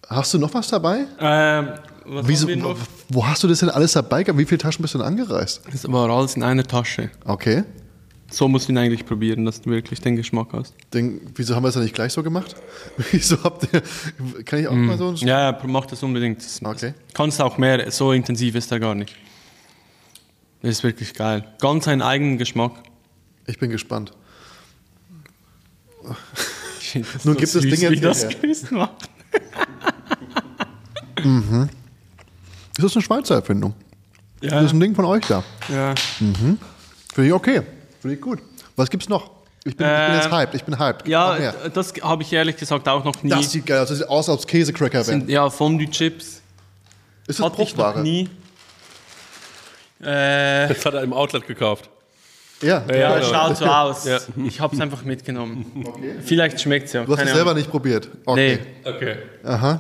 Hast 0.10 0.34
du 0.34 0.40
noch 0.40 0.52
was 0.56 0.68
dabei? 0.68 1.06
Ähm, 1.20 1.70
was 2.06 2.28
Wieso, 2.28 2.48
noch? 2.48 2.76
wo 3.10 3.28
hast 3.28 3.44
du 3.44 3.48
das 3.48 3.60
denn 3.60 3.70
alles 3.70 3.92
dabei 3.92 4.24
gehabt? 4.24 4.40
Wie 4.40 4.46
viele 4.46 4.58
Taschen 4.58 4.82
bist 4.82 4.96
du 4.96 4.98
denn 4.98 5.06
angereist? 5.06 5.62
Das 5.72 5.88
war 5.92 6.10
alles 6.10 6.36
in 6.36 6.42
einer 6.42 6.64
Tasche. 6.64 7.12
Okay. 7.26 7.64
So 8.32 8.48
musst 8.48 8.68
du 8.68 8.74
ihn 8.74 8.78
eigentlich 8.78 9.06
probieren, 9.06 9.46
dass 9.46 9.62
du 9.62 9.72
wirklich 9.72 10.02
den 10.02 10.16
Geschmack 10.16 10.50
hast. 10.54 10.76
Den, 10.94 11.20
wieso 11.36 11.56
haben 11.56 11.64
wir 11.64 11.70
es 11.70 11.74
dann 11.74 11.84
nicht 11.84 11.96
gleich 11.96 12.14
so 12.14 12.22
gemacht? 12.22 12.56
Wieso 13.12 13.44
habt 13.44 13.68
ihr. 13.74 13.82
Kann 14.44 14.60
ich 14.60 14.68
auch 14.68 14.74
mal 14.74 14.98
so 15.00 15.08
ein. 15.10 15.14
Mm. 15.16 15.28
Ja, 15.28 15.52
ja, 15.52 15.60
mach 15.66 15.86
das 15.88 16.04
unbedingt. 16.04 16.40
Das- 16.44 16.62
Okay. 16.64 16.94
Kannst 17.14 17.42
auch 17.42 17.58
mehr, 17.58 17.90
so 17.92 18.12
intensiv 18.12 18.54
ist 18.56 18.72
er 18.72 18.80
gar 18.80 18.94
nicht. 18.94 19.16
Das 20.62 20.72
ist 20.72 20.84
wirklich 20.84 21.14
geil. 21.16 21.44
Ganz 21.60 21.88
einen 21.88 22.02
eigenen 22.04 22.38
Geschmack. 22.38 22.74
Ich 23.48 23.58
bin 23.58 23.72
gespannt. 23.72 24.12
Das 26.04 26.16
Nun 27.26 27.36
gibt 27.38 27.54
es 27.56 27.62
Dinge, 27.62 27.90
die- 27.92 28.00
das 28.00 28.24
ja. 28.24 28.30
Chris 28.30 28.70
macht. 28.72 29.10
Ist 32.78 32.84
das 32.84 32.96
eine 32.96 33.02
Schweizer 33.04 33.36
Erfindung? 33.36 33.74
Ja, 34.42 34.52
Das 34.52 34.66
ist 34.66 34.74
ein 34.74 34.80
Ding 34.80 34.96
von 34.96 35.04
euch 35.06 35.26
da. 35.28 35.44
ja. 35.68 35.94
Finde 36.18 36.58
ich 37.28 37.34
okay. 37.34 37.62
Finde 38.02 38.16
ich 38.16 38.22
gut. 38.22 38.40
Was 38.76 38.90
gibt's 38.90 39.10
noch? 39.10 39.32
Ich 39.66 39.76
bin, 39.76 39.86
ich 39.88 39.94
bin 40.08 40.16
jetzt 40.16 40.26
Ähm, 40.28 40.32
hyped. 40.32 40.56
Ich 40.56 40.64
bin 40.64 40.80
hyped. 40.80 41.08
Ja 41.08 41.52
das 41.74 41.94
habe 42.02 42.24
ich 42.24 42.32
ehrlich 42.32 42.56
gesagt 42.56 42.88
auch 42.88 43.04
noch 43.04 43.22
nie. 43.24 43.30
Das 43.30 43.52
sieht 43.52 43.66
geil 43.66 43.80
aus. 43.82 43.90
Das 43.90 43.98
sieht 43.98 44.08
aus, 44.08 44.30
als 44.30 44.36
ob 44.36 44.40
es 44.40 44.48
Käsecracker 44.48 45.06
wären. 45.06 45.28
ja, 45.30 45.50
Fondue-Chips 45.50 46.42
Ist 47.28 47.40
das 47.40 47.40
hatte 47.46 47.62
ich 47.62 47.76
noch 47.76 47.96
nie. 47.98 48.30
Äh, 50.02 50.70
Das 50.70 50.86
hat 50.86 50.94
er 50.94 51.04
im 51.04 51.12
Outlet 51.14 51.46
gekauft. 51.46 51.90
Ja, 52.62 52.84
Ja, 52.94 53.16
genau. 53.20 53.26
schaut 53.34 53.58
so 53.58 53.66
aus. 53.66 54.06
Ja. 54.06 54.20
Ich 54.46 54.60
habe 54.60 54.76
es 54.76 54.82
einfach 54.82 55.04
mitgenommen. 55.04 55.66
Vielleicht 56.26 56.60
schmeckt 56.62 56.88
es 56.88 56.94
ja. 56.94 57.04
du 57.06 57.16
hast 57.16 57.24
es 57.26 57.34
selber 57.34 57.54
nicht 57.54 57.70
probiert. 57.70 58.10
Okay. 58.26 58.60
Nee. 58.84 58.90
Okay. 58.90 59.16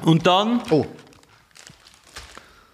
Und 0.05 0.25
dann 0.27 0.61
Oh, 0.69 0.85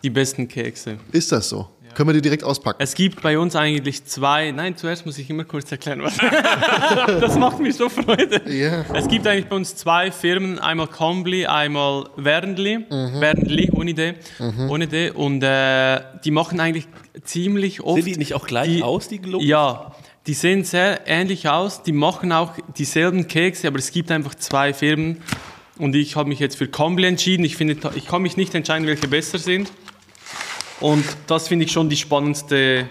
die 0.04 0.10
besten 0.10 0.48
Kekse. 0.48 0.98
ist 1.12 1.32
das 1.32 1.50
so? 1.50 1.70
Können 1.96 2.10
wir 2.10 2.14
die 2.14 2.22
direkt 2.22 2.44
auspacken? 2.44 2.78
Es 2.82 2.94
gibt 2.94 3.22
bei 3.22 3.40
uns 3.40 3.56
eigentlich 3.56 4.06
zwei. 4.06 4.52
Nein, 4.52 4.78
zuerst 4.78 5.06
muss 5.06 5.18
ich 5.18 5.30
immer 5.30 5.44
kurz 5.46 5.72
erklären, 5.72 6.04
was. 6.04 6.18
das 7.22 7.38
macht 7.40 7.60
mir 7.60 7.72
so 7.74 7.90
Freude. 7.90 8.42
Ja. 8.52 8.86
Es 8.94 9.08
gibt 9.08 9.26
eigentlich 9.26 9.48
bei 9.48 9.56
uns 9.56 9.76
zwei 9.76 10.12
Firmen, 10.12 10.60
einmal 10.60 10.88
Combly, 10.88 11.46
einmal 11.48 12.10
Wernli, 12.18 12.80
Mhm. 12.90 13.22
Wernli 13.22 13.70
ohne 13.74 13.94
D, 13.94 14.14
ohne 14.70 14.88
D. 14.88 15.10
Und 15.12 15.42
äh, 15.44 16.02
die 16.24 16.32
machen 16.32 16.60
eigentlich 16.60 16.88
ziemlich 17.24 17.82
oft. 17.82 18.04
Sehen 18.04 18.14
die 18.14 18.20
nicht 18.20 18.34
auch 18.34 18.46
gleich 18.48 18.68
die- 18.68 18.84
aus, 18.84 19.08
die 19.08 19.20
Globus? 19.20 19.46
Ja, 19.48 19.96
die 20.28 20.34
sehen 20.34 20.64
sehr 20.64 21.02
ähnlich 21.08 21.48
aus. 21.50 21.84
Die 21.84 21.92
machen 21.94 22.32
auch 22.32 22.54
dieselben 22.78 23.28
Kekse, 23.28 23.68
aber 23.68 23.80
es 23.80 23.92
gibt 23.92 24.12
einfach 24.12 24.36
zwei 24.36 24.74
Firmen. 24.74 25.22
Und 25.78 25.96
ich 25.96 26.16
habe 26.16 26.30
mich 26.30 26.40
jetzt 26.40 26.56
für 26.58 26.68
Combly 26.68 27.08
entschieden. 27.08 27.44
Ich 27.46 27.58
finde, 27.58 27.78
ich 27.96 28.06
kann 28.08 28.22
mich 28.22 28.38
nicht 28.38 28.56
entscheiden, 28.56 28.88
welche 28.88 29.08
besser 29.08 29.38
sind. 29.40 29.72
Und 30.80 31.06
das 31.28 31.48
finde 31.48 31.66
ich 31.66 31.72
schon 31.72 31.90
die 31.90 31.96
spannendste 31.98 32.88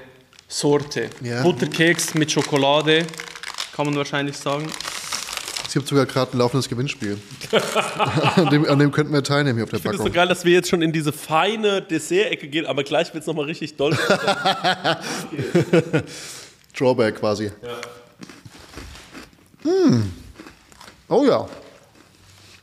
Sorte. 0.49 1.11
Ja. 1.23 1.43
Butterkeks 1.43 2.15
mit 2.15 2.31
Schokolade, 2.33 3.05
kann 3.75 3.87
man 3.87 3.97
wahrscheinlich 3.97 4.37
sagen. 4.37 4.67
Es 5.67 5.73
gibt 5.73 5.89
sogar 5.89 6.07
gerade 6.07 6.37
ein 6.37 6.39
laufendes 6.39 6.69
Gewinnspiel. 6.69 7.19
an, 8.37 8.49
dem, 8.49 8.65
an 8.69 8.79
dem 8.79 8.93
könnten 8.93 9.13
wir 9.13 9.25
teilnehmen 9.25 9.57
hier 9.57 9.65
auf 9.65 9.71
der 9.71 9.79
Ich 9.79 9.83
finde 9.83 9.97
es 9.97 9.99
so 9.99 10.05
Packung. 10.05 10.15
geil, 10.15 10.29
dass 10.29 10.45
wir 10.45 10.53
jetzt 10.53 10.69
schon 10.69 10.83
in 10.83 10.93
diese 10.93 11.13
feine 11.13 11.83
Dessert-Ecke 11.83 12.47
gehen, 12.49 12.65
aber 12.67 12.85
gleich 12.85 13.13
wird 13.13 13.23
es 13.23 13.27
nochmal 13.27 13.47
richtig 13.47 13.77
doll. 13.77 13.97
Drawback 16.79 17.17
quasi. 17.19 17.51
Hm. 19.63 20.13
Oh 21.09 21.25
ja. 21.25 21.49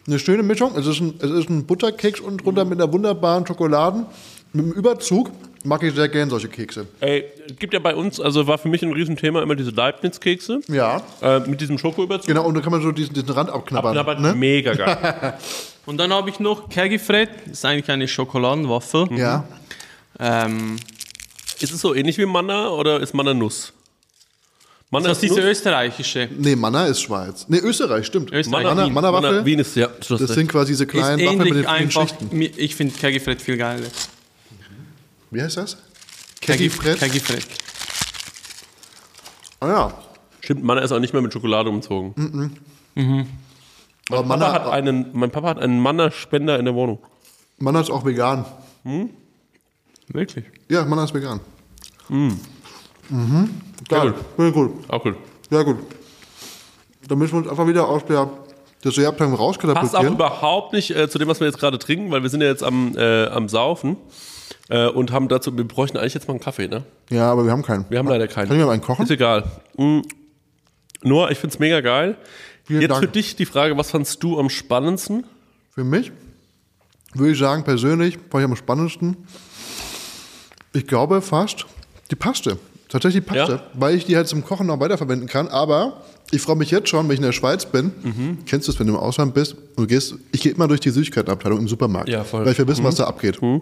Eine 0.08 0.20
schöne 0.20 0.44
Mischung. 0.44 0.78
Es 0.78 0.88
ist 0.88 1.00
ein, 1.00 1.16
es 1.20 1.30
ist 1.32 1.50
ein 1.50 1.66
Butterkeks 1.66 2.20
und 2.22 2.44
drunter 2.44 2.66
mit 2.66 2.82
einer 2.82 2.92
wunderbaren 2.92 3.46
Schokoladen. 3.46 4.06
Mit 4.54 4.66
einem 4.66 4.74
Überzug 4.74 5.32
mag 5.64 5.82
ich 5.84 5.94
sehr 5.94 6.10
gern 6.10 6.30
solche 6.30 6.50
Kekse. 6.50 6.88
Ey, 7.00 7.24
es 7.50 7.58
gibt 7.58 7.74
ja 7.74 7.80
bei 7.80 7.96
uns, 7.96 8.20
also 8.20 8.48
war 8.48 8.58
für 8.58 8.68
mich 8.68 8.82
ein 8.84 8.92
Riesenthema 8.92 9.42
immer 9.42 9.56
diese 9.56 9.72
Leibniz-Kekse 9.72 10.62
Ja, 10.68 11.02
äh, 11.22 11.40
mit 11.42 11.62
diesem 11.62 11.78
Schokoüberzug. 11.78 12.28
genau. 12.28 12.46
Und 12.46 12.56
da 12.56 12.62
kann 12.62 12.72
man 12.72 12.82
so 12.82 12.92
diesen, 12.92 13.14
diesen 13.14 13.30
Rand 13.30 13.50
abknabbern. 13.50 13.98
Aber 13.98 14.16
ne? 14.16 14.34
mega 14.34 14.74
geil. 14.74 15.34
Und 15.86 15.98
dann 15.98 16.14
habe 16.14 16.30
ich 16.30 16.40
noch 16.40 16.70
Kegifred, 16.70 17.30
das 17.46 17.54
ist 17.54 17.66
eigentlich 17.66 17.90
eine 17.90 18.08
Schokoladenwaffel. 18.08 19.08
Ja. 19.18 19.46
Ähm, 20.20 20.76
ist 21.60 21.74
es 21.74 21.82
so 21.82 21.96
ähnlich 21.96 22.18
wie 22.18 22.26
Manna 22.26 22.70
oder 22.70 23.00
ist 23.00 23.14
Manna 23.14 23.34
Nuss? 23.34 23.74
Manna 24.92 25.08
das 25.08 25.18
ist 25.18 25.24
diese 25.24 25.36
Nuss? 25.36 25.50
österreichische. 25.50 26.28
Nee, 26.38 26.56
Manna 26.56 26.86
ist 26.86 27.02
Schweiz. 27.02 27.46
Nee, 27.48 27.60
Österreich, 27.60 28.06
stimmt. 28.06 28.32
Österreich. 28.32 28.64
Manna, 28.64 28.86
Wien. 28.86 28.94
Manna 28.94 29.14
Waffel. 29.14 29.32
Manna, 29.32 29.46
Wien 29.46 29.60
ist, 29.60 29.76
ja. 29.76 29.88
Das 30.08 30.20
sind 30.20 30.48
quasi 30.52 30.74
diese 30.74 30.86
kleinen 30.86 31.26
Waffeln 31.26 31.38
mit 31.40 31.56
den 31.56 31.66
einfach. 31.66 32.08
Schichten. 32.10 32.42
Ich 32.58 32.76
finde 32.76 32.94
Kegifred 32.94 33.42
viel 33.42 33.58
geiler. 33.58 33.88
Wie 35.32 35.42
heißt 35.42 35.58
das? 35.58 35.78
Kegifred? 36.42 37.00
Kegifred. 37.00 37.46
Ah 39.62 39.68
ja. 39.68 39.94
Stimmt, 40.42 40.64
Manna 40.64 40.82
ist 40.82 40.92
auch 40.92 41.00
nicht 41.00 41.14
mehr 41.14 41.22
mit 41.22 41.32
Schokolade 41.32 41.70
umzogen. 41.70 42.14
Aber 44.10 44.24
Papa 44.24 44.52
hat 44.52 44.66
Manna, 44.66 44.72
einen, 44.72 45.06
mein 45.14 45.32
Papa 45.32 45.48
hat 45.50 45.60
einen 45.60 45.80
Manna-Spender 45.80 46.60
in 46.60 46.66
der 46.66 46.76
Wohnung. 46.76 47.00
Manna 47.60 47.80
ist 47.80 47.90
auch 47.90 48.04
vegan. 48.04 48.44
Wirklich? 50.08 50.46
Ja, 50.70 50.84
Manna 50.84 51.06
ist 51.06 51.14
vegan. 51.14 51.40
Mhm. 52.10 52.40
Geil. 53.88 54.14
Sehr 54.38 54.52
gut. 54.52 54.72
Auch 54.90 55.06
cool. 55.06 55.16
Sehr 55.50 55.64
gut. 55.64 55.78
Dann 57.08 57.18
müssen 57.18 57.34
wir 57.34 57.38
uns 57.40 57.48
einfach 57.50 57.68
wieder 57.68 57.88
aus 57.88 58.04
der 58.06 58.30
Dessertabteilung 58.84 59.34
Passt 59.34 59.42
auch 59.42 59.48
rauskatapultieren. 59.48 60.14
überhaupt 60.16 60.74
nicht 60.74 60.92
äh, 60.96 61.08
zu 61.10 61.20
dem, 61.20 61.28
was 61.28 61.40
wir 61.40 61.48
jetzt 61.48 61.60
gerade 61.60 61.78
trinken, 61.78 62.10
weil 62.12 62.24
wir 62.24 62.30
sind 62.30 62.42
ja 62.42 62.48
jetzt 62.48 62.64
am, 62.64 62.96
äh, 62.98 63.28
am 63.28 63.48
Saufen 63.48 63.98
äh, 64.72 64.88
und 64.88 65.12
haben 65.12 65.28
dazu, 65.28 65.56
wir 65.56 65.64
bräuchten 65.68 65.98
eigentlich 65.98 66.14
jetzt 66.16 66.28
mal 66.28 66.34
einen 66.34 66.40
Kaffee, 66.42 66.68
ne? 66.68 66.84
Ja, 67.10 67.32
aber 67.32 67.46
wir 67.46 67.52
haben 67.52 67.62
keinen. 67.62 67.86
Wir 67.90 68.00
haben 68.00 68.08
leider 68.08 68.28
keinen. 68.28 68.48
Kann 68.48 68.58
ich 68.60 68.66
mal 68.66 68.72
einen 68.72 68.82
kochen? 68.82 69.04
Ist 69.04 69.12
egal. 69.12 69.44
Mm. 69.78 70.00
Noah, 71.04 71.30
ich 71.32 71.38
find's 71.38 71.60
mega 71.60 71.82
geil. 71.82 72.18
Vielen 72.66 72.82
jetzt 72.82 72.92
Dank. 72.92 73.04
für 73.04 73.08
dich 73.12 73.36
die 73.36 73.46
Frage, 73.46 73.78
was 73.78 73.92
fandst 73.92 74.22
du 74.24 74.40
am 74.40 74.50
spannendsten? 74.50 75.26
Für 75.74 75.84
mich 75.84 76.12
würde 77.14 77.34
ich 77.34 77.40
sagen, 77.40 77.64
persönlich, 77.64 78.18
fand 78.30 78.44
ich 78.44 78.50
am 78.50 78.56
spannendsten, 78.56 79.18
ich 80.74 80.88
glaube 80.88 81.22
fast 81.22 81.66
die 82.10 82.16
Paste. 82.16 82.58
Tatsächlich 82.88 83.24
die 83.24 83.30
Paste, 83.30 83.54
Ja? 83.54 83.64
weil 83.74 83.96
ich 83.96 84.06
die 84.06 84.16
halt 84.18 84.28
zum 84.28 84.44
Kochen 84.44 84.68
noch 84.68 84.80
weiterverwenden 84.80 85.28
kann. 85.28 85.48
Aber 85.48 86.04
ich 86.32 86.42
freue 86.42 86.58
mich 86.58 86.72
jetzt 86.72 86.90
schon, 86.90 87.08
wenn 87.08 87.14
ich 87.14 87.20
in 87.20 87.26
der 87.26 87.32
Schweiz 87.32 87.66
bin. 87.66 87.92
Mhm. 88.04 88.38
Kennst 88.46 88.68
du 88.68 88.72
es, 88.74 88.80
wenn 88.80 88.88
du 88.88 88.94
im 88.94 89.00
Ausland 89.00 89.34
bist? 89.34 89.54
Und 89.54 89.78
du 89.80 89.88
gehst, 89.88 90.16
ich 90.34 90.42
gehe 90.42 90.52
immer 90.52 90.68
durch 90.68 90.82
die 90.82 90.90
Süßigkeitenabteilung 90.90 91.60
im 91.60 91.68
Supermarkt, 91.70 92.10
Ja, 92.10 92.24
voll. 92.26 92.42
Mhm. 92.42 92.46
weil 92.46 92.52
ich 92.54 92.60
will 92.60 92.68
wissen, 92.68 92.84
was 92.84 92.96
da 92.96 93.06
abgeht. 93.06 93.42
Und 93.42 93.62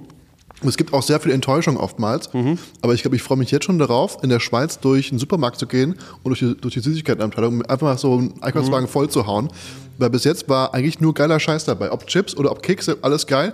es 0.67 0.75
gibt 0.77 0.93
auch 0.93 1.01
sehr 1.03 1.19
viel 1.19 1.31
Enttäuschung 1.31 1.77
oftmals. 1.77 2.33
Mhm. 2.33 2.57
Aber 2.81 2.93
ich 2.93 3.01
glaube, 3.01 3.15
ich 3.15 3.23
freue 3.23 3.37
mich 3.37 3.51
jetzt 3.51 3.65
schon 3.65 3.79
darauf, 3.79 4.21
in 4.23 4.29
der 4.29 4.39
Schweiz 4.39 4.79
durch 4.79 5.09
einen 5.11 5.19
Supermarkt 5.19 5.57
zu 5.59 5.67
gehen 5.67 5.95
und 6.23 6.29
durch 6.29 6.39
die, 6.39 6.55
durch 6.59 6.73
die 6.73 6.79
Süßigkeitenabteilung 6.81 7.63
einfach 7.65 7.87
mal 7.87 7.97
so 7.97 8.13
einen 8.17 8.41
Einkaufswagen 8.41 8.85
Mhm. 8.85 8.91
voll 8.91 9.09
zu 9.09 9.25
hauen. 9.25 9.49
Weil 9.97 10.09
bis 10.09 10.23
jetzt 10.23 10.47
war 10.49 10.73
eigentlich 10.73 10.99
nur 10.99 11.13
geiler 11.13 11.39
Scheiß 11.39 11.65
dabei. 11.65 11.91
Ob 11.91 12.07
Chips 12.07 12.35
oder 12.35 12.51
ob 12.51 12.61
Kekse, 12.63 12.97
alles 13.01 13.27
geil. 13.27 13.53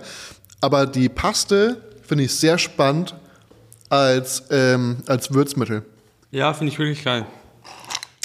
Aber 0.60 0.86
die 0.86 1.08
Paste 1.08 1.80
finde 2.02 2.24
ich 2.24 2.34
sehr 2.34 2.56
spannend 2.58 3.14
als, 3.88 4.44
ähm, 4.50 4.96
als 5.06 5.32
Würzmittel. 5.32 5.82
Ja, 6.30 6.52
finde 6.54 6.72
ich 6.72 6.78
wirklich 6.78 7.04
geil. 7.04 7.26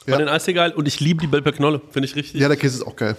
Bei 0.08 0.18
den 0.18 0.28
Eis 0.28 0.46
geil 0.48 0.72
und 0.72 0.88
ich 0.88 1.00
liebe 1.00 1.22
die 1.22 1.28
Belper 1.28 1.52
Knolle. 1.52 1.80
Finde 1.92 2.08
ich 2.08 2.16
richtig. 2.16 2.42
Ja, 2.42 2.48
der 2.48 2.58
Käse 2.58 2.78
ist 2.78 2.88
auch 2.88 2.96
geil. 2.96 3.16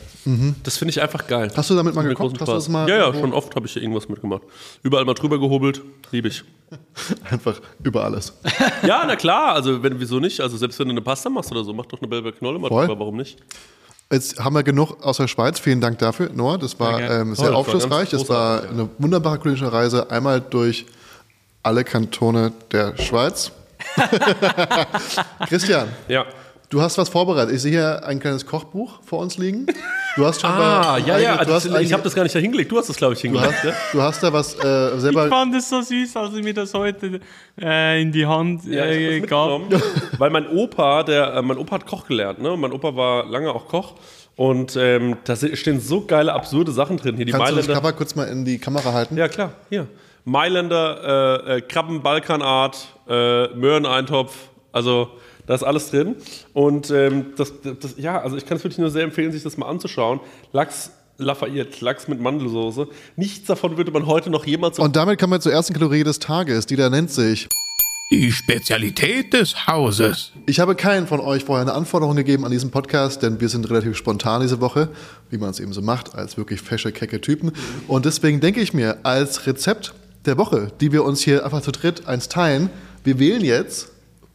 Das 0.65 0.79
finde 0.79 0.91
ich 0.91 1.01
einfach 1.01 1.27
geil. 1.29 1.51
Hast 1.57 1.71
du 1.71 1.77
damit 1.77 1.95
mal 1.95 2.03
gekocht? 2.03 2.41
Hast 2.41 2.49
du 2.49 2.53
das 2.53 2.69
mal 2.69 2.89
ja, 2.89 2.97
ja, 2.97 3.15
schon 3.15 3.33
oft 3.33 3.55
habe 3.55 3.67
ich 3.67 3.73
hier 3.73 3.83
irgendwas 3.83 4.09
mitgemacht. 4.09 4.43
Überall 4.83 5.05
mal 5.05 5.15
drüber 5.15 5.39
gehobelt. 5.39 5.81
Liebe 6.11 6.29
ich. 6.29 6.43
Einfach 7.31 7.61
über 7.83 8.05
alles. 8.05 8.33
Ja, 8.87 9.05
na 9.07 9.15
klar. 9.15 9.55
Also, 9.55 9.83
wenn, 9.83 10.01
wieso 10.01 10.19
nicht? 10.19 10.41
Also, 10.41 10.57
selbst 10.57 10.79
wenn 10.81 10.89
du 10.89 10.93
eine 10.93 11.03
Pasta 11.03 11.31
machst 11.31 11.53
oder 11.53 11.63
so, 11.63 11.73
mach 11.73 11.87
doch 11.87 12.01
eine 12.01 12.09
Belper 12.09 12.33
Knolle 12.33 12.59
mal 12.59 12.67
Voll. 12.69 12.87
drüber. 12.87 12.99
Warum 12.99 13.17
nicht? 13.17 13.39
Jetzt 14.11 14.41
haben 14.43 14.55
wir 14.55 14.63
genug 14.65 15.03
aus 15.05 15.19
der 15.19 15.29
Schweiz. 15.29 15.61
Vielen 15.61 15.81
Dank 15.81 15.99
dafür, 15.99 16.31
Noah. 16.35 16.59
Das 16.59 16.79
war 16.81 16.97
Sehr 16.99 17.07
gerne. 17.07 17.21
ähm, 17.23 17.33
Oh, 17.33 17.35
sehr 17.35 17.45
das 17.45 17.53
war 17.53 17.59
aufschlussreich. 17.61 18.11
Das 18.11 18.29
war 18.29 18.63
eine 18.69 18.89
wunderbare 18.99 19.39
kulinische 19.39 19.73
Reise. 19.73 20.11
Einmal 20.11 20.41
durch 20.41 20.85
alle 21.63 21.85
Kantone 21.85 22.53
der 22.73 22.97
Schweiz. 22.99 23.53
Christian, 25.49 25.89
Ja. 26.09 26.27
Du 26.73 26.81
hast 26.81 26.97
was 26.99 27.09
vorbereitet. 27.09 27.55
Ich 27.55 27.63
sehe 27.63 27.71
hier 27.73 28.05
ein 28.05 28.19
kleines 28.19 28.47
Kochbuch 28.47 29.01
vor 29.05 29.21
uns 29.21 29.37
liegen. 29.37 29.67
Du 30.17 30.25
hast 30.27 30.41
schon 30.41 30.51
Ah, 30.51 30.99
ja, 30.99 31.19
ja. 31.19 31.45
Du 31.45 31.53
hast, 31.53 31.67
ich 31.67 31.93
habe 31.93 32.03
das 32.03 32.15
gar 32.15 32.23
nicht 32.23 32.35
da 32.35 32.39
hingelegt. 32.39 32.73
Du 32.73 32.79
hast 32.79 32.89
das, 32.89 32.97
glaube 32.97 33.15
ich, 33.15 33.21
du 33.21 33.29
hingelegt. 33.29 33.53
hast, 33.53 33.65
ja? 33.65 33.73
du 33.93 34.03
hast 34.03 34.23
da 34.23 34.33
was 34.33 34.55
äh, 34.55 34.95
Ich 34.95 35.01
selber. 35.01 35.29
fand 35.29 35.55
es 35.55 35.69
so 35.69 35.81
süß, 35.83 36.17
als 36.17 36.35
er 36.35 36.43
mir 36.43 36.55
das 36.55 36.73
heute 36.75 37.21
äh, 37.61 38.01
in 38.03 38.11
die 38.11 38.27
Hand 38.27 38.65
Ja, 38.67 38.85
äh, 38.85 39.19
ich 39.19 39.23
hab 39.23 39.29
gab. 39.71 39.83
weil 40.19 40.31
mein 40.31 40.49
Opa, 40.49 41.03
der, 41.03 41.35
äh, 41.35 41.43
mein 41.43 41.59
Opa 41.59 41.77
hat 41.77 41.87
Koch 41.87 42.07
gelernt, 42.07 42.41
ne? 42.41 42.57
Mein 42.57 42.73
Opa 42.73 42.97
war 42.97 43.27
lange 43.27 43.51
auch 43.51 43.69
Koch. 43.69 43.95
Und 44.35 44.77
ähm, 44.77 45.19
da 45.25 45.37
stehen 45.37 45.79
so 45.79 46.07
geile, 46.07 46.33
absurde 46.33 46.73
Sachen 46.73 46.97
drin. 46.97 47.17
Hier 47.17 47.27
die 47.27 47.33
Kannst 47.33 47.51
du 47.53 47.57
das 47.57 47.67
Mailänder. 47.67 47.83
Cover 47.83 47.93
kurz 47.97 48.15
mal 48.15 48.25
in 48.29 48.47
die 48.47 48.59
Kamera 48.59 48.93
halten? 48.93 49.17
Ja, 49.19 49.29
klar, 49.29 49.53
hier. 49.69 49.87
Mailänder, 50.25 51.45
äh, 51.47 51.57
äh, 51.57 51.61
Krabben, 51.61 52.03
Balkanart, 52.03 52.87
äh, 53.09 53.49
Möhreneintopf, 53.49 54.35
also 54.73 55.11
da 55.47 55.55
ist 55.55 55.63
alles 55.63 55.91
drin. 55.91 56.17
Und 56.53 56.91
ähm, 56.91 57.33
das, 57.37 57.53
das, 57.63 57.95
ja, 57.97 58.21
also 58.21 58.37
ich 58.37 58.47
kann 58.47 58.57
es 58.57 58.65
wirklich 58.65 58.79
nur 58.79 58.91
sehr 58.91 59.05
empfehlen, 59.05 59.33
sich 59.33 59.43
das 59.43 59.57
mal 59.57 59.69
anzuschauen. 59.69 60.21
Lachs 60.53 60.93
Lafayette, 61.19 61.85
Lachs 61.85 62.09
mit 62.09 62.21
Mandelsoße. 62.21 62.89
Nichts 63.17 63.47
davon 63.47 63.77
würde 63.77 63.91
man 63.91 64.07
heute 64.07 64.31
noch 64.31 64.47
jemals 64.47 64.79
Und 64.79 64.97
damit 64.97 65.21
kommen 65.21 65.33
wir 65.33 65.41
zur 65.41 65.53
ersten 65.53 65.75
Kalorie 65.75 66.05
des 66.05 66.19
Tages. 66.19 66.67
Die 66.67 66.77
da 66.77 66.91
nennt 66.91 67.11
sich. 67.11 67.49
Die 68.11 68.31
Spezialität 68.31 69.33
des 69.33 69.67
Hauses. 69.67 70.33
Ich 70.45 70.61
habe 70.61 70.75
keinen 70.75 71.07
von 71.07 71.21
euch 71.21 71.45
vorher 71.45 71.63
eine 71.63 71.73
Anforderung 71.73 72.15
gegeben 72.15 72.45
an 72.45 72.51
diesen 72.51 72.71
Podcast, 72.71 73.23
denn 73.23 73.41
wir 73.41 73.49
sind 73.49 73.71
relativ 73.71 73.97
spontan 73.97 74.43
diese 74.43 74.61
Woche, 74.61 74.91
wie 75.31 75.39
man 75.39 75.49
es 75.49 75.61
eben 75.61 75.73
so 75.73 75.81
macht, 75.81 76.15
als 76.15 76.37
wirklich 76.37 76.61
fesche, 76.61 76.93
kecke 76.93 77.23
Typen. 77.23 77.53
Und 77.89 78.05
deswegen 78.05 78.41
denke 78.41 78.61
ich 78.61 78.75
mir, 78.75 78.99
als 79.03 79.47
Rezept 79.47 79.95
der 80.27 80.37
Woche, 80.37 80.71
die 80.81 80.93
wir 80.93 81.05
uns 81.05 81.23
hier 81.23 81.43
einfach 81.45 81.63
zu 81.63 81.73
dritt 81.73 82.07
eins 82.07 82.29
teilen, 82.29 82.69
wir 83.03 83.19
wählen 83.19 83.43
jetzt 83.43 83.92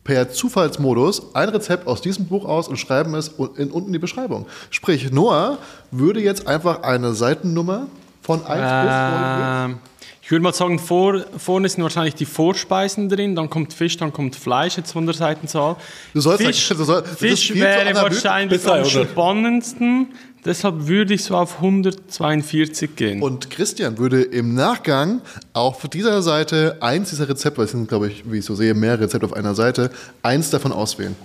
per 0.08 0.30
Zufallsmodus 0.30 1.36
ein 1.36 1.49
Rezept 1.49 1.86
aus 1.86 2.01
diesem 2.01 2.26
Buch 2.26 2.45
aus 2.45 2.68
und 2.68 2.78
schreiben 2.78 3.14
es 3.14 3.34
in, 3.58 3.70
unten 3.70 3.88
in 3.88 3.93
die 3.93 3.99
Beschreibung. 3.99 4.47
Sprich, 4.72 5.12
Noah 5.12 5.60
würde 5.91 6.22
jetzt 6.22 6.47
einfach 6.47 6.82
eine 6.82 7.14
Seitennummer 7.14 7.88
von 8.22 8.43
1 8.43 8.47
bis 8.47 8.55
9 8.55 9.72
Ähm, 9.72 9.80
ich 10.22 10.32
würde 10.32 10.43
mal 10.43 10.53
sagen, 10.53 10.78
vor, 10.80 11.24
vorne 11.38 11.70
sind 11.70 11.84
wahrscheinlich 11.84 12.16
die 12.16 12.26
Vorspeisen 12.26 13.08
drin, 13.08 13.36
dann 13.36 13.49
kommt 13.49 13.74
Fisch, 13.74 13.95
dann 13.95 14.12
kommt 14.12 14.36
Fleisch, 14.36 14.76
jetzt 14.76 14.91
von 14.91 15.05
der 15.05 15.16
Seitenzahl. 15.16 15.78
Du 16.14 16.20
sollst 16.20 16.43
Fisch, 16.43 16.68
du 16.68 16.84
soll, 16.84 17.03
Fisch 17.05 17.53
wäre 17.53 17.95
wahrscheinlich 17.95 18.68
am 18.68 18.84
300. 18.84 19.10
spannendsten, 19.10 20.08
deshalb 20.45 20.88
würde 20.88 21.13
ich 21.13 21.23
so 21.23 21.35
auf 21.35 21.55
142 21.55 22.95
gehen. 22.95 23.21
Und 23.21 23.49
Christian 23.49 23.97
würde 23.97 24.21
im 24.21 24.53
Nachgang 24.53 25.21
auf 25.53 25.88
dieser 25.89 26.21
Seite 26.21 26.77
eins 26.81 27.09
dieser 27.09 27.29
Rezepte, 27.29 27.59
weil 27.59 27.65
es 27.65 27.71
sind, 27.71 27.88
glaube 27.88 28.07
ich, 28.07 28.29
wie 28.29 28.39
ich 28.39 28.45
so 28.45 28.55
sehe, 28.55 28.73
mehr 28.73 28.99
Rezepte 28.99 29.25
auf 29.25 29.33
einer 29.33 29.55
Seite, 29.55 29.91
eins 30.21 30.49
davon 30.49 30.71
auswählen. 30.71 31.15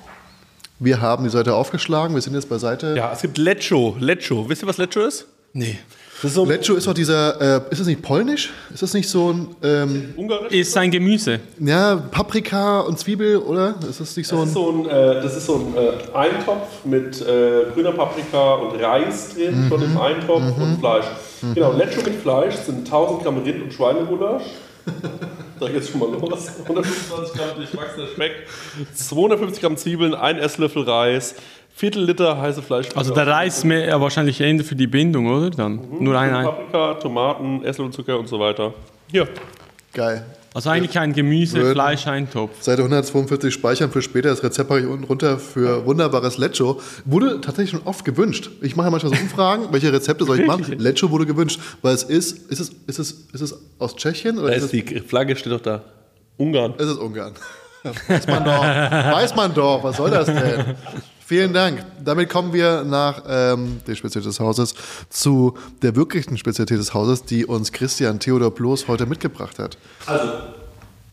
Wir 0.79 1.01
haben 1.01 1.23
die 1.25 1.31
Seite 1.31 1.55
aufgeschlagen. 1.55 2.15
Wir 2.15 2.23
sind 2.23 2.35
jetzt 2.35 2.49
bei 2.49 2.59
Seite. 2.59 2.95
Ja, 2.97 3.13
es 3.13 3.23
gibt 3.23 3.39
Leccio. 3.39 3.97
Leccio. 4.01 4.49
Wisst 4.49 4.65
ihr, 4.65 4.69
was 4.69 4.79
Leccio 4.79 5.07
ist? 5.07 5.27
Nee. 5.53 5.79
So 6.25 6.45
Leccio 6.45 6.77
ist 6.77 6.87
doch 6.87 6.95
dieser, 6.95 7.41
äh, 7.41 7.61
ist 7.71 7.81
das 7.81 7.87
nicht 7.89 8.01
polnisch? 8.01 8.51
Ist 8.73 8.83
das 8.83 8.95
nicht 8.95 9.09
so 9.09 9.31
ein, 9.33 9.49
ähm, 9.63 10.15
ungarisch. 10.17 10.53
Ist 10.53 10.77
ein 10.77 10.91
Gemüse. 10.91 11.41
ja, 11.59 11.97
Paprika 11.97 12.81
und 12.81 12.99
Zwiebel, 12.99 13.39
oder? 13.39 13.75
Ist 13.89 14.01
das 14.01 14.17
nicht 14.17 14.29
so 14.29 14.37
Das 14.37 14.45
ein. 14.45 14.49
ist 14.49 14.55
so 14.55 14.71
ein, 14.71 14.87
äh, 14.89 15.23
das 15.23 15.37
ist 15.37 15.47
so 15.47 15.55
ein 15.57 15.75
äh, 15.77 16.17
Eintopf 16.17 16.85
mit 16.85 17.21
äh, 17.23 17.65
grüner 17.75 17.93
Paprika 17.93 18.55
und 18.55 18.81
Reis 18.81 19.35
drin 19.35 19.67
von 19.69 19.81
dem 19.81 19.99
Eintopf 19.99 20.43
und 20.59 20.79
Fleisch. 20.79 21.07
Genau, 21.55 21.73
Lecho 21.73 22.03
mit 22.05 22.15
Fleisch 22.23 22.55
sind 22.55 22.81
1000 22.87 23.23
Gramm 23.25 23.39
Rind- 23.43 23.63
und 23.65 23.73
Schweinegulasch. 23.73 24.43
Da 25.61 25.69
geht's 25.69 25.91
schon 25.91 26.01
mal 26.01 26.11
los. 26.11 26.49
125 26.69 27.35
Gramm 27.35 27.57
durchwachsener 27.57 28.07
Speck, 28.09 28.33
250 28.95 29.61
Gramm 29.61 29.77
Zwiebeln, 29.77 30.15
ein 30.15 30.39
Esslöffel 30.39 30.83
Reis, 30.83 31.35
Viertel 31.75 32.05
Liter 32.05 32.41
heiße 32.41 32.63
Fleisch. 32.63 32.89
Also 32.95 33.15
der 33.15 33.27
Reis 33.27 33.65
mehr, 33.65 33.87
ja, 33.87 34.01
wahrscheinlich 34.01 34.41
eher 34.41 34.63
für 34.65 34.77
die 34.77 34.87
Bindung, 34.87 35.27
oder? 35.27 35.51
Dann 35.51 35.81
nur 36.01 36.19
ein, 36.19 36.35
ein. 36.35 36.45
Paprika, 36.45 36.95
Tomaten, 36.95 37.65
Esslöffelzucker 37.65 38.19
und 38.19 38.29
so 38.29 38.39
weiter. 38.39 38.73
Hier. 39.11 39.29
Geil. 39.93 40.25
Also 40.55 40.69
eigentlich 40.69 40.99
ein 40.99 41.15
Gemüse, 41.15 41.57
Würden- 41.59 41.73
Fleisch, 41.73 42.07
Eintopf. 42.07 42.63
Seite 42.63 42.83
142 42.83 43.53
speichern 43.55 43.91
für 43.91 44.03
später. 44.03 44.29
Das 44.29 44.43
Rezept 44.43 44.69
habe 44.69 44.81
ich 44.81 44.87
unten 44.87 45.05
runter 45.05 45.39
für 45.39 45.87
wunderbares 45.87 46.37
Lecho. 46.37 46.79
Wurde 47.07 47.41
tatsächlich 47.41 47.71
schon 47.71 47.87
oft 47.87 48.05
gewünscht. 48.05 48.51
Ich 48.61 48.77
mache 48.77 48.89
ja 48.89 48.91
manchmal 48.91 49.15
so 49.15 49.21
Umfragen, 49.23 49.69
welche 49.71 49.91
Rezepte 49.93 50.25
soll 50.27 50.41
ich 50.41 50.47
machen. 50.47 50.79
Lecho 50.79 51.11
wurde 51.11 51.25
gewünscht, 51.25 51.59
weil 51.81 51.95
es 51.95 52.03
ist, 52.03 52.51
ist 52.51 52.61
es, 52.61 52.69
ist 52.87 52.99
es, 52.99 53.11
ist 53.33 53.41
es 53.41 53.59
aus 53.79 53.97
Tschechien 53.97 54.39
oder 54.39 54.49
Da 54.49 54.55
ist 54.55 54.65
ist 54.65 54.75
es, 54.75 54.85
die 54.85 55.01
Flagge, 55.01 55.37
steht 55.37 55.53
doch 55.53 55.61
da. 55.61 55.83
Ungarn. 56.37 56.75
ist 56.77 56.87
es 56.87 56.97
Ungarn? 56.99 57.33
Weiß 58.09 58.27
man 58.27 58.45
doch. 58.45 58.63
Weiß 58.63 59.35
man 59.35 59.55
doch. 59.55 59.83
Was 59.83 59.97
soll 59.97 60.11
das 60.11 60.27
denn? 60.27 60.77
Vielen 61.33 61.55
Dank. 61.55 61.83
Damit 62.05 62.29
kommen 62.29 62.53
wir 62.53 62.85
nach 62.85 63.23
ähm, 63.27 63.81
der 63.87 63.95
Spezialität 63.95 64.29
des 64.29 64.39
Hauses 64.39 64.75
zu 65.09 65.57
der 65.81 65.97
wirklichen 65.97 66.37
Spezialität 66.37 66.79
des 66.79 66.93
Hauses, 66.93 67.25
die 67.25 67.47
uns 67.47 67.73
Christian 67.73 68.21
Theodor 68.21 68.51
Bloß 68.51 68.87
heute 68.87 69.07
mitgebracht 69.07 69.59
hat. 69.59 69.79
Also, 70.05 70.31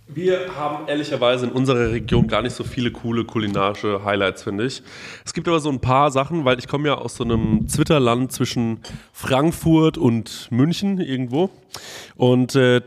wir 0.10 0.54
haben 0.58 0.90
ehrlicherweise 0.90 1.46
in 1.46 1.54
unserer 1.54 1.92
Region 1.92 2.28
gar 2.28 2.42
nicht 2.42 2.54
so 2.54 2.66
viele 2.66 2.92
coole 2.92 3.24
kulinarische 3.24 4.04
Highlights, 4.04 4.44
finde 4.44 4.66
ich. 4.66 4.84
Es 5.26 5.34
gibt 5.34 5.48
aber 5.48 5.62
so 5.62 5.70
ein 5.70 5.80
paar 5.80 6.12
Sachen, 6.12 6.44
weil 6.44 6.60
ich 6.60 6.68
komme 6.68 6.90
ja 6.90 6.96
aus 6.96 7.16
so 7.16 7.24
einem 7.24 7.70
Zwitterland 7.70 8.34
zwischen 8.34 8.82
Frankfurt 9.14 9.98
und 9.98 10.50
München 10.52 11.00
irgendwo. 11.00 11.50
Und 12.18 12.56
äh, 12.56 12.82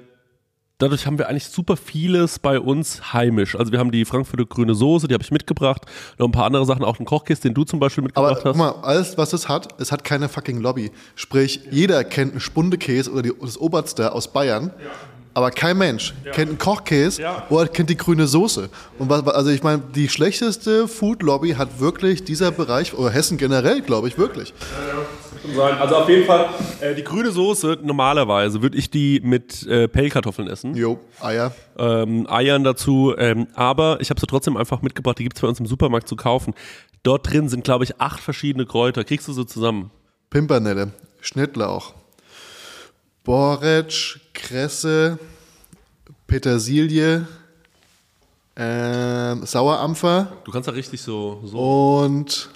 dadurch 0.82 1.06
haben 1.06 1.18
wir 1.18 1.28
eigentlich 1.28 1.46
super 1.46 1.76
vieles 1.76 2.38
bei 2.38 2.58
uns 2.58 3.12
heimisch. 3.12 3.54
Also 3.56 3.70
wir 3.72 3.78
haben 3.78 3.92
die 3.92 4.04
Frankfurter 4.04 4.44
grüne 4.44 4.74
Soße, 4.74 5.06
die 5.06 5.14
habe 5.14 5.22
ich 5.22 5.30
mitgebracht. 5.30 5.82
Noch 6.18 6.26
ein 6.26 6.32
paar 6.32 6.44
andere 6.46 6.66
Sachen, 6.66 6.84
auch 6.84 6.98
einen 6.98 7.06
Kochkiss, 7.06 7.40
den 7.40 7.54
du 7.54 7.64
zum 7.64 7.78
Beispiel 7.78 8.02
Aber 8.14 8.30
mitgebracht 8.30 8.40
guck 8.42 8.52
hast. 8.52 8.56
mal, 8.56 8.70
alles, 8.82 9.16
was 9.16 9.32
es 9.32 9.48
hat, 9.48 9.80
es 9.80 9.92
hat 9.92 10.02
keine 10.02 10.28
fucking 10.28 10.60
Lobby. 10.60 10.90
Sprich, 11.14 11.60
jeder 11.70 12.02
kennt 12.04 12.32
einen 12.32 12.40
Spundekäse 12.40 13.12
oder 13.12 13.22
die, 13.22 13.32
das 13.40 13.58
Oberster 13.58 14.14
aus 14.14 14.32
Bayern. 14.32 14.72
Aber 15.34 15.50
kein 15.50 15.78
Mensch 15.78 16.12
kennt 16.32 16.50
einen 16.50 16.58
Kochkäse 16.58 17.22
Ja. 17.22 17.46
oder 17.48 17.66
kennt 17.68 17.88
die 17.88 17.96
grüne 17.96 18.26
Soße. 18.26 18.68
Und 18.98 19.08
was, 19.08 19.26
also 19.28 19.50
ich 19.50 19.62
meine, 19.62 19.82
die 19.94 20.08
schlechteste 20.10 20.86
Food-Lobby 20.88 21.52
hat 21.52 21.80
wirklich 21.80 22.24
dieser 22.24 22.50
Bereich, 22.50 22.92
oder 22.94 23.10
Hessen 23.10 23.38
generell, 23.38 23.80
glaube 23.80 24.08
ich, 24.08 24.18
wirklich. 24.18 24.52
Also 25.80 25.96
auf 25.96 26.08
jeden 26.08 26.24
Fall. 26.26 26.50
Äh, 26.80 26.94
die 26.94 27.02
grüne 27.02 27.30
Soße, 27.32 27.78
normalerweise 27.82 28.62
würde 28.62 28.76
ich 28.78 28.90
die 28.90 29.20
mit 29.24 29.66
äh, 29.66 29.88
Pellkartoffeln 29.88 30.48
essen. 30.48 30.74
Jo, 30.76 31.00
Eier. 31.20 31.52
ähm, 31.78 32.26
Eiern 32.30 32.62
dazu. 32.62 33.14
Ähm, 33.18 33.48
aber 33.54 34.00
ich 34.00 34.10
habe 34.10 34.20
sie 34.20 34.26
trotzdem 34.26 34.56
einfach 34.56 34.82
mitgebracht. 34.82 35.18
Die 35.18 35.24
gibt 35.24 35.36
es 35.36 35.42
bei 35.42 35.48
uns 35.48 35.58
im 35.58 35.66
Supermarkt 35.66 36.06
zu 36.08 36.14
kaufen. 36.14 36.54
Dort 37.02 37.28
drin 37.32 37.48
sind, 37.48 37.64
glaube 37.64 37.82
ich, 37.84 38.00
acht 38.00 38.20
verschiedene 38.20 38.66
Kräuter. 38.66 39.02
Kriegst 39.02 39.26
du 39.26 39.32
so 39.32 39.42
zusammen? 39.42 39.90
Pimpernelle, 40.30 40.92
Schnittlauch, 41.20 41.94
Borretsch, 43.24 44.18
Kresse, 44.34 45.18
Petersilie, 46.26 47.26
ähm, 48.56 49.46
Sauerampfer 49.46 50.32
Du 50.44 50.52
kannst 50.52 50.68
da 50.68 50.72
richtig 50.72 51.00
so. 51.00 51.40
so. 51.44 51.98
und 52.00 52.50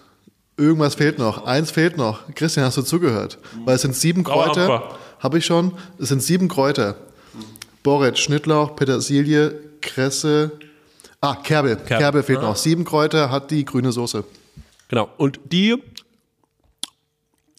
irgendwas 0.56 0.94
fehlt 0.94 1.18
noch. 1.18 1.44
Eins 1.44 1.70
fehlt 1.70 1.96
noch. 1.96 2.20
Christian, 2.34 2.66
hast 2.66 2.76
du 2.76 2.82
zugehört? 2.82 3.38
Weil 3.64 3.76
es 3.76 3.82
sind 3.82 3.94
sieben 3.94 4.24
Kräuter. 4.24 4.66
Sauerampfer. 4.66 4.98
Habe 5.20 5.38
ich 5.38 5.46
schon. 5.46 5.72
Es 5.98 6.08
sind 6.08 6.22
sieben 6.22 6.48
Kräuter. 6.48 6.96
Borretsch, 7.82 8.18
Schnittlauch, 8.22 8.76
Petersilie, 8.76 9.54
Kresse. 9.80 10.52
Ah, 11.20 11.36
Kerbel. 11.36 11.76
Kerbel, 11.76 12.22
fehlt 12.22 12.42
noch. 12.42 12.56
Sieben 12.56 12.84
Kräuter 12.84 13.30
hat 13.30 13.50
die 13.50 13.64
grüne 13.64 13.92
Soße. 13.92 14.24
Genau. 14.88 15.08
Und 15.16 15.40
die, 15.50 15.82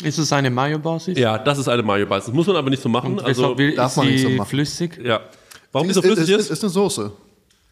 Ist 0.03 0.19
es 0.19 0.31
eine 0.31 0.49
Mayo-Basis? 0.51 1.17
ja, 1.17 1.37
das 1.39 1.57
ist 1.57 1.67
eine 1.67 1.81
Mayo-Basis. 1.81 2.27
Das 2.27 2.35
muss 2.35 2.45
man 2.47 2.55
aber 2.55 2.69
nicht 2.69 2.81
so 2.83 2.89
machen. 2.89 3.19
Also, 3.19 3.41
Weshalb 3.43 3.57
will- 3.57 3.75
darf 3.75 3.91
ist 3.91 3.97
man 3.97 4.07
nicht 4.07 4.21
so 4.21 4.27
die 4.29 4.35
machen. 4.35 4.49
flüssig? 4.49 4.99
ja. 5.03 5.21
Warum 5.71 5.89
Ist, 5.89 5.95
so 5.95 6.01
flüssig 6.01 6.29
ist, 6.29 6.39
ist? 6.41 6.49
ist, 6.51 6.63
eine 6.63 6.69
Soße. 6.69 7.11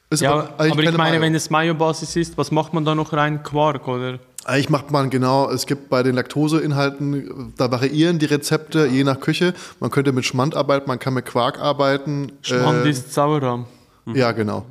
Ist 0.10 0.22
Ja, 0.22 0.50
eigentlich 0.58 0.72
aber 0.74 0.84
ich 0.84 0.98
meine, 0.98 0.98
Mayo. 0.98 1.22
wenn 1.22 1.36
es 1.36 1.50
Mayo-Basis 1.50 2.16
ist, 2.16 2.38
was 2.38 2.52
macht 2.52 2.74
man 2.74 2.84
da 2.84 2.94
noch 2.96 3.14
rein? 3.14 3.42
Quark, 3.44 3.88
oder? 3.88 4.20
Eigentlich 4.44 4.70
macht 4.70 4.92
man 4.92 5.10
genau, 5.10 5.50
es 5.50 5.66
gibt 5.66 5.90
bei 5.90 6.04
den 6.04 6.14
Laktoseinhalten, 6.16 7.54
da 7.58 7.72
variieren 7.72 8.20
die 8.20 8.26
Rezepte 8.26 8.86
je 8.88 9.04
nach 9.04 9.20
Küche. 9.20 9.54
Man 9.80 9.90
könnte 9.92 10.12
mit 10.12 10.26
Schmand 10.26 10.56
arbeiten, 10.56 10.88
man 10.88 11.00
kann 11.00 11.14
mit 11.16 11.26
Quark 11.26 11.60
arbeiten. 11.60 12.32
Schmand 12.42 12.86
Äh, 12.86 12.90
ist 12.90 13.14
Sauerrahm. 13.14 13.66
ja, 14.14 14.32
genau. 14.34 14.66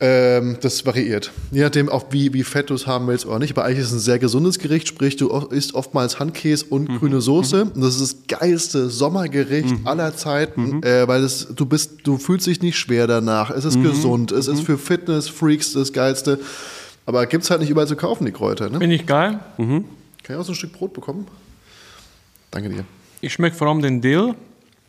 Ähm, 0.00 0.58
das 0.60 0.86
variiert. 0.86 1.32
Je 1.50 1.62
nachdem, 1.62 1.88
auch 1.88 2.06
wie, 2.10 2.32
wie 2.32 2.44
fett 2.44 2.70
du 2.70 2.74
es 2.74 2.86
haben 2.86 3.08
willst 3.08 3.26
oder 3.26 3.40
nicht. 3.40 3.56
Aber 3.56 3.64
eigentlich 3.64 3.80
ist 3.80 3.86
es 3.86 3.94
ein 3.94 3.98
sehr 3.98 4.20
gesundes 4.20 4.60
Gericht, 4.60 4.86
sprich, 4.86 5.16
du 5.16 5.28
isst 5.50 5.74
oftmals 5.74 6.20
Handkäse 6.20 6.66
und 6.70 6.86
grüne 7.00 7.20
Soße. 7.20 7.64
Und 7.74 7.80
das 7.80 8.00
ist 8.00 8.28
das 8.28 8.38
geilste 8.38 8.90
Sommergericht 8.90 9.74
aller 9.84 10.14
Zeiten, 10.14 10.84
äh, 10.84 11.08
weil 11.08 11.24
es, 11.24 11.48
du 11.52 11.66
bist, 11.66 12.00
du 12.04 12.16
fühlst 12.16 12.46
dich 12.46 12.62
nicht 12.62 12.78
schwer 12.78 13.08
danach. 13.08 13.50
Es 13.50 13.64
ist 13.64 13.82
gesund, 13.82 14.30
es 14.30 14.46
ist 14.46 14.62
für 14.62 14.78
Fitness-Freaks 14.78 15.72
das 15.72 15.92
Geilste. 15.92 16.38
Aber 17.04 17.26
gibt 17.26 17.42
es 17.42 17.50
halt 17.50 17.60
nicht 17.60 17.70
überall 17.70 17.88
zu 17.88 17.96
kaufen, 17.96 18.24
die 18.24 18.32
Kräuter. 18.32 18.70
Ne? 18.70 18.78
Finde 18.78 18.94
ich 18.94 19.04
geil. 19.04 19.40
Kann 19.56 19.84
ich 20.28 20.34
auch 20.36 20.44
so 20.44 20.52
ein 20.52 20.54
Stück 20.54 20.74
Brot 20.74 20.92
bekommen? 20.92 21.26
Danke 22.52 22.68
dir. 22.68 22.84
Ich 23.20 23.32
schmecke 23.32 23.56
vor 23.56 23.66
allem 23.66 23.82
den 23.82 24.00
Dill 24.00 24.34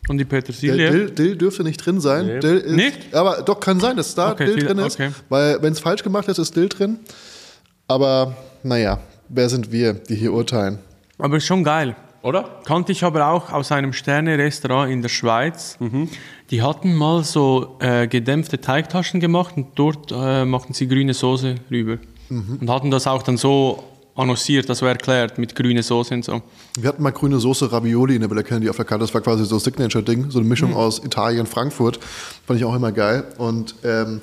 und 0.09 0.17
die 0.17 0.25
Petersilie. 0.25 0.91
Dill, 0.91 1.11
Dill 1.11 1.35
dürfte 1.37 1.63
nicht 1.63 1.77
drin 1.85 2.01
sein. 2.01 2.39
Dill 2.41 2.57
ist, 2.57 2.75
Nicht? 2.75 3.13
Aber 3.15 3.41
doch, 3.43 3.59
kann 3.59 3.79
sein, 3.79 3.95
dass 3.95 4.13
da 4.15 4.31
Okay, 4.31 4.45
Dill 4.45 4.65
drin 4.65 4.79
ist. 4.79 4.95
okay. 4.99 5.11
Weil, 5.29 5.61
wenn 5.61 5.71
es 5.73 5.79
falsch 5.79 6.03
gemacht 6.03 6.27
ist, 6.27 6.37
ist 6.39 6.55
Dill 6.55 6.67
drin. 6.67 6.99
Aber, 7.87 8.35
naja, 8.63 8.99
wer 9.29 9.49
sind 9.49 9.71
wir, 9.71 9.93
die 9.93 10.15
hier 10.15 10.33
urteilen? 10.33 10.79
Aber 11.17 11.37
ist 11.37 11.45
schon 11.45 11.63
geil. 11.63 11.95
Oder? 12.21 12.59
Kannte 12.65 12.91
ich 12.91 13.03
aber 13.03 13.27
auch 13.27 13.51
aus 13.53 13.71
einem 13.71 13.93
Sterne-Restaurant 13.93 14.91
in 14.91 15.01
der 15.01 15.09
Schweiz. 15.09 15.77
Die 16.49 16.61
hatten 16.61 16.93
mal 16.93 17.23
so 17.23 17.77
äh, 17.79 18.07
gedämpfte 18.07 18.59
Teigtaschen 18.59 19.19
gemacht 19.21 19.55
und 19.55 19.67
dort 19.75 20.11
äh, 20.11 20.43
machten 20.43 20.73
sie 20.73 20.87
grüne 20.87 21.13
Soße 21.13 21.55
rüber. 21.71 21.97
Und 22.29 22.69
hatten 22.69 22.91
das 22.91 23.07
auch 23.07 23.23
dann 23.23 23.37
so 23.37 23.83
annonciert, 24.19 24.69
das 24.69 24.81
war 24.81 24.89
erklärt 24.89 25.37
mit 25.37 25.55
grüne 25.55 25.81
Soße 25.83 26.13
und 26.13 26.25
so. 26.25 26.41
Wir 26.79 26.89
hatten 26.89 27.01
mal 27.03 27.11
grüne 27.11 27.39
Soße 27.39 27.71
Ravioli 27.71 28.15
in 28.15 28.21
der 28.21 28.29
Villa 28.29 28.43
Kennedy 28.43 28.69
auf 28.69 28.75
der 28.75 28.85
Karte. 28.85 29.03
Das 29.03 29.13
war 29.13 29.21
quasi 29.21 29.45
so 29.45 29.55
ein 29.55 29.59
Signature-Ding, 29.59 30.29
so 30.31 30.39
eine 30.39 30.47
Mischung 30.47 30.75
aus 30.75 31.03
Italien, 31.03 31.45
Frankfurt. 31.45 31.99
Fand 32.45 32.59
ich 32.59 32.65
auch 32.65 32.75
immer 32.75 32.91
geil. 32.91 33.23
Und 33.37 33.75
ähm, 33.83 34.21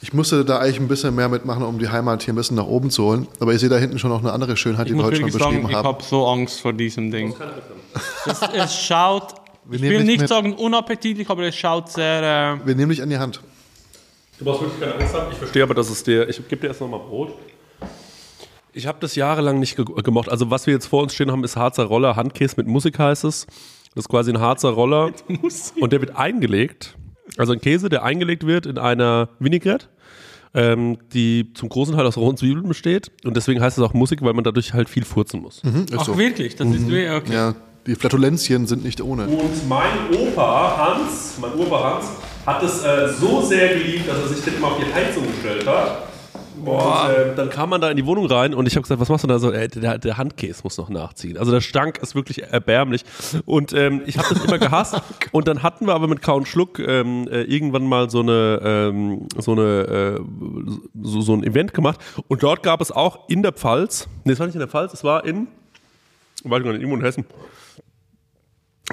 ich 0.00 0.12
musste 0.12 0.44
da 0.44 0.58
eigentlich 0.58 0.80
ein 0.80 0.88
bisschen 0.88 1.14
mehr 1.14 1.28
mitmachen, 1.28 1.62
um 1.62 1.78
die 1.78 1.88
Heimat 1.88 2.22
hier 2.22 2.32
ein 2.32 2.36
bisschen 2.36 2.56
nach 2.56 2.66
oben 2.66 2.90
zu 2.90 3.04
holen. 3.04 3.28
Aber 3.38 3.52
ich 3.54 3.60
sehe 3.60 3.68
da 3.68 3.76
hinten 3.76 3.98
schon 3.98 4.10
noch 4.10 4.20
eine 4.20 4.32
andere 4.32 4.56
Schönheit, 4.56 4.88
die 4.88 4.92
Ich 4.94 5.00
sagen, 5.00 5.10
beschrieben 5.30 5.66
ich 5.68 5.74
haben. 5.74 5.86
habe 5.86 6.02
so 6.02 6.26
Angst 6.26 6.60
vor 6.60 6.72
diesem 6.72 7.10
Ding. 7.10 7.34
Es, 8.26 8.40
es 8.54 8.74
schaut, 8.82 9.34
ich 9.70 9.82
will 9.82 10.02
nicht 10.04 10.20
mit. 10.20 10.28
sagen 10.28 10.54
unappetitlich, 10.54 11.28
aber 11.28 11.42
es 11.42 11.54
schaut 11.54 11.90
sehr... 11.90 12.58
Äh, 12.62 12.66
Wir 12.66 12.74
nehmen 12.74 12.90
dich 12.90 13.02
an 13.02 13.10
die 13.10 13.18
Hand. 13.18 13.40
Du 14.38 14.44
brauchst 14.46 14.62
wirklich 14.62 14.80
keine 14.80 14.94
Angst 14.94 15.14
haben. 15.14 15.26
Ich 15.30 15.38
verstehe 15.38 15.62
aber, 15.62 15.74
dass 15.74 15.90
es 15.90 16.02
dir. 16.02 16.28
Ich 16.28 16.36
gebe 16.48 16.62
dir 16.62 16.68
erst 16.68 16.80
nochmal 16.80 17.00
Brot. 17.00 17.34
Ich 18.74 18.86
habe 18.86 18.98
das 19.00 19.14
jahrelang 19.16 19.58
nicht 19.60 19.76
ge 19.76 19.84
gemocht. 20.02 20.28
Also, 20.30 20.50
was 20.50 20.66
wir 20.66 20.74
jetzt 20.74 20.86
vor 20.86 21.02
uns 21.02 21.14
stehen 21.14 21.30
haben, 21.30 21.44
ist 21.44 21.56
Harzer 21.56 21.84
Roller. 21.84 22.16
Handkäse 22.16 22.54
mit 22.56 22.66
Musik 22.66 22.98
heißt 22.98 23.24
es. 23.24 23.46
Das 23.94 24.04
ist 24.04 24.08
quasi 24.08 24.30
ein 24.32 24.40
Harzer 24.40 24.70
Roller. 24.70 25.10
Und 25.80 25.92
der 25.92 26.00
wird 26.00 26.16
eingelegt. 26.16 26.96
Also 27.36 27.52
ein 27.52 27.60
Käse, 27.60 27.88
der 27.88 28.02
eingelegt 28.02 28.46
wird 28.46 28.66
in 28.66 28.78
einer 28.78 29.28
Vinaigrette, 29.38 29.86
ähm, 30.54 30.98
die 31.12 31.52
zum 31.54 31.68
großen 31.68 31.94
Teil 31.94 32.06
aus 32.06 32.16
rohen 32.16 32.36
Zwiebeln 32.36 32.66
besteht. 32.66 33.10
Und 33.24 33.36
deswegen 33.36 33.60
heißt 33.60 33.76
es 33.78 33.84
auch 33.84 33.92
Musik, 33.94 34.22
weil 34.22 34.32
man 34.32 34.44
dadurch 34.44 34.72
halt 34.74 34.88
viel 34.88 35.04
furzen 35.04 35.40
muss. 35.42 35.62
Ist 35.62 35.94
ach 35.98 36.04
so. 36.04 36.18
wirklich? 36.18 36.56
Das 36.56 36.66
ist 36.68 36.88
wie- 36.90 37.08
okay. 37.10 37.32
Ja, 37.32 37.54
die 37.86 37.94
Flatulenzien 37.94 38.66
sind 38.66 38.84
nicht 38.84 39.00
ohne. 39.02 39.26
Und 39.26 39.68
mein 39.68 39.90
Opa 40.18 40.76
Hans, 40.96 41.34
mein 41.40 41.52
Opa 41.54 41.94
Hans, 41.94 42.06
hat 42.46 42.62
es 42.62 42.82
äh, 42.82 43.12
so 43.18 43.40
sehr 43.42 43.68
geliebt, 43.76 44.08
dass 44.08 44.18
er 44.18 44.28
sich 44.28 44.44
das 44.44 44.58
mal 44.58 44.68
auf 44.68 44.78
die 44.78 44.92
Heizung 44.92 45.24
gestellt 45.26 45.66
hat. 45.66 46.08
Und 46.66 47.10
äh, 47.10 47.34
dann 47.34 47.50
kam 47.50 47.70
man 47.70 47.80
da 47.80 47.90
in 47.90 47.96
die 47.96 48.06
Wohnung 48.06 48.26
rein 48.26 48.54
und 48.54 48.66
ich 48.66 48.74
habe 48.74 48.82
gesagt, 48.82 49.00
was 49.00 49.08
machst 49.08 49.24
du 49.24 49.28
da 49.28 49.38
so? 49.38 49.50
Äh, 49.50 49.68
der, 49.68 49.98
der 49.98 50.16
Handkäse 50.16 50.60
muss 50.64 50.78
noch 50.78 50.88
nachziehen. 50.88 51.36
Also 51.36 51.50
der 51.50 51.60
Stank 51.60 51.98
ist 51.98 52.14
wirklich 52.14 52.42
erbärmlich. 52.42 53.04
Und 53.44 53.72
ähm, 53.72 54.02
ich 54.06 54.18
habe 54.18 54.34
das 54.34 54.44
immer 54.44 54.58
gehasst. 54.58 55.00
und 55.32 55.48
dann 55.48 55.62
hatten 55.62 55.86
wir 55.86 55.94
aber 55.94 56.08
mit 56.08 56.22
Kau 56.22 56.36
und 56.36 56.48
Schluck 56.48 56.78
ähm, 56.78 57.28
äh, 57.28 57.42
irgendwann 57.42 57.86
mal 57.86 58.10
so 58.10 58.20
eine, 58.20 58.60
ähm, 58.62 59.28
so 59.36 59.52
eine, 59.52 60.18
äh, 60.18 60.20
so, 61.02 61.20
so 61.20 61.34
ein 61.34 61.44
Event 61.44 61.74
gemacht. 61.74 62.00
Und 62.28 62.42
dort 62.42 62.62
gab 62.62 62.80
es 62.80 62.92
auch 62.92 63.28
in 63.28 63.42
der 63.42 63.52
Pfalz, 63.52 64.08
nee, 64.24 64.32
es 64.32 64.38
war 64.38 64.46
nicht 64.46 64.54
in 64.54 64.60
der 64.60 64.68
Pfalz, 64.68 64.92
es 64.92 65.04
war 65.04 65.24
in, 65.24 65.48
weiß 66.44 66.58
ich 66.58 66.64
gar 66.64 66.72
nicht, 66.72 66.82
irgendwo 66.82 66.96
in 66.96 67.02
Hessen. 67.02 67.24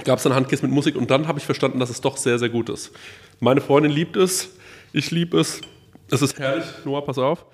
Gab 0.03 0.17
es 0.17 0.23
dann 0.23 0.33
Handkäse 0.33 0.65
mit 0.65 0.73
Musik 0.73 0.95
und 0.95 1.11
dann 1.11 1.27
habe 1.27 1.39
ich 1.39 1.45
verstanden, 1.45 1.79
dass 1.79 1.89
es 1.89 2.01
doch 2.01 2.17
sehr, 2.17 2.39
sehr 2.39 2.49
gut 2.49 2.69
ist. 2.69 2.91
Meine 3.39 3.61
Freundin 3.61 3.91
liebt 3.91 4.15
es, 4.15 4.49
ich 4.93 5.11
liebe 5.11 5.39
es. 5.39 5.61
Es 6.11 6.21
ist 6.21 6.37
herrlich. 6.39 6.65
Noah, 6.85 7.05
pass 7.05 7.17
auf. 7.17 7.45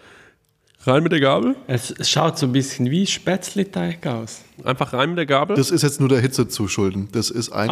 Rein 0.87 1.01
mit 1.01 1.11
der 1.11 1.19
Gabel. 1.19 1.55
Es 1.67 1.93
schaut 2.07 2.37
so 2.37 2.45
ein 2.45 2.51
bisschen 2.51 2.91
wie 2.91 3.07
Spätzleteig 3.07 4.05
aus. 4.05 4.41
Einfach 4.63 4.93
rein 4.93 5.09
mit 5.09 5.17
der 5.17 5.25
Gabel. 5.25 5.55
Das 5.55 5.71
ist 5.71 5.81
jetzt 5.81 5.99
nur 5.99 6.09
der 6.09 6.19
Hitze 6.21 6.47
zu 6.47 6.67
schulden. 6.67 7.07
Das 7.11 7.31
ist 7.31 7.51
eigentlich, 7.51 7.69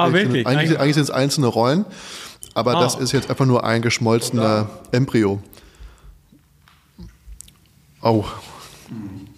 Ah, 0.47 0.49
eigentlich, 0.49 0.77
Eigentlich- 0.79 0.95
sind 0.95 1.03
es 1.03 1.11
einzelne 1.11 1.47
Rollen, 1.47 1.85
aber 2.55 2.75
Ah. 2.77 2.81
das 2.81 2.95
ist 2.95 3.11
jetzt 3.11 3.29
einfach 3.29 3.45
nur 3.45 3.63
ein 3.63 3.81
geschmolzener 3.83 4.67
Embryo. 4.91 5.41
Au. 8.01 8.25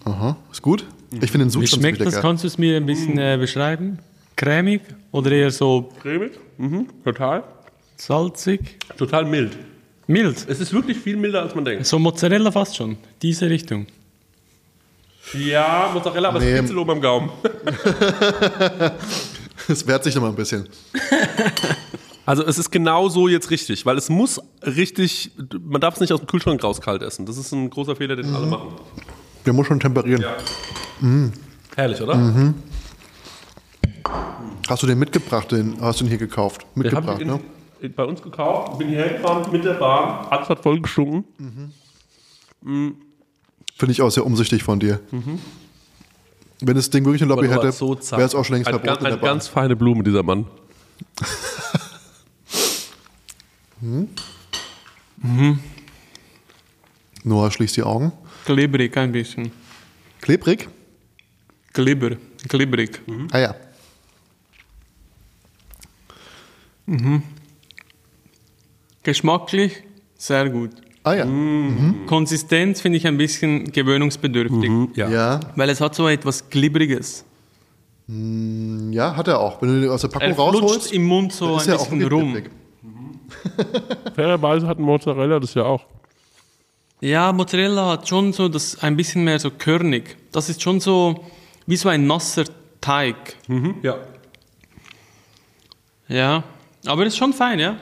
Aha, 0.05 0.37
ist 0.51 0.61
gut. 0.61 0.85
Ich 1.11 1.31
finde 1.31 1.45
den 1.45 1.49
Sud 1.49 1.63
Wie 1.63 1.67
schmeckt 1.67 1.99
das? 2.01 2.07
lecker. 2.13 2.21
Kannst 2.21 2.43
du 2.43 2.47
es 2.47 2.57
mir 2.57 2.77
ein 2.77 2.85
bisschen 2.85 3.17
äh, 3.17 3.37
beschreiben? 3.39 3.99
Cremig 4.35 4.81
oder 5.11 5.31
eher 5.31 5.51
so 5.51 5.89
Cremig. 6.01 6.31
Mhm. 6.57 6.87
Total. 7.03 7.43
salzig? 7.97 8.77
Total 8.97 9.25
mild. 9.25 9.57
Mild. 10.07 10.45
Es 10.47 10.59
ist 10.59 10.71
wirklich 10.73 10.97
viel 10.97 11.17
milder, 11.17 11.41
als 11.41 11.55
man 11.55 11.65
denkt. 11.65 11.85
So 11.85 11.97
Mozzarella 11.99 12.51
fast 12.51 12.75
schon. 12.75 12.97
Diese 13.21 13.49
Richtung. 13.49 13.87
Ja, 15.33 15.89
Mozzarella, 15.93 16.29
aber 16.29 16.37
es 16.39 16.43
Nee. 16.45 16.53
ist 16.53 16.59
Kitzel 16.61 16.77
oben 16.77 16.91
am 16.91 17.01
Gaumen. 17.01 17.29
Es 19.67 19.87
wehrt 19.87 20.03
sich 20.03 20.13
noch 20.13 20.21
mal 20.21 20.29
ein 20.29 20.35
bisschen. 20.35 20.67
Also 22.27 22.43
es 22.43 22.57
ist 22.57 22.71
genau 22.71 23.07
so 23.07 23.27
jetzt 23.27 23.51
richtig, 23.51 23.85
weil 23.85 23.99
es 23.99 24.09
muss 24.09 24.41
richtig, 24.63 25.29
man 25.63 25.79
darf 25.79 25.93
es 25.93 25.99
nicht 25.99 26.11
aus 26.11 26.19
dem 26.21 26.25
Kühlschrank 26.25 26.63
raus 26.63 26.81
kalt 26.81 27.03
essen. 27.03 27.27
Das 27.27 27.37
ist 27.37 27.51
ein 27.51 27.69
großer 27.69 27.95
Fehler, 27.95 28.15
den 28.15 28.33
alle 28.33 28.47
machen. 28.47 28.69
Der 29.45 29.53
muss 29.53 29.67
schon 29.67 29.79
temperieren. 29.79 30.25
Herrlich, 31.75 32.01
oder? 32.01 32.53
Hast 34.67 34.81
du 34.81 34.87
den 34.87 34.97
mitgebracht? 34.97 35.51
Den 35.51 35.79
hast 35.79 35.99
du 35.99 36.05
den 36.05 36.09
hier 36.09 36.17
gekauft? 36.17 36.65
Mitgebracht, 36.73 37.23
ne? 37.23 37.39
Bei 37.89 38.03
uns 38.03 38.21
gekauft, 38.21 38.77
bin 38.77 38.89
hierher 38.89 39.13
gefahren 39.13 39.49
mit 39.51 39.63
der 39.63 39.73
Bahn, 39.73 40.27
alles 40.29 40.49
hat 40.49 40.61
voll 40.61 40.81
gestunken. 40.81 41.73
Finde 42.63 43.91
ich 43.91 44.01
auch 44.01 44.09
sehr 44.09 44.25
umsichtig 44.25 44.63
von 44.63 44.79
dir. 44.79 44.99
Wenn 46.61 46.75
das 46.75 46.89
Ding 46.89 47.05
wirklich 47.05 47.21
eine 47.21 47.33
Lobby 47.33 47.47
hätte, 47.47 47.71
so 47.71 47.97
wäre 48.11 48.23
es 48.23 48.33
auch 48.33 48.45
schon 48.45 48.55
längst 48.55 48.67
ein, 48.67 48.79
verboten 48.79 48.87
ganz, 48.87 48.97
in 48.99 49.03
der 49.03 49.11
eine 49.13 49.21
Bahn. 49.21 49.29
ganz 49.29 49.47
feine 49.47 49.75
Blume, 49.75 50.03
dieser 50.03 50.23
Mann. 50.23 50.45
Noah 57.23 57.51
schließt 57.51 57.77
die 57.77 57.83
Augen. 57.83 58.11
Glibberig 58.45 58.95
ein 58.97 59.11
bisschen. 59.11 59.51
Klebrig? 60.21 60.69
Glibber. 61.73 62.17
Glibberig. 62.47 63.01
Ah 63.31 63.39
ja. 63.39 63.55
Geschmacklich 69.05 69.83
sehr 70.17 70.49
gut. 70.49 70.71
Ah 71.03 71.13
ja. 71.13 71.27
Konsistenz 72.07 72.81
finde 72.81 72.97
ich 72.97 73.05
ein 73.05 73.17
bisschen 73.17 73.71
gewöhnungsbedürftig. 73.71 74.71
Ja. 74.95 75.07
Ja. 75.09 75.39
Weil 75.55 75.69
es 75.69 75.79
hat 75.79 75.93
so 75.93 76.07
etwas 76.07 76.49
Glibberiges. 76.49 77.23
Ja, 78.07 79.15
hat 79.15 79.27
er 79.27 79.39
auch. 79.39 79.61
Wenn 79.61 79.69
du 79.75 79.81
den 79.81 79.89
aus 79.91 80.01
der 80.01 80.07
Packung 80.07 80.29
Er 80.29 80.33
flutscht 80.35 80.63
rausholst, 80.63 80.93
im 80.93 81.03
Mund 81.05 81.33
so 81.33 81.53
ein 81.53 81.57
ist 81.57 81.69
auch 81.69 81.87
bisschen 81.87 82.07
rum. 82.11 82.31
klebrig. 82.33 82.51
Fairerweise 84.15 84.65
hat 84.67 84.79
Mozzarella 84.79 85.39
das 85.39 85.53
ja 85.53 85.63
auch. 85.63 85.85
Ja, 87.01 87.31
Mozzarella 87.31 87.91
hat 87.91 88.07
schon 88.07 88.33
so 88.33 88.49
das 88.49 88.81
ein 88.81 88.97
bisschen 88.97 89.23
mehr 89.23 89.37
so 89.39 89.51
körnig. 89.51 90.17
Das 90.31 90.49
ist 90.49 90.63
schon 90.63 90.79
so 90.79 91.23
wie 91.67 91.75
so 91.77 91.89
ein 91.89 92.07
nasser 92.07 92.45
Teig. 92.81 93.15
Ja. 93.83 93.97
Ja, 96.07 96.43
aber 96.87 97.05
ist 97.05 97.17
schon 97.17 97.33
fein, 97.33 97.59
ja. 97.59 97.77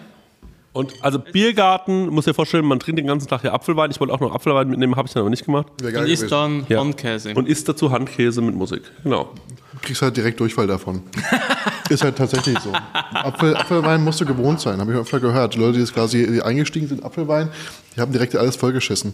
Und 0.73 0.93
also 1.01 1.19
Biergarten, 1.19 2.07
muss 2.07 2.25
dir 2.25 2.33
vorstellen, 2.33 2.65
man 2.65 2.79
trinkt 2.79 2.97
den 2.99 3.05
ganzen 3.05 3.27
Tag 3.27 3.43
ja 3.43 3.53
Apfelwein. 3.53 3.91
Ich 3.91 3.99
wollte 3.99 4.11
auch 4.13 4.19
noch 4.19 4.33
Apfelwein 4.33 4.67
mitnehmen, 4.67 4.95
habe 4.95 5.07
ich 5.07 5.13
dann 5.13 5.21
aber 5.21 5.29
nicht 5.29 5.45
gemacht. 5.45 5.67
Und 5.81 5.93
geil 5.93 6.09
isst 6.09 6.23
gewesen. 6.23 6.29
dann 6.29 6.65
Ja. 6.67 6.79
Handkäse. 6.79 7.33
Und 7.35 7.47
isst 7.47 7.69
dazu 7.69 7.91
Handkäse 7.91 8.41
mit 8.41 8.55
Musik. 8.55 8.81
Genau. 9.03 9.29
Du 9.73 9.79
kriegst 9.81 10.01
halt 10.01 10.17
direkt 10.17 10.39
Durchfall 10.39 10.65
davon. 10.67 11.03
ist 11.89 12.03
halt 12.03 12.17
tatsächlich 12.17 12.57
so. 12.59 12.71
Apfel, 13.13 13.55
Apfelwein 13.55 14.03
musst 14.03 14.19
du 14.21 14.25
gewohnt 14.25 14.59
sein, 14.61 14.79
habe 14.79 14.91
ich 14.93 14.97
öfter 14.97 15.19
gehört. 15.19 15.53
Die 15.53 15.59
Leute, 15.59 15.73
die 15.73 15.79
jetzt 15.81 15.93
quasi 15.93 16.25
die 16.25 16.41
eingestiegen 16.41 16.87
sind, 16.87 17.03
Apfelwein, 17.03 17.49
die 17.95 18.01
haben 18.01 18.11
direkt 18.11 18.35
alles 18.35 18.55
vollgeschissen. 18.55 19.13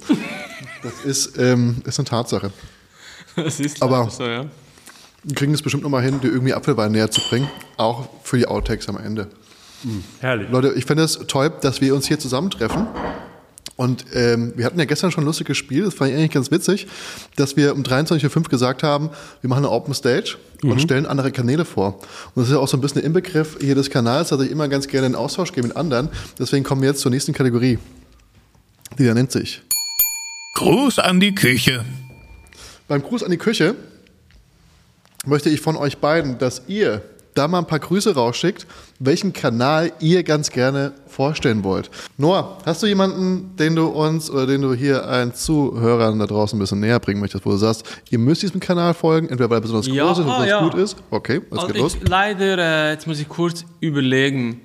Das 0.81 1.01
ist, 1.03 1.37
ähm, 1.37 1.81
ist 1.85 1.99
eine 1.99 2.05
Tatsache. 2.05 2.51
Das 3.35 3.59
ist 3.59 3.81
Aber- 3.83 4.09
so, 4.09 4.23
ja. 4.23 4.45
Wir 5.23 5.35
kriegen 5.35 5.53
es 5.53 5.61
bestimmt 5.61 5.83
nochmal 5.83 6.01
hin, 6.03 6.21
dir 6.21 6.29
irgendwie 6.29 6.53
Apfelwein 6.53 6.93
näher 6.93 7.11
zu 7.11 7.19
bringen. 7.29 7.49
Auch 7.75 8.07
für 8.23 8.37
die 8.37 8.47
Outtakes 8.47 8.87
am 8.87 8.97
Ende. 8.97 9.27
Herrlich. 10.19 10.49
Leute, 10.49 10.73
ich 10.75 10.85
finde 10.85 11.03
es 11.03 11.19
toll, 11.27 11.51
dass 11.61 11.81
wir 11.81 11.95
uns 11.95 12.07
hier 12.07 12.19
zusammentreffen. 12.19 12.87
Und 13.79 14.07
ähm, 14.13 14.51
wir 14.57 14.65
hatten 14.65 14.77
ja 14.77 14.83
gestern 14.83 15.09
schon 15.09 15.23
ein 15.23 15.25
lustiges 15.25 15.55
Spiel, 15.55 15.85
das 15.85 15.93
fand 15.93 16.11
ich 16.11 16.17
eigentlich 16.17 16.31
ganz 16.31 16.51
witzig, 16.51 16.85
dass 17.37 17.55
wir 17.55 17.73
um 17.73 17.83
23.05 17.83 18.35
Uhr 18.35 18.43
gesagt 18.43 18.83
haben, 18.83 19.09
wir 19.39 19.49
machen 19.49 19.63
eine 19.63 19.71
Open 19.71 19.93
Stage 19.93 20.35
und 20.63 20.81
stellen 20.81 21.05
andere 21.05 21.31
Kanäle 21.31 21.63
vor. 21.63 21.95
Und 22.35 22.41
das 22.41 22.47
ist 22.47 22.51
ja 22.51 22.59
auch 22.59 22.67
so 22.67 22.75
ein 22.75 22.81
bisschen 22.81 22.95
der 22.95 23.05
Inbegriff 23.05 23.57
hier 23.61 23.75
des 23.75 23.89
Kanals, 23.89 24.29
dass 24.29 24.41
ich 24.41 24.51
immer 24.51 24.67
ganz 24.67 24.89
gerne 24.89 25.07
in 25.07 25.15
Austausch 25.15 25.53
gehe 25.53 25.63
mit 25.63 25.77
anderen. 25.77 26.09
Deswegen 26.37 26.65
kommen 26.65 26.81
wir 26.81 26.89
jetzt 26.89 26.99
zur 26.99 27.09
nächsten 27.09 27.31
Kategorie. 27.31 27.79
Die 28.97 29.05
da 29.05 29.13
nennt 29.13 29.31
sich. 29.31 29.61
Gruß 30.55 30.99
an 30.99 31.21
die 31.21 31.33
Küche. 31.33 31.85
Beim 32.89 33.01
Gruß 33.01 33.23
an 33.23 33.31
die 33.31 33.37
Küche 33.37 33.75
möchte 35.25 35.49
ich 35.49 35.61
von 35.61 35.77
euch 35.77 35.99
beiden, 35.99 36.37
dass 36.37 36.63
ihr 36.67 37.01
da 37.35 37.47
mal 37.47 37.59
ein 37.59 37.67
paar 37.67 37.79
Grüße 37.79 38.13
rausschickt, 38.15 38.65
welchen 38.99 39.33
Kanal 39.33 39.91
ihr 39.99 40.23
ganz 40.23 40.49
gerne 40.49 40.93
vorstellen 41.07 41.63
wollt. 41.63 41.89
Noah, 42.17 42.57
hast 42.65 42.83
du 42.83 42.87
jemanden, 42.87 43.55
den 43.57 43.75
du 43.75 43.87
uns 43.87 44.29
oder 44.29 44.47
den 44.47 44.61
du 44.61 44.73
hier 44.73 45.05
allen 45.05 45.33
Zuhörern 45.33 46.19
da 46.19 46.25
draußen 46.25 46.57
ein 46.57 46.59
bisschen 46.59 46.79
näher 46.79 46.99
bringen 46.99 47.19
möchtest, 47.19 47.45
wo 47.45 47.51
du 47.51 47.57
sagst, 47.57 47.83
ihr 48.09 48.19
müsst 48.19 48.41
diesem 48.41 48.59
Kanal 48.59 48.93
folgen, 48.93 49.29
entweder 49.29 49.49
weil 49.49 49.57
er 49.57 49.61
besonders 49.61 49.87
Ja, 49.87 50.05
groß 50.05 50.19
ist 50.19 50.25
und 50.25 50.31
ah, 50.31 50.39
besonders 50.39 50.49
ja. 50.49 50.69
gut 50.69 50.73
ist. 50.75 50.97
Okay, 51.11 51.41
was 51.49 51.59
Also 51.59 51.73
geht 51.73 51.81
los? 51.81 51.95
ich, 51.95 52.07
leider, 52.07 52.57
äh, 52.57 52.91
jetzt 52.91 53.07
muss 53.07 53.19
ich 53.19 53.29
kurz 53.29 53.65
überlegen. 53.79 54.61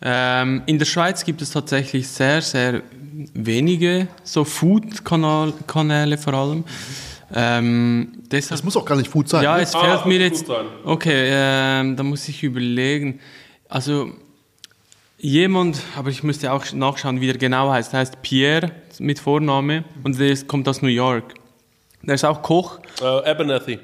Ähm, 0.00 0.62
in 0.66 0.78
der 0.78 0.86
Schweiz 0.86 1.24
gibt 1.24 1.42
es 1.42 1.50
tatsächlich 1.50 2.06
sehr, 2.06 2.40
sehr 2.40 2.82
wenige 3.34 4.06
so 4.22 4.44
Food-Kanäle 4.44 6.18
vor 6.18 6.34
allem. 6.34 6.64
Ähm, 7.34 8.12
deshalb 8.30 8.58
Das 8.58 8.64
muss 8.64 8.76
auch 8.76 8.84
gar 8.84 8.96
nicht 8.96 9.08
Food 9.10 9.28
sein. 9.28 9.44
ja, 9.44 9.56
ne? 9.56 9.62
es 9.62 9.74
Ah, 9.74 9.80
fällt 9.80 9.92
das 9.94 10.04
mir 10.06 10.18
jetzt. 10.18 10.46
Okay, 10.84 11.28
ähm, 11.30 11.96
da 11.96 12.02
muss 12.02 12.26
ich 12.28 12.42
überlegen. 12.42 13.20
Also 13.68 14.10
jemand, 15.18 15.80
aber 15.96 16.10
ich 16.10 16.22
müsste 16.22 16.52
auch 16.52 16.64
nachschauen, 16.72 17.20
wie 17.20 17.26
der 17.26 17.36
genau 17.36 17.70
heißt. 17.70 17.92
Der 17.92 18.00
heißt 18.00 18.22
Pierre 18.22 18.70
mit 18.98 19.18
Vorname 19.18 19.84
und 20.04 20.18
der 20.18 20.28
ist, 20.30 20.48
kommt 20.48 20.66
aus 20.68 20.80
New 20.82 20.88
York. 20.88 21.34
Der 22.02 22.14
ist 22.14 22.24
auch 22.24 22.42
Koch. 22.42 22.78
Äh, 23.00 23.04
Abernathy. 23.04 23.78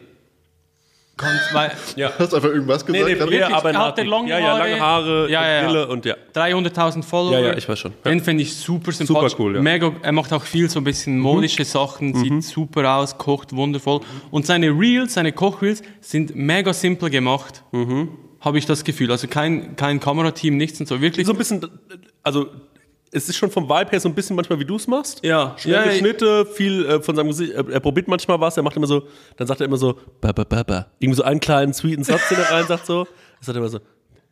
Zwei, 1.17 1.71
Ja. 1.95 2.11
Hast 2.19 2.35
einfach 2.35 2.49
irgendwas 2.49 2.85
Nee, 2.89 2.99
gesagt? 2.99 3.13
nee, 3.15 3.21
Hab 3.21 3.29
Pierre 3.29 3.49
ich- 3.51 3.55
Hat 3.55 3.65
der 3.65 3.71
Abernathy. 3.77 4.03
lange 4.03 4.31
ja, 4.31 4.39
ja, 4.41 4.59
lange 4.59 4.81
Haare, 4.81 5.31
Ja, 5.31 5.47
ja, 5.47 5.61
ja. 5.63 5.67
Brille 5.69 5.89
und 5.89 6.05
ja. 6.05 6.17
300.000 6.33 7.05
Follower. 7.05 7.39
Ja, 7.39 7.47
ja, 7.49 7.57
ich 7.57 7.69
weiß 7.69 7.79
schon. 7.79 7.93
Ja. 8.05 8.11
Den 8.11 8.21
finde 8.21 8.43
ich 8.43 8.55
super 8.57 8.91
sympathisch. 8.91 9.33
Super 9.33 9.43
cool, 9.45 9.53
ja. 9.55 9.59
Mhm. 9.61 9.65
Mega, 9.65 9.93
er 10.03 10.13
macht 10.13 10.33
auch 10.33 10.43
viel 10.43 10.69
so 10.69 10.81
ein 10.81 10.85
bisschen 10.85 11.19
modische 11.21 11.65
Sachen, 11.65 12.15
sieht 12.15 12.43
super 12.43 12.97
aus, 12.97 13.17
kocht 13.17 13.55
wundervoll. 13.55 14.01
Und 14.33 14.45
seine 14.47 14.71
Reels, 14.71 15.15
seine 15.15 15.33
Kochreels 15.33 15.83
sind 16.01 16.35
mega 16.35 16.73
simpel 16.73 17.11
gemacht. 17.11 17.63
Mhm. 17.71 18.09
Habe 18.41 18.59
ich 18.59 18.67
das 18.67 18.83
Gefühl. 18.83 19.11
Also 19.13 19.29
kein, 19.29 19.77
kein 19.77 20.01
Kamerateam, 20.01 20.57
nichts 20.57 20.81
und 20.81 20.87
so. 20.89 21.01
Wirklich. 21.01 21.27
So 21.27 21.33
ein 21.33 21.39
bisschen, 21.39 21.65
also 22.25 22.49
es 23.15 23.29
ist 23.29 23.37
schon 23.37 23.51
vom 23.51 23.69
Vibe 23.69 23.91
her 23.91 24.01
so 24.01 24.09
ein 24.09 24.15
bisschen 24.15 24.37
manchmal, 24.37 24.59
wie 24.59 24.65
du 24.65 24.77
es 24.77 24.87
machst. 24.87 25.25
Ja. 25.25 25.55
Schnelle 25.57 25.87
Ja, 25.93 25.99
Schnitte, 25.99 26.45
viel 26.47 26.85
äh, 26.87 27.01
von 27.01 27.15
seinem 27.17 27.29
Gesicht. 27.29 27.53
Er, 27.53 27.69
er 27.69 27.81
probiert 27.81 28.09
manchmal 28.09 28.41
was, 28.41 28.57
er 28.57 28.63
macht 28.63 28.77
immer 28.77 28.87
so, 28.87 29.07
dann 29.37 29.47
sagt 29.47 29.61
er 29.61 29.67
immer 29.67 29.77
so, 29.77 29.99
ba, 30.21 30.33
ba, 30.33 30.45
ba, 30.45 30.63
ba. 30.63 30.87
Irgendwie 30.99 31.17
so 31.17 31.23
einen 31.23 31.41
kleinen 31.41 31.73
sweeten 31.73 32.05
Satz, 32.05 32.29
den 32.29 32.39
er 32.39 32.51
rein 32.51 32.67
sagt 32.67 32.87
so. 32.87 33.05
Dann 33.05 33.13
sagt 33.43 33.57
er 33.57 33.61
immer 33.61 33.69
so, 33.69 33.79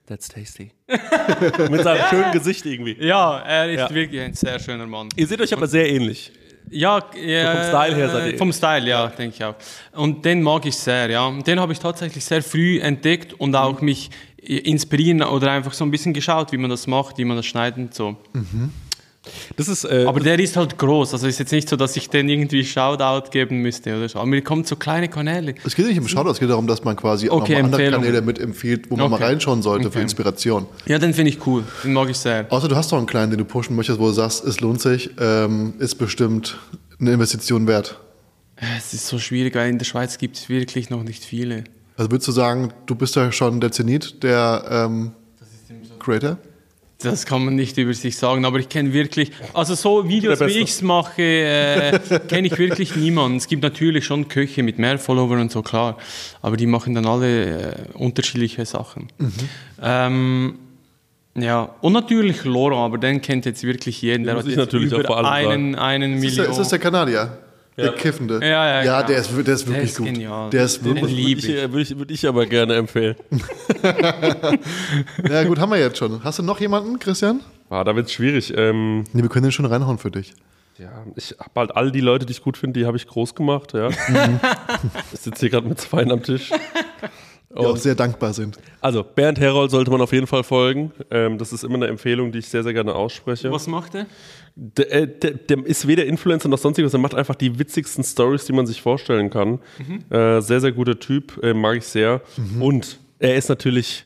that's 0.07 0.29
tasty. 0.29 0.73
Mit 1.71 1.83
seinem 1.83 2.05
schönen 2.11 2.33
Gesicht 2.33 2.67
irgendwie. 2.67 2.97
Ja, 3.01 3.39
er 3.41 3.71
ist 3.71 3.79
Ja. 3.81 3.91
wirklich 3.95 4.21
ein 4.21 4.35
sehr 4.35 4.59
schöner 4.59 4.87
Mann. 4.87 5.09
Ihr 5.17 5.27
seht 5.27 5.41
euch 5.41 5.53
aber 5.53 5.67
sehr 5.67 5.89
ähnlich. 5.89 6.33
Ja, 6.71 7.03
ja 7.21 7.53
vom 7.57 7.65
Style 7.69 7.95
her 7.97 8.09
seid 8.09 8.33
ihr- 8.33 8.39
Vom 8.39 8.53
Style, 8.53 8.89
ja, 8.89 9.07
denke 9.09 9.35
ich 9.37 9.45
auch. 9.45 9.55
Und 9.95 10.25
den 10.25 10.43
mag 10.43 10.65
ich 10.65 10.77
sehr, 10.77 11.11
ja. 11.11 11.27
Und 11.27 11.47
Den 11.47 11.59
habe 11.61 11.73
ich 11.73 11.79
tatsächlich 11.79 12.25
sehr 12.25 12.43
früh 12.43 12.79
entdeckt 12.81 13.35
und 13.35 13.55
auch 13.55 13.81
mich 13.81 14.11
inspirieren 14.43 15.23
oder 15.23 15.51
einfach 15.53 15.73
so 15.73 15.85
ein 15.85 15.91
bisschen 15.91 16.13
geschaut, 16.13 16.53
wie 16.53 16.57
man 16.57 16.71
das 16.71 16.87
macht, 16.87 17.19
wie 17.19 17.25
man 17.25 17.37
das 17.37 17.47
schneidet 17.47 17.79
und 17.79 17.95
so. 17.95 18.17
Das 19.57 19.69
ist, 19.69 19.85
äh, 19.85 20.05
Aber 20.09 20.19
der 20.19 20.37
ist 20.41 20.57
halt 20.57 20.77
groß, 20.79 21.13
also 21.13 21.29
ist 21.29 21.39
jetzt 21.39 21.53
nicht 21.53 21.69
so, 21.69 21.77
dass 21.77 21.97
ich 21.97 22.11
den 22.11 22.29
irgendwie 22.29 22.65
Shoutout 22.65 23.31
geben 23.31 23.59
müsste 23.59 23.97
oder 23.97 24.09
so. 24.09 24.19
Aber 24.19 24.27
mir 24.27 24.43
kommen 24.43 24.65
so 24.65 24.75
kleine 24.75 25.09
Kanäle. 25.09 25.55
Es 25.65 25.77
geht 25.77 25.87
nicht 25.87 26.01
um 26.01 26.09
Shoutout, 26.09 26.31
es 26.33 26.41
geht 26.41 26.51
darum, 26.51 26.67
dass 26.67 26.83
man 26.83 26.97
quasi 26.97 27.31
auch 27.31 27.43
Okay, 27.43 27.63
nochmal 27.63 27.81
andere. 27.81 27.91
Kanäle 27.93 28.21
mit 28.23 28.41
empfiehlt, 28.41 28.91
wo 28.91 28.97
man 28.97 29.09
mal 29.11 29.17
Okay. 29.19 29.27
reinschauen 29.27 29.63
sollte 29.63 29.85
für 29.85 29.99
Okay. 29.99 30.03
Inspiration. 30.03 30.67
Ja, 30.87 30.99
den 30.99 31.15
finde 31.15 31.31
ich 31.31 31.47
cool. 31.47 31.63
Den 31.85 31.93
mag 31.93 32.11
ich 32.11 32.17
sehr. 32.17 32.47
Außer 32.51 32.67
du 32.67 32.75
hast 32.75 32.91
doch 32.91 32.99
einen 32.99 33.07
kleinen, 33.07 33.31
den 33.31 33.39
du 33.39 33.45
pushen 33.45 33.77
möchtest, 33.77 34.01
wo 34.01 34.07
du 34.07 34.13
sagst, 34.13 34.45
es 34.45 34.59
lohnt 34.61 34.81
sich, 34.81 35.11
ähm, 35.21 35.75
ist 35.79 35.95
bestimmt 35.99 36.59
eine 36.99 37.13
Investition 37.13 37.69
wert. 37.69 38.01
Es 38.77 38.93
ist 38.93 39.07
so 39.07 39.21
schwierig, 39.21 39.55
weil 39.55 39.71
in 39.71 39.79
der 39.79 39.85
Schweiz 39.85 40.19
gibt 40.19 40.37
es 40.37 40.49
wirklich 40.49 40.91
noch 40.91 41.05
nicht 41.05 41.25
viele. 41.25 41.63
Also 42.03 42.11
würdest 42.11 42.27
du 42.27 42.33
sagen, 42.33 42.73
du 42.87 42.97
bist 42.97 43.15
ja 43.15 43.31
schon 43.31 43.61
der 43.61 43.71
Zenit 43.71 44.25
der 44.25 44.65
ähm, 44.69 45.13
Creator? 46.01 46.37
Das 46.99 47.27
kann 47.27 47.45
man 47.45 47.55
nicht 47.55 47.79
über 47.79 47.95
sich 47.95 48.17
sagen, 48.17 48.45
aber 48.45 48.59
ich 48.59 48.69
kenne 48.69 48.93
wirklich, 48.93 49.31
also 49.55 49.77
so 49.77 50.09
Videos 50.09 50.41
Der 50.41 50.49
wie 50.49 50.59
ich 50.59 50.71
es 50.71 50.83
mache, 50.83 51.23
äh, 51.23 52.01
kenne 52.29 52.49
ich 52.49 52.59
wirklich 52.59 52.97
niemanden. 52.97 53.37
Es 53.37 53.47
gibt 53.47 53.63
natürlich 53.63 54.05
schon 54.05 54.27
Köche 54.27 54.65
mit 54.65 54.81
mehr 54.81 54.99
Followern 54.99 55.43
und 55.43 55.53
so, 55.53 55.63
klar, 55.63 55.97
aber 56.41 56.57
die 56.57 56.67
machen 56.67 56.93
dann 56.97 57.07
alle 57.07 57.71
äh, 57.71 57.75
unterschiedliche 57.95 58.67
Sachen. 58.67 59.07
Ähm, 59.81 60.59
ja, 61.37 61.73
und 61.83 61.93
natürlich 61.93 62.43
Laurent, 62.43 62.81
aber 62.81 62.99
den 62.99 63.21
kennt 63.21 63.47
jetzt 63.47 63.63
wirklich 63.63 64.03
jeden. 64.03 64.25
Der 64.25 64.35
muss 64.35 64.43
hat 64.43 64.51
ich 64.51 64.57
jetzt 64.57 64.73
natürlich 64.73 64.93
auch 64.93 64.99
über 64.99 65.07
vor 65.07 65.19
allem 65.19 65.51
einen, 65.51 65.75
einen 65.77 66.15
Ist, 66.15 66.23
der, 66.23 66.31
Million. 66.31 66.51
ist 66.51 66.59
das 66.59 66.69
der 66.71 66.81
Kanadier? 66.81 67.39
Der 67.77 67.93
Kiffende? 67.93 68.39
Ja, 68.43 68.49
ja, 68.49 68.83
ja 68.85 68.97
genau. 69.01 69.07
der, 69.09 69.17
ist, 69.19 69.31
der 69.47 69.55
ist 69.55 69.67
wirklich 69.67 69.85
ist 69.91 69.97
gut. 69.97 70.07
genial. 70.07 70.51
Der 70.51 70.65
ist 70.65 70.85
Den 70.85 70.95
wirklich 70.97 71.13
liebe 71.13 71.41
ich, 71.41 71.49
ich. 71.49 71.55
würde 71.73 71.81
ich, 71.81 71.99
würde 71.99 72.15
ich 72.15 72.29
aber 72.29 72.47
gerne 72.47 72.75
empfehlen. 72.75 73.17
Ja 75.29 75.45
gut, 75.45 75.59
haben 75.59 75.71
wir 75.71 75.79
jetzt 75.79 75.99
schon. 75.99 76.23
Hast 76.23 76.39
du 76.39 76.43
noch 76.43 76.61
jemanden, 76.61 76.99
Christian? 76.99 77.41
Ah, 77.71 77.85
da 77.85 77.97
wird 77.97 78.07
es 78.07 78.13
schwierig. 78.13 78.53
Ähm, 78.57 79.05
Nee, 79.13 79.23
wir 79.23 79.29
können 79.29 79.45
den 79.45 79.53
schon 79.53 79.65
reinhauen 79.67 79.99
für 79.99 80.11
dich. 80.11 80.35
ja, 80.79 80.91
ich 81.17 81.35
habe 81.39 81.51
halt 81.57 81.77
all 81.77 81.91
die 81.93 82.01
Leute, 82.01 82.27
die 82.27 82.33
ich 82.33 82.43
gut 82.43 82.57
finde, 82.57 82.81
die 82.81 82.87
habe 82.87 82.97
ich 82.97 83.07
groß 83.07 83.35
gemacht. 83.35 83.73
Ja. 83.73 83.89
ich 85.13 85.21
sitze 85.21 85.41
hier 85.41 85.51
gerade 85.51 85.67
mit 85.69 85.81
zwei 85.81 86.03
am 86.05 86.23
Tisch. 86.23 86.51
Die 87.59 87.67
auch 87.67 87.77
sehr 87.77 87.95
dankbar 87.95 88.33
sind. 88.33 88.59
Also, 88.81 89.03
Bernd 89.05 89.39
Herold 89.39 89.71
sollte 89.71 89.91
man 89.91 90.01
auf 90.01 90.13
jeden 90.13 90.27
Fall 90.27 90.43
folgen. 90.43 90.91
Ähm, 91.11 91.37
das 91.39 91.53
ist 91.53 91.65
immer 91.65 91.75
eine 91.75 91.87
Empfehlung, 91.89 92.33
die 92.33 92.39
ich 92.39 92.49
sehr, 92.49 92.63
sehr 92.63 92.73
gerne 92.73 92.95
ausspreche. 92.95 93.51
Was 93.53 93.67
macht 93.67 93.95
er? 93.95 94.07
Der, 94.55 94.93
äh, 94.93 95.07
der, 95.07 95.33
der 95.35 95.67
ist 95.67 95.87
weder 95.87 96.05
Influencer 96.07 96.49
noch 96.49 96.59
sonstiges, 96.59 96.93
er 96.95 96.99
macht 97.01 97.15
einfach 97.15 97.35
die 97.35 97.59
witzigsten 97.59 98.05
Stories, 98.05 98.45
die 98.47 98.53
man 98.53 98.67
sich 98.67 98.81
vorstellen 98.83 99.29
kann. 99.31 99.59
Äh, 100.11 100.41
sehr, 100.41 100.61
sehr 100.61 100.73
guter 100.73 100.99
Typ, 100.99 101.43
äh, 101.43 101.53
mag 101.55 101.77
ich 101.79 101.85
sehr. 101.87 102.21
Und 102.61 102.99
er 103.19 103.37
ist 103.37 103.49
natürlich, 103.49 104.05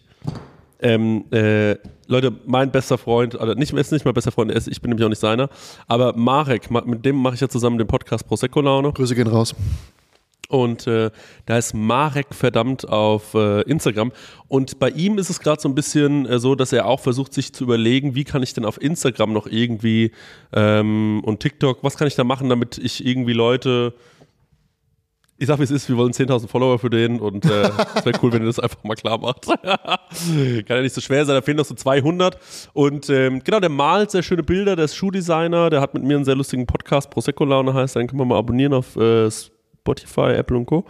ähm, 0.81 1.24
äh, 1.32 1.77
Leute, 2.09 2.32
mein 2.47 2.70
bester 2.70 2.98
Freund, 2.98 3.40
also 3.40 3.55
nicht, 3.55 3.73
er 3.73 3.78
ist 3.81 3.90
nicht 3.93 4.05
mein 4.05 4.14
bester 4.14 4.31
Freund, 4.31 4.51
er 4.51 4.56
ist, 4.56 4.68
ich 4.68 4.81
bin 4.81 4.90
nämlich 4.90 5.05
auch 5.05 5.09
nicht 5.09 5.18
seiner, 5.20 5.48
aber 5.89 6.12
Marek, 6.16 6.70
ma- 6.70 6.82
mit 6.85 7.05
dem 7.05 7.16
mache 7.16 7.35
ich 7.35 7.40
ja 7.40 7.48
zusammen 7.48 7.78
den 7.78 7.86
Podcast 7.86 8.27
Prosecco 8.28 8.60
Laune. 8.60 8.93
Grüße 8.93 9.14
gehen 9.14 9.27
raus. 9.27 9.55
Und 10.48 10.86
äh, 10.86 11.10
da 11.47 11.59
ist 11.59 11.74
Marek 11.74 12.28
verdammt 12.31 12.89
auf 12.89 13.35
äh, 13.35 13.62
Instagram. 13.62 14.12
Und 14.48 14.78
bei 14.78 14.90
ihm 14.90 15.18
ist 15.18 15.31
es 15.31 15.40
gerade 15.40 15.60
so 15.60 15.68
ein 15.68 15.74
bisschen 15.74 16.27
äh, 16.27 16.39
so, 16.39 16.55
dass 16.55 16.73
er 16.73 16.86
auch 16.86 17.01
versucht, 17.01 17.35
sich 17.35 17.52
zu 17.52 17.64
überlegen, 17.64 18.14
wie 18.14 18.24
kann 18.24 18.43
ich 18.43 18.55
denn 18.55 18.64
auf 18.64 18.81
Instagram 18.81 19.32
noch 19.32 19.47
irgendwie 19.47 20.12
ähm, 20.52 21.20
und 21.24 21.40
TikTok, 21.40 21.82
was 21.82 21.97
kann 21.97 22.06
ich 22.06 22.14
da 22.14 22.24
machen, 22.24 22.48
damit 22.48 22.78
ich 22.78 23.05
irgendwie 23.05 23.32
Leute. 23.32 23.94
Ich 25.39 25.48
sag, 25.48 25.59
wie 25.59 25.64
es 25.64 25.70
ist, 25.70 25.86
wir 25.90 25.98
wollen 25.98 26.12
10.000 26.12 26.48
Follower 26.48 26.78
für 26.78 26.89
den 26.89 27.20
und 27.20 27.44
äh, 27.44 27.68
es 27.94 28.06
wäre 28.06 28.18
cool, 28.23 28.32
wenn 28.32 28.40
ihr 28.40 28.47
das 28.47 28.59
einfach 28.59 28.82
mal 28.85 28.94
klar 28.94 29.18
macht. 29.18 29.47
Kann 29.62 30.64
ja 30.66 30.81
nicht 30.81 30.94
so 30.94 31.02
schwer 31.02 31.27
sein, 31.27 31.35
da 31.35 31.43
fehlen 31.43 31.59
noch 31.59 31.66
so 31.66 31.74
200. 31.74 32.39
Und 32.73 33.10
ähm, 33.10 33.43
genau, 33.44 33.60
der 33.60 33.68
malt 33.68 34.12
sehr 34.12 34.23
schöne 34.23 34.43
Bilder, 34.43 34.77
der 34.77 34.86
ist 34.86 34.97
Schuhdesigner, 34.97 35.68
der 35.68 35.82
hat 35.82 35.93
mit 35.93 36.05
mir 36.05 36.16
einen 36.16 36.24
sehr 36.24 36.36
lustigen 36.36 36.66
Podcast, 36.66 37.10
Prosecco 37.10 37.44
Laune 37.44 37.74
heißt, 37.74 37.97
den 37.97 38.06
können 38.06 38.20
wir 38.20 38.24
mal 38.24 38.39
abonnieren 38.39 38.73
auf 38.73 38.97
äh, 38.97 39.28
Spotify, 39.87 40.33
Apple 40.35 40.57
und 40.57 40.67
Co. 40.67 40.85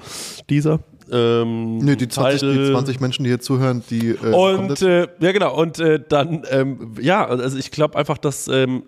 Dieser. 0.48 0.80
Ähm, 1.12 1.78
Nee, 1.78 1.96
die 1.96 2.08
20, 2.08 2.40
die 2.40 2.46
Tidal. 2.48 2.72
20 2.72 3.00
Menschen, 3.00 3.24
die 3.24 3.30
hier 3.30 3.40
zuhören, 3.40 3.82
die. 3.90 4.10
Äh, 4.10 4.32
Und 4.32 4.82
äh, 4.82 5.06
ja, 5.20 5.32
genau. 5.32 5.60
Und 5.60 5.78
äh, 5.78 6.00
dann, 6.08 6.42
ähm, 6.50 6.94
ja, 7.00 7.26
also 7.26 7.58
ich 7.58 7.70
glaube 7.70 7.96
einfach, 7.96 8.18
dass 8.18 8.48
ähm, 8.48 8.84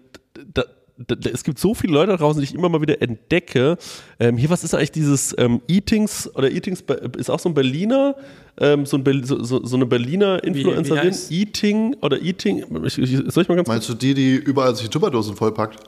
da, 0.55 0.65
da, 0.97 1.15
da, 1.15 1.31
es 1.31 1.45
gibt 1.45 1.61
so 1.61 1.75
viele 1.75 1.93
Leute 1.93 2.13
da 2.13 2.17
draußen, 2.17 2.41
die 2.41 2.49
ich 2.49 2.55
immer 2.55 2.69
mal 2.69 2.81
wieder 2.81 3.01
entdecke. 3.01 3.77
Ähm, 4.19 4.37
hier, 4.37 4.51
was 4.51 4.65
ist 4.65 4.75
eigentlich 4.75 4.91
dieses 4.93 5.35
ähm, 5.39 5.61
Eatings 5.69 6.35
oder 6.35 6.51
Eatings 6.51 6.83
ist 7.17 7.31
auch 7.31 7.39
so 7.39 7.51
ein 7.51 7.55
Berliner, 7.55 8.17
ähm, 8.61 8.85
so, 8.85 8.97
ein 8.97 9.25
so, 9.25 9.65
so, 9.65 9.77
eine 9.77 9.87
Berliner 9.87 10.43
Influencerin. 10.43 11.15
Eating 11.31 11.95
oder 12.01 12.21
Eating. 12.21 12.65
Ich, 12.85 12.99
ich, 12.99 13.33
soll 13.33 13.43
ich 13.45 13.49
mal 13.49 13.55
ganz 13.55 13.69
Meinst 13.69 13.89
du 13.89 13.95
die, 13.95 14.15
die 14.15 14.35
überall 14.35 14.75
sich 14.75 14.87
die 14.87 14.91
Tupperdosen 14.91 15.37
vollpackt? 15.37 15.79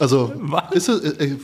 Also, 0.00 0.32
ist 0.70 0.88
es, 0.88 1.00
äh, 1.02 1.24
äh, 1.24 1.36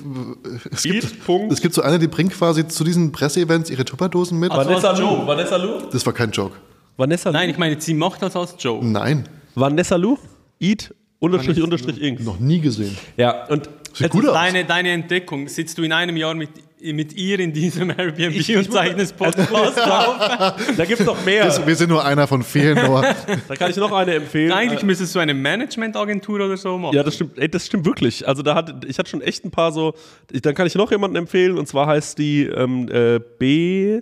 es, 0.71 0.85
gibt, 0.85 1.05
es 1.51 1.61
gibt 1.61 1.75
so 1.75 1.83
eine, 1.83 1.99
die 1.99 2.07
bringt 2.07 2.33
quasi 2.33 2.69
zu 2.69 2.85
diesen 2.85 3.11
Presseevents 3.11 3.69
ihre 3.69 3.85
Tupperdosen 3.85 4.39
mit. 4.39 4.51
Vanessa. 4.51 4.95
Joke. 4.95 5.27
Vanessa 5.27 5.57
Lu. 5.57 5.81
Das 5.91 6.07
war 6.07 6.13
kein 6.13 6.31
Joke. 6.31 6.55
Vanessa 6.97 7.31
Lu. 7.31 7.37
Nein, 7.37 7.51
ich 7.51 7.59
meine, 7.59 7.81
sie 7.81 7.95
macht 7.95 8.23
das 8.23 8.37
als 8.37 8.55
Joke. 8.59 8.87
Nein, 8.87 9.29
Vanessa 9.57 9.97
Lu. 9.97 10.19
Eat 10.61 10.95
unterstrich 11.19 11.61
unterstrich 11.61 12.01
Inc. 12.01 12.21
noch 12.21 12.39
nie 12.39 12.61
gesehen. 12.61 12.97
Ja, 13.17 13.47
und 13.47 13.69
Sieht 13.95 14.11
gut 14.11 14.27
aus. 14.27 14.35
Deine, 14.35 14.65
deine 14.65 14.91
Entdeckung, 14.91 15.49
sitzt 15.49 15.79
du 15.79 15.83
in 15.83 15.93
einem 15.93 16.17
Jahr 16.17 16.35
mit, 16.35 16.51
mit 16.93 17.15
ihr 17.15 17.41
in 17.41 17.53
diesem 17.53 17.91
Airbnb 17.91 18.57
und 18.57 18.73
zeichnest 18.73 19.17
Podcast 19.17 19.81
auf? 19.81 20.77
da 20.77 20.85
gibt 20.85 21.01
es 21.01 21.07
noch 21.07 21.25
mehr. 21.25 21.45
Wir 21.67 21.77
sind 21.77 21.89
nur 21.89 22.05
einer 22.05 22.27
von 22.27 22.43
vielen, 22.43 22.77
Da 23.49 23.57
kann 23.57 23.71
ich 23.71 23.77
noch 23.77 23.93
eine 23.93 24.15
empfehlen. 24.15 24.53
Eigentlich 24.53 24.83
müsstest 24.83 25.15
du 25.15 25.19
eine 25.19 25.35
Managementagentur 25.35 26.37
oder 26.37 26.57
so 26.57 26.77
machen. 26.79 26.95
Ja, 26.95 27.03
das 27.03 27.15
stimmt, 27.15 27.39
ey, 27.39 27.49
das 27.49 27.67
stimmt 27.67 27.87
wirklich. 27.87 28.27
Also 28.29 28.43
da 28.43 28.55
hat, 28.55 28.85
ich 28.85 28.99
hatte 28.99 29.11
schon 29.11 29.23
echt 29.23 29.45
ein 29.45 29.51
paar 29.51 29.73
so, 29.73 29.95
ich, 30.31 30.43
dann 30.43 30.55
kann 30.55 30.67
ich 30.67 30.75
noch 30.75 30.91
jemanden 30.91 31.17
empfehlen 31.17 31.59
und 31.59 31.67
zwar 31.67 31.87
heißt 31.87 32.19
die 32.19 32.45
ähm, 32.45 32.89
äh, 32.91 33.21
B 33.39 34.01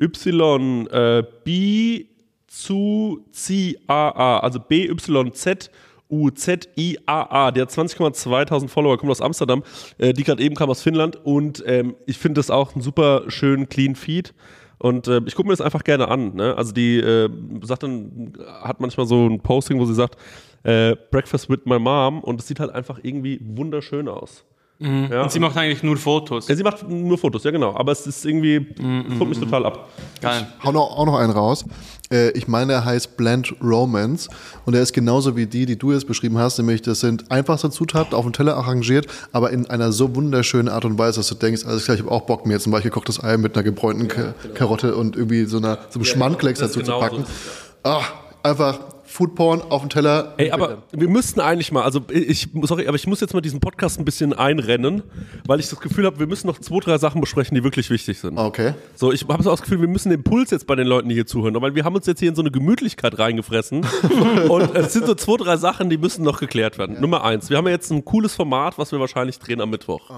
Y 0.00 0.86
äh, 0.88 1.22
B 1.44 2.06
zu 2.46 3.24
C 3.32 3.78
A 3.86 4.08
A, 4.10 4.38
also 4.40 4.58
B 4.58 4.88
Y 4.88 5.32
Z 5.32 5.70
U 6.10 6.30
Z 6.30 6.68
I 6.76 6.98
A 7.06 7.46
A. 7.46 7.50
Der 7.50 7.62
hat 7.62 7.70
20,2 7.70 8.68
Follower, 8.68 8.98
kommt 8.98 9.10
aus 9.10 9.20
Amsterdam. 9.20 9.62
Äh, 9.98 10.12
die 10.12 10.24
gerade 10.24 10.42
eben 10.42 10.54
kam 10.54 10.70
aus 10.70 10.82
Finnland 10.82 11.16
und 11.24 11.62
ähm, 11.66 11.94
ich 12.06 12.18
finde 12.18 12.38
das 12.38 12.50
auch 12.50 12.74
einen 12.74 12.82
super 12.82 13.24
schönen 13.28 13.68
clean 13.68 13.94
Feed. 13.94 14.34
Und 14.78 15.08
äh, 15.08 15.20
ich 15.26 15.34
gucke 15.34 15.48
mir 15.48 15.52
das 15.52 15.60
einfach 15.60 15.82
gerne 15.82 16.08
an. 16.08 16.36
Ne? 16.36 16.56
Also 16.56 16.72
die 16.72 16.98
äh, 16.98 17.28
sagt 17.62 17.82
dann, 17.82 18.32
hat 18.62 18.80
manchmal 18.80 19.06
so 19.06 19.26
ein 19.26 19.40
Posting, 19.40 19.78
wo 19.80 19.84
sie 19.84 19.94
sagt, 19.94 20.16
äh, 20.62 20.94
Breakfast 21.10 21.50
with 21.50 21.60
my 21.64 21.78
mom 21.78 22.20
und 22.20 22.40
es 22.40 22.46
sieht 22.46 22.60
halt 22.60 22.70
einfach 22.70 23.00
irgendwie 23.02 23.40
wunderschön 23.42 24.08
aus. 24.08 24.44
Ja. 24.80 25.22
Und 25.22 25.32
sie 25.32 25.40
macht 25.40 25.56
eigentlich 25.56 25.82
nur 25.82 25.96
Fotos. 25.96 26.46
Ja, 26.46 26.54
sie 26.54 26.62
macht 26.62 26.88
nur 26.88 27.18
Fotos, 27.18 27.42
ja 27.42 27.50
genau, 27.50 27.74
aber 27.74 27.90
es 27.90 28.06
ist 28.06 28.24
irgendwie, 28.24 28.64
es 29.10 29.18
holt 29.18 29.28
mich 29.28 29.40
total 29.40 29.66
ab. 29.66 29.88
Geil. 30.20 30.46
hau 30.62 30.70
noch, 30.70 30.96
auch 30.96 31.06
noch 31.06 31.18
einen 31.18 31.32
raus. 31.32 31.64
Äh, 32.10 32.30
ich 32.30 32.48
meine, 32.48 32.72
er 32.72 32.84
heißt 32.84 33.16
Blend 33.16 33.54
Romance 33.62 34.28
und 34.64 34.74
er 34.74 34.82
ist 34.82 34.92
genauso 34.92 35.36
wie 35.36 35.46
die, 35.46 35.66
die 35.66 35.76
du 35.76 35.92
jetzt 35.92 36.06
beschrieben 36.06 36.38
hast, 36.38 36.58
nämlich 36.58 36.82
das 36.82 37.00
sind 37.00 37.30
einfachste 37.30 37.70
Zutaten 37.70 38.14
auf 38.14 38.24
dem 38.24 38.32
Teller 38.32 38.56
arrangiert, 38.56 39.06
aber 39.32 39.50
in 39.50 39.68
einer 39.68 39.92
so 39.92 40.14
wunderschönen 40.14 40.68
Art 40.68 40.84
und 40.84 40.98
Weise, 40.98 41.20
dass 41.20 41.28
du 41.28 41.34
denkst, 41.34 41.64
alles 41.66 41.84
klar, 41.84 41.96
ich 41.96 42.02
habe 42.02 42.12
auch 42.12 42.22
Bock, 42.22 42.46
mir 42.46 42.54
jetzt 42.54 42.64
zum 42.64 42.72
Beispiel 42.72 42.90
gekochtes 42.90 43.22
Ei 43.22 43.36
mit 43.36 43.54
einer 43.54 43.64
gebräunten 43.64 44.08
Ka 44.08 44.34
Karotte 44.54 44.96
und 44.96 45.16
irgendwie 45.16 45.44
so, 45.44 45.58
einer, 45.58 45.78
so 45.90 45.98
einem 45.98 46.04
Schmandklecks 46.04 46.60
das 46.60 46.70
dazu 46.70 46.80
ist 46.80 46.86
zu 46.86 46.92
genau 46.92 47.00
packen. 47.00 47.24
so. 47.24 47.90
Ah, 47.90 48.02
einfach 48.42 48.80
Foodporn 49.08 49.62
auf 49.62 49.80
dem 49.80 49.88
Teller. 49.88 50.34
Ey, 50.36 50.50
aber 50.50 50.82
wir 50.92 51.08
müssten 51.08 51.40
eigentlich 51.40 51.72
mal, 51.72 51.82
also 51.82 52.02
ich, 52.10 52.48
sorry, 52.62 52.86
aber 52.86 52.96
ich 52.96 53.06
muss 53.06 53.20
jetzt 53.20 53.32
mal 53.32 53.40
diesen 53.40 53.58
Podcast 53.58 53.98
ein 53.98 54.04
bisschen 54.04 54.34
einrennen, 54.34 55.02
weil 55.46 55.60
ich 55.60 55.68
das 55.68 55.80
Gefühl 55.80 56.04
habe, 56.04 56.18
wir 56.18 56.26
müssen 56.26 56.46
noch 56.46 56.58
zwei, 56.58 56.78
drei 56.80 56.98
Sachen 56.98 57.20
besprechen, 57.22 57.54
die 57.54 57.64
wirklich 57.64 57.88
wichtig 57.88 58.20
sind. 58.20 58.36
Okay. 58.36 58.74
So, 58.94 59.10
ich 59.10 59.26
habe 59.26 59.42
so 59.42 59.50
das 59.50 59.62
Gefühl, 59.62 59.80
wir 59.80 59.88
müssen 59.88 60.10
den 60.10 60.22
Puls 60.22 60.50
jetzt 60.50 60.66
bei 60.66 60.76
den 60.76 60.86
Leuten, 60.86 61.08
die 61.08 61.14
hier 61.14 61.26
zuhören, 61.26 61.58
weil 61.60 61.74
wir 61.74 61.84
haben 61.84 61.96
uns 61.96 62.06
jetzt 62.06 62.20
hier 62.20 62.28
in 62.28 62.34
so 62.34 62.42
eine 62.42 62.50
Gemütlichkeit 62.50 63.18
reingefressen 63.18 63.86
und 64.48 64.76
es 64.76 64.92
sind 64.92 65.06
so 65.06 65.14
zwei, 65.14 65.38
drei 65.38 65.56
Sachen, 65.56 65.88
die 65.88 65.96
müssen 65.96 66.22
noch 66.22 66.38
geklärt 66.38 66.78
werden. 66.78 67.00
Nummer 67.00 67.24
eins, 67.24 67.48
wir 67.48 67.56
haben 67.56 67.66
ja 67.66 67.72
jetzt 67.72 67.90
ein 67.90 68.04
cooles 68.04 68.34
Format, 68.34 68.76
was 68.76 68.92
wir 68.92 69.00
wahrscheinlich 69.00 69.38
drehen 69.38 69.62
am 69.62 69.70
Mittwoch. 69.70 70.10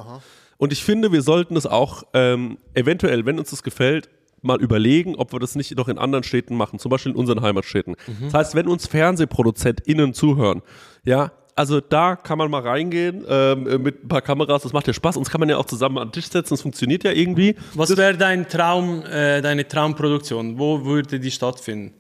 Und 0.59 0.73
ich 0.73 0.85
finde, 0.85 1.13
wir 1.13 1.23
sollten 1.23 1.55
das 1.55 1.67
auch 1.67 2.03
ähm, 2.13 2.59
eventuell, 2.75 3.25
wenn 3.25 3.39
uns 3.39 3.51
das 3.51 3.63
gefällt, 3.63 4.11
mal 4.43 4.61
überlegen, 4.61 5.17
ob 5.17 5.33
wir 5.33 5.39
das 5.39 5.55
nicht 5.55 5.77
noch 5.77 5.89
in 5.89 5.99
anderen 5.99 6.25
Städten 6.25 6.57
machen, 6.57 6.79
zum 6.79 6.91
Beispiel 6.91 7.13
in 7.13 7.19
unseren 7.19 7.43
Heimatstädten. 7.43 7.97
Das 8.23 8.35
heißt, 8.35 8.55
wenn 8.55 8.69
uns 8.69 8.87
FernsehproduzentInnen 8.87 10.15
zuhören, 10.15 10.63
ja, 11.05 11.33
also 11.57 11.81
da 11.81 12.17
kann 12.17 12.39
man 12.39 12.51
mal 12.51 12.63
reingehen 12.63 13.25
ähm, 13.29 13.83
mit 13.83 14.05
ein 14.05 14.09
paar 14.09 14.23
Kameras, 14.23 14.63
das 14.63 14.73
macht 14.73 14.87
ja 14.87 14.95
Spaß. 14.95 15.19
Uns 15.19 15.29
kann 15.29 15.41
man 15.41 15.49
ja 15.49 15.59
auch 15.59 15.67
zusammen 15.67 15.99
an 15.99 16.09
den 16.09 16.13
Tisch 16.13 16.29
setzen, 16.29 16.55
das 16.55 16.63
funktioniert 16.63 17.05
ja 17.05 17.13
irgendwie. 17.13 17.55
Was 17.75 17.95
wäre 17.97 18.17
dein 18.17 18.49
Traum, 18.49 19.03
äh, 19.05 19.43
deine 19.43 19.69
Traumproduktion? 19.69 20.59
Wo 20.59 20.85
würde 20.85 21.21
die 21.21 21.31
stattfinden? 21.31 21.93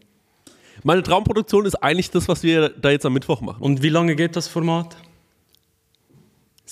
Meine 0.82 1.02
Traumproduktion 1.02 1.66
ist 1.66 1.74
eigentlich 1.74 2.10
das, 2.10 2.26
was 2.26 2.42
wir 2.42 2.70
da 2.70 2.90
jetzt 2.90 3.04
am 3.04 3.12
Mittwoch 3.12 3.42
machen. 3.42 3.60
Und 3.60 3.82
wie 3.82 3.90
lange 3.90 4.16
geht 4.16 4.34
das 4.34 4.48
Format? 4.48 4.96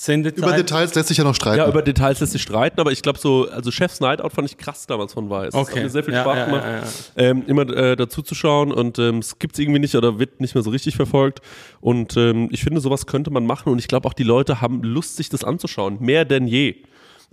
Sendezeit. 0.01 0.37
Über 0.37 0.53
Details 0.55 0.95
lässt 0.95 1.09
sich 1.09 1.17
ja 1.17 1.25
noch 1.25 1.35
streiten. 1.35 1.57
Ja, 1.57 1.67
über 1.67 1.81
Details 1.81 2.21
lässt 2.21 2.31
sich 2.31 2.41
streiten, 2.41 2.79
aber 2.79 2.93
ich 2.93 3.01
glaube 3.01 3.19
so, 3.19 3.49
also 3.49 3.69
Chef's 3.69 3.99
Night 3.99 4.21
Out 4.21 4.31
fand 4.31 4.47
ich 4.49 4.57
krass 4.57 4.87
damals 4.87 5.11
von 5.11 5.29
Weiß. 5.29 5.49
Es 5.49 5.59
hat 5.59 5.67
Okay. 5.67 5.83
mir 5.83 5.89
sehr 5.89 6.05
viel 6.05 6.13
Ja, 6.13 6.21
Spaß 6.21 6.37
ja, 6.37 6.45
gemacht, 6.45 6.63
ja, 6.63 6.77
ja. 6.77 6.83
Ähm, 7.17 7.43
immer 7.47 7.67
äh, 7.69 7.97
dazu 7.97 8.21
zu 8.21 8.33
schauen 8.33 8.71
und 8.71 8.97
ähm, 8.97 9.17
es 9.17 9.39
gibt's 9.39 9.59
irgendwie 9.59 9.79
nicht 9.79 9.95
oder 9.95 10.17
wird 10.17 10.39
nicht 10.39 10.55
mehr 10.55 10.63
so 10.63 10.69
richtig 10.69 10.95
verfolgt. 10.95 11.41
Und 11.81 12.15
ähm, 12.15 12.47
ich 12.49 12.63
finde, 12.63 12.79
sowas 12.79 13.07
könnte 13.07 13.29
man 13.29 13.45
machen 13.45 13.73
und 13.73 13.79
ich 13.79 13.89
glaube 13.89 14.07
auch 14.07 14.13
die 14.13 14.23
Leute 14.23 14.61
haben 14.61 14.83
Lust, 14.83 15.17
sich 15.17 15.27
das 15.27 15.43
anzuschauen. 15.43 15.97
Mehr 15.99 16.23
denn 16.23 16.47
je. 16.47 16.77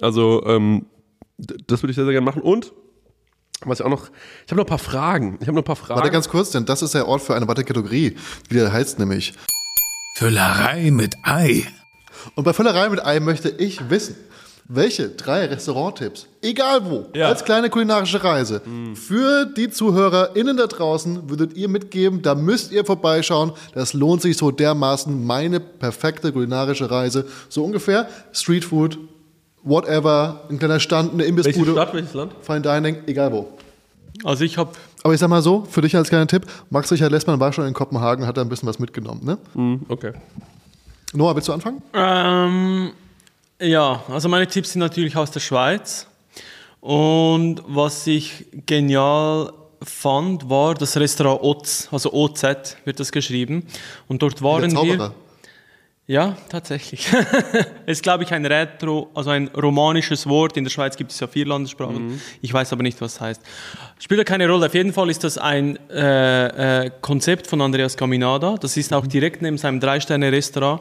Also, 0.01 0.45
ähm, 0.47 0.87
das 1.39 1.85
würde 1.85 1.91
ich 1.93 1.95
sehr, 1.97 2.05
sehr 2.05 2.13
gerne 2.15 2.25
machen. 2.27 2.43
Und 2.43 2.73
was 3.65 3.79
ich 3.79 3.87
auch 3.87 3.91
noch, 3.91 4.09
ich 4.45 4.51
habe 4.51 4.57
noch 4.57 4.65
ein 4.65 4.69
paar 4.69 4.79
Fragen. 4.79 5.39
Ich 5.41 5.47
habe 5.47 5.55
noch 5.55 5.63
ein 5.63 5.65
paar 5.65 5.77
Fragen. 5.77 6.01
Warte 6.01 6.11
ganz 6.11 6.29
kurz, 6.29 6.51
denn 6.51 6.65
das 6.67 6.83
ist 6.83 6.95
der 6.95 7.07
Ort 7.07 7.23
für 7.23 7.37
eine 7.37 7.47
weitere 7.47 7.65
Kategorie, 7.65 8.17
wie 8.49 8.55
der 8.55 8.73
heißt 8.73 8.99
nämlich. 8.99 9.35
Füllerei 10.17 10.91
mit 10.91 11.15
Ei. 11.23 11.65
Und 12.35 12.45
bei 12.45 12.53
Völlerei 12.53 12.89
mit 12.89 13.05
Ei 13.05 13.21
möchte 13.21 13.49
ich 13.49 13.89
wissen, 13.91 14.17
welche 14.69 15.11
drei 15.11 15.47
Restauranttipps, 15.47 16.27
egal 16.43 16.81
wo, 16.91 17.07
Ja. 17.15 17.29
als 17.29 17.45
kleine 17.45 17.71
kulinarische 17.71 18.25
Reise, 18.25 18.61
für 18.95 19.47
die 19.47 19.71
ZuhörerInnen 19.71 20.57
da 20.57 20.67
draußen 20.67 21.31
würdet 21.31 21.57
ihr 21.57 21.69
mitgeben, 21.69 22.21
da 22.23 22.35
müsst 22.35 22.73
ihr 22.73 22.85
vorbeischauen, 22.85 23.53
das 23.75 23.93
lohnt 23.95 24.23
sich 24.23 24.37
so 24.37 24.51
dermaßen, 24.51 25.25
meine 25.25 25.61
perfekte 25.61 26.33
kulinarische 26.33 26.91
Reise, 26.91 27.27
so 27.49 27.63
ungefähr, 27.65 28.09
Streetfood, 28.33 28.99
whatever, 29.63 30.41
ein 30.51 30.59
kleiner 30.59 30.81
Stand, 30.81 31.11
eine 31.13 31.19
Welche 31.23 31.29
Imbissbude, 31.31 31.73
Stadt, 31.73 31.95
welches 31.95 32.15
Land? 32.15 32.33
Fine 32.43 32.63
Dining, 32.63 32.97
egal 33.07 33.33
wo. 33.33 33.49
Also 34.25 34.43
ich 34.45 34.57
habe 34.59 34.71
Aber 35.05 35.15
ich 35.15 35.21
sag 35.21 35.29
mal 35.29 35.43
so, 35.43 35.65
für 35.71 35.83
dich 35.83 35.95
als 35.95 36.09
kleiner 36.09 36.27
Tipp, 36.27 36.45
Max 36.71 36.91
Richard 36.91 37.13
Lessmann 37.13 37.39
war 37.39 37.53
schon 37.53 37.67
in 37.69 37.75
Kopenhagen, 37.75 38.27
hat 38.27 38.37
da 38.37 38.41
ein 38.43 38.49
bisschen 38.49 38.69
was 38.69 38.81
mitgenommen, 38.81 39.21
ne? 39.25 39.39
Hm, 39.55 39.83
okay. 39.89 40.13
Noah, 41.17 41.35
willst 41.35 41.49
du 41.49 41.53
anfangen? 41.53 41.83
Ähm, 41.95 42.93
ja, 43.61 44.03
also 44.09 44.29
meine 44.29 44.47
Tipps 44.47 44.73
sind 44.73 44.81
natürlich 44.81 45.17
aus 45.17 45.31
der 45.31 45.41
Schweiz. 45.41 46.07
Und 46.81 47.63
was 47.67 48.07
ich 48.07 48.47
genial 48.67 49.53
fand, 49.83 50.49
war 50.49 50.75
das 50.75 50.97
Restaurant 50.97 51.43
Oz, 51.43 51.89
also 51.91 52.13
OZ 52.13 52.77
wird 52.85 53.01
das 53.01 53.11
geschrieben. 53.11 53.67
Und 54.09 54.23
dort 54.23 54.43
waren 54.43 54.71
wir. 54.71 55.13
Ja, 56.09 56.37
tatsächlich. 56.49 57.09
ist, 57.87 58.05
glaube 58.05 58.23
ich, 58.23 58.33
ein 58.33 58.47
Retro, 58.47 59.11
also 59.13 59.31
ein 59.31 59.49
romanisches 59.49 60.29
Wort. 60.29 60.57
In 60.57 60.63
der 60.63 60.71
Schweiz 60.71 60.97
gibt 60.97 61.11
es 61.11 61.19
ja 61.19 61.27
vier 61.27 61.47
Landessprachen. 61.47 62.21
Ich 62.43 62.53
weiß 62.53 62.73
aber 62.73 62.85
nicht, 62.85 63.01
was 63.01 63.15
es 63.15 63.21
heißt. 63.21 63.43
Spielt 63.99 64.19
ja 64.19 64.25
keine 64.25 64.49
Rolle. 64.49 64.67
Auf 64.67 64.75
jeden 64.75 64.93
Fall 64.93 65.11
ist 65.11 65.25
das 65.25 65.37
ein 65.37 65.77
äh, 65.91 66.85
äh, 66.85 66.91
Konzept 67.01 67.49
von 67.49 67.61
Andreas 67.61 67.97
Caminada. 67.97 68.55
Das 68.55 68.77
ist 68.77 68.93
auch 68.93 69.05
direkt 69.05 69.43
neben 69.43 69.59
seinem 69.59 69.81
Drei-Sterne-Restaurant. 69.81 70.81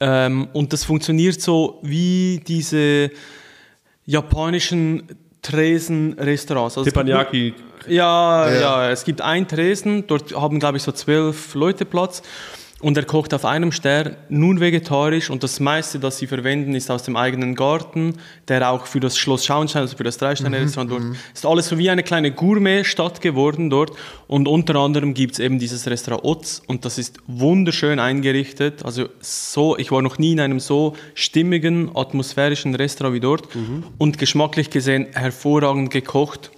Ähm, 0.00 0.48
und 0.52 0.72
das 0.72 0.84
funktioniert 0.84 1.40
so 1.40 1.78
wie 1.82 2.40
diese 2.46 3.10
japanischen 4.06 5.02
Tresen-Restaurants. 5.42 6.76
Also 6.78 6.88
es 6.88 6.94
gibt 6.94 7.06
nur- 7.06 7.16
Teppanyaki. 7.18 7.54
ja, 7.88 8.50
Ja. 8.50 8.60
ja, 8.60 8.90
es 8.90 9.04
gibt 9.04 9.20
einen 9.20 9.46
Tresen, 9.46 10.06
dort 10.06 10.34
haben, 10.34 10.58
glaube 10.58 10.76
ich, 10.78 10.82
so 10.82 10.92
zwölf 10.92 11.54
Leute 11.54 11.84
Platz. 11.84 12.22
Und 12.80 12.96
er 12.96 13.04
kocht 13.04 13.34
auf 13.34 13.44
einem 13.44 13.72
Stern 13.72 14.16
nun 14.30 14.58
vegetarisch 14.58 15.28
und 15.28 15.42
das 15.42 15.60
meiste, 15.60 15.98
das 15.98 16.16
sie 16.16 16.26
verwenden, 16.26 16.74
ist 16.74 16.90
aus 16.90 17.02
dem 17.02 17.14
eigenen 17.14 17.54
Garten, 17.54 18.14
der 18.48 18.70
auch 18.70 18.86
für 18.86 19.00
das 19.00 19.18
Schloss 19.18 19.44
Schauenstein, 19.44 19.82
also 19.82 19.98
für 19.98 20.04
das 20.04 20.16
Drei-Sterne-Restaurant 20.16 20.90
dort, 20.90 21.02
ist 21.34 21.44
alles 21.44 21.68
so 21.68 21.76
wie 21.76 21.90
eine 21.90 22.02
kleine 22.02 22.30
Gourmet-Stadt 22.32 23.20
geworden 23.20 23.68
dort. 23.68 23.92
Und 24.26 24.48
unter 24.48 24.76
anderem 24.76 25.12
gibt 25.12 25.34
es 25.34 25.40
eben 25.40 25.58
dieses 25.58 25.86
Restaurant 25.86 26.24
Otz 26.24 26.62
und 26.66 26.86
das 26.86 26.96
ist 26.96 27.18
wunderschön 27.26 27.98
eingerichtet. 27.98 28.82
Also 28.84 29.08
so, 29.20 29.76
ich 29.76 29.92
war 29.92 30.00
noch 30.00 30.16
nie 30.16 30.32
in 30.32 30.40
einem 30.40 30.60
so 30.60 30.96
stimmigen, 31.14 31.90
atmosphärischen 31.94 32.74
Restaurant 32.74 33.14
wie 33.14 33.20
dort 33.20 33.48
und 33.98 34.16
geschmacklich 34.16 34.70
gesehen 34.70 35.08
hervorragend 35.12 35.90
gekocht. 35.90 36.50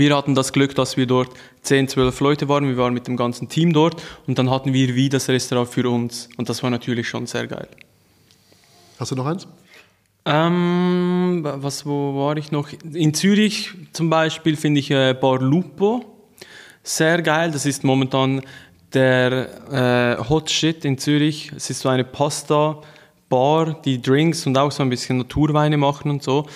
Wir 0.00 0.16
hatten 0.16 0.34
das 0.34 0.54
Glück, 0.54 0.74
dass 0.74 0.96
wir 0.96 1.04
dort 1.04 1.28
10, 1.60 1.88
12 1.88 2.20
Leute 2.20 2.48
waren. 2.48 2.66
Wir 2.66 2.78
waren 2.78 2.94
mit 2.94 3.06
dem 3.06 3.18
ganzen 3.18 3.50
Team 3.50 3.74
dort 3.74 4.02
und 4.26 4.38
dann 4.38 4.48
hatten 4.48 4.72
wir 4.72 4.94
wie 4.94 5.10
das 5.10 5.28
Restaurant 5.28 5.68
für 5.68 5.90
uns. 5.90 6.30
Und 6.38 6.48
das 6.48 6.62
war 6.62 6.70
natürlich 6.70 7.06
schon 7.06 7.26
sehr 7.26 7.46
geil. 7.46 7.68
Hast 8.98 9.10
du 9.10 9.16
noch 9.16 9.26
eins? 9.26 9.46
Ähm, 10.24 11.42
was, 11.44 11.84
wo 11.84 12.16
war 12.16 12.38
ich 12.38 12.50
noch? 12.50 12.70
In 12.94 13.12
Zürich 13.12 13.72
zum 13.92 14.08
Beispiel 14.08 14.56
finde 14.56 14.80
ich 14.80 14.90
äh, 14.90 15.12
Bar 15.12 15.38
Lupo 15.38 16.02
sehr 16.82 17.20
geil. 17.20 17.50
Das 17.50 17.66
ist 17.66 17.84
momentan 17.84 18.40
der 18.94 20.16
äh, 20.18 20.28
Hot 20.30 20.48
Shit 20.48 20.86
in 20.86 20.96
Zürich. 20.96 21.52
Es 21.54 21.68
ist 21.68 21.80
so 21.80 21.90
eine 21.90 22.04
Pasta-Bar, 22.04 23.82
die 23.84 24.00
Drinks 24.00 24.46
und 24.46 24.56
auch 24.56 24.72
so 24.72 24.82
ein 24.82 24.88
bisschen 24.88 25.18
Naturweine 25.18 25.76
machen 25.76 26.10
und 26.10 26.22
so. 26.22 26.46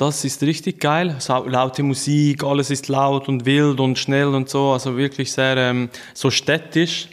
Das 0.00 0.24
ist 0.24 0.40
richtig 0.40 0.80
geil. 0.80 1.14
Laute 1.44 1.82
Musik, 1.82 2.42
alles 2.42 2.70
ist 2.70 2.88
laut 2.88 3.28
und 3.28 3.44
wild 3.44 3.80
und 3.80 3.98
schnell 3.98 4.28
und 4.28 4.48
so. 4.48 4.70
Also 4.70 4.96
wirklich 4.96 5.30
sehr 5.30 5.58
ähm, 5.58 5.90
so 6.14 6.30
städtisch. 6.30 7.10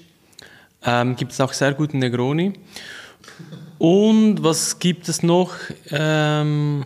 Ähm, 0.85 1.17
Gibt 1.17 1.33
es 1.33 1.41
auch 1.41 1.51
sehr 1.51 1.73
guten 1.73 1.99
Negroni. 1.99 2.53
Und 3.77 4.41
was 4.41 4.79
gibt 4.79 5.09
es 5.09 5.21
noch? 5.21 5.51
Ähm, 5.91 6.85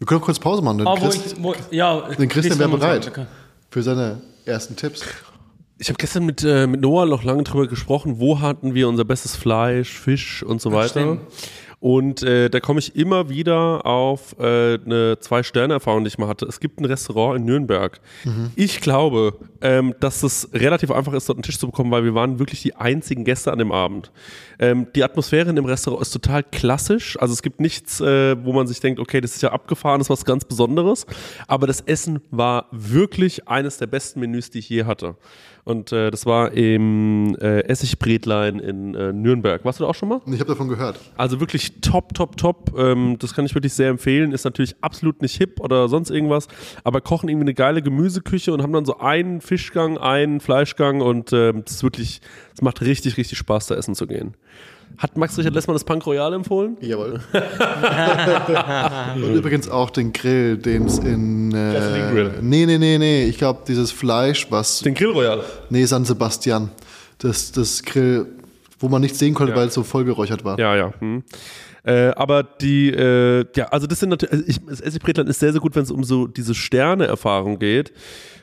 Wir 0.00 0.06
können 0.08 0.20
kurz 0.22 0.40
Pause 0.40 0.60
machen, 0.62 0.78
denn 0.78 0.88
ah, 0.88 0.96
wo 0.98 1.04
Christ, 1.04 1.34
ich, 1.36 1.40
wo, 1.40 1.54
ja, 1.70 2.00
den 2.00 2.28
Christian 2.28 2.58
wäre 2.58 2.68
bereit 2.68 3.12
für 3.70 3.82
seine 3.84 4.22
ersten 4.44 4.74
Tipps. 4.74 5.04
Ich 5.78 5.88
habe 5.88 5.98
gestern 5.98 6.26
mit, 6.26 6.42
äh, 6.42 6.66
mit 6.66 6.80
Noah 6.80 7.06
noch 7.06 7.22
lange 7.22 7.44
drüber 7.44 7.68
gesprochen, 7.68 8.18
wo 8.18 8.40
hatten 8.40 8.74
wir 8.74 8.88
unser 8.88 9.04
bestes 9.04 9.36
Fleisch, 9.36 9.96
Fisch 9.96 10.42
und 10.42 10.60
so 10.60 10.72
weiter. 10.72 10.88
stimmt. 10.88 11.20
Und 11.80 12.22
äh, 12.22 12.50
da 12.50 12.60
komme 12.60 12.78
ich 12.78 12.94
immer 12.94 13.30
wieder 13.30 13.86
auf 13.86 14.36
äh, 14.38 14.74
eine 14.74 15.18
Zwei-Sterne-Erfahrung, 15.18 16.04
die 16.04 16.08
ich 16.08 16.18
mal 16.18 16.28
hatte. 16.28 16.44
Es 16.44 16.60
gibt 16.60 16.78
ein 16.78 16.84
Restaurant 16.84 17.38
in 17.38 17.46
Nürnberg. 17.46 18.00
Ich 18.54 18.82
glaube, 18.82 19.34
ähm, 19.62 19.94
dass 19.98 20.22
es 20.22 20.50
relativ 20.52 20.90
einfach 20.90 21.14
ist, 21.14 21.26
dort 21.30 21.38
einen 21.38 21.42
Tisch 21.42 21.58
zu 21.58 21.66
bekommen, 21.66 21.90
weil 21.90 22.04
wir 22.04 22.14
waren 22.14 22.38
wirklich 22.38 22.60
die 22.60 22.76
einzigen 22.76 23.24
Gäste 23.24 23.50
an 23.50 23.58
dem 23.58 23.72
Abend. 23.72 24.12
Ähm, 24.58 24.88
die 24.94 25.02
Atmosphäre 25.02 25.48
in 25.48 25.56
dem 25.56 25.64
Restaurant 25.64 26.02
ist 26.02 26.10
total 26.10 26.42
klassisch. 26.42 27.18
Also 27.18 27.32
es 27.32 27.40
gibt 27.40 27.60
nichts, 27.60 27.98
äh, 28.02 28.36
wo 28.44 28.52
man 28.52 28.66
sich 28.66 28.80
denkt, 28.80 29.00
okay, 29.00 29.22
das 29.22 29.34
ist 29.34 29.42
ja 29.42 29.52
abgefahren, 29.52 30.00
das 30.00 30.06
ist 30.06 30.10
was 30.10 30.24
ganz 30.26 30.44
Besonderes. 30.44 31.06
Aber 31.46 31.66
das 31.66 31.80
Essen 31.80 32.20
war 32.30 32.66
wirklich 32.72 33.48
eines 33.48 33.78
der 33.78 33.86
besten 33.86 34.20
Menüs, 34.20 34.50
die 34.50 34.58
ich 34.58 34.68
je 34.68 34.84
hatte. 34.84 35.16
Und 35.64 35.92
äh, 35.92 36.10
das 36.10 36.26
war 36.26 36.52
im 36.52 37.36
äh, 37.40 37.60
Essigbretlein 37.60 38.58
in 38.58 38.94
äh, 38.94 39.12
Nürnberg. 39.12 39.64
Warst 39.64 39.80
du 39.80 39.84
da 39.84 39.90
auch 39.90 39.94
schon 39.94 40.08
mal? 40.08 40.20
Ich 40.26 40.40
habe 40.40 40.46
davon 40.46 40.68
gehört. 40.68 40.98
Also 41.16 41.40
wirklich 41.40 41.80
top, 41.80 42.14
top, 42.14 42.36
top. 42.36 42.72
Ähm, 42.78 43.16
das 43.18 43.34
kann 43.34 43.44
ich 43.44 43.54
wirklich 43.54 43.74
sehr 43.74 43.90
empfehlen. 43.90 44.32
Ist 44.32 44.44
natürlich 44.44 44.76
absolut 44.80 45.22
nicht 45.22 45.36
hip 45.36 45.60
oder 45.60 45.88
sonst 45.88 46.10
irgendwas, 46.10 46.48
aber 46.84 47.00
kochen 47.00 47.28
irgendwie 47.28 47.44
eine 47.44 47.54
geile 47.54 47.82
Gemüseküche 47.82 48.52
und 48.52 48.62
haben 48.62 48.72
dann 48.72 48.84
so 48.84 48.98
einen 48.98 49.40
Fischgang, 49.40 49.98
einen 49.98 50.40
Fleischgang 50.40 51.00
und 51.00 51.32
das 51.32 51.70
ist 51.70 51.82
wirklich, 51.82 52.20
es 52.54 52.62
macht 52.62 52.80
richtig, 52.80 53.16
richtig 53.16 53.38
Spaß, 53.38 53.66
da 53.68 53.74
essen 53.74 53.94
zu 53.94 54.06
gehen. 54.06 54.34
Hat 54.98 55.16
Max 55.16 55.38
Richard 55.38 55.54
Lessmann 55.54 55.74
das 55.74 55.84
Punk 55.84 56.06
Royal 56.06 56.34
empfohlen? 56.34 56.76
Jawohl. 56.80 57.20
Und 59.16 59.34
übrigens 59.34 59.68
auch 59.68 59.90
den 59.90 60.12
Grill, 60.12 60.58
den 60.58 60.86
es 60.86 60.98
in. 60.98 61.50
Äh, 61.52 61.72
Gasoline 61.72 62.10
Grill. 62.12 62.32
Nee, 62.42 62.66
nee, 62.66 62.78
nee, 62.78 62.98
nee. 62.98 63.24
Ich 63.24 63.38
glaube, 63.38 63.60
dieses 63.66 63.92
Fleisch, 63.92 64.46
was. 64.50 64.80
Den 64.80 64.94
Grill 64.94 65.12
Royal. 65.12 65.42
Nee, 65.70 65.84
San 65.86 66.04
Sebastian. 66.04 66.70
Das, 67.18 67.52
das 67.52 67.82
Grill, 67.82 68.26
wo 68.78 68.88
man 68.88 69.00
nichts 69.00 69.18
sehen 69.18 69.34
konnte, 69.34 69.54
weil 69.54 69.68
es 69.68 69.74
so 69.74 69.82
vollgeräuchert 69.82 70.44
war. 70.44 70.58
Ja, 70.58 70.76
ja. 70.76 70.92
Hm. 70.98 71.22
Äh, 71.82 72.08
aber 72.08 72.42
die, 72.42 72.90
äh, 72.90 73.46
ja, 73.56 73.68
also 73.68 73.86
das 73.86 74.00
sind 74.00 74.10
natürlich, 74.10 74.32
also 74.32 74.44
ich, 74.46 74.66
das 74.66 74.80
Essigbretland 74.80 75.30
ist 75.30 75.40
sehr, 75.40 75.52
sehr 75.52 75.62
gut, 75.62 75.74
wenn 75.76 75.82
es 75.82 75.90
um 75.90 76.04
so 76.04 76.26
diese 76.26 76.54
Sterne-Erfahrung 76.54 77.58
geht. 77.58 77.92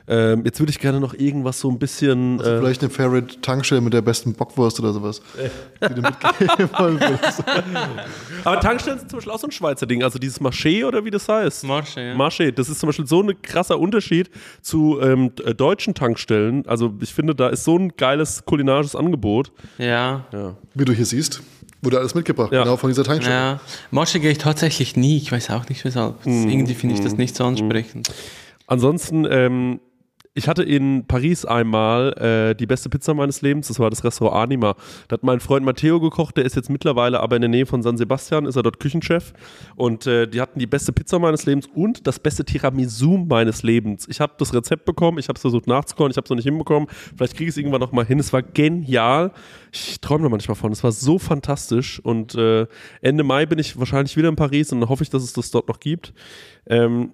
Ähm, 0.09 0.43
jetzt 0.45 0.59
würde 0.59 0.69
ich 0.69 0.79
gerne 0.79 0.99
noch 1.01 1.13
irgendwas 1.13 1.59
so 1.59 1.69
ein 1.69 1.77
bisschen. 1.79 2.39
Also 2.39 2.51
äh, 2.51 2.59
vielleicht 2.59 2.81
eine 2.81 2.89
Favorite 2.89 3.41
Tankstelle 3.41 3.81
mit 3.81 3.93
der 3.93 4.01
besten 4.01 4.33
Bockwurst 4.33 4.79
oder 4.79 4.93
sowas. 4.93 5.21
Die 5.81 5.93
du 5.93 6.01
mitgeben 6.01 6.99
würdest. 6.99 7.43
aber 8.43 8.59
Tankstellen 8.61 8.99
sind 8.99 9.09
zum 9.09 9.17
Beispiel 9.17 9.33
auch 9.33 9.39
so 9.39 9.47
ein 9.47 9.51
Schweizer 9.51 9.85
Ding. 9.85 10.03
Also 10.03 10.17
dieses 10.17 10.39
Marché 10.39 10.85
oder 10.85 11.03
wie 11.03 11.11
das 11.11 11.27
heißt. 11.27 11.65
Marche, 11.65 12.01
ja. 12.01 12.13
Marché, 12.15 12.51
das 12.51 12.69
ist 12.69 12.79
zum 12.79 12.87
Beispiel 12.87 13.05
so 13.07 13.21
ein 13.21 13.41
krasser 13.41 13.79
Unterschied 13.79 14.29
zu 14.61 14.99
ähm, 15.01 15.31
äh, 15.43 15.53
deutschen 15.53 15.93
Tankstellen. 15.93 16.65
Also 16.67 16.93
ich 17.01 17.13
finde, 17.13 17.35
da 17.35 17.49
ist 17.49 17.63
so 17.65 17.77
ein 17.77 17.91
geiles 17.97 18.45
kulinarisches 18.45 18.95
Angebot. 18.95 19.51
Ja. 19.77 20.25
Wie 20.73 20.85
du 20.85 20.93
hier 20.93 21.05
siehst, 21.05 21.41
wurde 21.81 21.99
alles 21.99 22.15
mitgebracht, 22.15 22.51
Ja. 22.53 22.63
genau 22.63 22.77
von 22.77 22.89
dieser 22.89 23.03
Tankstelle. 23.03 23.35
Ja, 23.35 23.59
Masche 23.91 24.19
gehe 24.19 24.31
ich 24.31 24.37
tatsächlich 24.37 24.95
nie. 24.95 25.17
Ich 25.17 25.31
weiß 25.31 25.49
auch 25.51 25.67
nicht 25.67 25.83
weshalb. 25.83 26.25
Mhm. 26.25 26.49
Irgendwie 26.49 26.75
finde 26.75 26.95
ich 26.95 27.01
das 27.01 27.17
nicht 27.17 27.35
so 27.35 27.43
ansprechend. 27.43 28.09
Ansonsten, 28.67 29.25
ähm, 29.29 29.79
ich 30.37 30.47
hatte 30.47 30.61
in 30.61 31.05
Paris 31.07 31.45
einmal 31.45 32.13
äh, 32.13 32.55
die 32.55 32.67
beste 32.67 32.89
Pizza 32.89 33.15
meines 33.15 33.41
Lebens, 33.41 33.69
das 33.69 33.79
war 33.79 33.89
das 33.89 34.03
Restaurant 34.03 34.43
Anima. 34.43 34.75
Da 35.07 35.15
hat 35.15 35.23
mein 35.23 35.39
Freund 35.39 35.65
Matteo 35.65 35.99
gekocht, 35.99 36.37
der 36.37 36.45
ist 36.45 36.55
jetzt 36.55 36.69
mittlerweile 36.69 37.21
aber 37.21 37.37
in 37.37 37.41
der 37.41 37.49
Nähe 37.49 37.65
von 37.65 37.81
San 37.81 37.97
Sebastian, 37.97 38.45
ist 38.45 38.55
er 38.55 38.61
dort 38.61 38.79
Küchenchef. 38.79 39.33
Und 39.75 40.05
äh, 40.05 40.27
die 40.27 40.39
hatten 40.39 40.59
die 40.59 40.67
beste 40.67 40.93
Pizza 40.93 41.17
meines 41.17 41.47
Lebens 41.47 41.67
und 41.73 42.05
das 42.05 42.19
beste 42.19 42.45
Tiramisu 42.45 43.17
meines 43.17 43.63
Lebens. 43.63 44.07
Ich 44.07 44.21
habe 44.21 44.33
das 44.37 44.53
Rezept 44.53 44.85
bekommen, 44.85 45.17
ich 45.17 45.27
habe 45.27 45.37
es 45.37 45.41
versucht 45.41 45.65
nachzukochen, 45.65 46.11
ich 46.11 46.17
habe 46.17 46.25
es 46.25 46.29
noch 46.29 46.37
nicht 46.37 46.45
hinbekommen. 46.45 46.87
Vielleicht 47.15 47.35
kriege 47.35 47.45
ich 47.45 47.55
es 47.55 47.57
irgendwann 47.57 47.81
noch 47.81 47.91
mal 47.91 48.05
hin. 48.05 48.19
Es 48.19 48.31
war 48.31 48.43
genial. 48.43 49.31
Ich 49.71 49.99
träume 50.01 50.25
da 50.25 50.29
manchmal 50.29 50.53
von. 50.53 50.71
Es 50.71 50.83
war 50.83 50.91
so 50.91 51.17
fantastisch. 51.17 51.99
Und 51.99 52.35
äh, 52.35 52.67
Ende 53.01 53.23
Mai 53.23 53.47
bin 53.47 53.57
ich 53.57 53.79
wahrscheinlich 53.79 54.15
wieder 54.15 54.29
in 54.29 54.35
Paris 54.35 54.71
und 54.71 54.87
hoffe 54.87 55.01
ich, 55.01 55.09
dass 55.09 55.23
es 55.23 55.33
das 55.33 55.49
dort 55.49 55.67
noch 55.67 55.79
gibt. 55.79 56.13
Ähm, 56.67 57.11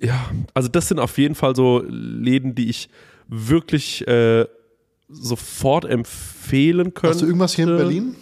ja, 0.00 0.30
also 0.54 0.68
das 0.68 0.88
sind 0.88 1.00
auf 1.00 1.18
jeden 1.18 1.34
Fall 1.34 1.56
so 1.56 1.82
Läden, 1.88 2.54
die 2.54 2.68
ich 2.70 2.88
wirklich 3.26 4.06
äh, 4.06 4.46
sofort 5.08 5.84
empfehlen 5.84 6.94
könnte. 6.94 7.08
Hast 7.14 7.22
du 7.22 7.26
irgendwas 7.26 7.54
hier 7.54 7.68
in 7.68 7.76
Berlin? 7.76 8.16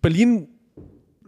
Berlin, 0.00 0.48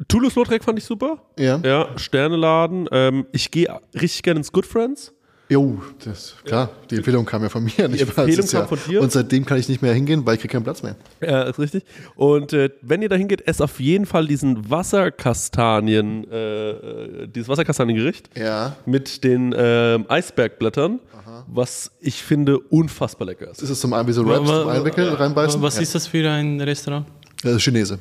Toulouse-Lautrec 0.06 0.62
fand 0.62 0.78
ich 0.78 0.84
super. 0.84 1.22
Ja. 1.38 1.60
Ja, 1.64 1.98
Sterneladen. 1.98 2.88
Ähm, 2.92 3.26
ich 3.32 3.50
gehe 3.50 3.68
richtig 3.94 4.22
gerne 4.22 4.38
ins 4.38 4.52
Good 4.52 4.66
Friends. 4.66 5.12
Jo, 5.50 5.80
das 6.04 6.34
klar. 6.44 6.68
Die 6.90 6.96
Empfehlung 6.96 7.24
kam 7.24 7.42
ja 7.42 7.48
von 7.48 7.64
mir. 7.64 7.88
Nicht 7.88 8.16
wahr? 8.16 8.24
Empfehlung 8.26 8.36
Das 8.36 8.44
ist 8.46 8.52
kam 8.52 8.60
ja, 8.62 8.66
von 8.66 8.78
dir? 8.86 9.00
Und 9.00 9.12
seitdem 9.12 9.46
kann 9.46 9.58
ich 9.58 9.68
nicht 9.68 9.80
mehr 9.80 9.94
hingehen, 9.94 10.26
weil 10.26 10.34
ich 10.34 10.40
kriege 10.42 10.52
keinen 10.52 10.64
Platz 10.64 10.82
mehr. 10.82 10.94
Ja, 11.22 11.42
ist 11.44 11.58
richtig. 11.58 11.84
Und 12.16 12.52
äh, 12.52 12.70
wenn 12.82 13.00
ihr 13.00 13.08
da 13.08 13.16
hingeht, 13.16 13.46
esst 13.48 13.62
auf 13.62 13.80
jeden 13.80 14.04
Fall 14.04 14.26
diesen 14.26 14.68
Wasserkastanien, 14.70 16.30
äh, 16.30 16.70
äh, 16.70 17.26
dieses 17.28 17.48
Wasserkastaniengericht 17.48 18.30
Ja. 18.36 18.76
mit 18.86 19.24
den 19.24 19.54
ähm, 19.56 20.04
Eisbergblättern, 20.08 21.00
was 21.46 21.90
ich 22.00 22.22
finde 22.22 22.58
unfassbar 22.58 23.26
lecker 23.28 23.50
ist. 23.50 23.62
Das 23.62 23.70
ist 23.70 23.80
zum 23.80 23.92
einen 23.92 24.08
wie 24.08 24.12
so 24.12 24.22
Raps, 24.22 24.48
zum 24.48 24.68
Einwickeln, 24.68 25.12
reinbeißen. 25.14 25.62
Was 25.62 25.76
ja. 25.76 25.82
ist 25.82 25.94
das 25.94 26.06
für 26.06 26.28
ein 26.28 26.60
Restaurant? 26.60 27.06
Das 27.42 27.54
ist 27.54 27.62
Chinese. 27.62 27.98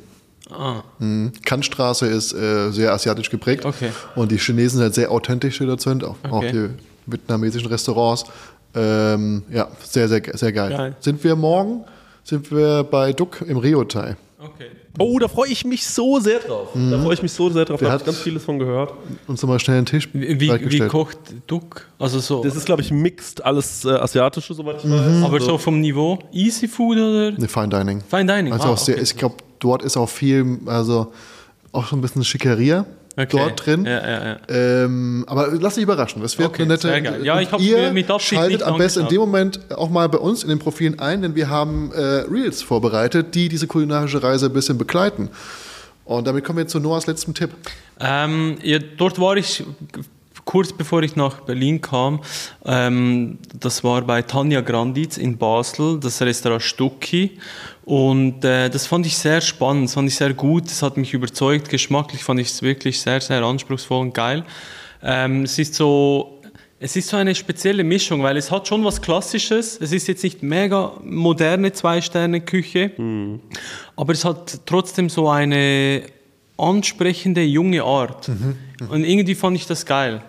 Ah, 0.49 0.81
Mhm. 0.99 1.31
Kantstraße 1.45 2.07
ist 2.07 2.33
äh, 2.33 2.71
sehr 2.71 2.93
asiatisch 2.93 3.29
geprägt. 3.29 3.65
Okay. 3.65 3.89
Und 4.15 4.31
die 4.31 4.37
Chinesen 4.37 4.77
sind 4.77 4.83
halt 4.83 4.95
sehr 4.95 5.11
authentisch, 5.11 5.57
die 5.59 5.65
dort 5.65 5.81
sind. 5.81 6.03
Auch, 6.03 6.15
auch 6.23 6.37
Okay. 6.43 6.51
die 6.51 6.69
vietnamesischen 7.07 7.67
Restaurants. 7.69 8.25
Ähm, 8.75 9.43
ja, 9.51 9.67
sehr, 9.83 10.07
sehr, 10.07 10.21
sehr 10.33 10.51
geil. 10.51 10.69
Geil. 10.69 10.95
Sind 10.99 11.23
wir 11.23 11.35
morgen? 11.35 11.83
Sind 12.23 12.51
wir 12.51 12.83
bei 12.83 13.13
Duck 13.13 13.41
im 13.47 13.57
Rio-Tai. 13.57 14.15
okay. 14.39 14.65
Oh, 14.99 15.19
da 15.19 15.27
freue 15.27 15.49
ich 15.51 15.63
mich 15.63 15.85
so 15.87 16.19
sehr 16.19 16.39
drauf. 16.39 16.69
Da 16.73 16.99
freue 16.99 17.13
ich 17.13 17.21
mich 17.21 17.31
so 17.31 17.51
sehr 17.51 17.65
drauf. 17.65 17.77
Der 17.79 17.87
Da 17.89 17.93
habe 17.93 18.01
ich 18.01 18.07
hat- 18.07 18.13
ganz 18.13 18.17
vieles 18.17 18.43
von 18.43 18.57
gehört. 18.57 18.93
Uns 19.27 19.41
nochmal 19.43 19.59
schnell 19.59 19.77
einen 19.77 19.85
Tisch 19.85 20.09
Wie, 20.11 20.39
wie, 20.39 20.79
kocht 20.87 21.19
Duck? 21.45 21.85
Also 21.99 22.19
so, 22.19 22.43
Das 22.43 22.55
ist, 22.55 22.65
glaube 22.65 22.81
ich, 22.81 22.89
mixed, 22.89 23.45
alles 23.45 23.85
äh, 23.85 23.89
Asiatische, 23.91 24.55
soweit 24.55 24.77
ich 24.79 24.85
Mhm. 24.85 25.21
weiß. 25.21 25.23
aber 25.25 25.39
so 25.39 25.57
vom 25.59 25.79
Niveau 25.81 26.17
Easy 26.31 26.67
Food 26.67 26.97
oder 26.97 27.31
Ne, 27.31 27.47
Fine 27.47 27.69
Dining. 27.69 28.01
Fine 28.09 28.25
Dining? 28.25 28.53
Also 28.53 28.69
ah, 28.69 28.71
auch 28.71 28.77
sehr, 28.79 28.95
okay. 28.95 29.03
ich 29.03 29.15
glaube, 29.15 29.35
dort 29.59 29.83
ist 29.83 29.95
auch 29.97 30.09
viel, 30.09 30.59
also 30.65 31.11
auch 31.71 31.85
so 31.87 31.95
ein 31.95 32.01
bisschen 32.01 32.23
Schickeria 32.23 32.87
Okay. 33.17 33.27
dort 33.31 33.65
drin. 33.65 33.85
Ja, 33.85 34.07
ja, 34.07 34.25
ja. 34.25 34.37
Ähm, 34.47 35.25
aber 35.27 35.47
lass 35.59 35.73
dich 35.73 35.83
überraschen. 35.83 36.21
Das 36.21 36.37
wird 36.37 36.49
Okay, 36.49 36.63
eine 36.63 36.73
nette. 36.73 37.23
Ja, 37.23 37.41
ich 37.41 37.51
hab's 37.51 37.63
ihr 37.63 37.89
Absicht 37.89 38.21
schaltet 38.21 38.63
am 38.63 38.77
besten 38.77 39.01
in 39.01 39.07
dem 39.07 39.19
Moment 39.19 39.59
auch 39.71 39.89
mal 39.89 40.07
bei 40.07 40.19
uns 40.19 40.43
in 40.43 40.49
den 40.49 40.59
Profilen 40.59 40.99
ein, 40.99 41.23
denn 41.23 41.33
wir 41.33 41.49
haben 41.49 41.91
äh, 41.93 41.99
Reels 41.99 42.61
vorbereitet, 42.61 43.33
die 43.33 43.49
diese 43.49 43.65
kulinarische 43.65 44.21
Reise 44.21 44.45
ein 44.45 44.53
bisschen 44.53 44.77
begleiten. 44.77 45.29
Und 46.05 46.27
damit 46.27 46.45
kommen 46.45 46.59
wir 46.59 46.67
zu 46.67 46.79
Noahs 46.79 47.07
letztem 47.07 47.33
Tipp. 47.33 47.49
Ähm, 47.99 48.57
ja, 48.61 48.77
dort 48.79 49.19
war 49.19 49.35
ich 49.35 49.63
kurz 50.45 50.71
bevor 50.71 51.03
ich 51.03 51.15
nach 51.15 51.41
Berlin 51.41 51.81
kam. 51.81 52.21
Ähm, 52.65 53.39
das 53.59 53.83
war 53.83 54.01
bei 54.03 54.21
Tanja 54.21 54.61
Granditz 54.61 55.17
in 55.17 55.37
Basel, 55.37 55.99
das 55.99 56.21
Restaurant 56.21 56.61
Stucki. 56.63 57.39
Und 57.87 58.43
äh, 58.43 58.69
das 58.69 58.85
fand 58.85 59.05
ich 59.05 59.17
sehr 59.17 59.39
spannend, 59.39 59.85
das 59.85 59.93
fand 59.93 60.09
ich 60.09 60.15
sehr 60.17 60.33
gut, 60.33 60.65
das 60.65 60.81
hat 60.81 60.97
mich 60.97 61.13
überzeugt. 61.13 61.69
Geschmacklich 61.69 62.21
fand 62.21 62.37
ich 62.41 62.49
es 62.49 62.61
wirklich 62.61 62.99
sehr, 62.99 63.21
sehr 63.21 63.41
anspruchsvoll 63.41 64.01
und 64.01 64.13
geil. 64.13 64.43
Ähm, 65.01 65.43
es 65.43 65.57
ist 65.57 65.73
so 65.73 66.41
es 66.81 66.97
ist 66.97 67.07
so 67.07 67.15
eine 67.15 67.33
spezielle 67.33 67.85
Mischung, 67.85 68.23
weil 68.23 68.35
es 68.35 68.51
hat 68.51 68.67
schon 68.67 68.83
was 68.83 69.01
Klassisches. 69.01 69.79
Es 69.79 69.93
ist 69.93 70.09
jetzt 70.09 70.21
nicht 70.21 70.43
mega 70.43 70.99
moderne 71.01 71.71
Zwei-Sterne-Küche, 71.71 72.91
aber 73.95 74.11
es 74.11 74.25
hat 74.25 74.59
trotzdem 74.65 75.07
so 75.09 75.29
eine 75.29 76.03
ansprechende 76.57 77.41
junge 77.41 77.83
Art. 77.83 78.29
Und 78.89 79.05
irgendwie 79.05 79.33
fand 79.33 79.55
ich 79.55 79.65
das 79.65 79.85
geil. 79.85 80.21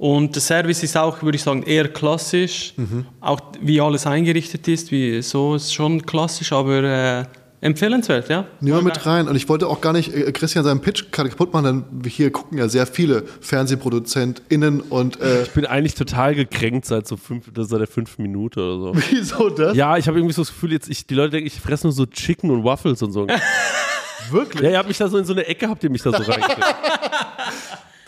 Und 0.00 0.34
der 0.34 0.40
Service 0.40 0.82
ist 0.82 0.96
auch, 0.96 1.22
würde 1.22 1.36
ich 1.36 1.42
sagen, 1.42 1.62
eher 1.62 1.86
klassisch. 1.86 2.72
Auch 3.20 3.38
wie 3.60 3.82
alles 3.82 4.06
eingerichtet 4.06 4.66
ist, 4.66 4.90
wie 4.90 5.20
so 5.20 5.56
ist 5.56 5.74
schon 5.74 6.06
klassisch, 6.06 6.52
aber 6.52 6.82
äh, 6.82 7.24
empfehlenswert, 7.60 8.30
ja. 8.30 8.46
Nehmen 8.60 8.78
wir 8.78 8.82
mit 8.82 9.04
rein. 9.04 9.28
Und 9.28 9.36
ich 9.36 9.46
wollte 9.50 9.68
auch 9.68 9.82
gar 9.82 9.92
nicht 9.92 10.14
äh, 10.14 10.32
Christian 10.32 10.64
seinen 10.64 10.80
Pitch 10.80 11.12
kaputt 11.12 11.52
machen, 11.52 11.84
denn 12.00 12.10
hier 12.10 12.32
gucken 12.32 12.56
ja 12.56 12.66
sehr 12.70 12.86
viele 12.86 13.24
FernsehproduzentInnen 13.42 14.80
und 14.80 15.20
äh, 15.20 15.42
Ich 15.42 15.50
bin 15.50 15.66
eigentlich 15.66 15.96
total 15.96 16.34
gekränkt 16.34 16.86
seit 16.86 17.06
so 17.06 17.18
fünf, 17.18 17.50
seit 17.54 17.78
der 17.78 17.86
fünften 17.86 18.22
Minute 18.22 18.60
oder 18.60 18.78
so. 18.80 19.02
wieso 19.10 19.50
das? 19.50 19.76
Ja, 19.76 19.98
ich 19.98 20.08
habe 20.08 20.16
irgendwie 20.18 20.32
so 20.32 20.40
das 20.40 20.48
Gefühl, 20.48 20.72
jetzt, 20.72 20.88
ich, 20.88 21.06
die 21.06 21.14
Leute 21.14 21.32
denken, 21.32 21.46
ich 21.46 21.60
fresse 21.60 21.86
nur 21.86 21.92
so 21.92 22.06
Chicken 22.06 22.50
und 22.50 22.64
Waffles 22.64 23.02
und 23.02 23.12
so. 23.12 23.26
Wirklich? 24.30 24.62
Ja, 24.62 24.70
ihr 24.70 24.78
habt 24.78 24.88
mich 24.88 24.98
da 24.98 25.08
so 25.08 25.18
in 25.18 25.24
so 25.24 25.32
eine 25.34 25.44
Ecke, 25.46 25.68
habt 25.68 25.84
ihr 25.84 25.90
mich 25.90 26.02
da 26.02 26.10
so 26.10 26.22
reingekriegt. 26.30 26.74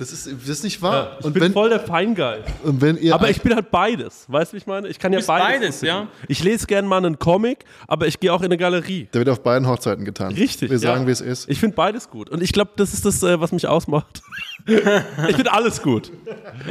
Das 0.02 0.10
ist, 0.10 0.26
das 0.26 0.48
ist 0.48 0.64
nicht 0.64 0.82
wahr. 0.82 1.16
Ich 1.20 1.24
und, 1.24 1.32
bin 1.32 1.44
wenn, 1.44 1.52
voll 1.52 1.68
der 1.68 1.78
Feingeist. 1.78 2.48
und 2.64 2.80
wenn 2.80 2.96
ihr 2.96 3.14
Aber 3.14 3.30
ich 3.30 3.40
bin 3.40 3.54
halt 3.54 3.70
beides. 3.70 4.24
Weißt 4.26 4.52
du, 4.52 4.54
wie 4.54 4.58
ich 4.58 4.66
meine? 4.66 4.88
Ich 4.88 4.98
kann 4.98 5.12
ja 5.12 5.20
bist 5.20 5.28
beides. 5.28 5.60
beides, 5.60 5.80
ja. 5.82 6.08
Ich 6.26 6.42
lese 6.42 6.66
gerne 6.66 6.88
mal 6.88 6.96
einen 6.96 7.20
Comic, 7.20 7.64
aber 7.86 8.08
ich 8.08 8.18
gehe 8.18 8.32
auch 8.32 8.40
in 8.40 8.46
eine 8.46 8.56
Galerie. 8.56 9.08
der 9.14 9.20
wird 9.20 9.28
auf 9.28 9.44
beiden 9.44 9.68
Hochzeiten 9.68 10.04
getan. 10.04 10.32
Richtig. 10.32 10.70
Wir 10.70 10.80
sagen, 10.80 11.02
ja. 11.02 11.06
wie 11.06 11.12
es 11.12 11.20
ist. 11.20 11.48
Ich 11.48 11.60
finde 11.60 11.76
beides 11.76 12.10
gut. 12.10 12.30
Und 12.30 12.42
ich 12.42 12.52
glaube, 12.52 12.72
das 12.74 12.92
ist 12.94 13.04
das, 13.04 13.22
äh, 13.22 13.40
was 13.40 13.52
mich 13.52 13.68
ausmacht. 13.68 14.22
ich 15.28 15.36
finde 15.36 15.52
alles 15.52 15.82
gut. 15.82 16.12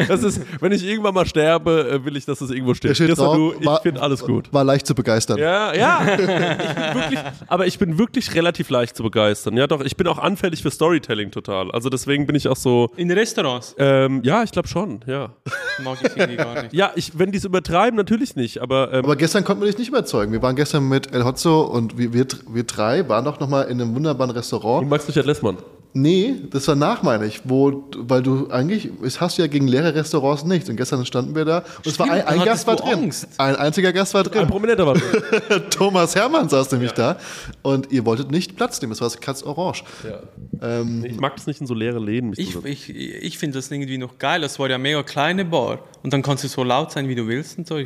Das 0.07 0.23
ist, 0.23 0.41
wenn 0.61 0.71
ich 0.71 0.85
irgendwann 0.85 1.13
mal 1.13 1.25
sterbe, 1.25 1.89
äh, 1.89 2.05
will 2.05 2.15
ich, 2.15 2.25
dass 2.25 2.41
es 2.41 2.49
irgendwo 2.49 2.73
steht. 2.73 2.95
Steht 2.95 3.17
drauf, 3.17 3.35
du, 3.35 3.53
ich 3.59 3.79
finde 3.81 4.01
alles 4.01 4.21
gut. 4.21 4.51
War 4.53 4.63
leicht 4.63 4.87
zu 4.87 4.95
begeistern. 4.95 5.37
Ja, 5.37 5.73
ja. 5.73 6.01
Ich 6.11 6.17
bin 6.17 6.27
wirklich, 6.27 7.19
aber 7.47 7.67
ich 7.67 7.79
bin 7.79 7.97
wirklich 7.97 8.33
relativ 8.35 8.69
leicht 8.69 8.95
zu 8.95 9.03
begeistern. 9.03 9.57
Ja, 9.57 9.67
doch, 9.67 9.81
ich 9.81 9.97
bin 9.97 10.07
auch 10.07 10.17
anfällig 10.17 10.61
für 10.61 10.71
Storytelling 10.71 11.31
total. 11.31 11.71
Also 11.71 11.89
deswegen 11.89 12.25
bin 12.25 12.35
ich 12.35 12.47
auch 12.47 12.55
so. 12.55 12.89
In 12.95 13.11
Restaurants 13.11 13.75
Ähm, 13.77 14.21
ja, 14.23 14.43
ich 14.43 14.51
glaube 14.51 14.67
schon, 14.67 15.01
ja. 15.07 15.33
mag 15.83 15.97
ich 16.01 16.15
irgendwie 16.15 16.37
gar 16.37 16.61
nicht. 16.63 16.73
Ja, 16.73 16.91
ich, 16.95 17.17
wenn 17.17 17.31
die 17.31 17.37
es 17.37 17.45
übertreiben, 17.45 17.97
natürlich 17.97 18.35
nicht. 18.35 18.61
Aber, 18.61 18.91
ähm, 18.93 19.03
Aber 19.03 19.15
gestern 19.15 19.43
konnten 19.43 19.61
wir 19.61 19.67
dich 19.67 19.77
nicht 19.77 19.89
überzeugen. 19.89 20.31
Wir 20.31 20.41
waren 20.41 20.55
gestern 20.55 20.87
mit 20.87 21.13
El 21.13 21.25
Hotzo 21.25 21.61
und 21.61 21.97
wir, 21.97 22.13
wir, 22.13 22.25
wir 22.49 22.63
drei 22.63 23.07
waren 23.09 23.25
doch 23.25 23.39
nochmal 23.39 23.65
in 23.65 23.81
einem 23.81 23.95
wunderbaren 23.95 24.31
Restaurant. 24.31 24.83
du 24.85 24.89
magst 24.89 25.07
Richard 25.07 25.25
Lessmann. 25.25 25.57
Nee, 25.93 26.35
das 26.49 26.67
war 26.69 26.75
nach, 26.75 27.03
meine 27.03 27.25
ich, 27.25 27.41
wo, 27.43 27.83
weil 27.97 28.23
du 28.23 28.49
eigentlich, 28.49 28.89
es 29.03 29.19
hast 29.19 29.37
du 29.37 29.41
ja 29.41 29.47
gegen 29.47 29.67
leere 29.67 29.93
Restaurants 29.93 30.45
nichts. 30.45 30.69
Und 30.69 30.77
gestern 30.77 31.05
standen 31.05 31.35
wir 31.35 31.43
da 31.43 31.57
und 31.77 31.87
es 31.87 31.99
war 31.99 32.09
ein, 32.09 32.21
Stimmt, 32.21 32.39
ein 32.39 32.45
Gast 32.45 32.67
war 32.67 32.75
drin. 32.77 32.93
Angst. 33.03 33.27
Ein 33.37 33.55
einziger 33.57 33.91
Gast 33.91 34.13
war 34.13 34.23
Ein 34.25 34.31
drin. 34.31 34.47
Prominenter 34.47 34.85
war 34.87 34.93
drin. 34.93 35.63
Thomas 35.69 36.15
Hermann 36.15 36.47
saß 36.47 36.71
nämlich 36.71 36.93
da. 36.93 37.17
Und 37.61 37.91
ihr 37.91 38.05
wolltet 38.05 38.31
nicht 38.31 38.55
Platz 38.55 38.81
nehmen. 38.81 38.91
Das 38.91 39.01
war 39.01 39.09
das 39.09 39.19
Katz 39.19 39.43
Orange. 39.43 39.83
Ähm, 40.61 41.03
Ich 41.03 41.19
mag 41.19 41.33
es 41.37 41.45
nicht 41.47 41.59
in 41.59 41.67
so 41.67 41.73
leere 41.73 41.99
Läden. 41.99 42.33
Ich, 42.37 42.55
ich, 42.63 42.89
ich 42.89 43.37
finde 43.37 43.57
das 43.57 43.69
irgendwie 43.69 43.97
noch 43.97 44.17
geil. 44.17 44.41
Das 44.41 44.59
war 44.59 44.69
ja 44.69 44.75
eine 44.75 44.81
mega 44.83 45.03
kleine 45.03 45.43
Bar. 45.43 45.79
Und 46.03 46.13
dann 46.13 46.21
kannst 46.21 46.43
du 46.43 46.47
so 46.47 46.63
laut 46.63 46.91
sein, 46.91 47.09
wie 47.09 47.15
du 47.15 47.27
willst 47.27 47.57
und 47.57 47.67
so. 47.67 47.77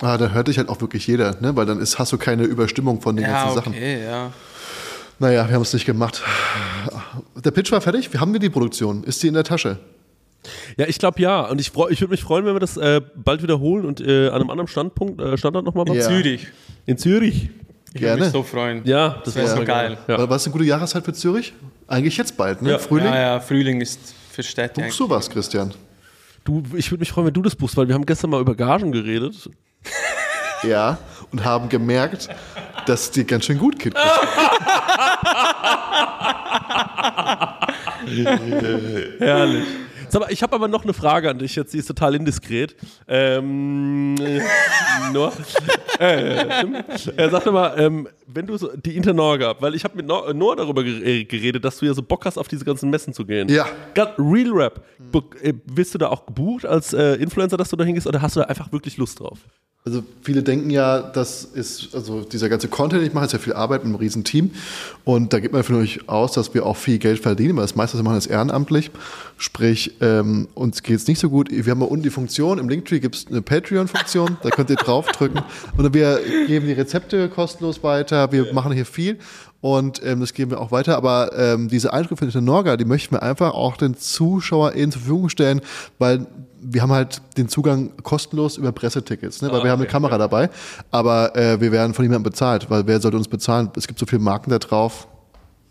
Ah, 0.00 0.16
da 0.16 0.30
hört 0.30 0.48
dich 0.48 0.58
halt 0.58 0.68
auch 0.68 0.80
wirklich 0.80 1.06
jeder, 1.06 1.40
ne? 1.40 1.54
weil 1.56 1.66
dann 1.66 1.80
ist, 1.80 1.98
hast 1.98 2.12
du 2.12 2.18
keine 2.18 2.44
Überstimmung 2.44 3.00
von 3.00 3.16
den 3.16 3.24
ja, 3.26 3.44
ganzen 3.44 3.54
Sachen. 3.56 3.72
okay, 3.72 4.04
ja. 4.04 4.32
Naja, 5.20 5.46
wir 5.46 5.54
haben 5.54 5.62
es 5.62 5.72
nicht 5.74 5.84
gemacht. 5.84 6.22
Der 7.36 7.50
Pitch 7.50 7.70
war 7.70 7.80
fertig. 7.82 8.10
Wir 8.10 8.20
haben 8.20 8.32
wir 8.32 8.40
die 8.40 8.48
Produktion. 8.48 9.04
Ist 9.04 9.22
die 9.22 9.28
in 9.28 9.34
der 9.34 9.44
Tasche? 9.44 9.78
Ja, 10.78 10.86
ich 10.86 10.98
glaube 10.98 11.20
ja. 11.20 11.42
Und 11.42 11.60
ich, 11.60 11.68
ich 11.68 12.00
würde 12.00 12.08
mich 12.08 12.22
freuen, 12.22 12.46
wenn 12.46 12.54
wir 12.54 12.60
das 12.60 12.78
äh, 12.78 13.02
bald 13.14 13.42
wiederholen 13.42 13.84
und 13.84 14.00
äh, 14.00 14.28
an 14.28 14.36
einem 14.36 14.48
anderen 14.48 14.66
Standpunkt, 14.66 15.20
äh, 15.20 15.36
Standort 15.36 15.66
nochmal 15.66 15.84
machen. 15.84 15.98
Ja. 15.98 16.08
Zürich. 16.08 16.46
In 16.86 16.96
Zürich. 16.96 17.50
Ich 17.92 18.00
würde 18.00 18.06
Gerne. 18.06 18.22
mich 18.22 18.32
so 18.32 18.42
freuen. 18.42 18.80
Ja, 18.84 19.20
das 19.22 19.34
wär 19.34 19.44
war 19.44 19.56
so 19.56 19.64
geil. 19.64 19.98
Ja. 20.08 20.16
War, 20.16 20.30
war 20.30 20.36
es 20.36 20.46
eine 20.46 20.52
gute 20.52 20.64
Jahreszeit 20.64 21.04
für 21.04 21.12
Zürich? 21.12 21.52
Eigentlich 21.86 22.16
jetzt 22.16 22.38
bald, 22.38 22.62
ne? 22.62 22.70
Ja. 22.70 22.78
Frühling? 22.78 23.06
Ja, 23.12 23.20
ja, 23.20 23.40
Frühling 23.40 23.82
ist 23.82 24.00
für 24.30 24.42
Städte 24.42 24.80
Buchst 24.80 24.98
du 25.00 25.10
was, 25.10 25.28
Christian? 25.28 25.74
Du, 26.44 26.62
ich 26.76 26.90
würde 26.90 27.00
mich 27.00 27.12
freuen, 27.12 27.26
wenn 27.26 27.34
du 27.34 27.42
das 27.42 27.54
buchst, 27.54 27.76
weil 27.76 27.88
wir 27.88 27.94
haben 27.94 28.06
gestern 28.06 28.30
mal 28.30 28.40
über 28.40 28.54
Gagen 28.54 28.90
geredet. 28.90 29.50
Ja. 30.62 30.98
Und 31.32 31.44
haben 31.44 31.68
gemerkt, 31.68 32.28
dass 32.86 33.10
dir 33.10 33.24
ganz 33.24 33.44
schön 33.46 33.58
gut 33.58 33.78
geht. 33.78 33.94
Herrlich. 39.18 39.64
Sag 40.08 40.22
mal, 40.22 40.32
ich 40.32 40.42
habe 40.42 40.56
aber 40.56 40.66
noch 40.66 40.82
eine 40.82 40.92
Frage 40.92 41.30
an 41.30 41.38
dich 41.38 41.54
jetzt, 41.54 41.72
die 41.72 41.78
ist 41.78 41.86
total 41.86 42.16
indiskret. 42.16 42.74
Ähm, 43.06 44.16
äh, 44.18 44.40
Noah, 45.12 45.32
äh, 46.00 46.40
äh, 46.40 47.30
sag 47.30 47.44
doch 47.44 47.52
mal, 47.52 47.74
ähm, 47.78 48.08
wenn 48.26 48.44
du 48.44 48.56
so 48.56 48.72
die 48.76 48.96
Internorga, 48.96 49.54
weil 49.60 49.76
ich 49.76 49.84
habe 49.84 49.96
mit 49.96 50.06
No- 50.06 50.32
Noah 50.32 50.56
darüber 50.56 50.82
gere- 50.82 51.04
äh, 51.04 51.22
geredet, 51.24 51.64
dass 51.64 51.78
du 51.78 51.86
ja 51.86 51.94
so 51.94 52.02
Bock 52.02 52.24
hast, 52.26 52.38
auf 52.38 52.48
diese 52.48 52.64
ganzen 52.64 52.90
Messen 52.90 53.14
zu 53.14 53.24
gehen. 53.24 53.48
Ja. 53.48 53.66
Ganz 53.94 54.10
Real 54.18 54.50
Rap. 54.50 54.82
Äh, 55.42 55.52
Wirst 55.66 55.94
du 55.94 55.98
da 55.98 56.08
auch 56.08 56.26
gebucht 56.26 56.66
als 56.66 56.92
äh, 56.92 57.14
Influencer, 57.14 57.56
dass 57.56 57.68
du 57.68 57.76
da 57.76 57.84
hingehst, 57.84 58.08
oder 58.08 58.20
hast 58.20 58.34
du 58.34 58.40
da 58.40 58.46
einfach 58.46 58.72
wirklich 58.72 58.96
Lust 58.96 59.20
drauf? 59.20 59.38
Also 59.82 60.04
viele 60.20 60.42
denken 60.42 60.68
ja, 60.68 61.00
das 61.00 61.42
ist, 61.42 61.94
also 61.94 62.20
dieser 62.20 62.50
ganze 62.50 62.68
Content, 62.68 63.00
den 63.00 63.08
ich 63.08 63.14
mache, 63.14 63.24
ist 63.24 63.32
ja 63.32 63.38
viel 63.38 63.54
Arbeit 63.54 63.82
mit 63.82 63.86
einem 63.86 63.94
riesen 63.94 64.24
Team. 64.24 64.50
Und 65.04 65.32
da 65.32 65.40
geht 65.40 65.54
man 65.54 65.62
von 65.62 65.76
euch 65.76 66.06
aus, 66.06 66.32
dass 66.32 66.52
wir 66.52 66.66
auch 66.66 66.76
viel 66.76 66.98
Geld 66.98 67.18
verdienen, 67.20 67.56
weil 67.56 67.64
das 67.64 67.76
meiste, 67.76 67.96
was 67.96 68.00
wir 68.00 68.04
machen, 68.04 68.18
ist 68.18 68.26
ehrenamtlich. 68.26 68.90
Sprich, 69.38 69.96
ähm, 70.02 70.48
uns 70.54 70.82
geht 70.82 70.96
es 70.96 71.08
nicht 71.08 71.18
so 71.18 71.30
gut. 71.30 71.50
Wir 71.50 71.70
haben 71.70 71.80
da 71.80 71.86
unten 71.86 72.02
die 72.02 72.10
Funktion, 72.10 72.58
im 72.58 72.68
Linktree 72.68 73.00
gibt 73.00 73.16
es 73.16 73.26
eine 73.28 73.40
Patreon-Funktion, 73.40 74.36
da 74.42 74.50
könnt 74.50 74.68
ihr 74.68 74.76
draufdrücken. 74.76 75.40
Und 75.78 75.94
wir 75.94 76.20
geben 76.46 76.66
die 76.66 76.74
Rezepte 76.74 77.30
kostenlos 77.30 77.82
weiter, 77.82 78.30
wir 78.32 78.52
machen 78.52 78.72
hier 78.72 78.84
viel. 78.84 79.18
Und 79.60 80.02
ähm, 80.04 80.20
das 80.20 80.32
geben 80.32 80.50
wir 80.50 80.60
auch 80.60 80.72
weiter. 80.72 80.96
Aber 80.96 81.32
ähm, 81.36 81.68
diese 81.68 81.92
Einschrift 81.92 82.22
in 82.22 82.44
Norga, 82.44 82.76
die 82.76 82.84
möchten 82.84 83.14
wir 83.14 83.22
einfach 83.22 83.52
auch 83.52 83.76
den 83.76 83.96
ZuschauerInnen 83.96 84.92
zur 84.92 85.02
Verfügung 85.02 85.28
stellen, 85.28 85.60
weil 85.98 86.26
wir 86.62 86.82
haben 86.82 86.92
halt 86.92 87.22
den 87.36 87.48
Zugang 87.48 87.90
kostenlos 88.02 88.56
über 88.56 88.72
Pressetickets, 88.72 89.42
ne? 89.42 89.50
weil 89.50 89.64
wir 89.64 89.70
haben 89.70 89.80
eine 89.80 89.88
Kamera 89.88 90.18
dabei. 90.18 90.50
Aber 90.90 91.36
äh, 91.36 91.60
wir 91.60 91.72
werden 91.72 91.94
von 91.94 92.04
niemandem 92.04 92.30
bezahlt, 92.30 92.70
weil 92.70 92.86
wer 92.86 93.00
sollte 93.00 93.16
uns 93.16 93.28
bezahlen? 93.28 93.70
Es 93.76 93.86
gibt 93.86 93.98
so 93.98 94.06
viele 94.06 94.22
Marken 94.22 94.50
da 94.50 94.58
drauf. 94.58 95.08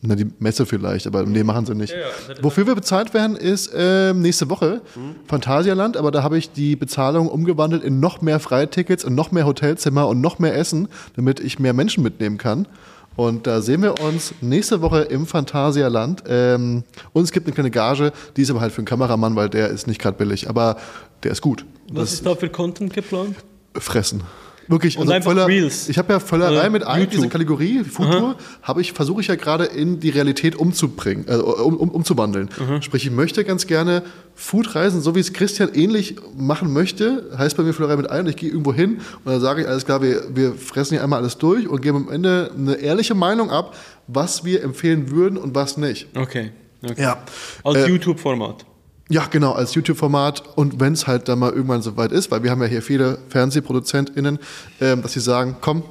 Na, 0.01 0.15
die 0.15 0.31
Messe 0.39 0.65
vielleicht, 0.65 1.07
aber 1.07 1.25
nee, 1.25 1.43
machen 1.43 1.65
sie 1.65 1.75
nicht. 1.75 1.93
Wofür 2.41 2.65
wir 2.65 2.75
bezahlt 2.75 3.13
werden, 3.13 3.35
ist 3.35 3.69
ähm, 3.75 4.21
nächste 4.21 4.49
Woche 4.49 4.81
Phantasialand, 5.27 5.97
aber 5.97 6.09
da 6.09 6.23
habe 6.23 6.37
ich 6.37 6.53
die 6.53 6.77
Bezahlung 6.77 7.27
umgewandelt 7.27 7.83
in 7.83 7.99
noch 7.99 8.21
mehr 8.21 8.39
Freitickets 8.39 9.03
und 9.03 9.13
noch 9.13 9.33
mehr 9.33 9.45
Hotelzimmer 9.45 10.07
und 10.07 10.21
noch 10.21 10.39
mehr 10.39 10.55
Essen, 10.55 10.87
damit 11.17 11.41
ich 11.41 11.59
mehr 11.59 11.73
Menschen 11.73 12.01
mitnehmen 12.01 12.37
kann. 12.37 12.65
Und 13.15 13.47
da 13.47 13.61
sehen 13.61 13.81
wir 13.81 13.99
uns 13.99 14.33
nächste 14.41 14.81
Woche 14.81 15.01
im 15.01 15.25
Phantasialand. 15.27 16.23
Ähm, 16.27 16.83
und 17.11 17.23
es 17.23 17.31
gibt 17.31 17.47
eine 17.47 17.53
kleine 17.53 17.71
Gage, 17.71 18.13
die 18.37 18.43
ist 18.43 18.49
aber 18.49 18.61
halt 18.61 18.71
für 18.71 18.79
einen 18.79 18.85
Kameramann, 18.85 19.35
weil 19.35 19.49
der 19.49 19.69
ist 19.69 19.87
nicht 19.87 19.99
gerade 20.01 20.17
billig, 20.17 20.49
aber 20.49 20.77
der 21.23 21.31
ist 21.31 21.41
gut. 21.41 21.65
Was 21.91 22.03
Das 22.03 22.13
ist 22.13 22.25
da 22.25 22.35
für 22.35 22.49
Content 22.49 22.93
geplant? 22.93 23.35
fressen. 23.75 24.23
Wirklich, 24.69 24.99
Und 24.99 25.09
einfach 25.11 25.35
Reels. 25.47 25.89
ich 25.89 25.97
habe 25.97 26.13
ja 26.13 26.19
Völlerei 26.19 26.69
mit 26.69 26.83
ein, 26.85 27.09
diese 27.09 27.27
Kategorie, 27.27 27.83
Foodtour, 27.83 28.35
habe 28.61 28.81
ich, 28.81 28.93
versuche 28.93 29.19
ich 29.21 29.27
ja 29.27 29.35
gerade 29.35 29.65
in 29.65 29.99
die 29.99 30.11
Realität 30.11 30.55
umzubringen, 30.55 31.25
äh, 31.27 31.33
um, 31.37 31.75
um, 31.75 31.89
umzuwandeln. 31.89 32.49
Sprich, 32.81 33.05
ich 33.05 33.11
möchte 33.11 33.43
ganz 33.43 33.65
gerne 33.65 34.03
Foodreisen, 34.35 35.01
so 35.01 35.15
wie 35.15 35.19
es 35.21 35.33
Christian 35.33 35.69
ähnlich 35.73 36.15
machen 36.37 36.71
möchte, 36.71 37.29
heißt 37.35 37.57
bei 37.57 37.63
mir 37.63 37.73
Völlerei 37.73 37.97
mit 37.97 38.09
ein, 38.11 38.21
und 38.21 38.27
ich 38.29 38.35
gehe 38.35 38.49
irgendwo 38.51 38.71
hin 38.71 38.99
und 39.25 39.31
dann 39.33 39.41
sage 39.41 39.61
ich, 39.63 39.67
alles 39.67 39.85
klar, 39.85 40.03
wir, 40.03 40.23
wir 40.35 40.53
fressen 40.53 40.93
hier 40.93 41.03
einmal 41.03 41.19
alles 41.19 41.39
durch 41.39 41.67
und 41.67 41.81
geben 41.81 42.05
am 42.07 42.13
Ende 42.13 42.51
eine 42.55 42.75
ehrliche 42.75 43.15
Meinung 43.15 43.49
ab, 43.49 43.75
was 44.07 44.45
wir 44.45 44.63
empfehlen 44.63 45.09
würden 45.09 45.37
und 45.37 45.55
was 45.55 45.77
nicht. 45.77 46.07
Okay. 46.15 46.51
okay. 46.83 47.01
Ja. 47.01 47.23
Als 47.63 47.77
Äh, 47.79 47.87
YouTube-Format. 47.89 48.65
Ja, 49.11 49.25
genau, 49.25 49.53
als 49.53 49.73
YouTube-Format 49.73 50.55
und 50.55 50.79
wenn 50.79 50.93
es 50.93 51.07
halt 51.07 51.27
dann 51.27 51.39
mal 51.39 51.51
irgendwann 51.51 51.81
soweit 51.81 52.11
ist, 52.11 52.29
weil 52.29 52.43
wir 52.43 52.51
haben 52.51 52.61
ja 52.61 52.67
hier 52.67 52.83
viele 52.83 53.17
FernsehproduzentInnen, 53.29 54.37
ähm, 54.79 55.01
dass 55.01 55.13
sie 55.13 55.19
sagen, 55.19 55.57
komm, 55.61 55.81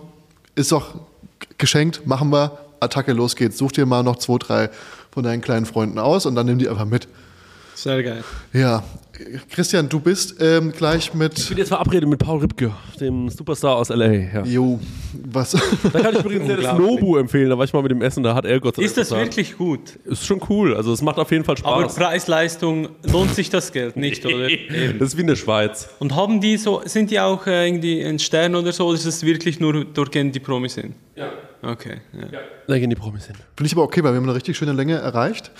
ist 0.54 0.70
doch 0.70 0.94
geschenkt, 1.58 2.06
machen 2.06 2.30
wir, 2.30 2.58
Attacke, 2.78 3.12
los 3.12 3.34
geht's, 3.34 3.58
such 3.58 3.72
dir 3.72 3.86
mal 3.86 4.04
noch 4.04 4.16
zwei, 4.16 4.38
drei 4.38 4.70
von 5.10 5.24
deinen 5.24 5.40
kleinen 5.40 5.66
Freunden 5.66 5.98
aus 5.98 6.26
und 6.26 6.36
dann 6.36 6.46
nimm 6.46 6.58
die 6.58 6.68
einfach 6.68 6.84
mit. 6.84 7.08
Sehr 7.74 8.02
geil. 8.04 8.22
Ja, 8.52 8.84
Christian, 9.50 9.88
du 9.88 9.98
bist 10.00 10.36
ähm, 10.40 10.72
gleich 10.72 11.08
Ich 11.08 11.14
mit, 11.14 11.48
bin 11.48 11.58
jetzt 11.58 11.68
verabredet 11.68 12.08
mit 12.08 12.18
Paul 12.20 12.38
Ripke, 12.40 12.72
dem 13.00 13.28
Superstar 13.28 13.76
aus 13.76 13.90
L.A. 13.90 14.12
Ja. 14.12 14.44
jo, 14.44 14.78
was, 15.24 15.52
Da 15.92 16.00
kann 16.00 16.14
ich 16.14 16.20
übrigens 16.20 16.46
sehr 16.46 16.56
das. 16.58 16.78
Nobu 16.78 17.16
empfehlen, 17.16 17.50
da 17.50 17.58
war 17.58 17.64
ich 17.64 17.72
mal 17.72 17.82
mit 17.82 17.90
dem 17.90 18.02
Essen, 18.02 18.22
da 18.22 18.34
hat 18.34 18.44
er 18.44 18.60
Gott 18.60 18.76
sei 18.76 18.82
Dank 18.82 18.90
Ist 18.90 18.96
das 18.96 19.08
bezahlt. 19.08 19.26
wirklich 19.26 19.56
gut? 19.56 19.96
Ist 20.04 20.24
schon 20.24 20.40
cool, 20.48 20.74
also 20.74 20.92
es 20.92 21.02
macht 21.02 21.18
auf 21.18 21.30
jeden 21.32 21.44
Fall 21.44 21.56
Aber 21.64 21.82
Spaß. 21.82 21.96
Preis-Leistung, 21.96 22.88
lohnt 23.02 23.34
sich 23.34 23.50
das 23.50 23.72
Geld 23.72 23.96
nicht, 23.96 24.24
oder? 24.24 24.48
Eben. 24.48 24.98
das 24.98 25.08
ist 25.08 25.16
wie 25.16 25.22
in 25.22 25.26
der 25.26 25.36
Schweiz. 25.36 25.88
Und 25.98 26.14
haben 26.14 26.40
die 26.40 26.56
so, 26.56 26.82
sind 26.84 27.10
die 27.10 27.18
auch 27.18 27.46
äh, 27.46 27.66
irgendwie 27.66 28.02
ein 28.04 28.18
Stern 28.18 28.54
oder 28.54 28.72
so, 28.72 28.86
oder 28.86 28.94
ist 28.94 29.04
es 29.04 29.24
wirklich 29.24 29.58
nur 29.58 29.84
durch 29.84 30.10
den 30.10 30.30
die 30.32 30.40
Promis 30.40 30.74
sind? 30.74 30.94
Ja. 31.16 31.32
Okay. 31.62 31.96
Ja. 32.12 32.38
Da 32.68 32.78
gehen 32.78 32.88
die 32.90 32.94
Promis 32.94 33.26
hin. 33.26 33.34
finde 33.56 33.66
ich 33.66 33.72
aber 33.72 33.82
okay, 33.82 34.04
weil 34.04 34.12
wir 34.12 34.16
haben 34.18 34.24
eine 34.24 34.34
richtig 34.34 34.56
schöne 34.56 34.72
Länge 34.72 34.94
erreicht. 34.94 35.50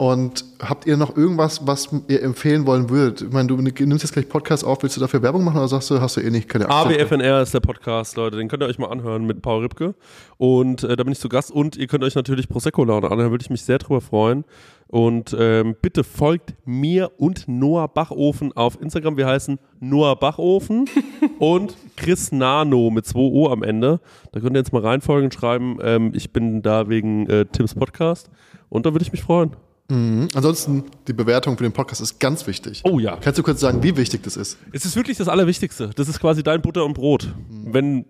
Und 0.00 0.46
habt 0.60 0.86
ihr 0.86 0.96
noch 0.96 1.14
irgendwas, 1.14 1.66
was 1.66 1.90
ihr 2.08 2.22
empfehlen 2.22 2.64
wollen 2.64 2.88
würdet? 2.88 3.20
Ich 3.20 3.32
meine, 3.34 3.48
du 3.48 3.56
nimmst 3.58 4.02
jetzt 4.02 4.14
gleich 4.14 4.30
Podcast 4.30 4.64
auf, 4.64 4.82
willst 4.82 4.96
du 4.96 5.00
dafür 5.02 5.20
Werbung 5.20 5.44
machen 5.44 5.58
oder 5.58 5.68
sagst 5.68 5.90
du, 5.90 6.00
hast 6.00 6.16
du 6.16 6.22
eh 6.22 6.30
nicht 6.30 6.48
keine 6.48 6.70
AWFNR 6.70 7.42
ist 7.42 7.52
der 7.52 7.60
Podcast, 7.60 8.16
Leute. 8.16 8.38
Den 8.38 8.48
könnt 8.48 8.62
ihr 8.62 8.66
euch 8.66 8.78
mal 8.78 8.86
anhören 8.86 9.26
mit 9.26 9.42
Paul 9.42 9.60
Ripke. 9.60 9.94
Und 10.38 10.84
äh, 10.84 10.96
da 10.96 11.04
bin 11.04 11.12
ich 11.12 11.18
zu 11.18 11.28
Gast. 11.28 11.50
Und 11.50 11.76
ihr 11.76 11.86
könnt 11.86 12.02
euch 12.02 12.14
natürlich 12.14 12.48
Prosecco 12.48 12.82
Laune 12.82 13.10
anhören. 13.10 13.30
Würde 13.30 13.42
ich 13.42 13.50
mich 13.50 13.62
sehr 13.62 13.76
drüber 13.76 14.00
freuen. 14.00 14.44
Und 14.86 15.36
ähm, 15.38 15.76
bitte 15.82 16.02
folgt 16.02 16.54
mir 16.64 17.10
und 17.18 17.46
Noah 17.46 17.86
Bachofen 17.86 18.56
auf 18.56 18.80
Instagram. 18.80 19.18
Wir 19.18 19.26
heißen 19.26 19.58
Noah 19.80 20.18
Bachofen 20.18 20.86
und 21.38 21.76
Chris 21.98 22.32
Nano 22.32 22.88
mit 22.88 23.04
2 23.04 23.18
O 23.18 23.50
am 23.50 23.62
Ende. 23.62 24.00
Da 24.32 24.40
könnt 24.40 24.56
ihr 24.56 24.60
jetzt 24.60 24.72
mal 24.72 24.80
reinfolgen 24.80 25.26
und 25.26 25.34
schreiben. 25.34 25.76
Ähm, 25.82 26.12
ich 26.14 26.32
bin 26.32 26.62
da 26.62 26.88
wegen 26.88 27.28
äh, 27.28 27.44
Tims 27.44 27.74
Podcast. 27.74 28.30
Und 28.70 28.86
da 28.86 28.94
würde 28.94 29.02
ich 29.02 29.12
mich 29.12 29.20
freuen. 29.20 29.54
Ansonsten, 29.90 30.84
die 31.08 31.12
Bewertung 31.12 31.56
für 31.56 31.64
den 31.64 31.72
Podcast 31.72 32.00
ist 32.00 32.18
ganz 32.20 32.46
wichtig. 32.46 32.80
Oh 32.84 32.98
ja. 32.98 33.16
Kannst 33.20 33.38
du 33.38 33.42
kurz 33.42 33.60
sagen, 33.60 33.82
wie 33.82 33.96
wichtig 33.96 34.22
das 34.22 34.36
ist? 34.36 34.56
Es 34.72 34.84
ist 34.84 34.96
wirklich 34.96 35.18
das 35.18 35.28
Allerwichtigste. 35.28 35.90
Das 35.94 36.08
ist 36.08 36.20
quasi 36.20 36.42
dein 36.42 36.62
Butter 36.62 36.84
und 36.84 36.94
Brot. 36.94 37.28
Wenn, 37.48 38.04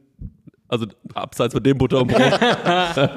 also 0.68 0.86
abseits 1.14 1.54
von 1.54 1.62
dem 1.62 1.78
Butter 1.78 2.02
und 2.02 2.08
Brot. 2.08 2.20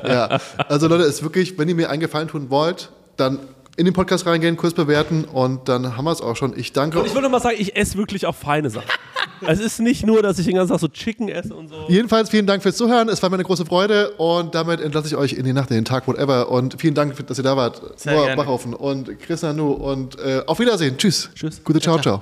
Ja, 0.08 0.40
also 0.68 0.88
Leute, 0.88 1.04
es 1.04 1.16
ist 1.16 1.24
wirklich, 1.24 1.58
wenn 1.58 1.68
ihr 1.68 1.76
mir 1.76 1.90
einen 1.90 2.00
Gefallen 2.00 2.28
tun 2.28 2.50
wollt, 2.50 2.92
dann 3.18 3.40
in 3.76 3.86
den 3.86 3.94
Podcast 3.94 4.26
reingehen, 4.26 4.56
kurz 4.58 4.74
bewerten 4.74 5.26
und 5.26 5.68
dann 5.68 5.98
haben 5.98 6.06
wir 6.06 6.12
es 6.12 6.22
auch 6.22 6.36
schon. 6.36 6.58
Ich 6.58 6.74
danke 6.74 7.00
Und 7.00 7.08
ich 7.08 7.16
würde 7.16 7.30
mal 7.30 7.42
sagen, 7.42 7.56
ich 7.60 7.76
esse 7.76 7.98
wirklich 7.98 8.26
auch 8.26 8.36
feine 8.36 8.70
Sachen. 8.70 8.88
es 9.48 9.60
ist 9.60 9.80
nicht 9.80 10.06
nur, 10.06 10.22
dass 10.22 10.40
ich 10.40 10.46
den 10.46 10.56
ganzen 10.56 10.72
Tag 10.72 10.80
so 10.80 10.88
Chicken 10.88 11.30
esse 11.30 11.56
und 11.56 11.70
so. 11.70 11.86
Jedenfalls 11.88 12.30
vielen 12.30 12.46
Dank 12.46 12.62
fürs 12.62 12.78
Zuhören. 12.78 13.10
Es 13.10 13.22
war 13.24 13.30
mir 13.30 13.36
eine 13.36 13.44
große 13.44 13.66
Freude 13.66 14.12
und 14.12 14.54
damit 14.54 14.80
entlasse 14.82 15.08
ich 15.08 15.16
euch 15.16 15.34
in 15.34 15.44
die 15.44 15.54
Nacht, 15.54 15.70
in 15.72 15.76
den 15.76 15.86
Tag, 15.86 16.08
whatever. 16.08 16.50
Und 16.50 16.80
vielen 16.80 16.94
Dank, 16.94 17.16
dass 17.28 17.38
ihr 17.38 17.44
da 17.44 17.58
wart. 17.58 17.82
Sehr 18.00 18.14
Noah 18.14 18.26
gerne. 18.26 18.42
Bachhofen 18.42 18.74
und 18.74 19.20
Chris 19.20 19.42
Nanu 19.42 19.72
und 19.72 20.20
äh, 20.20 20.44
auf 20.46 20.60
Wiedersehen. 20.60 20.98
Tschüss. 20.98 21.30
Tschüss. 21.34 21.64
Gute 21.64 21.80
ciao, 21.80 22.00
ciao. 22.00 22.22